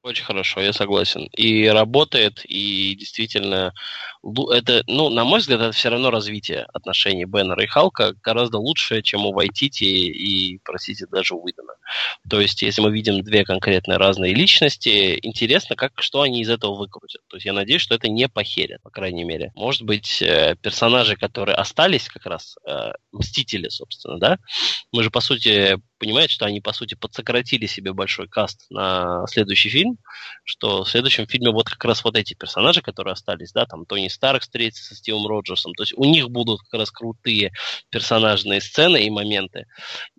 Очень 0.04 0.24
хорошо, 0.24 0.60
я 0.60 0.72
согласен. 0.72 1.28
И 1.36 1.66
работает, 1.66 2.42
и 2.44 2.94
действительно, 2.94 3.74
это, 4.52 4.84
ну, 4.86 5.08
на 5.10 5.24
мой 5.24 5.40
взгляд, 5.40 5.60
это 5.60 5.72
все 5.72 5.88
равно 5.88 6.10
развитие 6.10 6.66
отношений 6.72 7.24
Беннера 7.24 7.64
и 7.64 7.66
Халка 7.66 8.14
гораздо 8.22 8.58
лучше, 8.58 9.02
чем 9.02 9.26
у 9.26 9.32
Вайтити 9.32 9.84
и, 9.84 10.60
простите, 10.64 11.06
даже 11.10 11.34
у 11.34 11.42
Уидона. 11.42 11.72
То 12.30 12.40
есть, 12.40 12.62
если 12.62 12.80
мы 12.80 12.92
видим 12.92 13.22
две 13.22 13.44
конкретные 13.44 13.98
разные 13.98 14.34
личности, 14.34 15.18
интересно, 15.20 15.74
как, 15.74 15.92
что 16.00 16.22
они 16.22 16.42
из 16.42 16.50
этого 16.50 16.76
выкрутят. 16.76 17.22
То 17.28 17.36
есть, 17.36 17.46
я 17.46 17.52
надеюсь, 17.52 17.82
что 17.82 17.96
это 17.96 18.08
не 18.08 18.28
похерят, 18.28 18.80
по 18.82 18.90
крайней 18.90 19.24
мере. 19.24 19.50
Может 19.56 19.82
быть, 19.82 20.22
э, 20.22 20.54
персонажи, 20.62 21.16
которые 21.16 21.56
остались 21.56 22.08
как 22.08 22.26
раз, 22.26 22.56
э, 22.66 22.92
Мстители, 23.12 23.68
собственно, 23.68 24.18
да, 24.18 24.38
мы 24.92 25.02
же, 25.02 25.10
по 25.10 25.20
сути, 25.20 25.78
понимаете, 25.98 26.34
что 26.34 26.46
они, 26.46 26.60
по 26.60 26.72
сути, 26.72 26.94
подсократили 26.94 27.66
себе 27.66 27.92
большой 27.92 28.28
каст 28.28 28.66
на 28.70 29.26
следующий 29.28 29.68
фильм, 29.68 29.98
что 30.44 30.84
в 30.84 30.88
следующем 30.90 31.26
фильме 31.26 31.50
вот 31.50 31.68
как 31.68 31.84
раз 31.84 32.04
вот 32.04 32.16
эти 32.16 32.34
персонажи, 32.34 32.80
которые 32.82 33.12
остались, 33.12 33.52
да, 33.52 33.66
там 33.66 33.86
Тони 33.86 34.08
Старк 34.08 34.42
встретится 34.42 34.84
со 34.84 34.94
Стивом 34.94 35.26
Роджерсом, 35.26 35.74
то 35.74 35.82
есть 35.82 35.94
у 35.96 36.04
них 36.04 36.30
будут 36.30 36.60
как 36.62 36.80
раз 36.80 36.90
крутые 36.90 37.52
персонажные 37.90 38.60
сцены 38.60 39.04
и 39.04 39.10
моменты, 39.10 39.66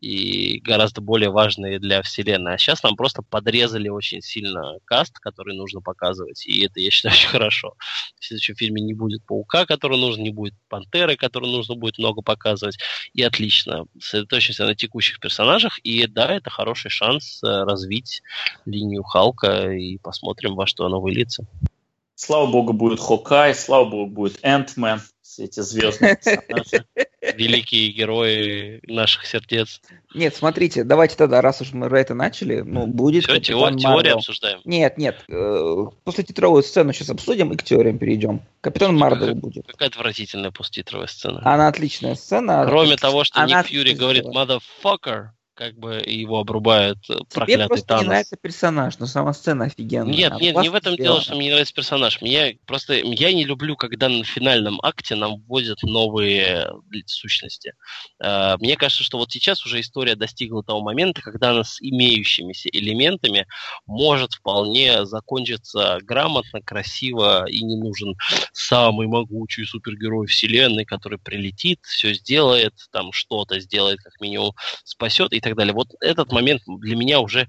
и 0.02 0.60
гораздо 0.60 1.02
более 1.02 1.30
важные 1.30 1.80
для 1.80 2.02
вселенной. 2.02 2.56
А 2.56 2.57
сейчас 2.57 2.84
нам 2.84 2.95
просто 2.95 3.22
подрезали 3.22 3.90
очень 3.90 4.22
сильно 4.22 4.78
каст, 4.86 5.18
который 5.20 5.56
нужно 5.56 5.82
показывать, 5.82 6.45
и 6.45 6.66
это, 6.66 6.80
я 6.80 6.91
считаю, 6.91 7.14
очень 7.16 7.30
хорошо. 7.30 7.76
В 8.20 8.26
следующем 8.26 8.56
фильме 8.56 8.82
не 8.82 8.94
будет 8.94 9.26
Паука, 9.26 9.66
который 9.66 9.98
нужно, 9.98 10.22
не 10.22 10.32
будет 10.32 10.53
Пантеры, 10.68 11.16
которую 11.16 11.52
нужно 11.52 11.76
будет 11.76 11.98
много 11.98 12.22
показывать, 12.22 12.78
и 13.14 13.24
отлично. 13.24 13.86
Сосредоточимся 13.99 14.66
на 14.66 14.76
текущих 14.76 15.20
персонажах, 15.20 15.80
и 15.80 16.07
да, 16.07 16.34
это 16.34 16.49
хороший 16.49 16.90
шанс 16.90 17.44
э, 17.44 17.48
развить 17.48 18.22
линию 18.66 19.03
Халка, 19.03 19.72
и 19.72 19.98
посмотрим, 19.98 20.56
во 20.56 20.68
что 20.68 20.86
она 20.86 20.98
выльется. 20.98 21.45
Слава 22.16 22.52
богу, 22.52 22.74
будет 22.74 22.99
Хокай, 22.99 23.56
слава 23.56 23.86
богу, 23.86 24.11
будет 24.11 24.40
Энтмен, 24.44 25.02
эти 25.40 25.60
звездные 25.61 26.16
персонажи. 26.16 26.86
Великие 27.36 27.91
герои 27.91 28.82
наших 28.88 29.26
сердец. 29.26 29.82
Нет, 30.14 30.36
смотрите, 30.36 30.84
давайте 30.84 31.16
тогда, 31.16 31.41
раз 31.41 31.61
уж 31.61 31.74
мы 31.74 31.88
это 31.88 32.14
начали, 32.14 32.61
ну, 32.61 32.88
будет 32.88 33.24
Все, 33.24 33.34
Капитан 33.36 33.78
теорию 33.78 34.16
обсуждаем. 34.16 34.61
Нет, 34.66 34.98
нет, 34.98 35.24
э, 35.28 35.86
после 36.03 36.24
титровую 36.24 36.64
сцену 36.64 36.94
сейчас 36.94 37.10
обсудим 37.10 37.52
и 37.52 37.57
к 37.57 37.64
теориям 37.64 37.98
перейдем. 37.98 38.41
Капитан 38.61 38.98
Марвел 38.98 39.36
будет. 39.36 39.68
Какая 39.68 39.90
отвратительная 39.90 40.52
посттитровая 40.52 41.07
сцена. 41.07 41.41
Она 41.44 41.68
отличная 41.68 42.16
сцена. 42.16 42.66
Кроме 42.66 42.95
того, 42.95 43.24
что 43.24 43.40
она 43.40 43.60
Ник 43.60 43.68
Фьюри 43.68 43.94
говорит 43.94 44.26
motherfucker, 44.26 45.30
как 45.60 45.77
бы 45.77 46.02
его 46.06 46.40
обрубает 46.40 46.99
э, 47.10 47.15
Тебе 47.15 47.26
проклятый 47.34 47.68
просто 47.68 47.86
Танос. 47.86 48.03
не 48.03 48.07
нравится 48.07 48.38
персонаж, 48.38 48.98
но 48.99 49.07
сама 49.07 49.34
сцена 49.34 49.65
офигенная. 49.65 50.14
Нет, 50.14 50.31
А 50.31 50.40
нет, 50.40 50.56
не 50.56 50.69
в 50.69 50.73
этом 50.73 50.94
сделано. 50.94 51.15
дело, 51.15 51.22
что 51.22 51.36
мне 51.36 51.45
не 51.48 51.52
нравится 51.52 51.73
персонаж. 51.73 52.22
Мне 52.22 52.57
просто 52.65 52.94
я 52.94 53.34
не 53.34 53.44
люблю, 53.44 53.76
когда 53.76 54.07
на 54.07 54.23
финальном 54.23 54.80
акте 54.81 55.15
нам 55.15 55.41
вводят 55.41 55.84
новые 55.84 56.69
э, 56.94 57.02
сущности. 57.07 57.73
Э, 58.23 58.56
Мне 58.61 58.77
кажется, 58.77 59.03
что 59.03 59.18
вот 59.18 59.34
сейчас 59.34 59.65
уже 59.65 59.81
история 59.81 60.15
достигла 60.15 60.64
того 60.64 60.80
момента, 60.80 61.22
когда 61.22 61.49
она 61.49 61.65
с 61.65 61.81
имеющимися 61.81 62.69
элементами 62.72 63.45
может 63.86 64.36
вполне 64.36 65.06
закончиться 65.06 65.98
грамотно, 66.03 66.61
красиво 66.61 67.45
и 67.49 67.65
не 67.65 67.76
нужен 67.76 68.15
самый 68.53 69.07
могучий 69.07 69.65
супергерой 69.65 70.27
вселенной, 70.27 70.86
который 70.86 71.19
прилетит, 71.19 71.80
все 71.84 72.14
сделает, 72.14 72.76
там 72.94 73.11
что-то 73.11 73.60
сделает, 73.60 73.99
как 73.99 74.22
минимум 74.22 74.53
спасет 74.86 75.34
и 75.34 75.41
так 75.41 75.48
далее. 75.55 75.73
Вот 75.73 75.89
этот 76.01 76.31
момент 76.31 76.61
для 76.67 76.95
меня 76.95 77.19
уже 77.19 77.47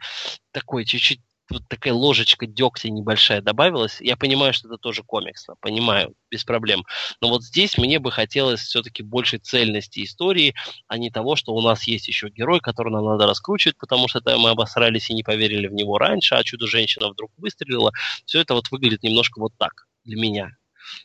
такой 0.53 0.85
чуть-чуть 0.85 1.21
вот 1.51 1.63
такая 1.69 1.93
ложечка 1.93 2.47
дегтя 2.47 2.91
небольшая 2.91 3.43
добавилась. 3.43 4.01
Я 4.01 4.17
понимаю, 4.17 4.53
что 4.53 4.69
это 4.69 4.79
тоже 4.79 5.03
комиксно, 5.03 5.57
понимаю, 5.61 6.15
без 6.31 6.45
проблем. 6.45 6.85
Но 7.21 7.29
вот 7.29 7.43
здесь 7.43 7.77
мне 7.77 7.99
бы 7.99 8.11
хотелось 8.13 8.61
все-таки 8.61 9.03
большей 9.03 9.41
цельности 9.41 10.05
истории, 10.05 10.55
а 10.87 10.97
не 10.97 11.11
того, 11.11 11.37
что 11.37 11.53
у 11.53 11.61
нас 11.61 11.85
есть 11.85 12.09
еще 12.09 12.29
герой, 12.29 12.61
который 12.61 12.93
нам 12.93 13.05
надо 13.05 13.27
раскручивать, 13.27 13.77
потому 13.79 14.09
что 14.09 14.21
это 14.21 14.39
мы 14.39 14.51
обосрались 14.51 15.11
и 15.11 15.15
не 15.15 15.23
поверили 15.23 15.67
в 15.67 15.73
него 15.73 15.99
раньше, 15.99 16.37
а 16.37 16.45
чудо-женщина 16.45 17.09
вдруг 17.09 17.33
выстрелила. 17.37 17.93
Все 18.25 18.41
это 18.41 18.55
вот 18.55 18.71
выглядит 18.71 19.03
немножко 19.03 19.41
вот 19.41 19.53
так 19.59 19.87
для 20.05 20.17
меня. 20.17 20.60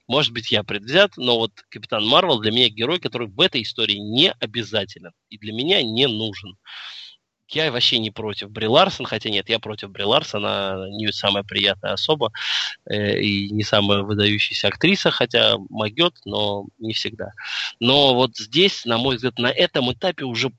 Может 0.07 0.33
быть, 0.33 0.51
я 0.51 0.63
предвзят, 0.63 1.11
но 1.17 1.37
вот 1.37 1.51
Капитан 1.69 2.05
Марвел 2.05 2.39
для 2.39 2.51
меня 2.51 2.69
герой, 2.69 2.99
который 2.99 3.27
в 3.27 3.39
этой 3.41 3.61
истории 3.63 3.97
не 3.97 4.31
обязателен 4.39 5.11
и 5.29 5.37
для 5.37 5.53
меня 5.53 5.81
не 5.83 6.07
нужен. 6.07 6.57
Я 7.49 7.71
вообще 7.71 7.99
не 7.99 8.09
против 8.09 8.49
Бри 8.49 8.67
Ларсон, 8.67 9.05
хотя 9.05 9.29
нет, 9.29 9.49
я 9.49 9.59
против 9.59 9.91
Бри 9.91 10.03
Ларсон, 10.03 10.45
она 10.45 10.89
не 10.89 11.11
самая 11.11 11.43
приятная 11.43 11.93
особа 11.93 12.31
э, 12.89 13.19
и 13.19 13.51
не 13.51 13.63
самая 13.63 14.01
выдающаяся 14.01 14.69
актриса, 14.69 15.11
хотя 15.11 15.57
могет, 15.69 16.15
но 16.25 16.65
не 16.79 16.93
всегда. 16.93 17.33
Но 17.79 18.15
вот 18.15 18.35
здесь, 18.35 18.85
на 18.85 18.97
мой 18.97 19.17
взгляд, 19.17 19.37
на 19.37 19.51
этом 19.51 19.91
этапе 19.93 20.25
уже 20.25 20.51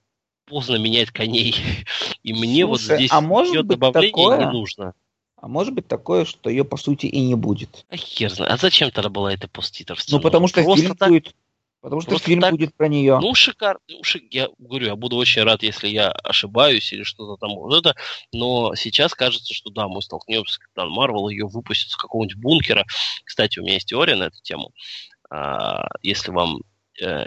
поздно 0.46 0.76
менять 0.76 1.10
коней. 1.10 1.56
И 2.22 2.32
мне 2.32 2.64
вот 2.64 2.80
Слушай, 2.80 2.96
здесь 2.98 3.12
а 3.12 3.20
может 3.20 3.66
быть 3.66 3.78
добавление 3.78 4.10
такое? 4.10 4.38
не 4.38 4.52
нужно. 4.52 4.94
А 5.36 5.48
может 5.48 5.74
быть 5.74 5.86
такое, 5.86 6.24
что 6.24 6.48
ее 6.48 6.64
по 6.64 6.76
сути 6.76 7.06
и 7.06 7.20
не 7.20 7.34
будет. 7.34 7.84
А 7.90 7.96
хер 7.96 8.30
знает. 8.30 8.52
А 8.52 8.56
зачем 8.56 8.90
тогда 8.90 9.10
была 9.10 9.32
эта 9.32 9.48
посттитр 9.48 9.98
Ну, 10.08 10.20
потому 10.20 10.48
что 10.48 10.62
Просто 10.62 10.82
фильм 10.82 10.96
так? 10.96 11.08
будет. 11.10 11.34
Потому 11.82 12.00
что 12.00 12.10
Просто 12.10 12.26
фильм 12.26 12.40
так? 12.40 12.50
будет 12.52 12.74
про 12.74 12.88
нее. 12.88 13.18
Ну, 13.20 13.34
шикарно. 13.34 13.80
Ну, 13.88 14.00
Я 14.30 14.48
говорю, 14.58 14.86
я 14.86 14.96
буду 14.96 15.16
очень 15.16 15.42
рад, 15.42 15.62
если 15.62 15.88
я 15.88 16.10
ошибаюсь 16.10 16.90
или 16.92 17.02
что-то 17.02 17.36
там 17.36 17.54
вот 17.54 17.74
это. 17.74 17.94
Но 18.32 18.74
сейчас 18.74 19.14
кажется, 19.14 19.52
что 19.54 19.70
да, 19.70 19.86
мы 19.86 20.00
столкнемся 20.02 20.54
с 20.54 20.58
Капитан 20.58 20.90
Марвел, 20.90 21.28
ее 21.28 21.46
выпустят 21.46 21.90
с 21.90 21.96
какого-нибудь 21.96 22.38
бункера. 22.38 22.86
Кстати, 23.24 23.58
у 23.58 23.62
меня 23.62 23.74
есть 23.74 23.88
теория 23.88 24.16
на 24.16 24.24
эту 24.24 24.40
тему. 24.42 24.72
А, 25.30 25.86
если 26.02 26.30
вам 26.30 26.62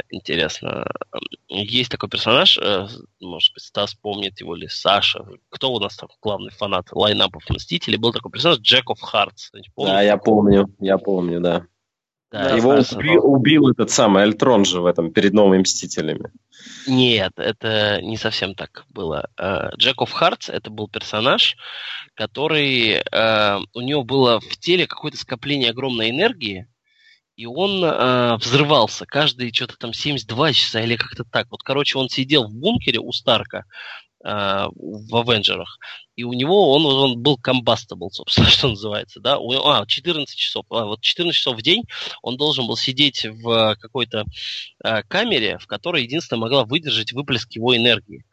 интересно, 0.10 0.86
есть 1.48 1.92
такой 1.92 2.10
персонаж, 2.10 2.58
э, 2.58 2.88
может 3.20 3.54
быть, 3.54 3.64
Стас 3.64 3.94
помнит 3.94 4.40
его 4.40 4.56
или 4.56 4.68
Саша. 4.68 5.26
Кто 5.50 5.72
у 5.72 5.80
нас 5.80 5.96
там 5.98 6.10
главный 6.22 6.52
фанат 6.52 6.88
лайнапов 6.92 7.44
Мстителей? 7.50 7.98
Был 7.98 8.14
такой 8.14 8.32
персонаж 8.32 8.60
Джек 8.60 8.90
оф 8.90 9.02
Хартс. 9.02 9.52
Да, 9.78 10.02
я 10.02 10.18
помню, 10.18 10.74
я 10.80 10.98
помню, 10.98 11.40
да. 11.40 11.66
Да, 12.32 12.56
его 12.56 12.74
убил, 12.74 13.26
убил 13.26 13.70
этот 13.70 13.90
самый 13.90 14.22
Альтрон 14.22 14.64
же 14.64 14.82
в 14.82 14.86
этом, 14.86 15.12
перед 15.12 15.34
новыми 15.34 15.62
Мстителями. 15.62 16.32
Нет, 16.86 17.34
это 17.38 18.02
не 18.04 18.18
совсем 18.18 18.54
так 18.54 18.86
было. 18.90 19.30
Э, 19.36 19.70
Джек 19.78 20.02
оф 20.02 20.12
Хартс 20.12 20.50
это 20.50 20.70
был 20.70 20.88
персонаж, 20.88 21.58
который... 22.14 23.02
Э, 23.12 23.60
у 23.74 23.82
него 23.82 24.04
было 24.04 24.40
в 24.40 24.58
теле 24.58 24.86
какое-то 24.86 25.18
скопление 25.18 25.72
огромной 25.72 26.12
энергии, 26.12 26.68
и 27.40 27.46
он 27.46 27.82
э, 27.86 28.36
взрывался 28.36 29.06
каждые 29.06 29.54
что-то 29.54 29.78
там 29.78 29.94
72 29.94 30.52
часа 30.52 30.82
или 30.82 30.98
как-то 30.98 31.24
так. 31.24 31.48
Вот, 31.50 31.64
короче, 31.64 31.98
он 31.98 32.10
сидел 32.10 32.50
в 32.50 32.54
бункере 32.54 33.00
у 33.00 33.14
Старка 33.14 33.64
э, 34.26 34.68
в 34.76 35.16
Авенджерах, 35.16 35.78
и 36.20 36.24
у 36.26 36.34
него 36.34 36.74
он, 36.74 36.86
он 36.86 37.18
был 37.20 37.40
combustible, 37.42 38.10
собственно, 38.12 38.50
что 38.50 38.68
называется, 38.68 39.22
да, 39.22 39.38
у, 39.40 39.54
а, 39.54 39.86
14 39.86 40.38
часов, 40.38 40.66
а, 40.70 40.84
вот 40.84 41.00
14 41.00 41.34
часов 41.34 41.58
в 41.58 41.62
день 41.62 41.84
он 42.22 42.36
должен 42.36 42.68
был 42.68 42.76
сидеть 42.76 43.26
в 43.26 43.78
какой-то 43.80 44.26
а, 44.84 45.04
камере, 45.04 45.58
в 45.60 45.68
которой 45.68 46.04
единственное 46.04 46.42
могла 46.42 46.66
выдержать 46.66 47.14
выплеск 47.14 47.54
его 47.54 47.76
энергии. 47.76 48.26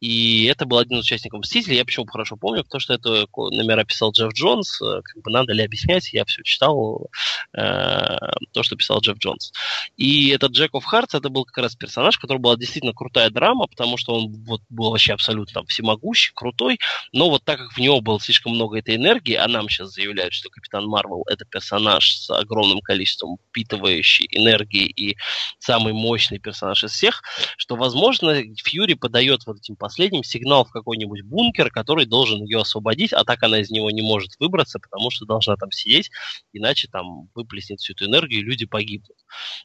И 0.00 0.44
это 0.44 0.64
был 0.64 0.78
один 0.78 0.98
из 0.98 1.06
участников 1.06 1.40
Мстителей, 1.40 1.78
я 1.78 1.84
почему 1.84 2.06
хорошо 2.06 2.36
помню, 2.36 2.62
потому 2.62 2.78
что 2.78 2.94
это 2.94 3.26
номера 3.36 3.84
писал 3.84 4.12
Джефф 4.12 4.32
Джонс, 4.32 4.80
э, 4.80 5.00
как 5.02 5.22
бы 5.22 5.30
надо 5.32 5.52
ли 5.54 5.64
объяснять, 5.64 6.12
я 6.12 6.24
все 6.24 6.42
читал 6.44 7.08
э, 7.56 8.18
то, 8.52 8.62
что 8.62 8.76
писал 8.76 9.00
Джефф 9.00 9.18
Джонс. 9.18 9.52
И 9.96 10.28
этот 10.28 10.52
Джек 10.52 10.74
оф 10.74 10.84
Хартс, 10.84 11.14
это 11.14 11.30
был 11.30 11.44
как 11.44 11.58
раз 11.58 11.74
персонаж, 11.74 12.18
который 12.18 12.38
была 12.38 12.56
действительно 12.56 12.92
крутая 12.92 13.30
драма, 13.30 13.66
потому 13.66 13.96
что 13.96 14.14
он 14.14 14.44
вот 14.44 14.60
был 14.68 14.90
вообще 14.90 15.14
абсолютно 15.14 15.54
там 15.54 15.66
всемогущий, 15.66 16.32
крутой, 16.34 16.78
но 17.12 17.23
но 17.24 17.30
вот 17.30 17.42
так 17.42 17.58
как 17.58 17.72
в 17.72 17.78
него 17.78 18.02
было 18.02 18.20
слишком 18.20 18.52
много 18.52 18.78
этой 18.78 18.96
энергии, 18.96 19.32
а 19.32 19.48
нам 19.48 19.70
сейчас 19.70 19.94
заявляют, 19.94 20.34
что 20.34 20.50
Капитан 20.50 20.84
Марвел 20.84 21.22
это 21.26 21.46
персонаж 21.46 22.14
с 22.14 22.28
огромным 22.28 22.82
количеством 22.82 23.38
впитывающей 23.48 24.28
энергии 24.30 24.84
и 24.84 25.16
самый 25.58 25.94
мощный 25.94 26.38
персонаж 26.38 26.84
из 26.84 26.92
всех, 26.92 27.22
что, 27.56 27.76
возможно, 27.76 28.42
Фьюри 28.62 28.92
подает 28.92 29.46
вот 29.46 29.56
этим 29.56 29.74
последним 29.74 30.22
сигнал 30.22 30.66
в 30.66 30.70
какой-нибудь 30.70 31.22
бункер, 31.22 31.70
который 31.70 32.04
должен 32.04 32.44
ее 32.44 32.60
освободить, 32.60 33.14
а 33.14 33.24
так 33.24 33.42
она 33.42 33.60
из 33.60 33.70
него 33.70 33.90
не 33.90 34.02
может 34.02 34.32
выбраться, 34.38 34.78
потому 34.78 35.10
что 35.10 35.24
должна 35.24 35.56
там 35.56 35.70
сидеть, 35.70 36.10
иначе 36.52 36.88
там 36.88 37.30
выплеснет 37.34 37.80
всю 37.80 37.94
эту 37.94 38.04
энергию, 38.04 38.42
и 38.42 38.44
люди 38.44 38.66
погибнут. 38.66 39.16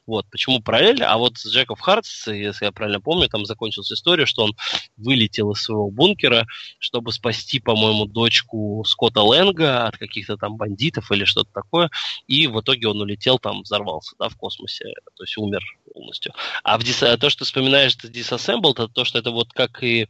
Вот, 0.06 0.24
почему 0.30 0.62
параллель? 0.62 1.02
А 1.02 1.18
вот 1.18 1.36
с 1.36 1.46
Джеков 1.46 1.80
Хартс, 1.80 2.28
если 2.28 2.64
я 2.64 2.72
правильно 2.72 3.02
помню, 3.02 3.28
там 3.28 3.44
закончилась 3.44 3.92
история, 3.92 4.24
что 4.24 4.44
он 4.44 4.56
вылетел 4.96 5.50
из 5.52 5.60
своего 5.60 5.90
бункера, 5.90 6.46
чтобы 6.78 7.12
спасти 7.12 7.49
спасти, 7.50 7.60
по-моему, 7.60 8.06
дочку 8.06 8.84
Скотта 8.86 9.22
Лэнга 9.22 9.86
от 9.86 9.96
каких-то 9.96 10.36
там 10.36 10.56
бандитов 10.56 11.10
или 11.10 11.24
что-то 11.24 11.50
такое, 11.52 11.90
и 12.28 12.46
в 12.46 12.60
итоге 12.60 12.88
он 12.88 13.00
улетел 13.00 13.38
там, 13.38 13.62
взорвался, 13.62 14.14
да, 14.18 14.28
в 14.28 14.36
космосе, 14.36 14.84
то 15.16 15.24
есть 15.24 15.36
умер 15.36 15.62
полностью. 15.92 16.32
А 16.62 16.78
в 16.78 16.84
дис... 16.84 16.98
то, 16.98 17.30
что 17.30 17.40
ты 17.40 17.44
вспоминаешь 17.44 17.96
это 17.96 18.08
Disassembled, 18.08 18.72
это 18.72 18.88
то, 18.88 19.04
что 19.04 19.18
это 19.18 19.30
вот 19.30 19.52
как 19.52 19.82
и 19.82 20.06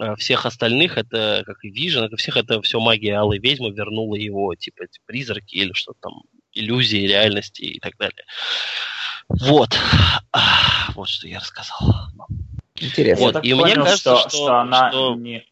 э, 0.00 0.16
всех 0.16 0.46
остальных, 0.46 0.98
это 0.98 1.42
как 1.46 1.64
и 1.64 1.70
Vision, 1.70 2.02
как 2.02 2.12
и 2.14 2.16
всех, 2.16 2.36
это 2.36 2.60
все 2.62 2.80
магия 2.80 3.18
Алой 3.18 3.38
Ведьмы 3.38 3.70
вернула 3.70 4.16
его, 4.16 4.54
типа, 4.54 4.84
эти 4.84 4.98
призраки 5.06 5.54
или 5.56 5.72
что-то 5.72 5.98
там, 6.02 6.22
иллюзии 6.52 7.06
реальности 7.06 7.62
и 7.62 7.80
так 7.80 7.96
далее. 7.98 8.24
Вот. 9.28 9.70
Вот 10.94 11.08
что 11.08 11.28
я 11.28 11.38
рассказал. 11.38 11.78
Интересно. 12.74 13.26
Вот. 13.26 13.44
и 13.44 13.52
понял, 13.52 13.64
мне 13.64 13.74
кажется, 13.74 14.16
что, 14.16 14.28
что, 14.28 14.28
что 14.30 14.60
она 14.60 14.90
что... 14.90 15.14
не... 15.14 15.44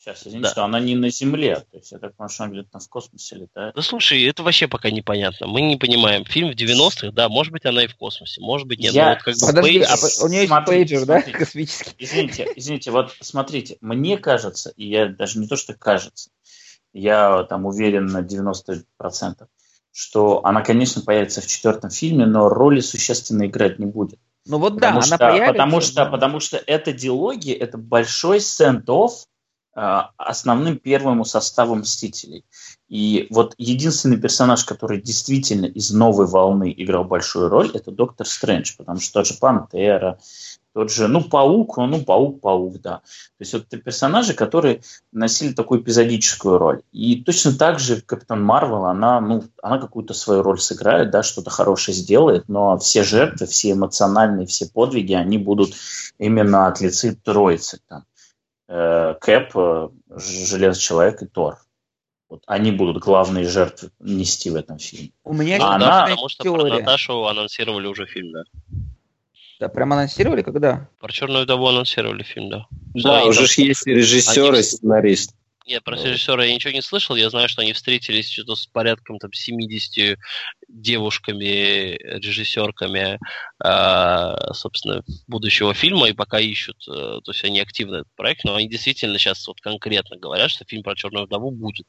Сейчас, 0.00 0.22
извините, 0.22 0.44
да. 0.44 0.50
что 0.52 0.64
она 0.64 0.80
не 0.80 0.96
на 0.96 1.10
Земле. 1.10 1.56
То 1.56 1.76
есть 1.76 1.92
я 1.92 1.98
так 1.98 2.16
понимаю, 2.16 2.30
что 2.30 2.44
она 2.44 2.52
где-то 2.54 2.78
в 2.78 2.88
космосе 2.88 3.36
летает. 3.36 3.74
Да 3.74 3.82
слушай, 3.82 4.24
это 4.24 4.42
вообще 4.42 4.66
пока 4.66 4.90
непонятно. 4.90 5.46
Мы 5.46 5.60
не 5.60 5.76
понимаем. 5.76 6.24
Фильм 6.24 6.52
в 6.52 6.54
90-х, 6.54 7.10
да, 7.10 7.28
может 7.28 7.52
быть, 7.52 7.66
она 7.66 7.84
и 7.84 7.86
в 7.86 7.96
космосе, 7.96 8.40
может 8.40 8.66
быть, 8.66 8.78
нет. 8.78 8.94
Я... 8.94 9.10
Вот 9.10 9.22
как 9.22 9.34
бы 9.34 9.46
Подожди, 9.46 9.78
пейджер... 9.80 9.88
а 9.90 10.24
у 10.24 10.28
нее 10.28 10.40
есть 10.40 10.54
пейджер, 10.66 11.04
да, 11.04 11.20
космический? 11.20 11.92
Извините, 11.98 12.50
извините, 12.56 12.90
вот 12.92 13.14
смотрите, 13.20 13.76
мне 13.82 14.16
кажется, 14.16 14.72
и 14.74 14.88
я 14.88 15.06
даже 15.06 15.38
не 15.38 15.46
то, 15.46 15.56
что 15.56 15.74
кажется, 15.74 16.30
я 16.94 17.44
там 17.44 17.66
уверен 17.66 18.06
на 18.06 18.22
90%, 18.22 18.84
что 19.92 20.40
она, 20.44 20.62
конечно, 20.62 21.02
появится 21.02 21.42
в 21.42 21.46
четвертом 21.46 21.90
фильме, 21.90 22.24
но 22.24 22.48
роли 22.48 22.80
существенно 22.80 23.46
играть 23.46 23.78
не 23.78 23.84
будет. 23.84 24.18
Ну 24.46 24.56
вот 24.56 24.76
потому 24.76 25.00
да, 25.00 25.06
что, 25.06 25.14
она 25.16 25.30
появится. 25.30 25.52
Потому 25.52 25.80
что, 25.82 26.06
потому 26.06 26.40
что 26.40 26.56
эта 26.56 26.94
диалоги, 26.94 27.52
это 27.52 27.76
большой 27.76 28.38
а, 28.38 28.40
основным 29.72 30.78
первым 30.78 31.24
составом 31.24 31.80
Мстителей. 31.80 32.44
И 32.88 33.28
вот 33.30 33.54
единственный 33.56 34.16
персонаж, 34.16 34.64
который 34.64 35.00
действительно 35.00 35.66
из 35.66 35.92
новой 35.92 36.26
волны 36.26 36.74
играл 36.76 37.04
большую 37.04 37.48
роль, 37.48 37.70
это 37.72 37.92
Доктор 37.92 38.26
Стрэндж, 38.26 38.72
потому 38.76 38.98
что 38.98 39.12
тот 39.14 39.26
же 39.28 39.34
Пантера, 39.34 40.18
тот 40.72 40.90
же, 40.90 41.08
ну, 41.08 41.22
Паук, 41.22 41.78
ну, 41.78 42.00
Паук-Паук, 42.00 42.80
да. 42.80 42.98
То 42.98 43.40
есть 43.40 43.52
вот 43.52 43.66
это 43.68 43.78
персонажи, 43.78 44.34
которые 44.34 44.82
носили 45.12 45.52
такую 45.52 45.82
эпизодическую 45.82 46.58
роль. 46.58 46.82
И 46.92 47.22
точно 47.22 47.52
так 47.52 47.80
же 47.80 48.00
Капитан 48.00 48.42
Марвел, 48.42 48.84
она, 48.84 49.20
ну, 49.20 49.44
она 49.62 49.78
какую-то 49.78 50.14
свою 50.14 50.42
роль 50.42 50.60
сыграет, 50.60 51.10
да, 51.10 51.22
что-то 51.22 51.50
хорошее 51.50 51.96
сделает, 51.96 52.48
но 52.48 52.78
все 52.78 53.02
жертвы, 53.02 53.46
все 53.46 53.72
эмоциональные, 53.72 54.46
все 54.46 54.68
подвиги, 54.68 55.12
они 55.12 55.38
будут 55.38 55.74
именно 56.18 56.68
от 56.68 56.80
лица 56.80 57.14
троицы. 57.14 57.80
Там. 57.88 58.04
Э, 58.72 59.16
Кэп, 59.20 59.50
э, 59.56 59.88
Железный 60.16 60.80
Человек 60.80 61.22
и 61.22 61.26
Тор. 61.26 61.58
Вот 62.28 62.44
они 62.46 62.70
будут 62.70 63.02
главные 63.02 63.48
жертвы 63.48 63.90
нести 63.98 64.48
в 64.48 64.54
этом 64.54 64.78
фильме. 64.78 65.10
У 65.24 65.34
меня 65.34 65.58
а 65.60 65.74
она... 65.74 66.02
Потому 66.04 66.28
что 66.28 66.44
теория. 66.44 66.70
про 66.70 66.78
Наташу 66.78 67.26
анонсировали 67.26 67.88
уже 67.88 68.06
фильм, 68.06 68.30
да. 68.32 68.44
Да, 69.58 69.68
прям 69.68 69.92
анонсировали 69.92 70.42
когда? 70.42 70.88
Про 71.00 71.10
Черную 71.10 71.42
вдову 71.44 71.66
анонсировали 71.66 72.22
фильм, 72.22 72.48
да. 72.48 72.66
Да, 72.94 73.22
да 73.22 73.24
уже 73.24 73.52
там... 73.52 73.64
есть 73.64 73.84
режиссер 73.88 74.54
и 74.54 74.62
сценарист. 74.62 75.34
Нет, 75.66 75.84
про 75.84 75.96
режиссера 75.96 76.44
я 76.44 76.54
ничего 76.54 76.72
не 76.72 76.82
слышал. 76.82 77.16
Я 77.16 77.30
знаю, 77.30 77.48
что 77.48 77.62
они 77.62 77.72
встретились 77.72 78.30
что-то 78.30 78.56
с 78.56 78.66
порядком 78.66 79.18
там 79.18 79.32
70 79.32 80.18
девушками, 80.68 81.96
режиссерками, 82.18 83.18
э, 83.62 84.52
собственно, 84.54 85.02
будущего 85.28 85.74
фильма, 85.74 86.08
и 86.08 86.12
пока 86.12 86.40
ищут, 86.40 86.76
э, 86.88 86.92
то 86.92 87.30
есть 87.30 87.44
они 87.44 87.60
активны 87.60 87.96
этот 87.96 88.14
проект, 88.16 88.44
но 88.44 88.54
они 88.54 88.68
действительно 88.68 89.18
сейчас 89.18 89.46
вот 89.46 89.60
конкретно 89.60 90.16
говорят, 90.16 90.50
что 90.50 90.64
фильм 90.64 90.82
про 90.82 90.96
Черную 90.96 91.26
вдову 91.26 91.50
будет. 91.50 91.86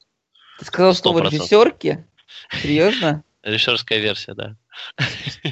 Ты 0.60 0.66
сказал, 0.66 0.92
100%. 0.92 0.96
что 0.96 1.14
вы 1.14 1.22
режиссерки? 1.22 2.06
Серьезно? 2.62 3.24
Режиссерская 3.42 4.00
версия, 4.00 4.34
да. 4.34 4.58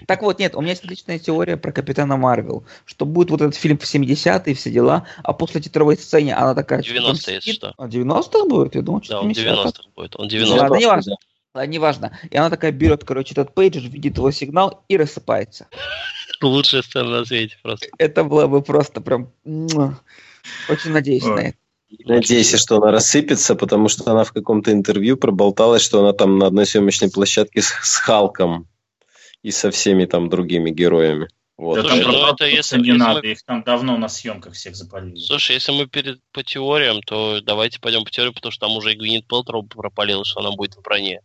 Так 0.07 0.21
вот, 0.21 0.39
нет, 0.39 0.55
у 0.55 0.61
меня 0.61 0.71
есть 0.71 0.83
отличная 0.83 1.19
теория 1.19 1.57
про 1.57 1.71
Капитана 1.71 2.17
Марвел, 2.17 2.65
что 2.85 3.05
будет 3.05 3.31
вот 3.31 3.41
этот 3.41 3.55
фильм 3.55 3.77
в 3.77 3.83
70-е, 3.83 4.53
все 4.53 4.71
дела, 4.71 5.07
а 5.23 5.33
после 5.33 5.61
титровой 5.61 5.97
сцены 5.97 6.31
она 6.31 6.55
такая... 6.55 6.81
90-е, 6.81 7.35
если 7.35 7.51
что. 7.51 7.73
А 7.77 7.87
90-х 7.87 8.45
будет? 8.47 8.75
Я 8.75 8.81
думал, 8.81 9.03
что 9.03 9.13
Да, 9.13 9.21
он 9.21 9.31
90-х 9.31 9.83
будет. 9.95 10.15
Он 10.17 10.27
90 10.27 10.55
Ладно, 10.55 10.75
неважно. 10.75 11.15
Ладно, 11.53 11.71
неважно. 11.71 12.19
И 12.29 12.37
она 12.37 12.49
такая 12.49 12.71
берет, 12.71 13.03
короче, 13.03 13.33
этот 13.33 13.53
пейджер, 13.53 13.81
видит 13.83 14.17
его 14.17 14.31
сигнал 14.31 14.83
и 14.87 14.97
рассыпается. 14.97 15.67
Лучшая 16.41 16.81
сцена 16.83 17.09
на 17.09 17.25
свете 17.25 17.57
просто. 17.61 17.87
Это 17.97 18.23
было 18.23 18.47
бы 18.47 18.61
просто 18.61 19.01
прям... 19.01 19.31
Очень 20.69 20.91
надеюсь 20.91 21.25
на 21.25 21.39
это. 21.39 21.57
Надейся, 22.05 22.57
что 22.57 22.77
она 22.77 22.91
рассыпется, 22.91 23.55
потому 23.55 23.89
что 23.89 24.09
она 24.11 24.23
в 24.23 24.31
каком-то 24.31 24.71
интервью 24.71 25.17
проболталась, 25.17 25.81
что 25.81 26.01
она 26.01 26.13
там 26.13 26.37
на 26.37 26.45
одной 26.45 26.67
съемочной 26.67 27.09
площадке 27.09 27.63
с, 27.63 27.65
с 27.65 27.95
Халком 27.95 28.67
и 29.41 29.52
со 29.52 29.72
всеми 29.72 30.06
там 30.06 30.30
другими 30.30 30.70
героями. 30.72 31.28
Вот. 31.57 31.76
Да, 31.76 31.90
Слушай, 31.90 32.06
ну 32.06 32.34
это 32.34 32.45
если 32.45 32.78
не 32.78 32.88
если 32.88 32.99
надо, 32.99 33.20
мы... 33.22 33.32
их 33.32 33.44
там 33.44 33.64
давно 33.64 33.98
на 33.98 34.07
съемках 34.07 34.53
всех 34.53 34.78
запалили. 34.78 35.20
Слушай, 35.20 35.56
если 35.56 35.74
мы 35.74 35.88
перед 35.88 36.20
по 36.32 36.41
теориям, 36.41 37.02
то 37.02 37.41
давайте 37.41 37.82
пойдем 37.82 38.06
по 38.06 38.11
теориям, 38.11 38.34
потому 38.34 38.52
что 38.52 38.68
там 38.68 38.78
уже 38.78 38.94
и 38.94 38.95
Гвинет 38.95 39.28
Пелтроу 39.28 39.64
пропалила, 39.64 40.24
что 40.24 40.40
она 40.40 40.52
будет 40.52 40.76
в 40.76 40.82
броне. 40.82 41.20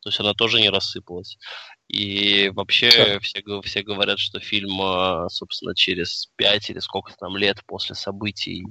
То 0.00 0.08
есть 0.08 0.18
она 0.18 0.34
тоже 0.34 0.60
не 0.60 0.70
рассыпалась. 0.70 1.38
И 1.88 2.50
вообще 2.50 2.90
да. 2.90 3.20
все, 3.20 3.60
все 3.62 3.82
говорят, 3.82 4.18
что 4.18 4.40
фильм, 4.40 4.80
а, 4.82 5.28
собственно, 5.28 5.74
через 5.74 6.28
пять 6.34 6.68
или 6.68 6.80
сколько 6.80 7.12
там 7.16 7.36
лет 7.36 7.58
после 7.64 7.94
событий 7.94 8.64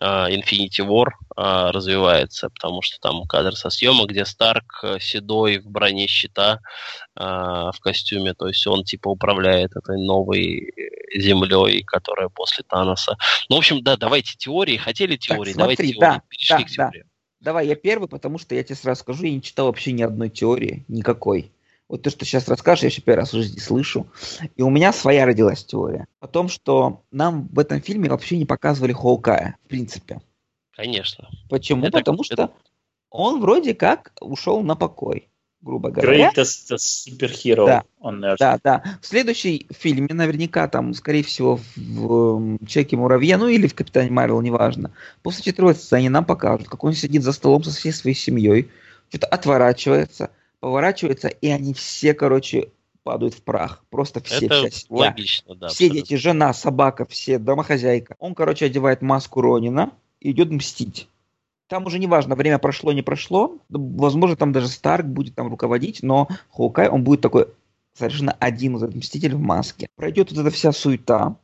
а, 0.00 0.30
Infinity 0.30 0.80
War 0.80 1.08
а, 1.36 1.72
развивается, 1.72 2.48
потому 2.48 2.80
что 2.80 2.98
там 3.00 3.24
кадр 3.26 3.54
со 3.54 3.68
съемок, 3.68 4.08
где 4.08 4.24
Старк 4.24 4.82
седой 4.98 5.58
в 5.58 5.66
броне 5.66 6.06
щита 6.06 6.60
в 7.14 7.74
костюме, 7.80 8.32
то 8.32 8.46
есть 8.46 8.64
он 8.66 8.84
типа 8.84 9.08
управляет 9.08 9.74
этой 9.74 9.98
новой 9.98 10.72
землей, 11.14 11.82
которая 11.82 12.28
после 12.28 12.64
Таноса. 12.68 13.16
Ну, 13.48 13.56
в 13.56 13.58
общем, 13.58 13.82
да, 13.82 13.96
давайте 13.96 14.36
теории. 14.36 14.76
Хотели 14.76 15.16
теории, 15.16 15.52
так, 15.52 15.64
смотри, 15.64 15.76
давайте 15.76 15.82
теории. 15.82 16.00
Да, 16.00 16.22
Перешли 16.28 16.56
да, 16.56 16.62
к 16.62 16.70
теориям. 16.70 17.06
Да. 17.06 17.12
Давай, 17.40 17.66
я 17.68 17.76
первый, 17.76 18.08
потому 18.08 18.38
что 18.38 18.54
я 18.54 18.62
тебе 18.62 18.76
сразу 18.76 19.00
скажу, 19.00 19.24
я 19.24 19.32
не 19.32 19.42
читал 19.42 19.66
вообще 19.66 19.92
ни 19.92 20.02
одной 20.02 20.28
теории, 20.28 20.84
никакой. 20.88 21.52
Вот 21.88 22.02
то, 22.02 22.10
что 22.10 22.24
сейчас 22.24 22.48
расскажешь, 22.48 22.82
я 22.82 22.88
еще 22.88 23.00
первый 23.00 23.20
раз 23.20 23.32
в 23.32 23.36
жизни 23.36 23.58
слышу. 23.60 24.06
И 24.56 24.62
у 24.62 24.68
меня 24.70 24.92
своя 24.92 25.24
родилась 25.24 25.64
теория 25.64 26.06
о 26.20 26.26
том, 26.26 26.48
что 26.48 27.02
нам 27.10 27.48
в 27.48 27.58
этом 27.58 27.80
фильме 27.80 28.10
вообще 28.10 28.36
не 28.36 28.44
показывали 28.44 28.92
Хоукая, 28.92 29.56
в 29.64 29.68
принципе. 29.68 30.20
Конечно. 30.76 31.28
Почему? 31.48 31.86
Это, 31.86 31.98
Потому 31.98 32.22
это... 32.22 32.34
что 32.34 32.52
он 33.10 33.40
вроде 33.40 33.74
как 33.74 34.12
ушел 34.20 34.60
на 34.62 34.76
покой. 34.76 35.28
грубо 35.60 35.90
говоря. 35.90 36.30
Greatest 36.30 36.76
superhero 36.76 37.66
Да. 37.66 37.84
on 38.00 38.20
earth. 38.20 38.36
Да, 38.38 38.58
да. 38.62 38.82
В 39.02 39.06
следующей 39.06 39.66
фильме, 39.70 40.08
наверняка, 40.12 40.68
там, 40.68 40.94
скорее 40.94 41.24
всего, 41.24 41.58
в 41.76 42.58
Чеке 42.66 42.96
Муравье, 42.96 43.36
ну 43.38 43.48
или 43.48 43.66
в 43.66 43.74
Капитане 43.74 44.10
Марвел, 44.10 44.40
неважно. 44.40 44.92
После 45.22 45.42
четвертой 45.42 45.82
сцены 45.82 46.10
нам 46.10 46.24
покажут, 46.24 46.68
как 46.68 46.84
он 46.84 46.92
сидит 46.92 47.22
за 47.22 47.32
столом 47.32 47.64
со 47.64 47.70
всей 47.70 47.92
своей 47.92 48.14
семьей, 48.14 48.68
что-то 49.08 49.26
отворачивается, 49.26 50.30
поворачивается, 50.60 51.28
и 51.28 51.48
они 51.48 51.74
все, 51.74 52.14
короче, 52.14 52.70
падают 53.02 53.34
в 53.34 53.42
прах. 53.42 53.84
Просто 53.90 54.22
все, 54.22 54.46
Это 54.46 54.54
вся 54.68 54.70
семья. 54.70 55.00
логично, 55.06 55.54
да. 55.54 55.68
все 55.68 55.86
абсолютно. 55.86 55.94
дети, 56.10 56.20
жена, 56.20 56.52
собака, 56.52 57.06
все, 57.06 57.38
домохозяйка. 57.38 58.16
Он, 58.18 58.34
короче, 58.34 58.66
одевает 58.66 59.02
маску 59.02 59.40
Ронина 59.40 59.92
и 60.20 60.30
идет 60.30 60.50
мстить. 60.50 61.08
Там 61.68 61.84
уже 61.86 61.98
неважно, 61.98 62.34
время 62.34 62.58
прошло, 62.58 62.92
не 62.92 63.02
прошло. 63.02 63.58
Возможно, 63.68 64.36
там 64.36 64.52
даже 64.52 64.68
Старк 64.68 65.06
будет 65.06 65.34
там 65.34 65.48
руководить, 65.48 66.02
но 66.02 66.28
Хоукай, 66.50 66.88
он 66.88 67.04
будет 67.04 67.20
такой 67.20 67.48
совершенно 67.94 68.32
один 68.32 68.76
из 68.76 68.82
мститель 68.94 69.34
в 69.34 69.40
маске. 69.40 69.88
Пройдет 69.96 70.30
вот 70.32 70.40
эта 70.40 70.50
вся 70.50 70.72
суета. 70.72 71.36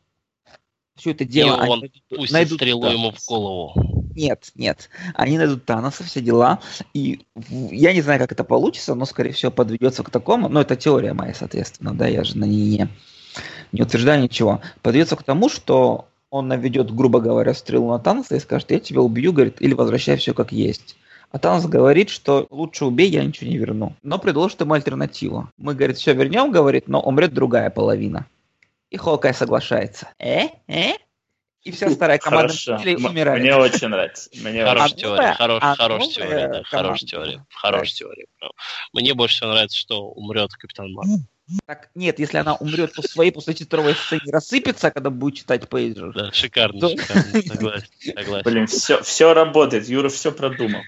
Все 0.97 1.11
это 1.11 1.25
дело... 1.25 1.57
они 1.61 1.71
он 1.73 1.81
найдут- 1.81 2.03
Пусть 2.09 2.33
найдут 2.33 2.59
стрелу 2.59 2.83
Таноса. 2.83 2.99
ему 2.99 3.11
в 3.11 3.27
голову. 3.27 3.94
Нет, 4.15 4.53
нет. 4.55 4.89
Они 5.15 5.39
найдут 5.39 5.65
Таноса, 5.65 6.05
все 6.05 6.21
дела. 6.21 6.61
И 6.93 7.27
я 7.51 7.93
не 7.93 8.01
знаю, 8.03 8.21
как 8.21 8.33
это 8.33 8.45
получится, 8.45 8.95
но, 8.95 9.05
скорее 9.05 9.33
всего, 9.33 9.51
подведется 9.51 10.03
к 10.03 10.11
такому. 10.11 10.49
Но 10.49 10.61
это 10.61 10.77
теория 10.77 11.15
моя, 11.15 11.35
соответственно, 11.35 11.95
да, 11.95 12.07
я 12.07 12.25
же 12.25 12.39
на 12.39 12.45
ней 12.45 12.79
не, 12.79 12.89
не 13.73 13.83
утверждаю 13.83 14.23
ничего. 14.23 14.61
Подведется 14.83 15.17
к 15.17 15.23
тому, 15.23 15.49
что 15.49 16.09
он 16.31 16.49
наведет, 16.49 16.95
грубо 16.95 17.21
говоря, 17.21 17.55
стрелу 17.55 17.91
на 17.91 17.99
Таноса 17.99 18.37
и 18.37 18.41
скажет, 18.41 18.71
я 18.71 18.81
тебя 18.81 19.01
убью, 19.01 19.33
говорит, 19.33 19.61
или 19.61 19.75
возвращай 19.75 20.17
все 20.17 20.35
как 20.35 20.53
есть. 20.53 20.97
А 21.35 21.39
Танос 21.41 21.67
говорит, 21.67 22.11
что 22.11 22.47
лучше 22.51 22.85
убей, 22.85 23.11
я 23.11 23.25
ничего 23.25 23.51
не 23.51 23.57
верну. 23.57 23.97
Но 24.05 24.21
предложит 24.21 24.61
ему 24.61 24.75
альтернативу. 24.75 25.49
Мы, 25.57 25.75
говорит, 25.75 25.97
все 25.97 26.15
вернем, 26.15 26.53
говорит, 26.53 26.87
но 26.87 27.01
умрет 27.01 27.35
другая 27.35 27.71
половина. 27.71 28.27
И 28.91 28.97
Холкай 28.97 29.35
соглашается. 29.35 30.11
Э? 30.21 30.47
Э? 30.69 30.93
И 31.65 31.71
вся 31.71 31.91
старая 31.91 32.19
команда 32.19 32.49
Хорошо. 32.49 32.75
мстителей 32.75 32.97
умирает. 32.97 33.41
Мне 33.41 33.57
очень 33.57 33.89
нравится. 33.89 34.29
Мне 34.35 34.65
Хорошая 34.65 34.97
теория, 34.99 35.33
хорош- 35.33 35.63
а 35.63 35.77
теория, 35.77 36.49
да, 36.49 36.63
теория, 36.99 37.47
хорошая 37.55 37.97
теория. 37.97 38.27
Мне 38.93 39.15
больше 39.15 39.37
всего 39.37 39.51
нравится, 39.51 39.79
что 39.79 40.03
умрет 40.11 40.53
Капитан 40.53 40.93
Марвел. 40.93 41.21
Так, 41.67 41.91
нет, 41.95 42.19
если 42.19 42.39
она 42.39 42.55
умрет 42.55 42.95
по 42.95 43.03
своей 43.03 43.31
после 43.31 43.53
титровой 43.55 43.95
сцене, 43.95 44.23
рассыпется, 44.33 44.91
когда 44.91 45.11
будет 45.11 45.37
читать 45.37 45.69
пейджер. 45.69 46.13
Да, 46.13 46.33
шикарно, 46.33 46.81
Да. 46.81 46.89
шикарно, 46.89 47.43
согласен, 47.47 47.87
согласен. 48.15 48.43
Блин, 48.45 48.67
все, 48.67 49.03
все 49.03 49.35
работает. 49.35 49.87
Юра 49.89 50.09
все 50.09 50.33
продумал. 50.33 50.81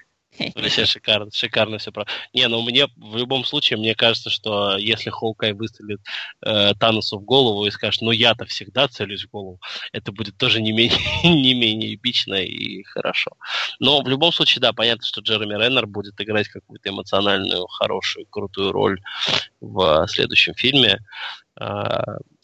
Вообще 0.55 0.87
шикарно, 0.87 1.31
шикарно 1.33 1.79
все 1.79 1.93
про. 1.93 2.07
Не, 2.33 2.49
ну 2.49 2.63
мне 2.63 2.87
в 2.97 3.17
любом 3.17 3.45
случае, 3.45 3.79
мне 3.79 3.95
кажется, 3.95 4.31
что 4.31 4.77
если 4.77 5.11
Хоукай 5.11 5.53
выстрелит 5.53 6.01
э, 6.45 6.75
Таносу 6.75 7.19
в 7.19 7.25
голову 7.25 7.67
и 7.67 7.71
скажет, 7.71 8.03
ну 8.03 8.11
я-то 8.11 8.45
всегда 8.47 8.89
целюсь 8.89 9.25
в 9.25 9.31
голову, 9.31 9.61
это 9.93 10.13
будет 10.13 10.37
тоже 10.37 10.61
не 10.61 10.73
менее, 10.73 10.99
не 11.25 11.55
менее 11.55 11.95
эпично 11.95 12.35
и 12.35 12.83
хорошо. 12.85 13.33
Но 13.81 14.03
в 14.03 14.09
любом 14.09 14.33
случае, 14.33 14.61
да, 14.61 14.73
понятно, 14.73 15.05
что 15.05 15.21
Джереми 15.21 15.55
Реннер 15.55 15.87
будет 15.87 16.21
играть 16.21 16.49
какую-то 16.49 16.89
эмоциональную, 16.89 17.67
хорошую, 17.67 18.27
крутую 18.27 18.73
роль 18.73 19.01
в 19.61 20.07
следующем 20.09 20.55
фильме. 20.55 21.01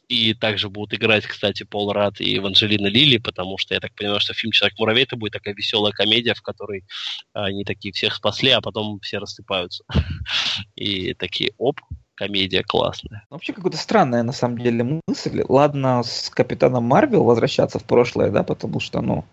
А, 0.02 0.12
И 0.12 0.34
также 0.34 0.68
будут 0.68 0.94
играть, 0.94 1.26
кстати, 1.26 1.62
Пол 1.64 1.92
Рад 1.92 2.20
и 2.20 2.36
Эванжелина 2.36 2.86
Лили, 2.86 3.18
потому 3.18 3.58
что 3.58 3.74
я 3.74 3.80
так 3.80 3.94
понимаю, 3.94 4.20
что 4.20 4.34
фильм 4.34 4.52
«Человек-муравей» 4.52 5.04
это 5.04 5.16
будет 5.16 5.32
такая 5.32 5.54
веселая 5.54 5.92
комедия, 5.92 6.34
в 6.34 6.42
которой 6.42 6.84
они 7.32 7.64
такие 7.64 7.92
всех 7.92 8.14
спасли, 8.14 8.50
а 8.50 8.60
потом 8.60 9.00
все 9.00 9.18
рассыпаются. 9.18 9.84
И 10.76 11.14
такие, 11.14 11.52
оп, 11.58 11.80
комедия 12.14 12.62
классная. 12.62 13.24
Вообще 13.30 13.52
какая-то 13.52 13.78
странная 13.78 14.22
на 14.22 14.32
самом 14.32 14.58
деле 14.58 15.00
мысль. 15.06 15.42
Ладно, 15.48 16.02
с 16.02 16.30
Капитаном 16.30 16.84
Марвел 16.84 17.24
возвращаться 17.24 17.78
в 17.78 17.84
прошлое, 17.84 18.30
да, 18.30 18.42
потому 18.42 18.80
что, 18.80 19.00
ну, 19.00 19.24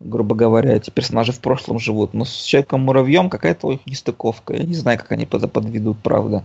грубо 0.00 0.34
говоря, 0.34 0.72
эти 0.74 0.90
персонажи 0.90 1.32
в 1.32 1.40
прошлом 1.40 1.78
живут. 1.78 2.14
Но 2.14 2.24
с 2.24 2.44
Человеком-муравьем 2.44 3.30
какая-то 3.30 3.66
у 3.66 3.72
них 3.72 3.86
нестыковка. 3.86 4.54
Я 4.54 4.64
не 4.64 4.74
знаю, 4.74 4.98
как 4.98 5.12
они 5.12 5.26
под- 5.26 5.52
подведут, 5.52 5.98
правда. 6.02 6.44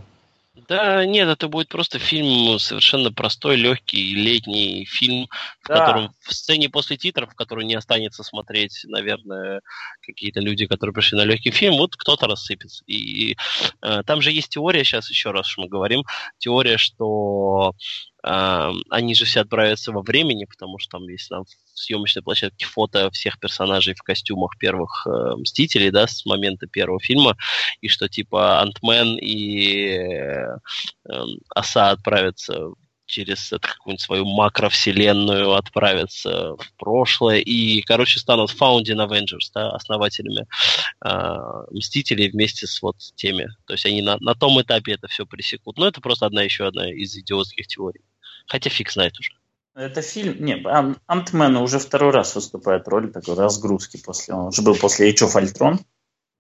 Да, 0.68 1.06
нет, 1.06 1.28
это 1.28 1.48
будет 1.48 1.68
просто 1.68 2.00
фильм 2.00 2.58
совершенно 2.60 3.12
простой, 3.12 3.56
легкий, 3.58 4.16
летний 4.16 4.86
фильм, 4.86 5.28
в 5.62 5.68
Да. 5.68 5.80
котором 5.80 6.14
в 6.22 6.34
сцене 6.34 6.70
после 6.70 6.98
титров, 6.98 7.32
в 7.32 7.36
который 7.36 7.66
не 7.66 7.76
останется 7.76 8.24
смотреть, 8.24 8.82
наверное, 8.86 9.62
какие-то 10.02 10.40
люди, 10.40 10.66
которые 10.66 10.94
пришли 10.94 11.18
на 11.18 11.26
легкий 11.26 11.52
фильм, 11.52 11.76
вот 11.76 11.96
кто-то 11.96 12.28
рассыпется. 12.28 12.84
И 12.88 13.36
э, 13.82 14.04
там 14.06 14.22
же 14.22 14.32
есть 14.32 14.50
теория, 14.50 14.84
сейчас 14.84 15.10
еще 15.10 15.32
раз 15.32 15.48
что 15.48 15.62
мы 15.62 15.68
говорим, 15.68 16.04
теория, 16.38 16.78
что 16.78 17.74
они 18.24 19.16
же 19.16 19.26
все 19.26 19.42
отправятся 19.42 19.92
во 19.92 20.02
времени, 20.02 20.46
потому 20.46 20.80
что 20.80 20.98
там 20.98 21.08
есть 21.10 21.30
там 21.30 21.44
в 21.44 21.80
съемочной 21.80 22.24
площадке 22.24 22.66
фото 22.66 23.12
всех 23.12 23.40
персонажей 23.40 23.96
в 23.96 24.02
костюмах 24.02 24.58
первых 24.58 25.06
э, 25.06 25.36
Мстителей, 25.36 25.92
да, 25.92 26.08
с 26.08 26.26
момента 26.26 26.68
первого 26.68 27.00
фильма, 27.00 27.36
и 27.82 27.90
что 27.90 28.08
типа 28.08 28.62
Антмен 28.62 29.18
и 29.18 29.88
э, 29.88 30.58
эм, 31.10 31.40
Оса 31.54 31.90
отправятся 31.90 32.70
через 33.06 33.50
какую-нибудь 33.50 34.02
свою 34.02 34.26
макровселенную, 34.26 35.54
отправятся 35.54 36.56
в 36.56 36.74
прошлое 36.78 37.40
и, 37.40 37.82
короче, 37.82 38.20
станут 38.20 38.52
Founding 38.52 39.06
Avengers, 39.06 39.52
да, 39.54 39.72
основателями 39.72 40.48
э, 41.06 41.38
Мстителей 41.72 42.30
вместе 42.30 42.68
с 42.68 42.82
вот 42.82 42.96
теми. 43.16 43.48
То 43.66 43.74
есть 43.74 43.86
они 43.86 44.02
на, 44.02 44.18
на 44.20 44.34
том 44.36 44.60
этапе 44.62 44.94
это 44.94 45.08
все 45.08 45.26
пресекут. 45.26 45.78
Но 45.78 45.88
это 45.88 46.02
просто 46.02 46.26
одна 46.26 46.44
еще 46.44 46.66
одна 46.66 46.92
из 46.92 47.16
идиотских 47.16 47.68
теорий. 47.68 48.02
Хотя 48.48 48.70
фиг 48.70 48.92
знает 48.92 49.20
уже. 49.20 49.32
Это 49.76 50.02
фильм... 50.02 50.44
Не, 50.44 50.62
Ан- 50.66 50.98
Антмен 51.08 51.58
уже 51.58 51.80
второй 51.80 52.12
раз 52.12 52.36
выступает 52.36 52.86
в 52.86 52.90
роли 52.90 53.08
такой 53.08 53.36
разгрузки 53.36 53.98
после... 53.98 54.34
Он 54.34 54.48
уже 54.48 54.62
был 54.62 54.76
после 54.76 55.12
Age 55.12 55.28
of 55.28 55.42
Ultron, 55.42 55.80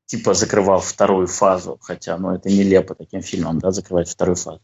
типа 0.05 0.33
закрывал 0.35 0.81
вторую 0.81 1.27
фазу, 1.27 1.79
хотя, 1.81 2.17
ну, 2.17 2.35
это 2.35 2.49
нелепо 2.49 2.93
таким 2.93 3.23
фильмом, 3.23 3.57
да, 3.59 3.71
закрывать 3.71 4.09
вторую 4.09 4.35
фазу. 4.35 4.61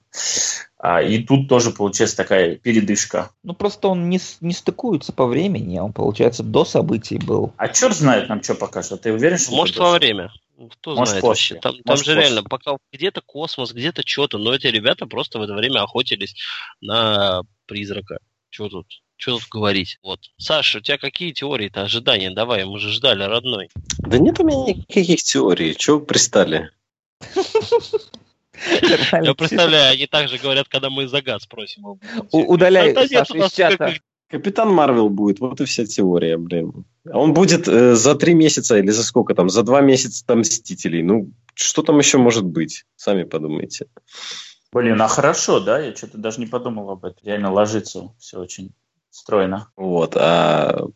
А, 0.77 1.01
и 1.01 1.23
тут 1.23 1.49
тоже 1.49 1.71
получается 1.71 2.17
такая 2.17 2.55
передышка. 2.57 3.31
Ну, 3.43 3.53
просто 3.53 3.87
он 3.87 4.09
не, 4.09 4.19
не 4.41 4.53
стыкуется 4.53 5.13
по 5.13 5.25
времени, 5.25 5.77
а 5.77 5.83
он, 5.83 5.93
получается, 5.93 6.43
до 6.43 6.63
событий 6.63 7.17
был. 7.17 7.53
А 7.57 7.67
черт 7.69 7.95
знает 7.95 8.29
нам, 8.29 8.43
что 8.43 8.53
покажет. 8.53 9.01
Ты 9.01 9.11
уверен, 9.11 9.37
что 9.39 9.51
Может, 9.55 9.75
это 9.75 9.83
во 9.83 9.91
будет? 9.91 10.01
время. 10.01 10.31
Кто 10.67 10.95
Может, 10.95 11.07
знает 11.09 11.21
после. 11.21 11.55
вообще. 11.55 11.55
Там, 11.55 11.73
там 11.73 11.81
Может, 11.85 12.05
же 12.05 12.11
после. 12.15 12.21
реально 12.21 12.43
пока 12.43 12.77
где-то 12.91 13.21
космос, 13.21 13.71
где-то 13.71 14.05
что-то, 14.05 14.37
но 14.37 14.53
эти 14.53 14.67
ребята 14.67 15.05
просто 15.05 15.39
в 15.39 15.41
это 15.41 15.53
время 15.53 15.81
охотились 15.83 16.35
на 16.81 17.43
призрака. 17.65 18.19
Что 18.49 18.67
тут? 18.67 18.87
Что 19.15 19.37
тут 19.37 19.47
говорить? 19.49 19.99
Вот. 20.03 20.19
Саша, 20.37 20.79
у 20.79 20.81
тебя 20.81 20.97
какие 20.97 21.31
теории-то, 21.31 21.83
ожидания? 21.83 22.31
Давай, 22.31 22.65
мы 22.65 22.79
же 22.79 22.89
ждали, 22.89 23.23
родной. 23.23 23.69
Да 23.99 24.17
нет 24.17 24.39
у 24.39 24.43
меня 24.43 24.73
никаких 24.73 25.23
теорий. 25.23 25.75
Чего 25.75 25.99
вы 25.99 26.05
пристали? 26.05 26.71
Я 28.55 29.33
представляю, 29.33 29.93
они 29.93 30.07
также 30.07 30.37
говорят, 30.37 30.67
когда 30.67 30.89
мы 30.89 31.07
за 31.07 31.21
газ 31.21 31.45
просим. 31.47 31.99
Удаляй, 32.31 32.93
Саша, 33.07 33.37
из 33.37 33.53
чата. 33.53 33.95
Капитан 34.29 34.71
Марвел 34.71 35.09
будет, 35.09 35.39
вот 35.39 35.59
и 35.59 35.65
вся 35.65 35.85
теория, 35.85 36.37
блин. 36.37 36.85
А 37.09 37.17
Он 37.17 37.33
будет 37.33 37.67
э, 37.67 37.95
за 37.95 38.13
три 38.13 38.35
месяца 38.35 38.77
или 38.77 38.91
за 38.91 39.03
сколько 39.03 39.33
там, 39.33 39.49
за 39.49 39.63
два 39.63 39.81
месяца 39.81 40.23
там 40.25 40.39
Мстителей. 40.39 41.01
Ну, 41.01 41.31
что 41.55 41.81
там 41.81 41.97
еще 41.97 42.19
может 42.19 42.45
быть? 42.45 42.85
Сами 42.95 43.23
подумайте. 43.23 43.87
Блин, 44.71 45.01
а 45.01 45.07
хорошо, 45.07 45.59
да? 45.59 45.79
Я 45.79 45.95
что-то 45.95 46.19
даже 46.19 46.39
не 46.39 46.45
подумал 46.45 46.91
об 46.91 47.05
этом. 47.05 47.17
Реально 47.23 47.51
ложится 47.51 48.13
все 48.19 48.39
очень 48.39 48.71
стройно. 49.09 49.71
Вот, 49.75 50.15
а 50.15 50.87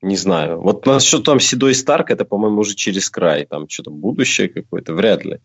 не 0.00 0.16
знаю. 0.16 0.60
Вот 0.60 0.86
насчет 0.86 1.22
там 1.24 1.38
Седой 1.38 1.74
Старк, 1.74 2.10
это, 2.10 2.24
по-моему, 2.24 2.60
уже 2.60 2.74
через 2.74 3.10
край. 3.10 3.44
Там 3.44 3.68
что-то 3.68 3.90
будущее 3.90 4.48
какое-то, 4.48 4.94
вряд 4.94 5.24
ли. 5.26 5.40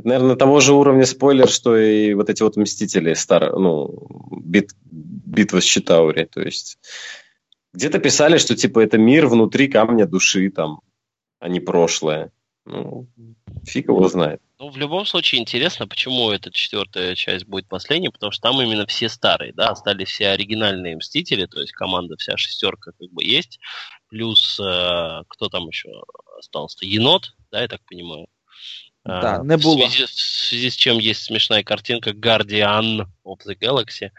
Это, 0.00 0.08
наверное, 0.08 0.36
того 0.36 0.60
же 0.60 0.72
уровня 0.72 1.04
спойлер, 1.04 1.46
что 1.46 1.76
и 1.76 2.14
вот 2.14 2.30
эти 2.30 2.42
вот 2.42 2.56
Мстители, 2.56 3.12
стар, 3.12 3.54
ну, 3.58 4.06
бит, 4.30 4.70
битва 4.82 5.60
с 5.60 5.64
Читаури. 5.64 6.24
То 6.24 6.40
есть 6.40 6.78
где-то 7.74 7.98
писали, 7.98 8.38
что 8.38 8.56
типа 8.56 8.80
это 8.80 8.96
мир 8.96 9.26
внутри 9.26 9.68
камня 9.68 10.06
души, 10.06 10.50
там, 10.50 10.80
а 11.38 11.50
не 11.50 11.60
прошлое. 11.60 12.32
Ну, 12.64 13.08
фиг 13.66 13.88
его 13.88 14.08
знает. 14.08 14.40
Ну, 14.58 14.70
в 14.70 14.78
любом 14.78 15.04
случае, 15.04 15.42
интересно, 15.42 15.86
почему 15.86 16.30
эта 16.30 16.50
четвертая 16.50 17.14
часть 17.14 17.44
будет 17.44 17.68
последней, 17.68 18.08
потому 18.08 18.32
что 18.32 18.48
там 18.48 18.62
именно 18.62 18.86
все 18.86 19.10
старые, 19.10 19.52
да, 19.52 19.68
остались 19.68 20.08
все 20.08 20.28
оригинальные 20.28 20.96
Мстители, 20.96 21.44
то 21.44 21.60
есть 21.60 21.72
команда 21.72 22.16
вся 22.16 22.38
шестерка 22.38 22.92
как 22.98 23.10
бы 23.10 23.22
есть, 23.22 23.58
плюс 24.08 24.58
э, 24.60 25.24
кто 25.28 25.48
там 25.50 25.68
еще 25.68 25.90
остался? 26.38 26.86
Енот, 26.86 27.34
да, 27.50 27.60
я 27.60 27.68
так 27.68 27.80
понимаю. 27.84 28.28
Да, 29.04 29.36
А, 29.36 29.42
Небула. 29.42 29.86
В 29.86 29.90
связи, 29.90 30.04
в 30.04 30.10
связи 30.10 30.70
с 30.70 30.74
чем 30.74 30.98
есть 30.98 31.22
смешная 31.22 31.62
картинка 31.62 32.10
Guardian 32.10 33.06
of 33.24 33.38
the 33.46 33.56
Galaxy, 33.58 34.10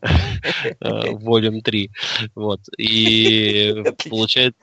э, 0.02 1.10
Volume 1.12 1.60
3. 1.60 1.90
Вот. 2.36 2.60
И 2.78 3.82
получается, 4.08 4.60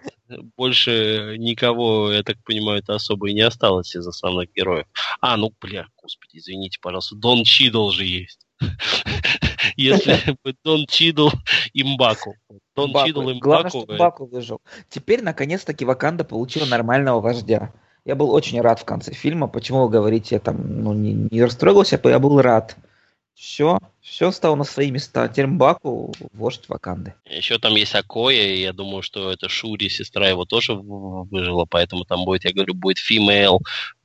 больше 0.56 1.36
никого, 1.38 2.12
я 2.12 2.24
так 2.24 2.38
понимаю, 2.44 2.80
это 2.80 2.96
особо 2.96 3.30
и 3.30 3.34
не 3.34 3.42
осталось 3.42 3.96
из 3.96 4.08
основных 4.08 4.54
героев. 4.54 4.86
А, 5.20 5.36
ну, 5.36 5.54
бля, 5.60 5.88
господи, 6.02 6.38
извините, 6.38 6.80
пожалуйста, 6.82 7.16
Дон 7.16 7.44
Чидл 7.44 7.90
же 7.90 8.06
есть. 8.06 8.48
Если 9.76 10.38
бы 10.42 10.56
Дон 10.64 10.86
Чидл 10.88 11.30
имбаку. 11.74 12.36
Дон 12.76 12.94
Чидл 13.06 13.24
имбаку. 13.24 13.40
Главное, 13.40 13.70
что 13.70 13.86
Баку 13.98 14.26
выжил. 14.26 14.62
Теперь, 14.90 15.22
наконец-таки, 15.22 15.84
Ваканда 15.84 16.24
получила 16.24 16.66
нормального 16.66 17.20
вождя. 17.20 17.74
Я 18.06 18.15
был 18.15 18.32
очень 18.32 18.61
рад 18.61 18.80
в 18.80 18.86
конце 18.86 19.14
фильма. 19.14 19.48
Почему 19.48 19.84
вы 19.84 19.90
говорите, 19.90 20.36
я 20.36 20.40
там 20.40 20.84
ну, 20.84 20.94
не, 20.94 21.14
не 21.14 21.44
расстроился, 21.44 21.99
я 22.03 22.19
был 22.19 22.40
рад. 22.40 22.77
Все, 23.34 23.80
все 23.99 24.32
стало 24.32 24.56
на 24.56 24.64
свои 24.64 24.91
места. 24.91 25.27
Термбаку 25.27 26.14
вождь 26.32 26.69
Ваканды. 26.69 27.15
Еще 27.26 27.60
там 27.60 27.76
есть 27.76 27.94
Акоя, 27.94 28.44
и 28.44 28.61
я 28.61 28.72
думаю, 28.72 29.02
что 29.02 29.30
это 29.30 29.49
Шури, 29.49 29.90
сестра 29.90 30.30
его 30.30 30.45
тоже 30.45 30.73
выжила, 30.73 31.65
поэтому 31.65 32.06
там 32.06 32.23
будет, 32.23 32.45
я 32.45 32.53
говорю, 32.53 32.76
будет 32.76 32.98
female 32.98 33.57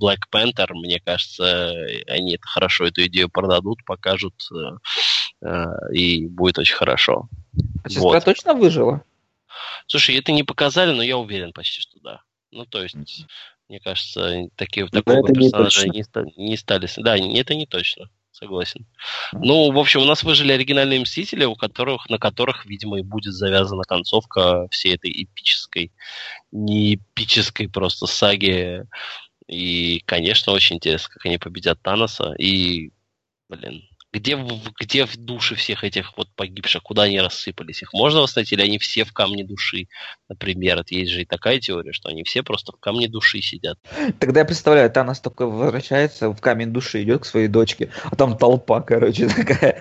Black 0.02 0.22
Panther. 0.32 0.72
Мне 0.72 0.98
кажется, 0.98 1.72
они 2.09 2.35
это 2.35 2.47
хорошо 2.48 2.86
эту 2.86 3.06
идею 3.06 3.28
продадут, 3.28 3.85
покажут, 3.85 4.35
э, 4.52 5.47
э, 5.47 5.64
и 5.93 6.27
будет 6.27 6.59
очень 6.59 6.74
хорошо. 6.74 7.28
А 7.85 7.89
сестра 7.89 8.02
вот. 8.02 8.24
точно 8.24 8.55
выжила? 8.55 9.05
Слушай, 9.86 10.16
это 10.16 10.32
не 10.32 10.43
показали, 10.43 10.93
но 10.93 11.02
я 11.02 11.16
уверен 11.18 11.52
почти, 11.52 11.82
что 11.82 12.01
да. 12.01 12.22
Ну, 12.51 12.64
то 12.64 12.82
есть, 12.82 12.97
мне 13.71 13.79
кажется, 13.79 14.49
такие, 14.57 14.89
такого 14.89 15.29
персонажа 15.33 15.87
не, 15.87 16.03
не, 16.37 16.49
не 16.49 16.57
стали... 16.57 16.89
Да, 16.97 17.17
это 17.17 17.55
не 17.55 17.67
точно 17.67 18.11
согласен. 18.33 18.85
Ну, 19.33 19.71
в 19.71 19.79
общем, 19.79 20.01
у 20.01 20.07
нас 20.07 20.25
выжили 20.25 20.51
оригинальные 20.51 21.01
Мстители, 21.01 21.45
у 21.45 21.55
которых, 21.55 22.11
на 22.11 22.19
которых, 22.19 22.67
видимо, 22.67 22.99
и 22.99 23.03
будет 23.03 23.33
завязана 23.33 23.85
концовка 23.85 24.67
всей 24.73 24.97
этой 24.97 25.13
эпической, 25.13 25.93
не 26.51 26.97
эпической 26.97 27.69
просто 27.69 28.07
саги. 28.07 28.87
И, 29.47 30.03
конечно, 30.05 30.53
очень 30.53 30.77
интересно, 30.77 31.11
как 31.15 31.27
они 31.27 31.39
победят 31.39 31.81
Таноса. 31.81 32.35
И, 32.39 32.91
блин, 33.49 33.89
где, 34.12 34.37
где 34.81 35.07
в 35.07 35.16
душе 35.16 35.55
всех 35.55 35.85
этих 35.85 36.16
вот 36.16 36.28
погибших, 36.35 36.82
куда 36.82 37.03
они 37.03 37.20
рассыпались? 37.20 37.82
Их 37.82 37.93
можно 37.93 38.20
восстановить, 38.20 38.53
или 38.53 38.62
они 38.62 38.78
все 38.78 39.05
в 39.05 39.12
камне 39.12 39.45
души? 39.45 39.87
Например, 40.28 40.85
есть 40.89 41.12
же 41.12 41.23
и 41.23 41.24
такая 41.24 41.61
теория, 41.61 41.93
что 41.93 42.09
они 42.09 42.24
все 42.24 42.43
просто 42.43 42.73
в 42.73 42.81
камне 42.81 43.09
души 43.09 43.41
сидят. 43.41 43.78
Тогда 44.19 44.41
я 44.41 44.47
представляю, 44.47 44.91
Танос 44.91 45.20
только 45.20 45.47
возвращается 45.47 46.31
в 46.31 46.41
камень 46.41 46.73
души, 46.73 47.03
идет 47.03 47.23
к 47.23 47.27
своей 47.27 47.49
дочке, 47.49 47.91
а 48.05 48.16
там 48.16 48.37
толпа, 48.37 48.81
короче, 48.81 49.28
такая. 49.28 49.81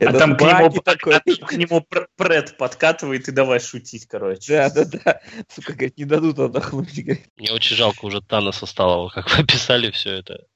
А 0.00 0.12
там 0.12 0.36
к 0.36 0.40
нему, 0.40 0.70
такой. 0.82 1.14
А, 1.14 1.18
а 1.24 1.46
к 1.46 1.52
нему 1.52 1.86
пред 2.16 2.56
подкатывает 2.56 3.28
и 3.28 3.32
давай 3.32 3.60
шутить, 3.60 4.06
короче. 4.06 4.54
Да, 4.54 4.70
да, 4.70 4.84
да. 4.84 5.20
Сука, 5.48 5.72
говорит, 5.72 5.96
не 5.98 6.04
дадут 6.04 6.38
отдохнуть. 6.38 6.96
Мне 7.36 7.52
очень 7.52 7.76
жалко 7.76 8.04
уже 8.04 8.20
Таноса 8.20 8.66
стало, 8.66 9.08
как 9.08 9.30
вы 9.30 9.44
описали 9.44 9.90
все 9.90 10.14
это. 10.14 10.46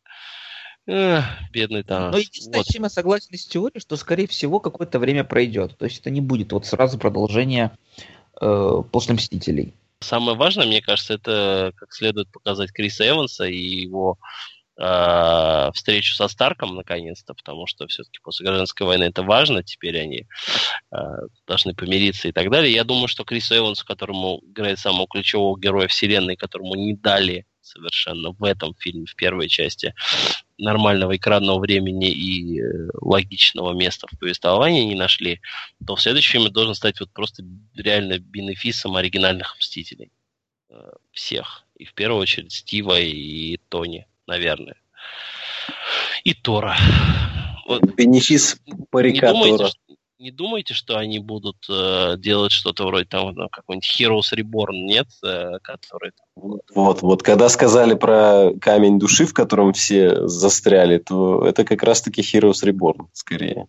Эх, 0.86 1.24
бедный 1.52 1.84
Танос. 1.84 2.12
Но 2.12 2.18
единственное, 2.18 2.58
вот. 2.58 2.66
с 2.66 2.70
чем 2.70 2.82
я 2.82 2.90
согласен 2.90 3.36
с 3.36 3.46
теорией, 3.46 3.80
что, 3.80 3.96
скорее 3.96 4.26
всего, 4.26 4.58
какое-то 4.58 4.98
время 4.98 5.22
пройдет. 5.22 5.76
То 5.78 5.84
есть 5.84 6.00
это 6.00 6.10
не 6.10 6.20
будет 6.20 6.52
вот 6.52 6.66
сразу 6.66 6.98
продолжение 6.98 7.70
э, 8.40 8.82
после 8.90 9.14
Мстителей. 9.14 9.74
Самое 10.00 10.36
важное, 10.36 10.66
мне 10.66 10.82
кажется, 10.82 11.14
это 11.14 11.72
как 11.76 11.92
следует 11.92 12.28
показать 12.32 12.72
Криса 12.72 13.08
Эванса 13.08 13.44
и 13.44 13.56
его 13.56 14.18
э, 14.76 15.70
встречу 15.72 16.14
со 16.14 16.26
Старком 16.26 16.74
наконец-то, 16.74 17.34
потому 17.34 17.68
что 17.68 17.86
все-таки 17.86 18.18
после 18.20 18.46
гражданской 18.46 18.84
войны 18.84 19.04
это 19.04 19.22
важно, 19.22 19.62
теперь 19.62 20.00
они 20.00 20.26
э, 20.90 20.96
должны 21.46 21.74
помириться 21.74 22.26
и 22.26 22.32
так 22.32 22.50
далее. 22.50 22.72
Я 22.72 22.82
думаю, 22.82 23.06
что 23.06 23.22
Крису 23.22 23.56
Эвансу, 23.56 23.86
которому 23.86 24.42
играет 24.44 24.80
самого 24.80 25.06
ключевого 25.06 25.56
героя 25.56 25.86
вселенной, 25.86 26.34
которому 26.34 26.74
не 26.74 26.94
дали 26.94 27.46
совершенно 27.60 28.32
в 28.32 28.44
этом 28.44 28.74
фильме, 28.74 29.06
в 29.06 29.14
первой 29.14 29.48
части, 29.48 29.94
нормального 30.62 31.16
экранного 31.16 31.58
времени 31.58 32.10
и 32.10 32.60
э, 32.60 32.88
логичного 33.00 33.72
места 33.72 34.06
в 34.10 34.18
повествовании 34.18 34.84
не 34.84 34.94
нашли, 34.94 35.40
то 35.86 35.96
в 35.96 36.00
следующем 36.00 36.32
фильме 36.32 36.50
должен 36.50 36.74
стать 36.74 37.00
вот 37.00 37.10
просто 37.10 37.44
реально 37.74 38.18
бенефисом 38.18 38.96
оригинальных 38.96 39.56
Мстителей. 39.58 40.10
Э, 40.70 40.92
всех. 41.10 41.64
И 41.76 41.84
в 41.84 41.94
первую 41.94 42.20
очередь 42.22 42.52
Стива 42.52 42.98
и 42.98 43.58
Тони, 43.68 44.06
наверное. 44.26 44.76
И 46.24 46.32
Тора. 46.32 46.76
Вот. 47.66 47.82
Бенефис 47.94 48.60
парика 48.90 49.32
Тора 49.32 49.70
не 50.22 50.30
думаете, 50.30 50.72
что 50.72 50.96
они 50.96 51.18
будут 51.18 51.66
э, 51.68 52.14
делать 52.16 52.52
что-то 52.52 52.86
вроде 52.86 53.06
там 53.06 53.34
ну, 53.34 53.48
какой-нибудь 53.48 54.00
Heroes 54.00 54.38
Reborn, 54.38 54.72
нет? 54.72 55.08
Э, 55.24 55.58
который... 55.62 56.12
Вот, 56.36 57.02
вот, 57.02 57.22
когда 57.22 57.48
сказали 57.48 57.94
про 57.94 58.52
камень 58.60 58.98
души, 58.98 59.26
в 59.26 59.34
котором 59.34 59.72
все 59.72 60.28
застряли, 60.28 60.98
то 60.98 61.44
это 61.44 61.64
как 61.64 61.82
раз-таки 61.82 62.22
Heroes 62.22 62.62
Reborn, 62.64 63.08
скорее. 63.12 63.66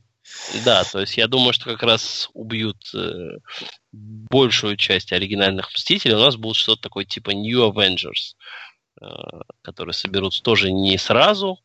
Да, 0.63 0.83
то 0.83 1.01
есть 1.01 1.17
я 1.17 1.27
думаю, 1.27 1.53
что 1.53 1.65
как 1.65 1.83
раз 1.83 2.29
убьют 2.33 2.77
э, 2.93 3.39
большую 3.91 4.77
часть 4.77 5.11
оригинальных 5.11 5.71
Мстителей, 5.73 6.15
у 6.15 6.19
нас 6.19 6.37
будет 6.37 6.55
что-то 6.55 6.83
такое 6.83 7.05
типа 7.05 7.31
New 7.31 7.59
Avengers, 7.67 8.35
которые 9.61 9.93
соберутся 9.93 10.41
тоже 10.43 10.71
не 10.71 10.97
сразу, 10.97 11.59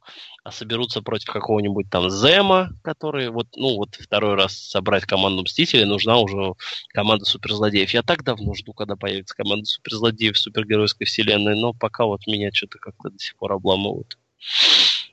а 0.45 0.53
соберутся 0.53 1.03
против 1.03 1.31
какого-нибудь 1.31 1.91
там 1.91 2.11
Зема, 2.11 2.71
который 2.83 3.29
вот, 3.29 3.49
ну 3.57 3.77
вот 3.77 3.97
второй 3.97 4.35
раз 4.35 4.57
собрать 4.57 5.05
команду 5.05 5.43
Мстителей, 5.43 5.85
нужна 5.85 6.19
уже 6.19 6.55
команда 6.89 7.25
суперзлодеев. 7.25 7.91
Я 7.91 8.03
так 8.03 8.25
давно 8.25 8.55
жду, 8.55 8.73
когда 8.73 8.97
появится 8.97 9.37
команда 9.37 9.67
суперзлодеев 9.67 10.37
в 10.37 10.39
супергеройской 10.39 11.07
вселенной, 11.07 11.57
но 11.57 11.73
пока 11.73 12.07
вот 12.07 12.27
меня 12.27 12.51
что-то 12.53 12.79
как-то 12.79 13.11
до 13.11 13.19
сих 13.19 13.37
пор 13.37 13.53
обламывают. 13.53 14.17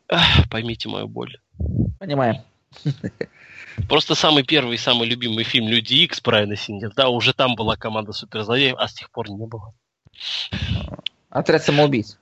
Ах, 0.08 0.50
поймите 0.50 0.88
мою 0.88 1.08
боль. 1.08 1.38
Понимаем. 2.00 2.38
Просто 3.90 4.16
самый 4.16 4.44
первый 4.44 4.76
и 4.76 4.80
самый 4.80 5.08
любимый 5.08 5.44
фильм 5.44 5.68
«Люди 5.68 5.96
Икс» 5.96 6.22
Брайана 6.22 6.56
Сингер, 6.56 6.94
да, 6.96 7.10
уже 7.10 7.34
там 7.34 7.56
была 7.56 7.76
команда 7.76 8.14
суперзлодеев, 8.14 8.76
а 8.78 8.88
с 8.88 8.94
тех 8.94 9.12
пор 9.12 9.30
не 9.30 9.46
было. 9.46 9.74
Отряд 11.36 11.66
самоубийц. 11.66 12.18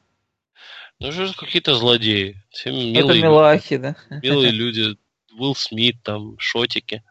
Ну, 0.98 1.12
же 1.12 1.32
какие-то 1.36 1.76
злодеи. 1.76 2.44
Все 2.50 2.72
милые, 2.72 3.00
Это 3.00 3.14
милахи, 3.14 3.78
да? 3.78 3.96
Милые 4.10 4.50
люди. 4.52 4.98
Уилл 5.38 5.54
Смит, 5.54 5.98
там, 6.02 6.40
шотики, 6.40 7.04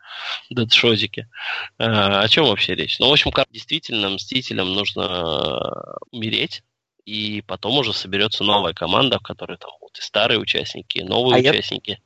дедшотики. 0.51 1.29
А, 1.79 2.23
о 2.23 2.29
чем 2.29 2.47
вообще 2.47 2.75
речь? 2.75 2.99
Ну, 2.99 3.09
в 3.09 3.13
общем, 3.13 3.31
как 3.31 3.47
действительно 3.53 4.11
Мстителям 4.11 4.73
нужно 4.75 5.97
умереть, 6.11 6.65
и 7.05 7.41
потом 7.43 7.79
уже 7.79 7.93
соберется 7.93 8.43
новая 8.43 8.75
команда, 8.75 9.21
в 9.21 9.23
которой 9.23 9.57
там 9.57 9.71
будут 9.81 9.99
и 9.99 10.03
старые 10.03 10.41
участники, 10.41 10.99
и 10.99 11.05
новые 11.05 11.37
а 11.37 11.51
участники. 11.51 11.91
Я 11.91 11.99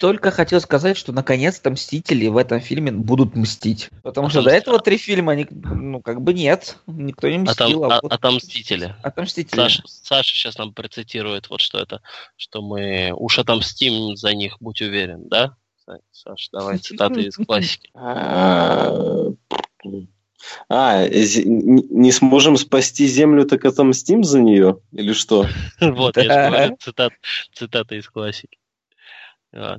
только 0.00 0.30
хотел 0.30 0.60
сказать, 0.60 0.96
что 0.96 1.12
наконец-то 1.12 1.70
Мстители 1.70 2.26
в 2.28 2.36
этом 2.36 2.60
фильме 2.60 2.92
будут 2.92 3.34
мстить. 3.34 3.88
Потому 4.02 4.28
что 4.28 4.42
до 4.42 4.50
этого 4.50 4.78
три 4.78 4.96
фильма, 4.96 5.32
они, 5.32 5.46
ну, 5.50 6.00
как 6.00 6.20
бы 6.22 6.34
нет, 6.34 6.76
никто 6.86 7.28
не 7.28 7.38
мстил. 7.38 7.84
А 7.84 7.88
там, 7.88 7.98
а, 7.98 8.00
вот... 8.02 8.12
отомстители. 8.12 8.94
Отомстители. 9.02 9.56
Саша, 9.56 9.82
Саша 9.86 10.34
сейчас 10.34 10.58
нам 10.58 10.74
процитирует 10.74 11.48
вот 11.50 11.60
что 11.60 11.78
это, 11.78 12.02
что 12.36 12.62
мы 12.62 13.12
уж 13.16 13.38
отомстим 13.38 14.16
за 14.16 14.34
них, 14.34 14.56
будь 14.60 14.82
уверен, 14.82 15.28
да? 15.28 15.56
Саша, 16.10 16.48
давай 16.52 16.78
цитаты 16.78 17.22
из 17.22 17.36
классики. 17.46 17.90
А, 20.68 21.06
не 21.08 22.12
сможем 22.12 22.56
спасти 22.56 23.06
Землю, 23.06 23.46
так 23.46 23.64
отомстим 23.64 24.24
за 24.24 24.40
нее? 24.40 24.78
Или 24.92 25.12
что? 25.12 25.46
Вот, 25.80 26.16
я 26.16 26.50
говорю, 26.50 26.76
цитата 27.52 27.94
из 27.94 28.08
классики. 28.08 28.58
Да. 29.52 29.78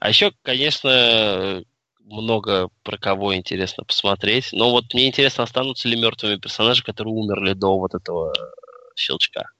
А 0.00 0.08
еще, 0.08 0.32
конечно, 0.42 1.64
много 2.00 2.68
про 2.82 2.98
кого 2.98 3.34
интересно 3.34 3.84
посмотреть. 3.84 4.50
Но 4.52 4.70
вот 4.70 4.92
мне 4.92 5.08
интересно, 5.08 5.44
останутся 5.44 5.88
ли 5.88 6.00
мертвыми 6.00 6.36
персонажи, 6.36 6.82
которые 6.82 7.14
умерли 7.14 7.54
до 7.54 7.78
вот 7.78 7.94
этого 7.94 8.32
щелчка. 8.96 9.50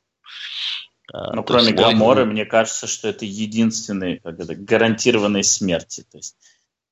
А, 1.12 1.32
ну, 1.34 1.42
То 1.42 1.54
кроме 1.54 1.72
Гаморы, 1.72 2.24
мне 2.24 2.44
кажется, 2.44 2.86
что 2.86 3.08
это 3.08 3.24
единственный 3.24 4.18
как 4.18 4.40
это, 4.40 4.54
гарантированной 4.54 5.44
смерти. 5.44 6.04
То 6.10 6.18
есть, 6.18 6.36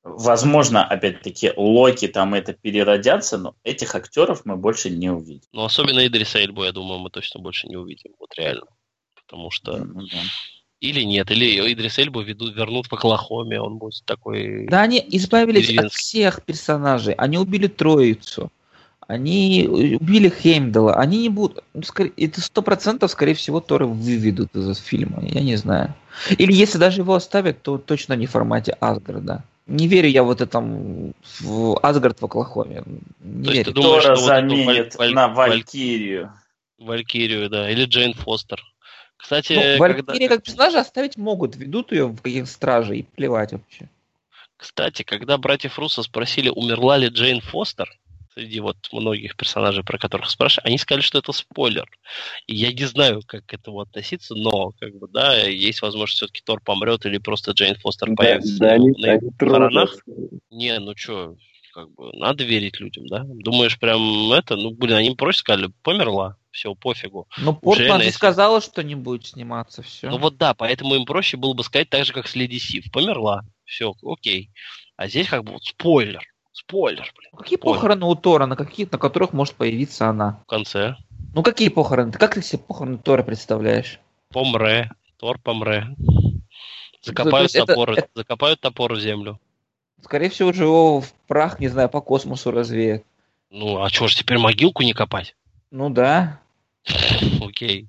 возможно, 0.02 0.84
опять-таки, 0.84 1.52
Локи 1.56 2.08
там 2.08 2.34
это 2.34 2.52
переродятся, 2.52 3.38
но 3.38 3.54
этих 3.62 3.94
актеров 3.94 4.44
мы 4.44 4.56
больше 4.56 4.90
не 4.90 5.10
увидим. 5.10 5.48
Ну, 5.52 5.64
особенно 5.64 6.06
Идриса 6.06 6.38
Эльбу, 6.40 6.64
я 6.64 6.72
думаю, 6.72 7.00
мы 7.00 7.10
точно 7.10 7.40
больше 7.40 7.68
не 7.68 7.76
увидим. 7.76 8.12
Вот 8.18 8.34
реально. 8.36 8.66
Потому 9.14 9.50
что... 9.50 9.76
Ну, 9.78 10.02
да. 10.06 10.18
Или 10.82 11.02
нет, 11.02 11.30
или 11.30 11.72
Идрис 11.72 11.96
Эльбу 12.00 12.22
ведут, 12.22 12.56
вернут 12.56 12.88
в 12.88 12.92
Оклахоме, 12.92 13.60
он 13.60 13.78
будет 13.78 14.02
такой... 14.04 14.66
Да, 14.66 14.82
они 14.82 15.02
избавились 15.10 15.68
деревенский. 15.68 15.86
от 15.86 15.92
всех 15.92 16.42
персонажей, 16.42 17.14
они 17.14 17.38
убили 17.38 17.68
Троицу, 17.68 18.50
они 19.06 19.68
убили 19.68 20.28
Хеймдала, 20.28 20.96
они 20.96 21.18
не 21.18 21.28
будут... 21.28 21.62
Ну, 21.72 21.82
это 22.16 22.40
сто 22.40 22.62
процентов, 22.62 23.12
скорее 23.12 23.34
всего, 23.34 23.60
Торы 23.60 23.86
выведут 23.86 24.56
из 24.56 24.76
фильма, 24.78 25.22
я 25.22 25.40
не 25.40 25.54
знаю. 25.54 25.94
Или 26.36 26.52
если 26.52 26.78
даже 26.78 27.02
его 27.02 27.14
оставят, 27.14 27.62
то 27.62 27.78
точно 27.78 28.14
не 28.14 28.26
в 28.26 28.32
формате 28.32 28.76
Асгарда. 28.80 29.44
Не 29.68 29.86
верю 29.86 30.08
я 30.08 30.24
вот 30.24 30.40
этому 30.40 31.12
в 31.38 31.78
Асгард 31.80 32.20
в 32.20 32.24
Оклахоме. 32.24 32.82
Не 33.20 33.44
То 33.44 33.52
есть 33.52 33.58
верю. 33.58 33.64
ты 33.66 33.72
думаешь, 33.72 34.02
Тора 34.02 34.16
что 34.16 34.24
вот 34.24 34.32
эту 34.32 34.48
заменит 34.48 34.94
Валь- 34.96 35.14
на 35.14 35.28
Валь- 35.28 35.50
Валькирию. 35.50 36.32
Валькирию, 36.80 37.48
да, 37.48 37.70
или 37.70 37.84
Джейн 37.84 38.14
Фостер. 38.14 38.60
Кстати, 39.22 39.52
Ну, 39.52 39.78
когда- 39.78 40.28
как 40.28 40.42
персонажа 40.42 40.80
оставить 40.80 41.16
могут, 41.16 41.56
ведут 41.56 41.92
ее 41.92 42.06
в 42.06 42.20
каких 42.20 42.48
стражей 42.48 42.98
и 43.00 43.02
плевать 43.04 43.52
вообще. 43.52 43.88
Кстати, 44.56 45.02
когда 45.02 45.38
братьев 45.38 45.78
Руссо 45.78 46.02
спросили, 46.02 46.48
умерла 46.48 46.96
ли 46.96 47.08
Джейн 47.08 47.40
Фостер, 47.40 47.88
среди 48.34 48.60
вот 48.60 48.76
многих 48.92 49.36
персонажей, 49.36 49.84
про 49.84 49.98
которых 49.98 50.30
спрашивали, 50.30 50.68
они 50.68 50.78
сказали, 50.78 51.02
что 51.02 51.18
это 51.18 51.32
спойлер. 51.32 51.86
И 52.46 52.54
я 52.54 52.72
не 52.72 52.84
знаю, 52.84 53.22
как 53.26 53.44
к 53.46 53.54
этому 53.54 53.80
относиться, 53.80 54.34
но, 54.34 54.70
как 54.80 54.94
бы, 54.96 55.06
да, 55.08 55.36
есть 55.36 55.82
возможность, 55.82 56.16
все-таки 56.16 56.40
Тор 56.44 56.60
помрет 56.62 57.04
или 57.06 57.18
просто 57.18 57.52
Джейн 57.52 57.76
Фостер 57.76 58.08
Да, 58.10 58.14
появится 58.16 58.58
да, 58.58 58.72
они, 58.72 58.90
на 58.92 59.12
они 59.12 59.30
похоронах. 59.38 59.96
трогают. 60.04 60.32
Не, 60.50 60.78
ну 60.78 60.94
что, 60.96 61.36
как 61.74 61.90
бы, 61.92 62.10
надо 62.14 62.44
верить 62.44 62.80
людям, 62.80 63.06
да? 63.06 63.22
Думаешь, 63.26 63.78
прям 63.78 64.32
это, 64.32 64.56
ну, 64.56 64.70
блин, 64.70 64.96
они 64.96 65.10
проще 65.14 65.38
сказали, 65.40 65.70
померла, 65.82 66.36
все, 66.52 66.74
пофигу. 66.76 67.26
Но 67.38 67.52
Портман 67.54 67.86
реально, 67.86 67.98
же 68.00 68.04
если- 68.10 68.16
сказала, 68.18 68.60
что 68.60 68.82
не 68.84 68.94
будет 68.94 69.26
сниматься, 69.26 69.82
все. 69.82 70.08
Ну 70.10 70.18
вот 70.18 70.36
да, 70.36 70.54
поэтому 70.54 70.94
им 70.94 71.04
проще 71.04 71.36
было 71.36 71.54
бы 71.54 71.64
сказать 71.64 71.90
так 71.90 72.04
же, 72.04 72.12
как 72.12 72.28
с 72.28 72.36
Леди 72.36 72.58
Сив. 72.58 72.84
Померла, 72.92 73.42
все, 73.64 73.94
окей. 74.04 74.50
А 74.96 75.08
здесь 75.08 75.28
как 75.28 75.42
бы 75.44 75.52
вот 75.54 75.64
спойлер, 75.64 76.22
спойлер, 76.52 77.10
блин, 77.16 77.30
Какие 77.36 77.58
спойлер. 77.58 77.76
похороны 77.80 78.06
у 78.06 78.14
Тора, 78.14 78.46
на 78.46 78.54
каких, 78.54 78.92
на 78.92 78.98
которых 78.98 79.32
может 79.32 79.54
появиться 79.56 80.08
она? 80.08 80.40
в 80.44 80.46
конце. 80.46 80.96
Ну 81.34 81.42
какие 81.42 81.70
похороны? 81.70 82.12
Ты 82.12 82.18
как 82.18 82.34
ты 82.34 82.42
себе 82.42 82.58
похороны 82.62 82.98
Тора 82.98 83.22
представляешь? 83.22 83.98
Помре, 84.30 84.90
Тор 85.18 85.38
помре. 85.38 85.88
Закопают 87.02 87.54
это- 87.54 87.66
топор, 87.66 87.90
это- 87.92 88.08
закопают 88.14 88.60
топор 88.60 88.92
в 88.94 89.00
землю. 89.00 89.40
Скорее 90.02 90.28
всего, 90.30 90.52
же 90.52 90.64
его 90.64 91.00
в 91.00 91.12
прах, 91.26 91.58
не 91.60 91.68
знаю, 91.68 91.88
по 91.88 92.00
космосу 92.00 92.50
развеет. 92.50 93.04
Ну, 93.50 93.80
а 93.82 93.88
что 93.88 94.08
ж, 94.08 94.14
теперь 94.16 94.38
могилку 94.38 94.82
не 94.82 94.92
копать? 94.92 95.34
Ну 95.72 95.88
да. 95.88 96.38
Окей. 97.40 97.88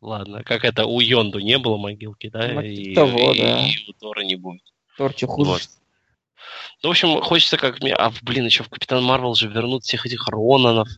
Ладно, 0.00 0.42
как 0.42 0.64
это 0.64 0.84
у 0.84 1.00
Йонду 1.00 1.38
не 1.38 1.56
было 1.58 1.76
могилки, 1.76 2.28
да? 2.28 2.48
Ну, 2.48 2.60
и, 2.60 2.74
типа 2.74 2.94
того, 2.96 3.32
и- 3.32 3.38
да. 3.38 3.66
и 3.68 3.76
у 3.88 3.92
Тора 3.92 4.22
не 4.22 4.34
будет. 4.34 4.62
Тор 4.96 5.14
хуже. 5.14 5.50
Вот. 5.50 5.68
Ну, 6.82 6.88
в 6.88 6.90
общем, 6.90 7.20
хочется 7.22 7.56
как 7.56 7.80
мне... 7.80 7.94
А, 7.94 8.12
блин, 8.22 8.46
еще 8.46 8.64
в 8.64 8.68
Капитан 8.68 9.04
Марвел 9.04 9.36
же 9.36 9.48
вернут 9.48 9.84
всех 9.84 10.06
этих 10.06 10.26
Ронанов 10.26 10.88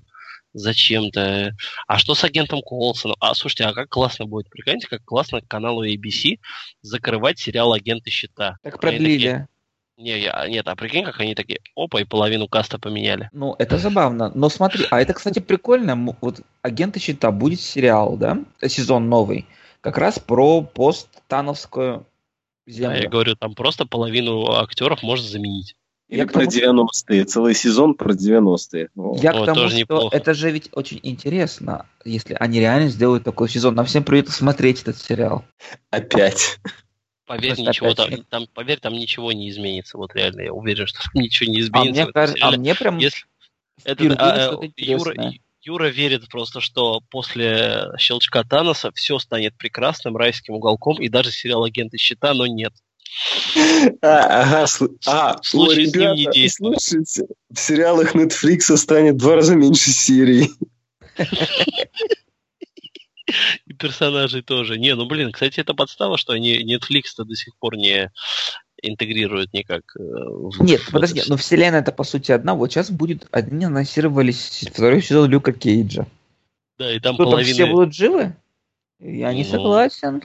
зачем-то. 0.55 1.55
А 1.87 1.99
что 1.99 2.15
с 2.15 2.25
агентом 2.25 2.63
Колсоном? 2.63 3.17
А, 3.21 3.35
слушайте, 3.35 3.65
а 3.65 3.75
как 3.75 3.91
классно 3.91 4.25
будет, 4.25 4.49
прикиньте, 4.49 4.87
как 4.87 5.05
классно 5.05 5.43
каналу 5.43 5.85
ABC 5.85 6.39
закрывать 6.81 7.39
сериал 7.39 7.75
«Агенты 7.75 8.09
щита». 8.09 8.57
Так 8.63 8.81
продлили. 8.81 9.17
такие, 9.17 9.49
Не, 9.97 10.19
я, 10.19 10.47
нет, 10.49 10.67
а 10.67 10.75
прикинь, 10.75 11.05
как 11.05 11.21
они 11.21 11.35
такие, 11.37 11.61
опа, 11.77 12.01
и 12.01 12.05
половину 12.05 12.49
каста 12.49 12.79
поменяли. 12.79 13.29
Ну, 13.33 13.55
это 13.59 13.79
забавно. 13.79 14.33
Но 14.35 14.49
смотри, 14.49 14.87
а 14.91 15.01
это, 15.01 15.13
кстати, 15.15 15.39
прикольно. 15.39 16.17
Вот 16.21 16.41
«Агенты 16.63 16.99
щита» 16.99 17.31
будет 17.31 17.61
сериал, 17.61 18.17
да? 18.17 18.39
Сезон 18.67 19.09
новый. 19.09 19.47
Как 19.81 19.97
раз 19.99 20.19
про 20.19 20.63
пост-тановскую 20.63 22.07
А 22.67 22.71
землю. 22.71 23.03
я 23.03 23.09
говорю, 23.09 23.37
там 23.37 23.55
просто 23.55 23.87
половину 23.87 24.51
актеров 24.51 25.03
можно 25.03 25.27
заменить. 25.29 25.77
Или 26.09 26.19
Я 26.21 26.27
про 26.27 26.33
тому, 26.47 26.51
что- 26.51 26.61
90-е. 26.61 27.25
Целый 27.25 27.55
сезон 27.55 27.95
про 27.95 28.15
90-е. 28.15 28.89
О. 28.97 29.17
Я 29.23 29.33
Ну, 29.33 29.43
к 29.43 29.47
тому, 29.47 29.55
тоже 29.57 29.69
что 29.71 29.79
неплохо. 29.79 30.17
это 30.17 30.35
же 30.35 30.51
ведь 30.51 30.69
очень 30.73 31.01
интересно, 31.03 31.87
если 32.05 32.37
они 32.39 32.59
реально 32.61 32.89
сделают 32.89 33.25
такой 33.25 33.49
сезон. 33.49 33.75
Нам 33.75 33.87
всем 33.87 34.03
придется 34.05 34.33
смотреть 34.33 34.83
этот 34.83 34.99
сериал. 34.99 35.45
Опять. 35.91 36.59
Поверь, 37.27 37.55
Просто 37.55 37.71
ничего 37.71 37.95
там, 37.95 38.11
же- 38.11 38.25
там, 38.29 38.47
поверь, 38.53 38.81
там 38.81 38.93
ничего 38.93 39.33
не 39.33 39.49
изменится. 39.49 39.97
Вот 39.97 40.15
реально, 40.15 40.43
я 40.43 40.53
уверен, 40.53 40.87
что 40.89 41.01
там 41.03 41.23
ничего 41.23 41.51
не 41.51 41.59
А 41.59 41.61
изменится. 41.63 41.91
мне, 41.91 42.01
в 42.05 42.09
этом 42.09 42.13
кажется, 42.13 42.47
а 42.47 42.51
мне 42.53 42.75
прям 42.75 42.99
Если- 42.99 43.25
Это, 43.85 44.05
а, 44.19 44.65
э, 44.65 44.69
Юра. 44.77 45.33
Юра 45.63 45.87
верит 45.87 46.29
просто, 46.29 46.61
что 46.61 47.01
после 47.11 47.87
щелчка 47.99 48.45
Таноса 48.45 48.93
все 48.95 49.19
станет 49.19 49.57
прекрасным 49.57 50.15
райским 50.17 50.55
уголком, 50.55 51.01
и 51.01 51.09
даже 51.09 51.33
сериал 51.33 51.65
«Агенты 51.65 51.97
щита», 51.97 52.35
но 52.35 52.47
нет. 52.47 52.75
А, 54.03 54.43
ага, 54.43 54.65
сл- 54.65 54.95
а, 55.07 55.39
В 55.41 55.47
случае 55.47 55.87
о, 55.87 55.89
с 55.91 55.95
ним 55.95 56.13
не 56.13 56.21
ребята, 56.23 56.35
действует. 56.39 56.81
слушайте, 56.83 57.23
в 57.51 57.59
сериалах 57.59 58.15
Netflix 58.15 58.77
станет 58.77 59.15
в 59.15 59.19
два 59.19 59.37
раза 59.37 59.55
меньше 59.57 59.89
серий. 59.91 60.51
И 63.67 63.73
персонажей 63.73 64.43
тоже. 64.43 64.79
Не, 64.79 64.95
ну 64.95 65.07
блин, 65.07 65.33
кстати, 65.33 65.61
это 65.61 65.75
подстава, 65.75 66.19
что 66.19 66.33
они 66.33 66.63
Netflix-то 66.63 67.25
до 67.25 67.35
сих 67.35 67.57
пор 67.57 67.77
не 67.77 68.11
интегрируют 68.83 69.53
никак. 69.55 69.83
э, 69.99 70.03
в- 70.03 70.63
Нет, 70.63 70.81
в 70.83 70.93
подожди, 70.93 71.23
но 71.27 71.37
вселенная 71.37 71.81
это 71.81 71.93
по 71.93 72.05
сути 72.05 72.33
одна. 72.33 72.55
Вот 72.55 72.71
сейчас 72.71 72.91
будет, 72.91 73.27
одни 73.31 73.65
анонсировали 73.65 74.31
с- 74.31 74.67
второй 74.71 75.03
сезон 75.03 75.31
Люка 75.31 75.53
Кейджа. 75.53 76.07
Да, 76.79 76.93
и 76.93 76.99
там 77.01 77.15
Что 77.15 77.25
там 77.25 77.33
половина... 77.33 77.55
все 77.55 77.67
будут 77.67 77.95
живы? 77.95 78.35
Я 79.01 79.33
не 79.33 79.45
Ну, 79.45 79.51
согласен. 79.51 80.23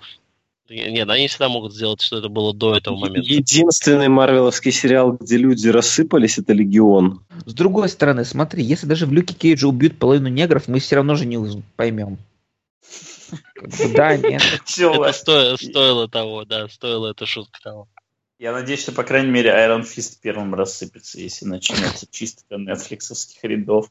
Нет, 0.70 1.10
они 1.10 1.28
всегда 1.28 1.50
могут 1.50 1.74
сделать, 1.74 2.02
что 2.02 2.20
это 2.20 2.30
было 2.30 2.54
до 2.54 2.76
этого 2.76 2.96
момента. 2.96 3.28
Единственный 3.28 4.08
марвеловский 4.08 4.72
сериал, 4.72 5.14
где 5.14 5.38
люди 5.38 5.68
рассыпались, 5.68 6.38
это 6.38 6.54
«Легион». 6.54 7.24
С 7.46 7.54
другой 7.56 7.90
стороны, 7.90 8.24
смотри, 8.24 8.64
если 8.64 8.86
даже 8.86 9.08
в 9.08 9.12
Люке 9.12 9.34
Кейджа 9.34 9.68
убьют 9.68 9.98
половину 9.98 10.28
негров, 10.28 10.68
мы 10.68 10.80
все 10.80 10.98
равно 10.98 11.16
же 11.16 11.26
не 11.26 11.64
поймем. 11.76 12.20
Да, 13.94 14.18
нет. 14.18 14.42
Это 14.68 15.14
стоило, 15.14 15.56
стоило 15.58 16.08
того, 16.08 16.46
да, 16.46 16.68
стоило 16.70 17.08
эта 17.08 17.26
шутка 17.26 17.60
того. 17.62 17.88
Я 18.40 18.54
надеюсь, 18.54 18.82
что, 18.82 18.94
по 18.94 19.04
крайней 19.04 19.32
мере, 19.32 19.50
Iron 19.50 19.84
Fist 19.84 20.20
первым 20.22 20.56
рассыпется, 20.56 21.20
если 21.20 21.46
начнется 21.46 22.08
чистка 22.12 22.56
нетфликсовских 22.56 23.44
рядов. 23.44 23.90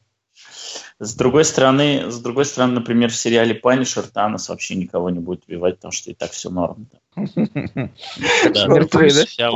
С 0.99 1.15
другой 1.15 1.45
стороны, 1.45 2.09
с 2.09 2.19
другой 2.19 2.45
стороны, 2.45 2.73
например, 2.73 3.09
в 3.09 3.15
сериале 3.15 3.53
Панишер 3.53 4.07
Танос 4.07 4.49
вообще 4.49 4.75
никого 4.75 5.09
не 5.09 5.19
будет 5.19 5.43
убивать, 5.47 5.75
потому 5.75 5.91
что 5.91 6.11
и 6.11 6.13
так 6.13 6.31
все 6.31 6.49
норм. 6.49 6.89
Да, 7.15 8.67
Мертвые, 8.67 9.13
да? 9.13 9.25
вся, 9.25 9.51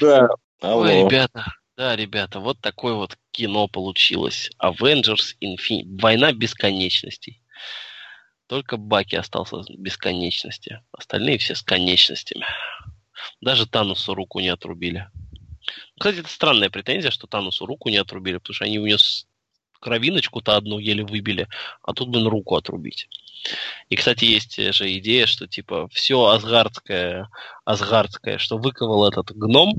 Да. 0.00 0.28
Ой, 0.76 1.04
ребята, 1.04 1.44
да, 1.76 1.94
ребята, 1.94 2.40
вот 2.40 2.60
такое 2.60 2.94
вот 2.94 3.16
кино 3.30 3.68
получилось. 3.68 4.50
Avengers 4.62 5.36
Infinity. 5.42 5.82
Война 6.00 6.32
бесконечностей. 6.32 7.40
Только 8.46 8.76
Баки 8.76 9.16
остался 9.16 9.62
с 9.62 9.70
бесконечности. 9.70 10.82
Остальные 10.92 11.38
все 11.38 11.54
с 11.54 11.62
конечностями. 11.62 12.46
Даже 13.40 13.66
Танусу 13.66 14.14
руку 14.14 14.40
не 14.40 14.48
отрубили. 14.48 15.08
Кстати, 15.98 16.18
это 16.18 16.28
странная 16.28 16.70
претензия, 16.70 17.10
что 17.10 17.26
Танусу 17.26 17.64
руку 17.64 17.88
не 17.88 17.96
отрубили, 17.96 18.36
потому 18.36 18.54
что 18.54 18.64
они 18.64 18.78
у 18.78 18.86
него 18.86 18.98
кровиночку-то 19.80 20.56
одну 20.56 20.78
еле 20.78 21.04
выбили, 21.04 21.46
а 21.82 21.92
тут, 21.92 22.08
блин, 22.08 22.26
руку 22.26 22.56
отрубить. 22.56 23.08
И, 23.90 23.96
кстати, 23.96 24.24
есть 24.24 24.56
же 24.56 24.98
идея, 24.98 25.26
что, 25.26 25.46
типа, 25.46 25.88
все 25.92 26.24
асгардское, 26.24 27.28
асгардское, 27.66 28.38
что 28.38 28.56
выковал 28.56 29.06
этот 29.06 29.32
гном, 29.32 29.74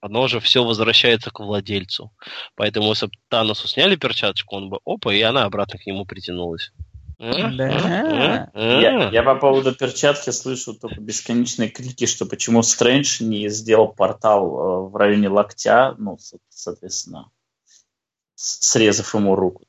оно 0.00 0.28
же 0.28 0.38
все 0.38 0.62
возвращается 0.62 1.30
к 1.30 1.40
владельцу. 1.40 2.12
Поэтому, 2.54 2.90
если 2.90 3.06
бы 3.06 3.12
Таносу 3.28 3.66
сняли 3.66 3.96
перчаточку, 3.96 4.54
он 4.56 4.68
бы, 4.68 4.78
опа, 4.84 5.12
и 5.12 5.20
она 5.22 5.44
обратно 5.44 5.78
к 5.78 5.86
нему 5.86 6.04
притянулась. 6.04 6.70
Да. 7.18 8.50
Я, 8.54 9.10
я 9.10 9.22
по 9.22 9.36
поводу 9.36 9.74
перчатки 9.74 10.30
слышу 10.30 10.74
только 10.74 11.00
бесконечные 11.00 11.68
крики, 11.70 12.06
что 12.06 12.26
почему 12.26 12.62
Стрэндж 12.62 13.22
не 13.22 13.48
сделал 13.48 13.88
портал 13.88 14.46
э, 14.86 14.88
в 14.90 14.96
районе 14.96 15.28
локтя, 15.28 15.94
ну, 15.98 16.18
со- 16.18 16.38
соответственно, 16.48 17.30
срезав 18.34 19.14
ему 19.14 19.34
руку. 19.36 19.64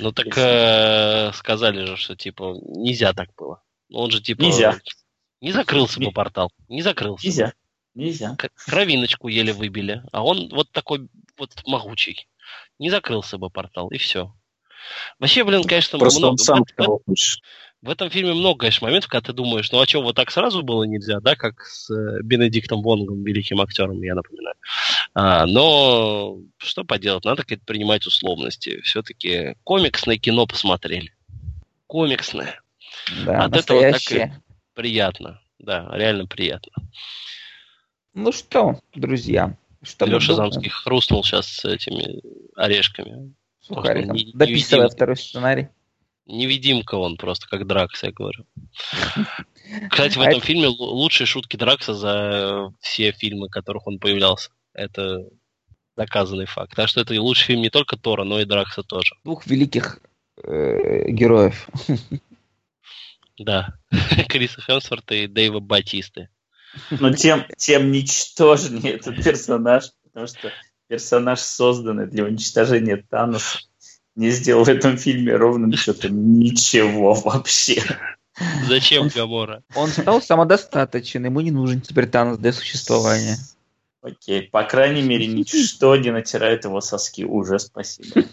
Ну 0.00 0.12
так 0.12 0.26
э, 0.36 1.32
сказали 1.34 1.84
же, 1.84 1.96
что 1.96 2.14
типа 2.14 2.56
нельзя 2.62 3.12
так 3.12 3.30
было. 3.36 3.62
Ну, 3.88 4.00
Он 4.00 4.10
же 4.10 4.20
типа 4.20 4.42
Нельзя. 4.42 4.78
не 5.40 5.52
закрылся 5.52 5.98
бы 6.00 6.12
портал, 6.12 6.52
не 6.68 6.82
закрылся. 6.82 7.26
Нельзя. 7.26 7.52
Нельзя. 7.94 8.36
Кровиночку 8.66 9.28
еле 9.28 9.52
выбили, 9.52 10.02
а 10.12 10.22
он 10.22 10.50
вот 10.50 10.70
такой 10.72 11.08
вот 11.38 11.50
могучий. 11.66 12.28
Не 12.78 12.90
закрылся 12.90 13.38
бы 13.38 13.50
портал, 13.50 13.88
и 13.88 13.98
все. 13.98 14.32
Вообще, 15.18 15.44
блин, 15.44 15.64
конечно, 15.64 15.98
Просто 15.98 16.18
много- 16.20 16.32
он 16.32 16.38
сам 16.38 16.64
в, 16.64 16.72
того 16.72 17.00
хочешь. 17.06 17.38
в 17.82 17.90
этом 17.90 18.10
фильме 18.10 18.34
много, 18.34 18.60
конечно, 18.60 18.86
моментов, 18.86 19.10
когда 19.10 19.26
ты 19.26 19.32
думаешь, 19.32 19.70
ну 19.72 19.80
а 19.80 19.86
что, 19.86 20.02
вот 20.02 20.16
так 20.16 20.30
сразу 20.30 20.62
было 20.62 20.84
нельзя, 20.84 21.20
да, 21.20 21.36
как 21.36 21.60
с 21.62 21.90
э, 21.90 22.22
Бенедиктом 22.22 22.82
Вонгом, 22.82 23.22
великим 23.24 23.60
актером, 23.60 24.02
я 24.02 24.14
напоминаю. 24.14 24.54
А, 25.14 25.46
но 25.46 26.38
что 26.58 26.84
поделать, 26.84 27.24
надо 27.24 27.42
какие-то 27.42 27.64
принимать 27.64 28.06
условности. 28.06 28.80
Все-таки 28.82 29.54
комиксное 29.64 30.18
кино 30.18 30.46
посмотрели. 30.46 31.12
Комиксное. 31.86 32.60
Да, 33.24 33.44
От 33.44 33.56
этого 33.56 33.80
так 33.80 33.90
и- 33.90 33.92
настоящее. 33.92 34.42
Приятно. 34.74 35.40
Да, 35.58 35.88
реально 35.92 36.26
приятно. 36.26 36.72
Ну 38.14 38.32
что, 38.32 38.80
друзья, 38.94 39.56
что 39.82 40.06
Леша? 40.06 40.34
Замский 40.34 40.70
хрустнул 40.70 41.22
сейчас 41.24 41.48
с 41.48 41.64
этими 41.64 42.20
орешками. 42.56 43.34
Сухариком. 43.68 44.16
не- 44.16 44.24
не 44.24 44.32
Дописывая 44.32 44.84
видим. 44.84 44.96
второй 44.96 45.16
сценарий. 45.16 45.68
Невидимка 46.26 46.96
он 46.96 47.16
просто, 47.16 47.46
как 47.48 47.66
Дракс, 47.66 48.02
я 48.02 48.12
говорю. 48.12 48.44
Кстати, 49.90 50.16
в 50.18 50.20
А 50.20 50.24
этом 50.26 50.38
это- 50.38 50.46
фильме 50.46 50.66
лу- 50.66 50.74
лучшие 50.92 51.26
шутки 51.26 51.56
Дракса 51.56 51.94
за 51.94 52.72
все 52.80 53.12
фильмы, 53.12 53.48
в 53.48 53.50
которых 53.50 53.86
он 53.86 53.98
появлялся. 53.98 54.50
Это 54.74 55.24
доказанный 55.96 56.46
факт. 56.46 56.74
Так 56.76 56.88
что 56.88 57.00
это 57.00 57.20
лучший 57.20 57.46
фильм 57.46 57.62
не 57.62 57.70
только 57.70 57.96
Тора, 57.96 58.24
но 58.24 58.40
и 58.40 58.44
Дракса 58.44 58.82
тоже. 58.82 59.14
Двух 59.24 59.46
великих 59.46 60.00
э, 60.44 61.10
героев. 61.10 61.68
Да. 63.38 63.74
Криса 64.28 64.60
Хемсворта 64.60 65.14
и 65.14 65.26
Дэйва 65.28 65.60
Батисты. 65.60 66.28
Но 66.90 67.12
тем, 67.12 67.46
тем 67.56 67.90
ничтожнее 67.92 68.94
этот 68.94 69.22
персонаж, 69.22 69.90
потому 70.04 70.26
что 70.26 70.50
персонаж, 70.88 71.40
созданный 71.40 72.06
для 72.06 72.24
уничтожения 72.24 72.96
Таноса, 72.96 73.60
не 74.16 74.30
сделал 74.30 74.64
в 74.64 74.68
этом 74.68 74.96
фильме 74.96 75.36
ровным 75.36 75.72
счетом 75.74 76.38
ничего 76.38 77.14
вообще. 77.14 77.82
Зачем 78.66 79.08
Гамора? 79.08 79.62
Он 79.74 79.88
стал 79.88 80.22
самодостаточен, 80.22 81.24
ему 81.24 81.40
не 81.40 81.50
нужен 81.50 81.80
теперь 81.80 82.08
Танос 82.08 82.38
для 82.38 82.52
существования. 82.52 83.36
Окей, 84.00 84.42
по 84.42 84.62
крайней 84.62 85.02
мере, 85.02 85.26
ничто 85.26 85.96
не 85.96 86.10
натирает 86.10 86.64
его 86.64 86.80
соски. 86.80 87.24
Уже 87.24 87.58
спасибо. 87.58 88.24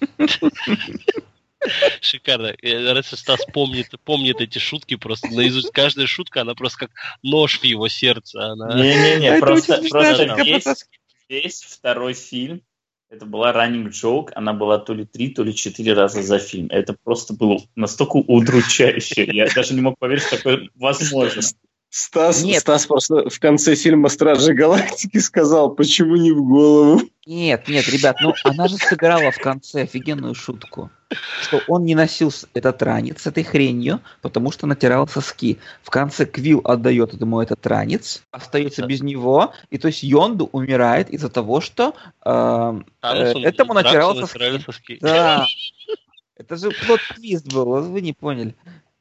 Шикарно. 2.01 2.55
Раз 2.61 3.07
Стас 3.07 3.39
помнит, 3.51 3.89
помнит 4.03 4.39
эти 4.39 4.59
шутки 4.59 4.95
просто 4.95 5.27
наизусть. 5.29 5.71
Каждая 5.71 6.05
шутка, 6.05 6.41
она 6.41 6.53
просто 6.53 6.87
как 6.87 6.91
нож 7.23 7.59
в 7.59 7.63
его 7.63 7.87
сердце. 7.87 8.51
Она... 8.51 8.75
Не-не-не, 8.75 9.39
просто, 9.39 9.81
просто 9.89 10.35
весь, 10.43 10.85
весь 11.29 11.61
второй 11.61 12.13
фильм 12.13 12.61
это 13.09 13.25
была 13.25 13.53
running 13.53 13.89
joke, 13.89 14.31
она 14.35 14.53
была 14.53 14.79
то 14.79 14.93
ли 14.93 15.05
три, 15.05 15.29
то 15.29 15.43
ли 15.43 15.53
четыре 15.53 15.93
раза 15.93 16.23
за 16.23 16.39
фильм. 16.39 16.67
Это 16.71 16.95
просто 17.03 17.33
было 17.33 17.59
настолько 17.75 18.17
удручающе. 18.17 19.25
Я 19.25 19.47
даже 19.53 19.73
не 19.73 19.81
мог 19.81 19.97
поверить, 19.99 20.23
что 20.23 20.37
такое 20.37 20.69
возможно. 20.75 21.41
Стас, 21.89 22.43
Нет. 22.43 22.61
Стас 22.61 22.87
просто 22.87 23.29
в 23.29 23.39
конце 23.39 23.75
фильма 23.75 24.09
«Стражи 24.09 24.53
Галактики» 24.53 25.19
сказал, 25.19 25.75
почему 25.75 26.17
не 26.17 26.31
в 26.33 26.43
голову. 26.43 27.01
Нет, 27.25 27.69
нет, 27.69 27.87
ребят, 27.87 28.17
ну 28.21 28.33
она 28.43 28.67
же 28.67 28.75
сыграла 28.75 29.31
в 29.31 29.37
конце 29.37 29.83
офигенную 29.83 30.35
шутку, 30.35 30.91
что 31.41 31.61
он 31.67 31.85
не 31.85 31.95
носил 31.95 32.31
этот 32.53 32.81
ранец 32.81 33.21
с 33.21 33.27
этой 33.27 33.43
хренью, 33.43 34.01
потому 34.21 34.51
что 34.51 34.67
натирал 34.67 35.07
соски. 35.07 35.59
В 35.83 35.89
конце 35.89 36.25
Квилл 36.25 36.61
отдает 36.63 37.13
ему 37.19 37.41
этот 37.41 37.65
ранец, 37.67 38.23
остается 38.31 38.81
да. 38.81 38.87
без 38.87 39.01
него, 39.01 39.53
и 39.69 39.77
то 39.77 39.87
есть 39.87 40.03
Йонду 40.03 40.49
умирает 40.51 41.09
из-за 41.09 41.29
того, 41.29 41.61
что 41.61 41.95
э, 42.23 42.81
э, 43.03 43.41
этому 43.43 43.73
натирал 43.73 44.15
соски. 44.15 44.59
соски. 44.59 44.97
Да. 45.01 45.45
Это 46.37 46.57
же 46.57 46.69
плод-твист 46.69 47.53
был, 47.53 47.81
вы 47.83 48.01
не 48.01 48.13
поняли. 48.13 48.55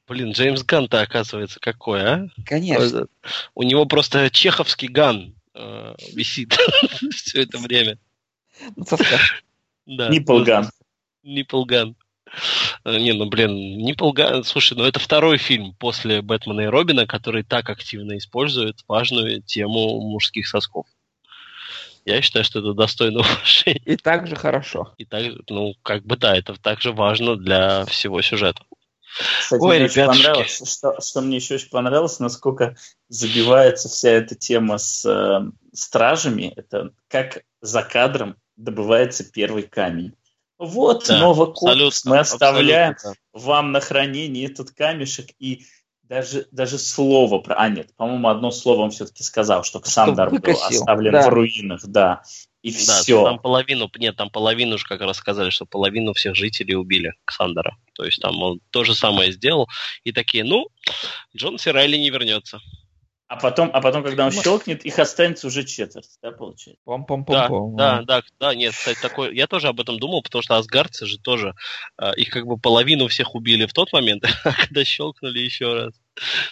Блин, 0.06 0.32
Джеймс 0.32 0.62
Ган-то 0.62 1.00
оказывается 1.00 1.58
какой, 1.58 2.02
а? 2.02 2.28
Конечно. 2.44 3.06
У 3.54 3.62
него 3.62 3.86
просто 3.86 4.30
чеховский 4.30 4.88
ган 4.88 5.34
э, 5.54 5.94
висит 6.12 6.52
все 7.10 7.42
это 7.42 7.58
время. 7.58 7.98
Да. 9.86 10.10
Ниплган. 10.10 10.70
Ниплган. 11.24 11.96
Э, 12.84 12.98
не, 12.98 13.12
ну 13.12 13.26
блин, 13.26 13.78
Ниплган, 13.78 14.44
слушай, 14.44 14.76
ну 14.76 14.84
это 14.84 15.00
второй 15.00 15.38
фильм 15.38 15.74
после 15.74 16.22
Бэтмена 16.22 16.62
и 16.62 16.66
Робина, 16.66 17.06
который 17.06 17.42
так 17.42 17.68
активно 17.70 18.16
использует 18.16 18.84
важную 18.86 19.42
тему 19.42 20.00
мужских 20.00 20.46
сосков. 20.46 20.86
Я 22.04 22.20
считаю, 22.20 22.44
что 22.44 22.58
это 22.60 22.74
достойно 22.74 23.20
уважения. 23.20 23.80
И 23.84 23.96
также 23.96 24.36
хорошо. 24.36 24.94
И 24.98 25.04
так, 25.04 25.22
ну, 25.48 25.74
как 25.82 26.04
бы 26.04 26.16
да, 26.16 26.36
это 26.36 26.54
также 26.54 26.92
важно 26.92 27.36
для 27.36 27.86
всего 27.86 28.20
сюжета. 28.20 28.62
Кстати, 29.38 29.62
Ой, 29.62 29.76
мне 29.76 29.84
очень 29.84 30.06
понравилось, 30.06 30.62
что, 30.76 31.00
что 31.00 31.20
мне 31.20 31.36
еще 31.36 31.54
очень 31.54 31.70
понравилось, 31.70 32.18
насколько 32.18 32.76
забивается 33.08 33.88
вся 33.88 34.10
эта 34.10 34.34
тема 34.34 34.76
с 34.76 35.04
э, 35.06 35.50
стражами. 35.72 36.52
Это 36.56 36.90
как 37.08 37.44
за 37.60 37.82
кадром 37.82 38.36
добывается 38.56 39.24
первый 39.24 39.62
камень. 39.62 40.14
Вот, 40.58 41.06
да, 41.08 41.18
Новокопс, 41.18 42.04
мы 42.04 42.18
оставляем 42.18 42.92
абсолютно. 42.92 43.20
вам 43.32 43.72
на 43.72 43.80
хранение 43.80 44.46
этот 44.46 44.70
камешек, 44.70 45.30
и 45.38 45.64
даже, 46.02 46.46
даже 46.52 46.78
слово 46.78 47.38
про... 47.38 47.54
А, 47.56 47.68
нет, 47.68 47.94
по-моему, 47.96 48.28
одно 48.28 48.50
слово 48.50 48.82
он 48.82 48.90
все-таки 48.90 49.22
сказал, 49.22 49.64
что 49.64 49.80
Ксандар 49.80 50.30
был 50.30 50.52
оставлен 50.52 51.12
да. 51.12 51.28
в 51.28 51.32
руинах, 51.32 51.84
да. 51.86 52.22
И 52.62 52.70
да, 52.72 52.78
все. 52.78 53.24
Там 53.24 53.38
половину, 53.38 53.90
нет, 53.98 54.16
там 54.16 54.30
половину 54.30 54.78
же 54.78 54.86
как 54.86 55.00
раз 55.00 55.18
сказали, 55.18 55.50
что 55.50 55.66
половину 55.66 56.14
всех 56.14 56.34
жителей 56.34 56.76
убили 56.76 57.12
Ксандера. 57.24 57.76
То 57.92 58.04
есть 58.04 58.20
там 58.22 58.40
он 58.42 58.60
то 58.70 58.84
же 58.84 58.94
самое 58.94 59.32
сделал. 59.32 59.68
И 60.02 60.12
такие, 60.12 60.44
ну, 60.44 60.68
Джон 61.36 61.58
Сирайли 61.58 61.96
не 61.96 62.08
вернется. 62.08 62.60
А 63.34 63.36
потом, 63.36 63.70
а 63.72 63.80
потом, 63.80 64.04
когда 64.04 64.26
он 64.26 64.30
щелкнет, 64.30 64.84
их 64.84 64.96
останется 65.00 65.48
уже 65.48 65.64
четверть, 65.64 66.08
да, 66.22 66.30
получается? 66.30 66.80
Пом 66.84 67.04
-пом 67.04 67.24
-пом 67.24 67.74
да, 67.76 68.02
да, 68.02 68.02
да, 68.02 68.22
да, 68.38 68.54
нет, 68.54 68.72
кстати, 68.72 69.00
такой, 69.00 69.34
я 69.34 69.48
тоже 69.48 69.66
об 69.66 69.80
этом 69.80 69.98
думал, 69.98 70.22
потому 70.22 70.40
что 70.42 70.56
асгардцы 70.56 71.06
же 71.06 71.18
тоже, 71.18 71.54
э, 72.00 72.14
их 72.16 72.30
как 72.30 72.46
бы 72.46 72.58
половину 72.58 73.08
всех 73.08 73.34
убили 73.34 73.66
в 73.66 73.72
тот 73.72 73.92
момент, 73.92 74.22
а 74.44 74.52
когда 74.52 74.84
щелкнули 74.84 75.40
еще 75.40 75.74
раз. 75.74 75.94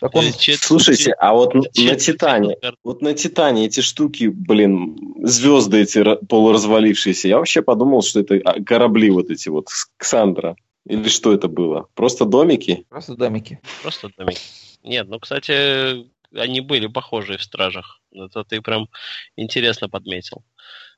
Так 0.01 0.13
он... 0.17 0.33
Чет... 0.33 0.59
Слушайте, 0.59 1.13
а 1.13 1.35
вот 1.35 1.53
чет... 1.73 1.93
на 1.93 1.97
Титане, 1.97 2.57
вот 2.83 3.01
на 3.01 3.15
Титане 3.15 3.67
эти 3.67 3.79
штуки, 3.79 4.27
блин, 4.27 4.97
звезды 5.25 5.83
эти 5.83 6.03
полуразвалившиеся, 6.27 7.29
я 7.29 7.39
вообще 7.39 7.63
подумал, 7.63 8.03
что 8.03 8.19
это 8.19 8.41
а, 8.45 8.61
корабли 8.61 9.11
вот 9.11 9.31
эти 9.31 9.49
вот, 9.51 9.69
Ксандра. 9.97 10.57
Или 10.85 11.09
что 11.09 11.33
это 11.33 11.47
было? 11.47 11.87
Просто 11.95 12.25
домики? 12.25 12.85
Просто 12.89 13.15
домики. 13.15 13.61
Просто 13.83 14.11
домики. 14.19 14.41
Нет, 14.83 15.07
ну, 15.09 15.21
кстати, 15.21 16.11
они 16.35 16.61
были 16.61 16.87
похожие 16.87 17.39
в 17.39 17.43
«Стражах». 17.43 18.01
Это 18.13 18.45
ты 18.45 18.61
прям 18.61 18.89
интересно 19.37 19.89
подметил. 19.89 20.45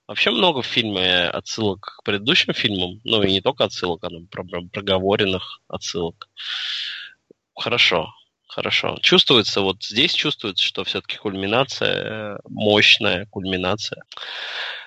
Вообще 0.06 0.30
много 0.30 0.60
в 0.60 0.66
фильме 0.66 1.28
отсылок 1.28 1.96
к 1.98 2.02
предыдущим 2.04 2.52
фильмам, 2.52 3.00
ну 3.04 3.22
и 3.22 3.32
не 3.32 3.40
только 3.40 3.64
отсылок, 3.64 4.04
а 4.04 4.10
ну, 4.10 4.26
проговоренных 4.26 5.60
отсылок. 5.66 6.28
Хорошо, 7.54 8.12
хорошо. 8.46 8.98
Чувствуется, 9.00 9.62
вот 9.62 9.82
здесь 9.82 10.12
чувствуется, 10.12 10.62
что 10.62 10.84
все-таки 10.84 11.16
кульминация, 11.16 12.38
мощная 12.48 13.26
кульминация. 13.26 14.02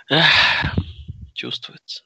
Эх, 0.09 0.75
чувствуется. 1.33 2.03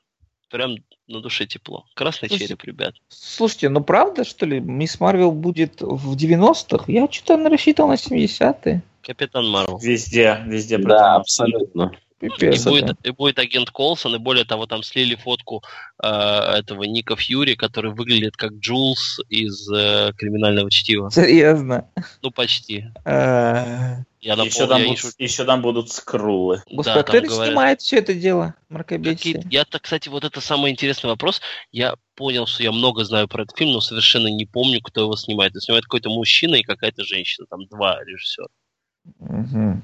Прям 0.51 0.75
на 1.07 1.21
душе 1.21 1.45
тепло. 1.45 1.85
Красный 1.93 2.27
Слушайте, 2.27 2.47
череп, 2.55 2.63
ребят. 2.65 2.95
Слушайте, 3.07 3.69
ну 3.69 3.81
правда, 3.81 4.25
что 4.25 4.45
ли, 4.45 4.59
Мисс 4.59 4.99
Марвел 4.99 5.31
будет 5.31 5.79
в 5.79 6.15
90-х? 6.15 6.85
Я 6.87 7.07
что-то 7.09 7.49
рассчитывал 7.49 7.89
на 7.89 7.93
70-е. 7.93 8.81
Капитан 9.01 9.49
Марвел. 9.49 9.77
Везде, 9.77 10.43
везде. 10.45 10.77
Да, 10.77 11.15
абсолютно. 11.15 11.91
Пипец, 12.21 12.65
и, 12.65 12.69
будет, 12.69 12.97
и 13.03 13.09
будет 13.11 13.39
агент 13.39 13.71
Колсон, 13.71 14.15
и 14.15 14.19
более 14.19 14.45
того, 14.45 14.67
там 14.67 14.83
слили 14.83 15.15
фотку 15.15 15.63
э, 16.01 16.07
этого 16.07 16.83
Ника 16.83 17.15
Фьюри, 17.15 17.55
который 17.55 17.91
выглядит 17.91 18.37
как 18.37 18.53
Джулс 18.53 19.19
из 19.27 19.67
э, 19.71 20.13
криминального 20.15 20.69
чтива. 20.69 21.09
Серьезно? 21.09 21.89
Ну, 22.21 22.29
почти. 22.31 22.85
А. 23.05 24.03
Я 24.21 24.35
напомню, 24.35 24.51
еще, 24.51 24.67
там 24.67 24.83
будут, 24.83 25.15
еще 25.17 25.45
там 25.45 25.61
будут 25.63 25.91
скрулы. 25.91 26.61
Господи, 26.69 26.95
да, 26.95 27.03
кто 27.03 27.21
говорят... 27.21 27.47
снимает 27.47 27.81
все 27.81 27.97
это 27.97 28.13
дело? 28.13 28.53
Мракобесие. 28.69 29.43
Я-то, 29.49 29.79
кстати, 29.79 30.09
вот 30.09 30.23
это 30.23 30.39
самый 30.41 30.69
интересный 30.69 31.09
вопрос. 31.09 31.41
Я 31.71 31.95
понял, 32.13 32.45
что 32.45 32.61
я 32.61 32.71
много 32.71 33.03
знаю 33.03 33.27
про 33.27 33.43
этот 33.43 33.57
фильм, 33.57 33.71
но 33.71 33.81
совершенно 33.81 34.27
не 34.27 34.45
помню, 34.45 34.79
кто 34.79 35.01
его 35.01 35.15
снимает. 35.15 35.59
Снимает 35.59 35.85
какой-то 35.85 36.11
мужчина 36.11 36.53
и 36.53 36.61
какая-то 36.61 37.03
женщина. 37.03 37.47
Там 37.49 37.65
два 37.65 37.99
режиссера. 38.03 38.45
Угу. 39.17 39.81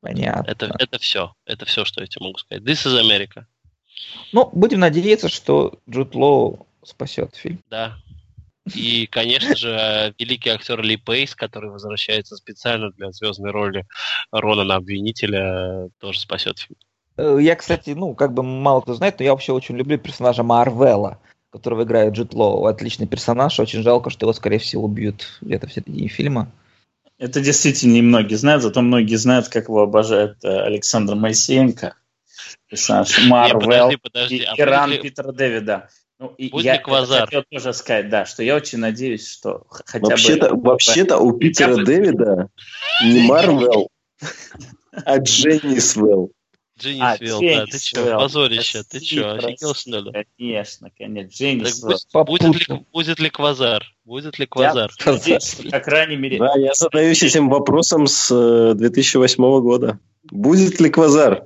Понятно. 0.00 0.50
Это, 0.50 0.74
это 0.78 0.98
все. 0.98 1.34
Это 1.44 1.64
все, 1.64 1.84
что 1.84 2.00
я 2.00 2.06
тебе 2.06 2.26
могу 2.26 2.38
сказать. 2.38 2.62
This 2.62 2.86
is 2.86 3.00
America. 3.00 3.44
Ну, 4.32 4.50
будем 4.52 4.80
надеяться, 4.80 5.28
что 5.28 5.80
Джуд 5.88 6.14
Лоу 6.14 6.66
спасет 6.82 7.34
фильм. 7.34 7.62
Да. 7.70 7.96
И, 8.74 9.06
конечно 9.06 9.54
же, 9.54 10.14
великий 10.18 10.50
актер 10.50 10.82
Ли 10.82 10.96
Пейс, 10.96 11.34
который 11.34 11.70
возвращается 11.70 12.36
специально 12.36 12.90
для 12.90 13.12
звездной 13.12 13.52
роли 13.52 13.86
Ронана 14.32 14.76
Обвинителя, 14.76 15.88
тоже 15.98 16.18
спасет 16.18 16.58
фильм. 16.58 16.78
Э, 17.16 17.38
я, 17.40 17.54
кстати, 17.54 17.90
ну, 17.90 18.14
как 18.14 18.34
бы 18.34 18.42
мало 18.42 18.80
кто 18.80 18.94
знает, 18.94 19.18
но 19.18 19.24
я 19.24 19.32
вообще 19.32 19.52
очень 19.52 19.76
люблю 19.76 19.98
персонажа 19.98 20.42
Марвела, 20.42 21.18
которого 21.50 21.84
играет 21.84 22.14
Джуд 22.14 22.34
Лоу. 22.34 22.66
Отличный 22.66 23.06
персонаж, 23.06 23.58
очень 23.60 23.82
жалко, 23.82 24.10
что 24.10 24.26
его, 24.26 24.32
скорее 24.32 24.58
всего, 24.58 24.84
убьют 24.84 25.38
где-то 25.40 25.68
в 25.68 25.72
середине 25.72 26.08
фильма. 26.08 26.50
Это 27.18 27.40
действительно 27.40 27.94
немногие 27.94 28.36
знают, 28.36 28.62
зато 28.62 28.82
многие 28.82 29.16
знают, 29.16 29.48
как 29.48 29.68
его 29.68 29.82
обожает 29.82 30.44
э, 30.44 30.48
Александр 30.48 31.14
Моисеенко, 31.14 31.96
персонаж 32.68 33.26
Марвел 33.26 33.90
и 33.90 34.42
а 34.44 34.54
Иран 34.56 34.90
ли... 34.90 34.98
Питера 34.98 35.32
Дэвида. 35.32 35.88
Ну, 36.18 36.28
и 36.38 36.48
будет 36.48 36.64
я 36.64 36.78
Квазар? 36.78 37.26
хотел 37.26 37.44
тоже 37.50 37.72
сказать, 37.74 38.08
да, 38.08 38.24
что 38.24 38.42
я 38.42 38.56
очень 38.56 38.78
надеюсь, 38.78 39.28
что 39.28 39.66
хотя 39.68 40.06
вообще-то, 40.06 40.54
бы... 40.54 40.70
Вообще-то 40.70 41.18
у 41.18 41.32
Питера 41.32 41.76
Дэвида 41.76 42.48
не 43.04 43.26
Марвел, 43.26 43.90
а 45.04 45.18
Дженни 45.18 45.78
Свелл. 46.78 47.40
Дженни 47.40 47.52
а, 47.52 47.60
да, 47.60 47.66
ты 47.66 47.78
что, 47.78 48.18
позорище, 48.18 48.82
ты 48.82 49.02
что, 49.02 49.34
офигел 49.34 49.74
что 49.74 49.98
ли? 49.98 50.26
Конечно, 50.36 50.90
конечно, 50.96 51.28
Дженни 51.28 52.24
Будет 52.24 52.68
ли, 52.68 52.84
будет 52.92 53.18
ли 53.18 53.30
квазар? 53.30 53.84
Будет 54.04 54.38
ли 54.38 54.46
квазар? 54.46 54.92
Я 55.06 55.12
надеюсь, 55.12 55.56
по 55.70 55.80
крайней 55.80 56.16
мере... 56.16 56.38
Да, 56.38 56.52
я 56.56 56.74
задаюсь 56.74 57.22
этим 57.22 57.48
вопросом 57.48 58.06
с 58.06 58.74
2008 58.74 59.42
э, 59.42 59.60
года. 59.60 59.98
Будет 60.24 60.80
ли 60.80 60.90
квазар? 60.90 61.44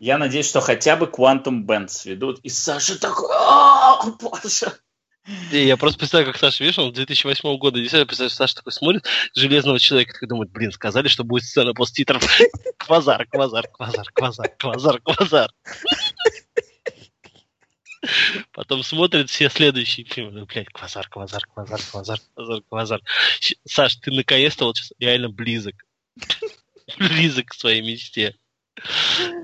Я 0.00 0.18
надеюсь, 0.18 0.48
что 0.48 0.60
хотя 0.60 0.96
бы 0.96 1.06
Quantum 1.06 1.64
Band 1.64 1.88
сведут, 1.88 2.40
и 2.40 2.48
Саша 2.48 3.00
такой, 3.00 3.28
о, 3.32 4.12
боже. 4.20 4.72
Не, 5.26 5.64
я 5.64 5.76
просто 5.76 5.98
представляю, 5.98 6.32
как 6.32 6.40
Саша, 6.40 6.62
видишь, 6.62 6.78
он 6.78 6.92
2008 6.92 7.56
года, 7.58 7.78
действительно, 7.78 8.06
представляю, 8.06 8.30
Саша 8.30 8.54
такой 8.54 8.72
смотрит, 8.72 9.06
Железного 9.34 9.80
Человека, 9.80 10.12
такой 10.12 10.28
думает, 10.28 10.50
блин, 10.50 10.70
сказали, 10.70 11.08
что 11.08 11.24
будет 11.24 11.44
сцена 11.44 11.74
после 11.74 12.04
титров. 12.04 12.24
Квазар, 12.78 13.26
квазар, 13.26 13.66
квазар, 13.68 14.06
квазар, 14.12 14.48
квазар, 14.56 15.00
квазар. 15.00 15.50
Потом 18.52 18.84
смотрит 18.84 19.28
все 19.28 19.50
следующие 19.50 20.06
фильмы. 20.06 20.44
Блядь, 20.44 20.68
квазар, 20.68 21.08
квазар, 21.08 21.44
квазар, 21.52 21.80
квазар, 21.90 22.20
квазар, 22.34 22.62
квазар. 22.68 23.00
Саш, 23.64 23.96
ты 23.96 24.12
наконец-то 24.12 24.66
вот 24.66 24.76
сейчас 24.76 24.92
реально 25.00 25.28
близок. 25.28 25.74
Близок 26.98 27.46
к 27.46 27.54
своей 27.54 27.82
мечте. 27.82 28.36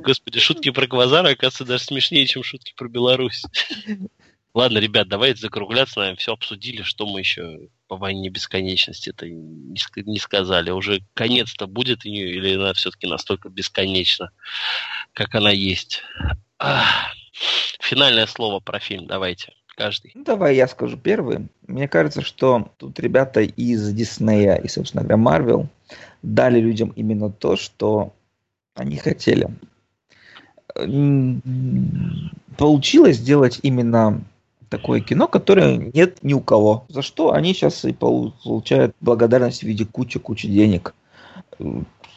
Господи, 0.04 0.38
шутки 0.38 0.70
про 0.70 0.86
квазар, 0.86 1.26
оказывается, 1.26 1.64
даже 1.64 1.84
смешнее, 1.84 2.26
чем 2.26 2.44
шутки 2.44 2.72
про 2.76 2.88
Беларусь. 2.88 3.42
Ладно, 4.54 4.78
ребят, 4.78 5.08
давайте 5.08 5.40
закругляться, 5.40 6.00
наверное, 6.00 6.18
все 6.18 6.34
обсудили, 6.34 6.82
что 6.82 7.06
мы 7.06 7.20
еще 7.20 7.68
по 7.88 7.96
войне 7.96 8.28
бесконечности 8.28 9.08
это 9.10 9.26
не 9.28 10.18
сказали. 10.18 10.70
Уже 10.70 11.00
конец-то 11.14 11.66
будет 11.66 12.04
или 12.04 12.56
она 12.56 12.74
все-таки 12.74 13.06
настолько 13.06 13.48
бесконечна, 13.48 14.30
как 15.14 15.34
она 15.34 15.50
есть. 15.50 16.02
Ах. 16.58 17.14
Финальное 17.80 18.26
слово 18.26 18.60
про 18.60 18.78
фильм, 18.78 19.06
давайте, 19.06 19.54
каждый. 19.74 20.12
Ну, 20.14 20.22
давай 20.22 20.54
я 20.54 20.68
скажу 20.68 20.98
первый. 20.98 21.48
Мне 21.66 21.88
кажется, 21.88 22.20
что 22.20 22.70
тут 22.76 23.00
ребята 23.00 23.40
из 23.40 23.92
Диснея 23.92 24.56
и, 24.56 24.68
собственно 24.68 25.02
говоря, 25.02 25.16
Марвел 25.16 25.68
дали 26.22 26.60
людям 26.60 26.92
именно 26.94 27.30
то, 27.30 27.56
что 27.56 28.14
они 28.74 28.98
хотели. 28.98 29.48
Получилось 32.56 33.16
сделать 33.16 33.58
именно 33.62 34.22
такое 34.72 35.00
кино, 35.00 35.28
которое 35.28 35.76
нет 35.76 36.18
ни 36.22 36.34
у 36.34 36.40
кого. 36.40 36.84
За 36.88 37.02
что 37.02 37.32
они 37.32 37.54
сейчас 37.54 37.84
и 37.84 37.92
получают 37.92 38.96
благодарность 39.00 39.60
в 39.60 39.66
виде 39.66 39.84
кучи-кучи 39.84 40.48
денег 40.48 40.94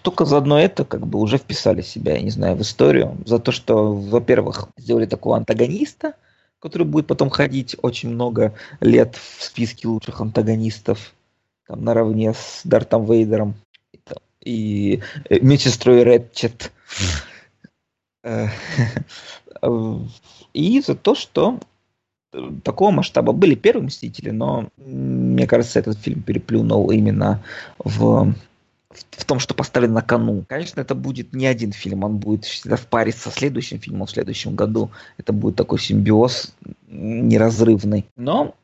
только 0.06 0.26
за 0.26 0.38
одно 0.38 0.60
это 0.60 0.86
как 0.86 1.07
бы 1.07 1.19
уже 1.19 1.40
вписали 1.40 1.82
себя, 1.82 2.14
я 2.14 2.22
не 2.22 2.30
знаю, 2.30 2.56
в 2.56 2.61
историю. 2.61 3.18
За 3.26 3.40
то, 3.40 3.52
что, 3.52 3.91
во-первых, 3.91 4.69
сделали 4.77 5.07
такого 5.07 5.36
антагониста, 5.36 6.14
который 6.60 6.86
будет 6.86 7.07
потом 7.07 7.32
ходить 7.32 7.76
очень 7.82 8.10
много 8.10 8.53
лет 8.82 9.15
в 9.15 9.44
списке 9.44 9.88
лучших 9.88 10.22
антагонистов, 10.22 11.15
там, 11.68 11.84
наравне 11.84 12.36
с 12.36 12.61
Дартом 12.64 13.06
Вейдером 13.06 13.56
и 14.41 15.02
э, 15.27 15.40
медсестрой 15.40 16.03
Рэтчет. 16.03 16.72
Э, 18.27 18.48
и 20.53 20.82
за 20.82 20.95
то, 20.95 21.14
что 21.14 21.60
такого 22.63 22.91
масштаба 22.91 23.33
были 23.33 23.55
первые 23.55 23.87
Мстители, 23.87 24.29
но 24.29 24.69
мне 24.77 25.47
кажется, 25.47 25.79
этот 25.79 25.97
фильм 25.99 26.21
переплюнул 26.21 26.91
именно 26.91 27.43
в 27.77 28.33
в 29.11 29.25
том, 29.25 29.39
что 29.39 29.53
поставлено 29.53 29.95
на 29.95 30.01
кону. 30.01 30.45
Конечно, 30.47 30.81
это 30.81 30.95
будет 30.95 31.33
не 31.33 31.47
один 31.47 31.71
фильм, 31.71 32.03
он 32.03 32.17
будет 32.17 32.45
всегда 32.45 32.75
в 32.75 32.87
паре 32.87 33.11
со 33.11 33.29
следующим 33.29 33.79
фильмом 33.79 34.07
в 34.07 34.11
следующем 34.11 34.55
году. 34.55 34.91
Это 35.17 35.33
будет 35.33 35.55
такой 35.55 35.79
симбиоз 35.79 36.53
неразрывный. 36.87 38.05
Но 38.15 38.55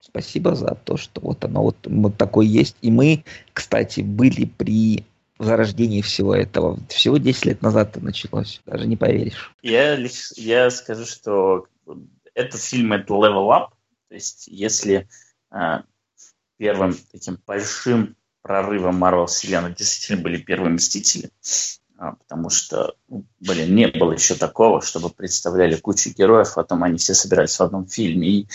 спасибо 0.00 0.54
за 0.54 0.74
то, 0.74 0.96
что 0.96 1.20
вот 1.20 1.44
оно 1.44 1.62
вот, 1.62 1.76
вот 1.84 2.16
такое 2.16 2.46
есть. 2.46 2.76
И 2.82 2.90
мы, 2.90 3.24
кстати, 3.52 4.00
были 4.00 4.44
при 4.44 5.04
зарождении 5.38 6.00
всего 6.00 6.34
этого. 6.34 6.78
Всего 6.88 7.18
10 7.18 7.46
лет 7.46 7.62
назад 7.62 7.90
это 7.96 8.04
началось. 8.04 8.60
Даже 8.66 8.86
не 8.86 8.96
поверишь. 8.96 9.52
Я, 9.62 9.98
я 10.36 10.70
скажу, 10.70 11.04
что 11.04 11.66
этот 12.34 12.60
фильм 12.60 12.92
это 12.92 13.12
level 13.14 13.48
up. 13.48 13.70
То 14.08 14.14
есть, 14.14 14.46
если 14.48 15.08
э, 15.50 15.82
первым 16.56 16.96
таким 17.10 17.38
большим 17.46 18.16
прорывом 18.42 18.96
Марвел 18.96 19.26
вселенной 19.26 19.74
действительно 19.74 20.22
были 20.22 20.36
первые 20.36 20.74
Мстители, 20.74 21.30
а, 21.96 22.12
потому 22.12 22.50
что, 22.50 22.94
ну, 23.08 23.24
блин, 23.40 23.74
не 23.74 23.88
было 23.88 24.12
еще 24.12 24.34
такого, 24.34 24.82
чтобы 24.82 25.10
представляли 25.10 25.76
кучу 25.76 26.10
героев, 26.10 26.52
а 26.52 26.62
потом 26.62 26.82
они 26.82 26.98
все 26.98 27.14
собирались 27.14 27.56
в 27.58 27.62
одном 27.62 27.86
фильме 27.86 28.28
и, 28.28 28.48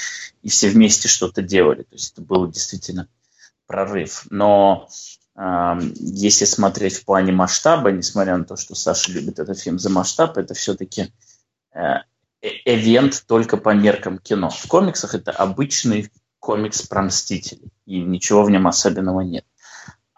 и 0.43 0.49
все 0.49 0.69
вместе 0.69 1.07
что-то 1.07 1.41
делали. 1.41 1.83
То 1.83 1.95
есть 1.95 2.13
это 2.13 2.21
был 2.21 2.47
действительно 2.47 3.07
прорыв. 3.65 4.25
Но 4.29 4.89
э, 5.35 5.79
если 5.95 6.45
смотреть 6.45 6.97
в 6.97 7.05
плане 7.05 7.31
масштаба, 7.31 7.91
несмотря 7.91 8.37
на 8.37 8.43
то, 8.43 8.57
что 8.57 8.75
Саша 8.75 9.11
любит 9.11 9.39
этот 9.39 9.59
фильм 9.59 9.79
за 9.79 9.89
масштаб, 9.89 10.37
это 10.37 10.53
все-таки 10.53 11.11
э, 11.73 11.79
э, 11.79 12.03
эвент 12.41 13.23
только 13.27 13.57
по 13.57 13.73
меркам 13.73 14.17
кино. 14.17 14.49
В 14.49 14.67
комиксах 14.67 15.15
это 15.15 15.31
обычный 15.31 16.11
комикс 16.39 16.81
про 16.83 17.03
Мстителей, 17.03 17.71
и 17.85 17.99
ничего 18.01 18.43
в 18.43 18.49
нем 18.49 18.67
особенного 18.67 19.21
нет. 19.21 19.45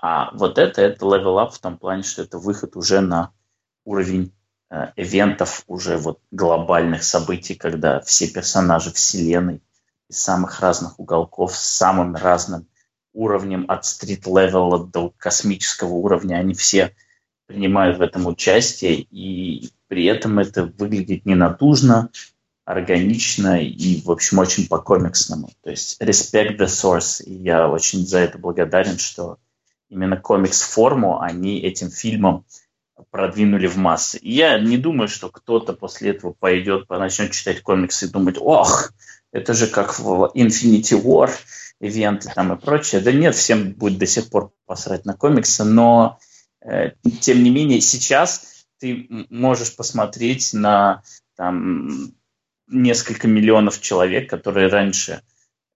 А 0.02 0.32
вот 0.36 0.58
это, 0.58 0.82
это 0.82 1.06
up 1.06 1.52
в 1.52 1.60
том 1.60 1.78
плане, 1.78 2.04
что 2.04 2.24
это 2.24 2.38
выход 2.38 2.76
уже 2.76 3.02
на 3.02 3.32
уровень 3.86 4.34
э, 4.70 4.92
ивентов, 4.96 5.64
уже 5.68 5.98
вот 5.98 6.20
глобальных 6.32 7.04
событий, 7.04 7.56
когда 7.56 8.00
все 8.02 8.28
персонажи 8.28 8.92
вселенной 8.92 9.62
из 10.10 10.20
самых 10.20 10.60
разных 10.60 11.00
уголков, 11.00 11.56
с 11.56 11.62
самым 11.62 12.16
разным 12.16 12.68
уровнем 13.14 13.66
от 13.68 13.86
стрит-левела 13.86 14.88
до 14.88 15.14
космического 15.18 15.94
уровня, 15.94 16.36
они 16.36 16.54
все 16.54 16.96
принимают 17.52 17.98
в 17.98 18.02
этом 18.02 18.28
участие, 18.28 19.02
и 19.12 19.70
при 19.88 20.06
этом 20.06 20.40
это 20.40 20.66
выглядит 20.66 21.26
ненатужно, 21.26 22.10
органично 22.66 23.62
и, 23.62 24.02
в 24.02 24.12
общем, 24.12 24.40
очень 24.40 24.68
по-комиксному. 24.68 25.50
То 25.64 25.72
есть 25.72 26.02
respect 26.02 26.58
the 26.58 26.68
source. 26.68 27.24
И 27.24 27.34
я 27.34 27.68
очень 27.68 28.06
за 28.06 28.20
это 28.20 28.38
благодарен, 28.38 28.98
что 28.98 29.38
именно 29.90 30.16
комикс-форму 30.16 31.20
они 31.20 31.60
этим 31.60 31.90
фильмом 31.90 32.46
продвинули 33.10 33.68
в 33.68 33.78
массы. 33.78 34.18
И 34.20 34.34
я 34.34 34.60
не 34.60 34.78
думаю, 34.78 35.08
что 35.08 35.30
кто-то 35.30 35.74
после 35.74 36.12
этого 36.12 36.34
пойдет, 36.34 36.90
начнет 36.90 37.32
читать 37.32 37.62
комиксы 37.62 38.06
и 38.06 38.10
думать, 38.10 38.38
ох, 38.40 38.94
это 39.32 39.54
же 39.54 39.68
как 39.68 40.00
в 40.00 40.32
Infinity 40.36 41.02
War, 41.02 41.32
ивенты 41.80 42.30
там 42.34 42.54
и 42.54 42.58
прочее. 42.58 43.02
Да 43.02 43.12
нет, 43.12 43.36
всем 43.36 43.72
будет 43.74 43.98
до 43.98 44.06
сих 44.06 44.30
пор 44.30 44.52
посрать 44.66 45.04
на 45.04 45.14
комиксы, 45.14 45.64
но 45.64 46.20
тем 47.22 47.44
не 47.44 47.50
менее 47.50 47.82
сейчас 47.82 48.66
ты 48.80 49.08
можешь 49.30 49.76
посмотреть 49.76 50.54
на 50.54 51.04
там, 51.36 52.14
несколько 52.68 53.28
миллионов 53.28 53.82
человек, 53.82 54.30
которые 54.30 54.68
раньше 54.68 55.22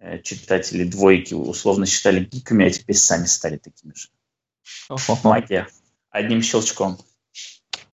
Э, 0.05 0.21
читатели 0.21 0.83
двойки 0.83 1.33
условно 1.33 1.87
считали 1.87 2.23
гиками, 2.23 2.67
а 2.67 2.69
теперь 2.69 2.95
сами 2.95 3.25
стали 3.25 3.57
такими 3.57 3.93
же. 3.95 4.09
Магия. 5.23 5.67
Одним 6.11 6.43
щелчком. 6.43 6.97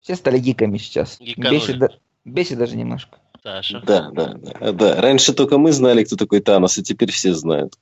Все 0.02 0.16
стали 0.16 0.40
гиками 0.40 0.78
сейчас. 0.78 1.20
Бесит, 1.20 1.78
бесит 2.26 2.58
даже 2.58 2.76
немножко. 2.76 3.20
Саша. 3.42 3.82
Да, 3.86 4.12
да, 4.12 4.34
да, 4.34 4.72
да. 4.74 5.02
Раньше 5.02 5.34
только 5.34 5.58
мы 5.58 5.72
знали, 5.72 6.04
кто 6.04 6.18
такой 6.18 6.42
Танос, 6.42 6.78
а 6.78 6.84
теперь 6.84 7.12
все 7.12 7.34
знают. 7.34 7.76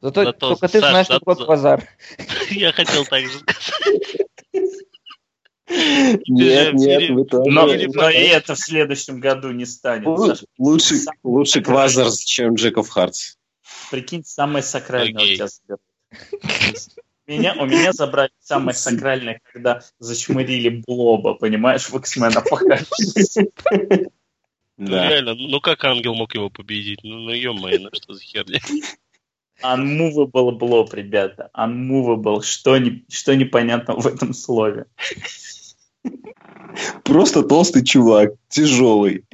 Зато, 0.00 0.24
Зато 0.24 0.38
только 0.38 0.68
ты 0.68 0.78
знаешь, 0.78 1.06
что 1.06 1.18
такое 1.18 1.46
базар. 1.46 1.88
Я 2.50 2.72
хотел 2.72 3.04
так 3.04 3.22
же 3.22 3.38
сказать. 3.38 4.01
Нет, 6.28 6.74
нет, 6.74 7.10
вы 7.10 7.24
тоже. 7.24 7.50
Но, 7.50 7.66
но 7.66 8.10
и 8.10 8.24
это 8.24 8.54
в 8.54 8.58
следующем 8.58 9.20
году 9.20 9.50
не 9.50 9.66
станет. 9.66 10.06
Лучше, 10.58 11.06
лучше 11.22 11.62
Квазар, 11.62 12.10
чем 12.12 12.54
Джеков 12.54 12.88
Хартс. 12.88 13.36
Прикинь, 13.90 14.24
самое 14.24 14.62
сакральное 14.62 15.22
у 15.22 15.26
тебя 15.26 15.48
заберут. 15.48 15.80
Меня, 17.26 17.54
у 17.58 17.66
меня 17.66 17.92
забрали 17.92 18.30
самое 18.40 18.74
сакральное, 18.74 19.40
когда 19.52 19.82
зачмырили 19.98 20.82
Блоба, 20.86 21.34
понимаешь, 21.34 21.88
в 21.88 21.96
X-Men. 21.96 22.34
Ну, 24.78 24.90
да. 24.90 25.08
реально, 25.08 25.34
ну 25.34 25.60
как 25.60 25.84
ангел 25.84 26.14
мог 26.14 26.34
его 26.34 26.50
победить? 26.50 27.00
Ну, 27.04 27.18
ну 27.18 27.30
ё-моё, 27.30 27.78
ну 27.78 27.90
что 27.92 28.14
за 28.14 28.22
херня? 28.22 28.58
Unmovable 29.62 30.58
Blob, 30.58 30.88
ребята. 30.92 31.50
Unmovable. 31.54 32.42
Что, 32.42 32.76
не, 32.78 33.04
что 33.08 33.36
непонятно 33.36 33.94
в 33.94 34.06
этом 34.06 34.34
слове? 34.34 34.86
Просто 37.04 37.42
толстый 37.42 37.84
чувак, 37.84 38.30
тяжелый. 38.48 39.24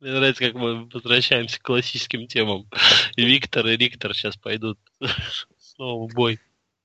Мне 0.00 0.12
нравится, 0.12 0.44
как 0.44 0.54
мы 0.54 0.88
возвращаемся 0.92 1.58
к 1.58 1.62
классическим 1.62 2.26
темам. 2.26 2.66
Виктор 3.16 3.66
и 3.66 3.76
Риктор 3.76 4.14
сейчас 4.14 4.36
пойдут 4.36 4.78
снова 5.58 6.08
в 6.08 6.14
бой. 6.14 6.38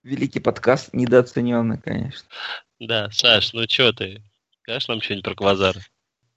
Великий 0.04 0.40
подкаст, 0.40 0.90
недооцененный, 0.94 1.78
конечно. 1.78 2.28
Да, 2.80 3.10
Саш, 3.12 3.54
ну 3.54 3.64
что 3.70 3.94
ты? 3.94 4.22
Скажешь 4.62 4.88
нам 4.88 5.02
что-нибудь 5.02 5.26
про 5.26 5.36
Квазар? 5.36 5.78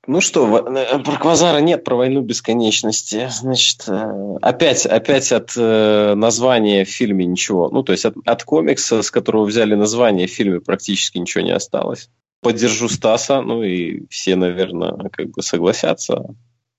Ну 0.06 0.20
что, 0.20 0.58
э, 0.58 0.98
про 1.00 1.16
Квазара 1.16 1.58
нет, 1.58 1.82
про 1.82 1.96
войну 1.96 2.20
бесконечности. 2.20 3.28
Значит, 3.28 3.88
э, 3.88 4.36
опять, 4.40 4.86
опять 4.86 5.32
от 5.32 5.54
э, 5.56 6.14
названия 6.14 6.84
в 6.84 6.88
фильме 6.88 7.26
ничего. 7.26 7.70
Ну, 7.70 7.82
то 7.82 7.92
есть 7.92 8.04
от, 8.04 8.14
от 8.24 8.44
комикса, 8.44 9.02
с 9.02 9.10
которого 9.10 9.44
взяли 9.44 9.74
название 9.74 10.28
в 10.28 10.30
фильме, 10.30 10.60
практически 10.60 11.18
ничего 11.18 11.42
не 11.42 11.50
осталось. 11.50 12.08
Поддержу 12.40 12.88
Стаса, 12.88 13.42
ну 13.42 13.62
и 13.62 14.06
все, 14.08 14.36
наверное, 14.36 15.08
как 15.10 15.30
бы 15.30 15.42
согласятся. 15.42 16.24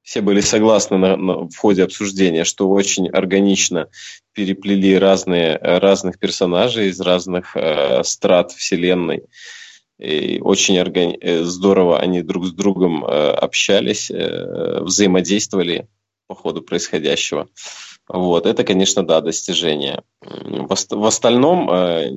Все 0.02 0.22
были 0.22 0.40
согласны 0.40 0.98
на, 0.98 1.18
на, 1.18 1.34
в 1.50 1.56
ходе 1.58 1.84
обсуждения, 1.84 2.46
что 2.46 2.70
очень 2.70 3.10
органично 3.10 3.90
переплели 4.34 4.98
разные, 4.98 5.58
разных 5.58 6.18
персонажей 6.18 6.88
из 6.88 7.02
разных 7.02 7.58
э, 7.58 8.04
страт 8.04 8.52
вселенной. 8.52 9.24
И 10.00 10.40
очень 10.40 10.78
органи- 10.80 11.18
э, 11.20 11.44
здорово 11.44 12.00
они 12.00 12.22
друг 12.22 12.46
с 12.46 12.54
другом 12.54 13.04
э, 13.04 13.32
общались, 13.32 14.10
э, 14.10 14.80
взаимодействовали 14.82 15.88
по 16.28 16.36
ходу 16.36 16.62
происходящего. 16.62 17.50
Вот, 18.10 18.46
это, 18.46 18.64
конечно, 18.64 19.06
да, 19.06 19.20
достижение. 19.22 20.02
В, 20.22 21.06
остальном 21.06 21.70
э, 21.70 22.10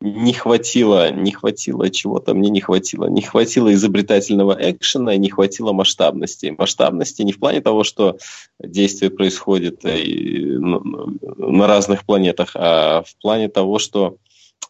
не 0.00 0.32
хватило, 0.32 1.10
не 1.10 1.32
хватило 1.32 1.90
чего-то, 1.90 2.32
мне 2.32 2.48
не 2.48 2.60
хватило. 2.60 3.06
Не 3.06 3.22
хватило 3.22 3.72
изобретательного 3.74 4.56
экшена, 4.58 5.16
не 5.16 5.28
хватило 5.28 5.72
масштабности. 5.72 6.54
Масштабности 6.56 7.22
не 7.22 7.32
в 7.32 7.40
плане 7.40 7.60
того, 7.60 7.82
что 7.82 8.18
действие 8.60 9.10
происходит 9.10 9.84
э, 9.84 10.00
на 10.00 11.66
разных 11.66 12.04
планетах, 12.04 12.52
а 12.54 13.02
в 13.02 13.16
плане 13.20 13.48
того, 13.48 13.80
что 13.80 14.16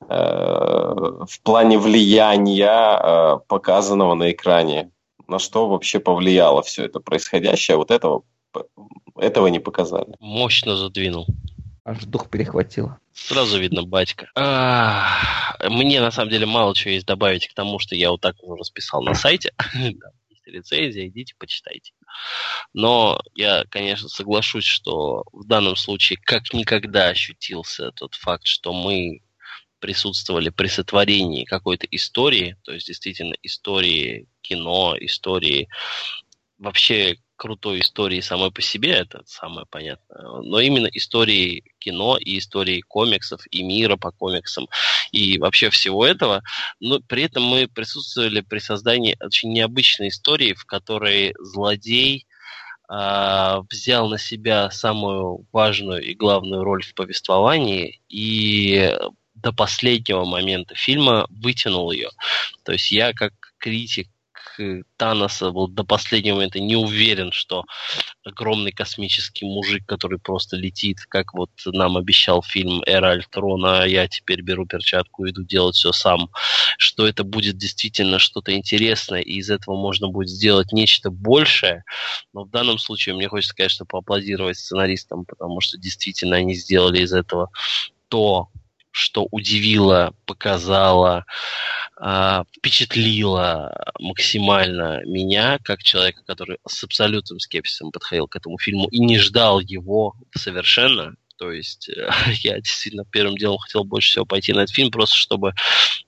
э, 0.00 0.06
в 0.08 1.40
плане 1.42 1.78
влияния 1.78 3.40
показанного 3.46 4.14
на 4.14 4.30
экране, 4.30 4.90
на 5.28 5.38
что 5.38 5.68
вообще 5.68 6.00
повлияло 6.00 6.62
все 6.62 6.86
это 6.86 6.98
происходящее, 6.98 7.76
вот 7.76 7.90
этого 7.90 8.22
этого 9.16 9.48
не 9.48 9.58
показали. 9.58 10.14
Мощно 10.18 10.76
задвинул. 10.76 11.26
Аж 11.84 12.04
дух 12.04 12.28
перехватило. 12.28 12.98
Сразу 13.12 13.58
видно, 13.58 13.82
батька. 13.82 14.30
А, 14.34 15.56
мне, 15.68 16.00
на 16.00 16.10
самом 16.10 16.30
деле, 16.30 16.46
мало 16.46 16.74
чего 16.74 16.92
есть 16.92 17.06
добавить 17.06 17.48
к 17.48 17.54
тому, 17.54 17.78
что 17.78 17.94
я 17.94 18.10
вот 18.10 18.20
так 18.20 18.36
уже 18.42 18.56
расписал 18.58 19.02
на 19.02 19.14
сайте. 19.14 19.52
Есть 20.28 20.46
рецензия, 20.46 21.08
идите, 21.08 21.34
почитайте. 21.38 21.92
Но 22.72 23.20
я, 23.34 23.64
конечно, 23.68 24.08
соглашусь, 24.08 24.64
что 24.64 25.24
в 25.32 25.44
данном 25.46 25.76
случае 25.76 26.18
как 26.22 26.52
никогда 26.52 27.08
ощутился 27.08 27.92
тот 27.92 28.14
факт, 28.14 28.46
что 28.46 28.72
мы 28.72 29.22
присутствовали 29.80 30.50
при 30.50 30.68
сотворении 30.68 31.44
какой-то 31.44 31.86
истории, 31.90 32.56
то 32.62 32.72
есть 32.72 32.86
действительно 32.86 33.34
истории 33.42 34.28
кино, 34.42 34.94
истории 35.00 35.68
вообще 36.58 37.16
крутой 37.40 37.80
истории 37.80 38.20
самой 38.20 38.50
по 38.50 38.60
себе, 38.60 38.90
это 38.90 39.22
самое 39.26 39.64
понятное, 39.64 40.42
но 40.42 40.60
именно 40.60 40.88
истории 40.92 41.64
кино 41.78 42.18
и 42.18 42.36
истории 42.36 42.82
комиксов, 42.82 43.40
и 43.50 43.62
мира 43.62 43.96
по 43.96 44.10
комиксам, 44.10 44.68
и 45.10 45.38
вообще 45.38 45.70
всего 45.70 46.04
этого, 46.04 46.42
но 46.80 47.00
при 47.00 47.22
этом 47.22 47.44
мы 47.44 47.66
присутствовали 47.66 48.42
при 48.42 48.58
создании 48.58 49.16
очень 49.24 49.54
необычной 49.54 50.08
истории, 50.08 50.52
в 50.52 50.66
которой 50.66 51.34
злодей 51.38 52.26
э, 52.90 53.56
взял 53.70 54.10
на 54.10 54.18
себя 54.18 54.70
самую 54.70 55.46
важную 55.50 56.02
и 56.02 56.12
главную 56.12 56.62
роль 56.62 56.82
в 56.82 56.92
повествовании 56.94 58.02
и 58.10 58.94
до 59.34 59.52
последнего 59.52 60.26
момента 60.26 60.74
фильма 60.74 61.26
вытянул 61.30 61.90
ее. 61.90 62.10
То 62.64 62.72
есть 62.72 62.92
я 62.92 63.14
как 63.14 63.32
критик 63.56 64.08
Таноса 64.96 65.50
был 65.50 65.68
до 65.68 65.84
последнего 65.84 66.36
момента 66.36 66.60
не 66.60 66.76
уверен, 66.76 67.32
что 67.32 67.64
огромный 68.24 68.72
космический 68.72 69.46
мужик, 69.46 69.84
который 69.86 70.18
просто 70.18 70.56
летит, 70.56 71.00
как 71.08 71.34
вот 71.34 71.50
нам 71.66 71.96
обещал 71.96 72.42
фильм 72.42 72.82
«Эра 72.86 73.12
Альтрона», 73.12 73.84
я 73.86 74.08
теперь 74.08 74.42
беру 74.42 74.66
перчатку 74.66 75.24
и 75.24 75.30
иду 75.30 75.42
делать 75.42 75.76
все 75.76 75.92
сам, 75.92 76.30
что 76.78 77.06
это 77.06 77.24
будет 77.24 77.56
действительно 77.56 78.18
что-то 78.18 78.54
интересное, 78.54 79.20
и 79.20 79.34
из 79.34 79.50
этого 79.50 79.76
можно 79.76 80.08
будет 80.08 80.28
сделать 80.28 80.72
нечто 80.72 81.10
большее. 81.10 81.84
Но 82.32 82.44
в 82.44 82.50
данном 82.50 82.78
случае 82.78 83.14
мне 83.14 83.28
хочется, 83.28 83.54
конечно, 83.54 83.86
поаплодировать 83.86 84.58
сценаристам, 84.58 85.24
потому 85.24 85.60
что 85.60 85.78
действительно 85.78 86.36
они 86.36 86.54
сделали 86.54 87.00
из 87.02 87.12
этого 87.12 87.50
то, 88.08 88.48
что 88.92 89.26
удивило, 89.30 90.12
показало, 90.26 91.24
э, 92.00 92.44
впечатлило 92.56 93.92
максимально 93.98 95.02
меня, 95.04 95.58
как 95.62 95.82
человека, 95.82 96.22
который 96.26 96.58
с 96.66 96.82
абсолютным 96.84 97.40
скепсисом 97.40 97.92
подходил 97.92 98.26
к 98.26 98.36
этому 98.36 98.58
фильму 98.58 98.88
и 98.88 98.98
не 98.98 99.18
ждал 99.18 99.60
его 99.60 100.14
совершенно. 100.34 101.14
То 101.40 101.52
есть 101.52 101.88
э, 101.88 102.10
я 102.42 102.60
действительно 102.60 103.04
первым 103.04 103.36
делом 103.36 103.58
хотел 103.58 103.84
больше 103.84 104.10
всего 104.10 104.26
пойти 104.26 104.52
на 104.52 104.60
этот 104.60 104.74
фильм, 104.74 104.90
просто 104.90 105.16
чтобы 105.16 105.50
э, 105.50 105.54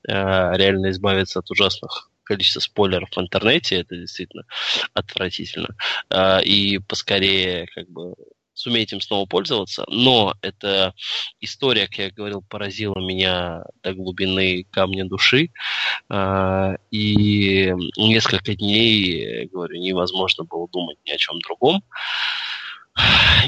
реально 0.06 0.90
избавиться 0.90 1.38
от 1.38 1.50
ужасных 1.50 2.10
количества 2.24 2.60
спойлеров 2.60 3.10
в 3.10 3.20
интернете, 3.20 3.76
это 3.76 3.96
действительно 3.96 4.44
отвратительно. 4.94 5.74
Э, 6.10 6.42
и 6.42 6.78
поскорее 6.78 7.66
как 7.74 7.88
бы 7.88 8.14
суметь 8.54 8.92
им 8.92 9.00
снова 9.00 9.26
пользоваться, 9.26 9.84
но 9.88 10.34
эта 10.42 10.94
история, 11.40 11.86
как 11.86 11.98
я 11.98 12.10
говорил, 12.10 12.42
поразила 12.42 12.98
меня 12.98 13.64
до 13.82 13.94
глубины 13.94 14.64
камня 14.70 15.04
души, 15.04 15.50
а, 16.08 16.74
и 16.90 17.72
несколько 17.96 18.54
дней, 18.54 19.46
говорю, 19.46 19.80
невозможно 19.80 20.44
было 20.44 20.68
думать 20.68 20.98
ни 21.06 21.10
о 21.10 21.18
чем 21.18 21.38
другом. 21.40 21.82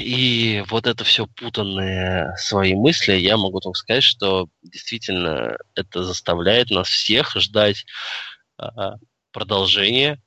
И 0.01 0.63
вот 0.69 0.87
это 0.87 1.03
все 1.03 1.27
путанные 1.27 2.35
свои 2.37 2.73
мысли, 2.73 3.13
я 3.13 3.37
могу 3.37 3.59
только 3.59 3.77
сказать, 3.77 4.03
что 4.03 4.47
действительно 4.63 5.57
это 5.75 6.03
заставляет 6.03 6.71
нас 6.71 6.87
всех 6.87 7.35
ждать 7.35 7.85
а, 8.57 8.95
продолжения 9.31 10.19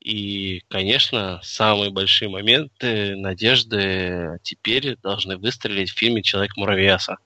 и, 0.00 0.62
конечно, 0.68 1.40
самые 1.42 1.90
большие 1.90 2.28
моменты 2.28 3.16
надежды 3.16 4.38
теперь 4.42 4.96
должны 4.96 5.36
выстрелить 5.36 5.90
в 5.90 5.98
фильме 5.98 6.22
«Человек 6.22 6.56
муравьяса». 6.56 7.18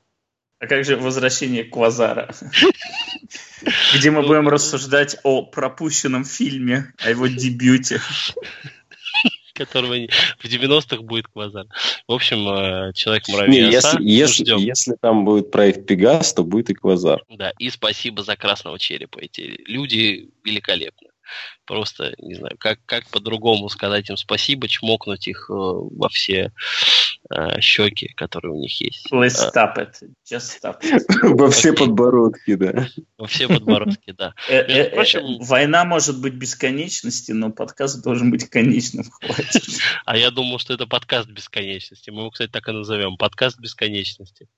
А 0.59 0.69
как 0.69 0.85
же 0.85 0.97
возвращение 0.97 1.65
Квазара? 1.65 2.33
Где 3.95 4.13
мы 4.13 4.23
будем 4.23 4.49
рассуждать 4.49 5.17
о 5.25 5.43
пропущенном 5.43 6.25
фильме, 6.25 6.93
о 6.99 7.11
его 7.11 7.27
дебюте. 7.27 8.01
Которого 9.55 9.95
в 10.39 10.45
90-х 10.45 11.03
будет 11.03 11.27
Квазар. 11.27 11.67
В 12.07 12.13
общем, 12.13 12.49
э, 12.49 12.93
человек 12.95 13.29
муравьяса. 13.29 13.99
Если, 14.01 14.45
если, 14.49 14.61
если 14.61 14.97
там 15.01 15.25
будет 15.25 15.51
проект 15.51 15.87
Пегас, 15.87 16.33
то 16.33 16.43
будет 16.43 16.71
и 16.71 16.75
Квазар. 16.75 17.23
Да, 17.29 17.53
и 17.59 17.69
спасибо 17.69 18.23
за 18.23 18.37
красного 18.37 18.79
черепа. 18.79 19.19
Эти 19.19 19.61
люди 19.67 20.31
великолепны. 20.45 21.09
Просто, 21.65 22.15
не 22.19 22.35
знаю, 22.35 22.57
как, 22.59 22.79
как 22.87 23.09
по-другому 23.09 23.69
сказать 23.69 24.11
им 24.11 24.17
спасибо, 24.17 24.69
чмокнуть 24.69 25.29
их 25.29 25.49
э, 25.49 25.53
во 25.53 26.09
все 26.09 26.53
э, 27.31 27.61
щеки, 27.61 28.09
которые 28.09 28.53
у 28.53 28.61
них 28.61 28.81
есть. 28.81 29.07
Let's 29.13 29.37
а. 29.39 29.51
stop 29.51 29.79
it. 29.79 29.95
Just 30.31 30.61
stop 30.61 30.83
it. 30.83 31.03
Во 31.23 31.51
все 31.51 31.73
подбородки, 31.73 32.57
да. 32.57 32.89
Во 33.17 33.27
все 33.27 33.49
подбородки, 33.49 34.13
да. 34.13 34.35
Э, 34.49 35.05
война 35.41 35.85
может 35.85 36.21
быть 36.21 36.35
бесконечности, 36.35 37.33
но 37.33 37.51
подкаст 37.51 38.03
должен 38.03 38.31
быть 38.31 38.49
конечным. 38.49 39.05
А 40.05 40.17
я 40.17 40.31
думал, 40.31 40.59
что 40.59 40.75
это 40.75 40.87
подкаст 40.87 41.29
бесконечности. 41.29 42.11
Мы 42.11 42.21
его, 42.23 42.31
кстати, 42.31 42.51
так 42.51 42.69
и 42.69 42.73
назовем. 42.73 43.17
Подкаст 43.17 43.59
бесконечности. 43.59 44.49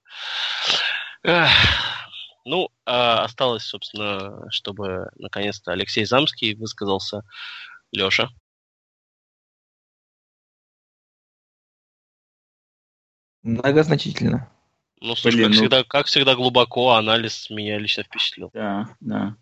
Ну, 2.45 2.69
а 2.85 3.25
осталось, 3.25 3.65
собственно, 3.65 4.51
чтобы 4.51 5.11
наконец-то 5.17 5.73
Алексей 5.73 6.05
Замский 6.05 6.55
высказался. 6.55 7.23
Леша. 7.91 8.29
Многозначительно. 13.43 14.51
Ну, 15.01 15.15
слушай, 15.15 15.37
Блин, 15.37 15.49
как, 15.49 15.55
ну... 15.55 15.61
всегда, 15.61 15.85
как 15.85 16.07
всегда 16.07 16.35
глубоко 16.35 16.93
анализ 16.93 17.51
меня 17.51 17.79
лично 17.79 18.03
впечатлил. 18.03 18.51
Да, 18.53 18.97
да. 19.01 19.37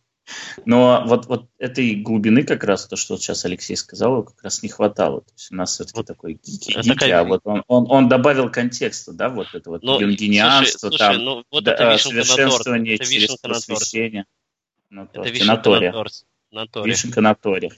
Но 0.65 1.03
вот, 1.07 1.27
вот 1.27 1.49
этой 1.59 1.95
глубины 1.97 2.45
как 2.45 2.65
раз, 2.65 2.87
то, 2.87 2.97
что 2.97 3.17
сейчас 3.17 3.45
Алексей 3.45 3.77
сказал, 3.77 4.23
как 4.23 4.43
раз 4.43 4.63
не 4.63 4.69
хватало. 4.69 5.23
То 5.23 5.33
есть 5.35 5.53
у 5.53 5.57
нас 5.57 5.73
все-таки 5.73 5.97
вот 5.97 6.07
такой 6.07 6.35
гики, 6.35 6.73
гики 6.73 6.89
такая... 6.89 7.21
а 7.21 7.25
вот 7.25 7.41
он, 7.45 7.65
он, 7.67 7.87
он 7.89 8.09
добавил 8.09 8.51
контекста, 8.51 9.13
да, 9.13 9.29
вот 9.29 9.49
это 9.53 9.71
вот 9.71 9.83
ну, 9.83 10.01
юнгинианство, 10.01 10.91
там, 10.91 11.19
ну, 11.19 11.45
вот 11.51 11.65
да, 11.65 11.73
это 11.75 11.99
совершенствование 11.99 12.95
это 12.95 13.05
через 13.05 13.37
просвещение. 13.37 14.27
На 14.91 15.07
торте, 15.07 15.31
это 15.31 15.45
на 15.45 15.57
торе. 15.57 15.93
На 16.51 16.67
торе. 16.67 16.91
Вишенка 16.91 17.21
на 17.21 17.35
торе. 17.35 17.73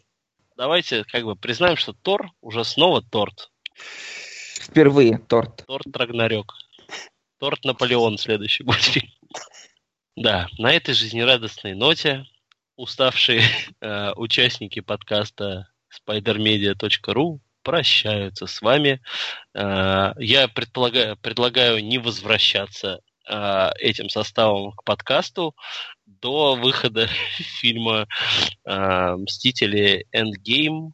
Давайте 0.56 1.04
как 1.04 1.24
бы 1.24 1.36
признаем, 1.36 1.76
что 1.76 1.92
Тор 1.92 2.30
уже 2.40 2.64
снова 2.64 3.02
торт. 3.02 3.50
Впервые 4.60 5.18
торт. 5.18 5.64
Торт 5.66 5.96
Рагнарёк. 5.96 6.54
Торт 7.38 7.64
Наполеон 7.64 8.18
следующий 8.18 8.62
будет 8.62 9.04
Да, 10.16 10.48
на 10.58 10.72
этой 10.72 10.94
жизнерадостной 10.94 11.74
ноте 11.74 12.24
уставшие 12.76 13.42
э, 13.80 14.12
участники 14.16 14.80
подкаста 14.80 15.68
spidermedia.ru 15.92 17.40
прощаются 17.62 18.46
с 18.46 18.60
вами. 18.60 19.00
Э, 19.54 20.12
я 20.18 20.48
предполагаю, 20.48 21.16
предлагаю 21.16 21.84
не 21.84 21.98
возвращаться 21.98 23.00
э, 23.28 23.70
этим 23.78 24.08
составом 24.08 24.72
к 24.72 24.84
подкасту 24.84 25.54
до 26.06 26.54
выхода 26.54 27.06
фильма 27.60 28.06
э, 28.64 29.16
«Мстители 29.16 30.06
Endgame», 30.14 30.90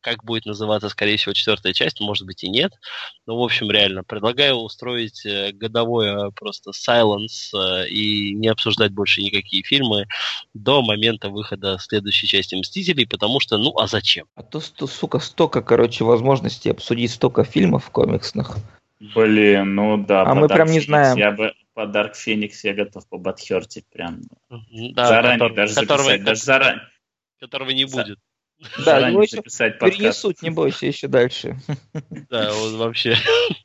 как 0.00 0.24
будет 0.24 0.46
называться, 0.46 0.88
скорее 0.88 1.16
всего, 1.16 1.32
четвертая 1.32 1.72
часть, 1.72 2.00
может 2.00 2.26
быть 2.26 2.44
и 2.44 2.48
нет. 2.48 2.72
Но, 3.26 3.38
в 3.38 3.42
общем, 3.42 3.70
реально, 3.70 4.04
предлагаю 4.04 4.56
устроить 4.56 5.24
э, 5.26 5.52
годовое 5.52 6.30
просто 6.30 6.70
silence 6.70 7.54
э, 7.54 7.88
и 7.88 8.32
не 8.34 8.48
обсуждать 8.48 8.92
больше 8.92 9.22
никакие 9.22 9.62
фильмы 9.62 10.06
до 10.54 10.82
момента 10.82 11.28
выхода 11.28 11.78
следующей 11.80 12.26
части 12.26 12.54
«Мстителей», 12.54 13.06
потому 13.06 13.40
что, 13.40 13.58
ну, 13.58 13.76
а 13.78 13.86
зачем? 13.86 14.26
А 14.34 14.42
то, 14.42 14.60
сука, 14.60 15.18
столько, 15.18 15.62
короче, 15.62 16.04
возможностей 16.04 16.70
обсудить 16.70 17.10
столько 17.10 17.44
фильмов 17.44 17.90
комиксных. 17.90 18.56
Блин, 18.98 19.74
ну 19.74 19.98
да. 19.98 20.22
А 20.22 20.34
мы 20.34 20.48
прям 20.48 20.68
не 20.68 20.80
знаем. 20.80 21.18
Я 21.18 21.30
бы 21.32 21.52
по 21.74 21.80
Dark 21.80 22.12
Phoenix 22.14 22.52
я 22.62 22.72
готов 22.72 23.06
по 23.08 23.18
Бадхерте 23.18 23.84
прям. 23.92 24.22
Да, 24.48 25.06
заранее 25.06 25.38
который, 25.38 25.54
даже 25.54 25.74
которого, 25.74 26.04
записать, 26.04 26.24
даже 26.24 26.40
заранее. 26.42 26.88
Которого 27.38 27.70
не 27.70 27.84
будет. 27.84 28.18
Да, 28.84 29.08
его 29.08 29.22
еще 29.22 29.42
перенесут, 29.42 30.42
не 30.42 30.50
бойся, 30.50 30.86
еще 30.86 31.08
дальше. 31.08 31.56
Да, 32.30 32.54
он 32.54 32.76
вообще 32.76 33.16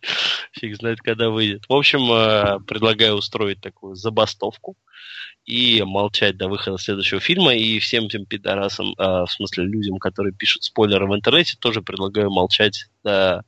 фиг 0.52 0.76
знает, 0.76 1.00
когда 1.02 1.30
выйдет. 1.30 1.64
В 1.68 1.74
общем, 1.74 2.12
э, 2.12 2.60
предлагаю 2.68 3.16
устроить 3.16 3.62
такую 3.62 3.96
забастовку 3.96 4.76
и 5.46 5.82
молчать 5.84 6.38
до 6.38 6.48
выхода 6.48 6.78
следующего 6.78 7.20
фильма. 7.20 7.56
И 7.56 7.80
всем 7.80 8.10
тем 8.10 8.26
пидорасам, 8.26 8.94
э, 8.98 9.04
в 9.04 9.28
смысле 9.30 9.66
людям, 9.66 9.98
которые 9.98 10.34
пишут 10.34 10.64
спойлеры 10.64 11.08
в 11.08 11.16
интернете, 11.16 11.56
тоже 11.60 11.82
предлагаю 11.82 12.30
молчать 12.30 12.88
до 13.04 13.44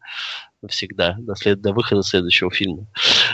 навсегда, 0.62 1.18
до, 1.20 1.36
след... 1.36 1.62
до 1.62 1.74
выхода 1.74 2.02
следующего 2.04 2.50
фильма. 2.50 2.88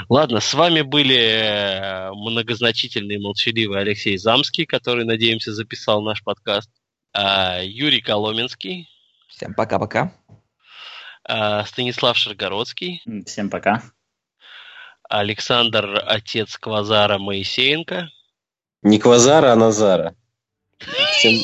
Ладно, 0.09 0.39
с 0.39 0.53
вами 0.53 0.81
были 0.81 1.15
э, 1.15 2.11
многозначительный 2.11 3.15
и 3.15 3.19
молчаливый 3.19 3.79
Алексей 3.79 4.17
Замский, 4.17 4.65
который, 4.65 5.05
надеемся, 5.05 5.53
записал 5.53 6.01
наш 6.01 6.23
подкаст. 6.23 6.69
А, 7.13 7.61
Юрий 7.61 8.01
Коломенский. 8.01 8.89
Всем 9.27 9.53
пока-пока. 9.53 10.13
А, 11.23 11.65
Станислав 11.65 12.17
Шаргородский. 12.17 13.03
Всем 13.25 13.49
пока. 13.49 13.83
Александр, 15.09 16.03
отец 16.05 16.57
Квазара 16.57 17.17
Моисеенко. 17.17 18.09
Не 18.83 18.99
Квазара, 18.99 19.51
а 19.51 19.55
Назара. 19.55 20.15
Всем... 20.79 21.41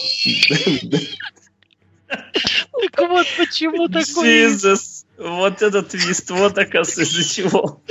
Так 2.91 3.09
вот 3.09 3.27
почему 3.37 3.87
такой... 3.87 4.45
Jesus. 4.45 5.05
Вот 5.17 5.61
этот 5.61 5.89
твист, 5.89 6.29
вот 6.29 6.57
оказывается 6.57 7.01
из-за 7.01 7.23
чего. 7.23 7.81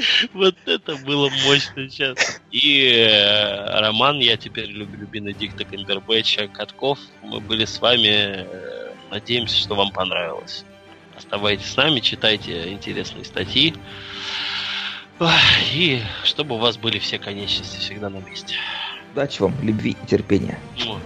Вот 0.34 0.56
это 0.66 0.96
было 0.96 1.30
мощно 1.46 1.88
сейчас. 1.88 2.40
И 2.50 2.88
э, 2.88 3.80
Роман, 3.80 4.18
я 4.18 4.36
теперь 4.36 4.66
люблю 4.66 5.06
Бенедикта 5.06 5.64
Камбербэтча, 5.64 6.48
Катков. 6.48 6.98
Мы 7.22 7.40
были 7.40 7.64
с 7.64 7.80
вами. 7.80 8.08
Э, 8.08 8.92
надеемся, 9.10 9.56
что 9.58 9.74
вам 9.74 9.90
понравилось. 9.92 10.64
Оставайтесь 11.16 11.66
с 11.66 11.76
нами, 11.76 12.00
читайте 12.00 12.72
интересные 12.72 13.24
статьи. 13.24 13.74
И 15.74 16.00
чтобы 16.24 16.54
у 16.54 16.58
вас 16.58 16.78
были 16.78 16.98
все 16.98 17.18
конечности 17.18 17.76
всегда 17.78 18.08
на 18.08 18.18
месте. 18.18 18.54
Удачи 19.12 19.42
вам, 19.42 19.54
любви 19.62 19.96
и 20.02 20.06
терпения. 20.06 20.58
Вот. 20.86 21.02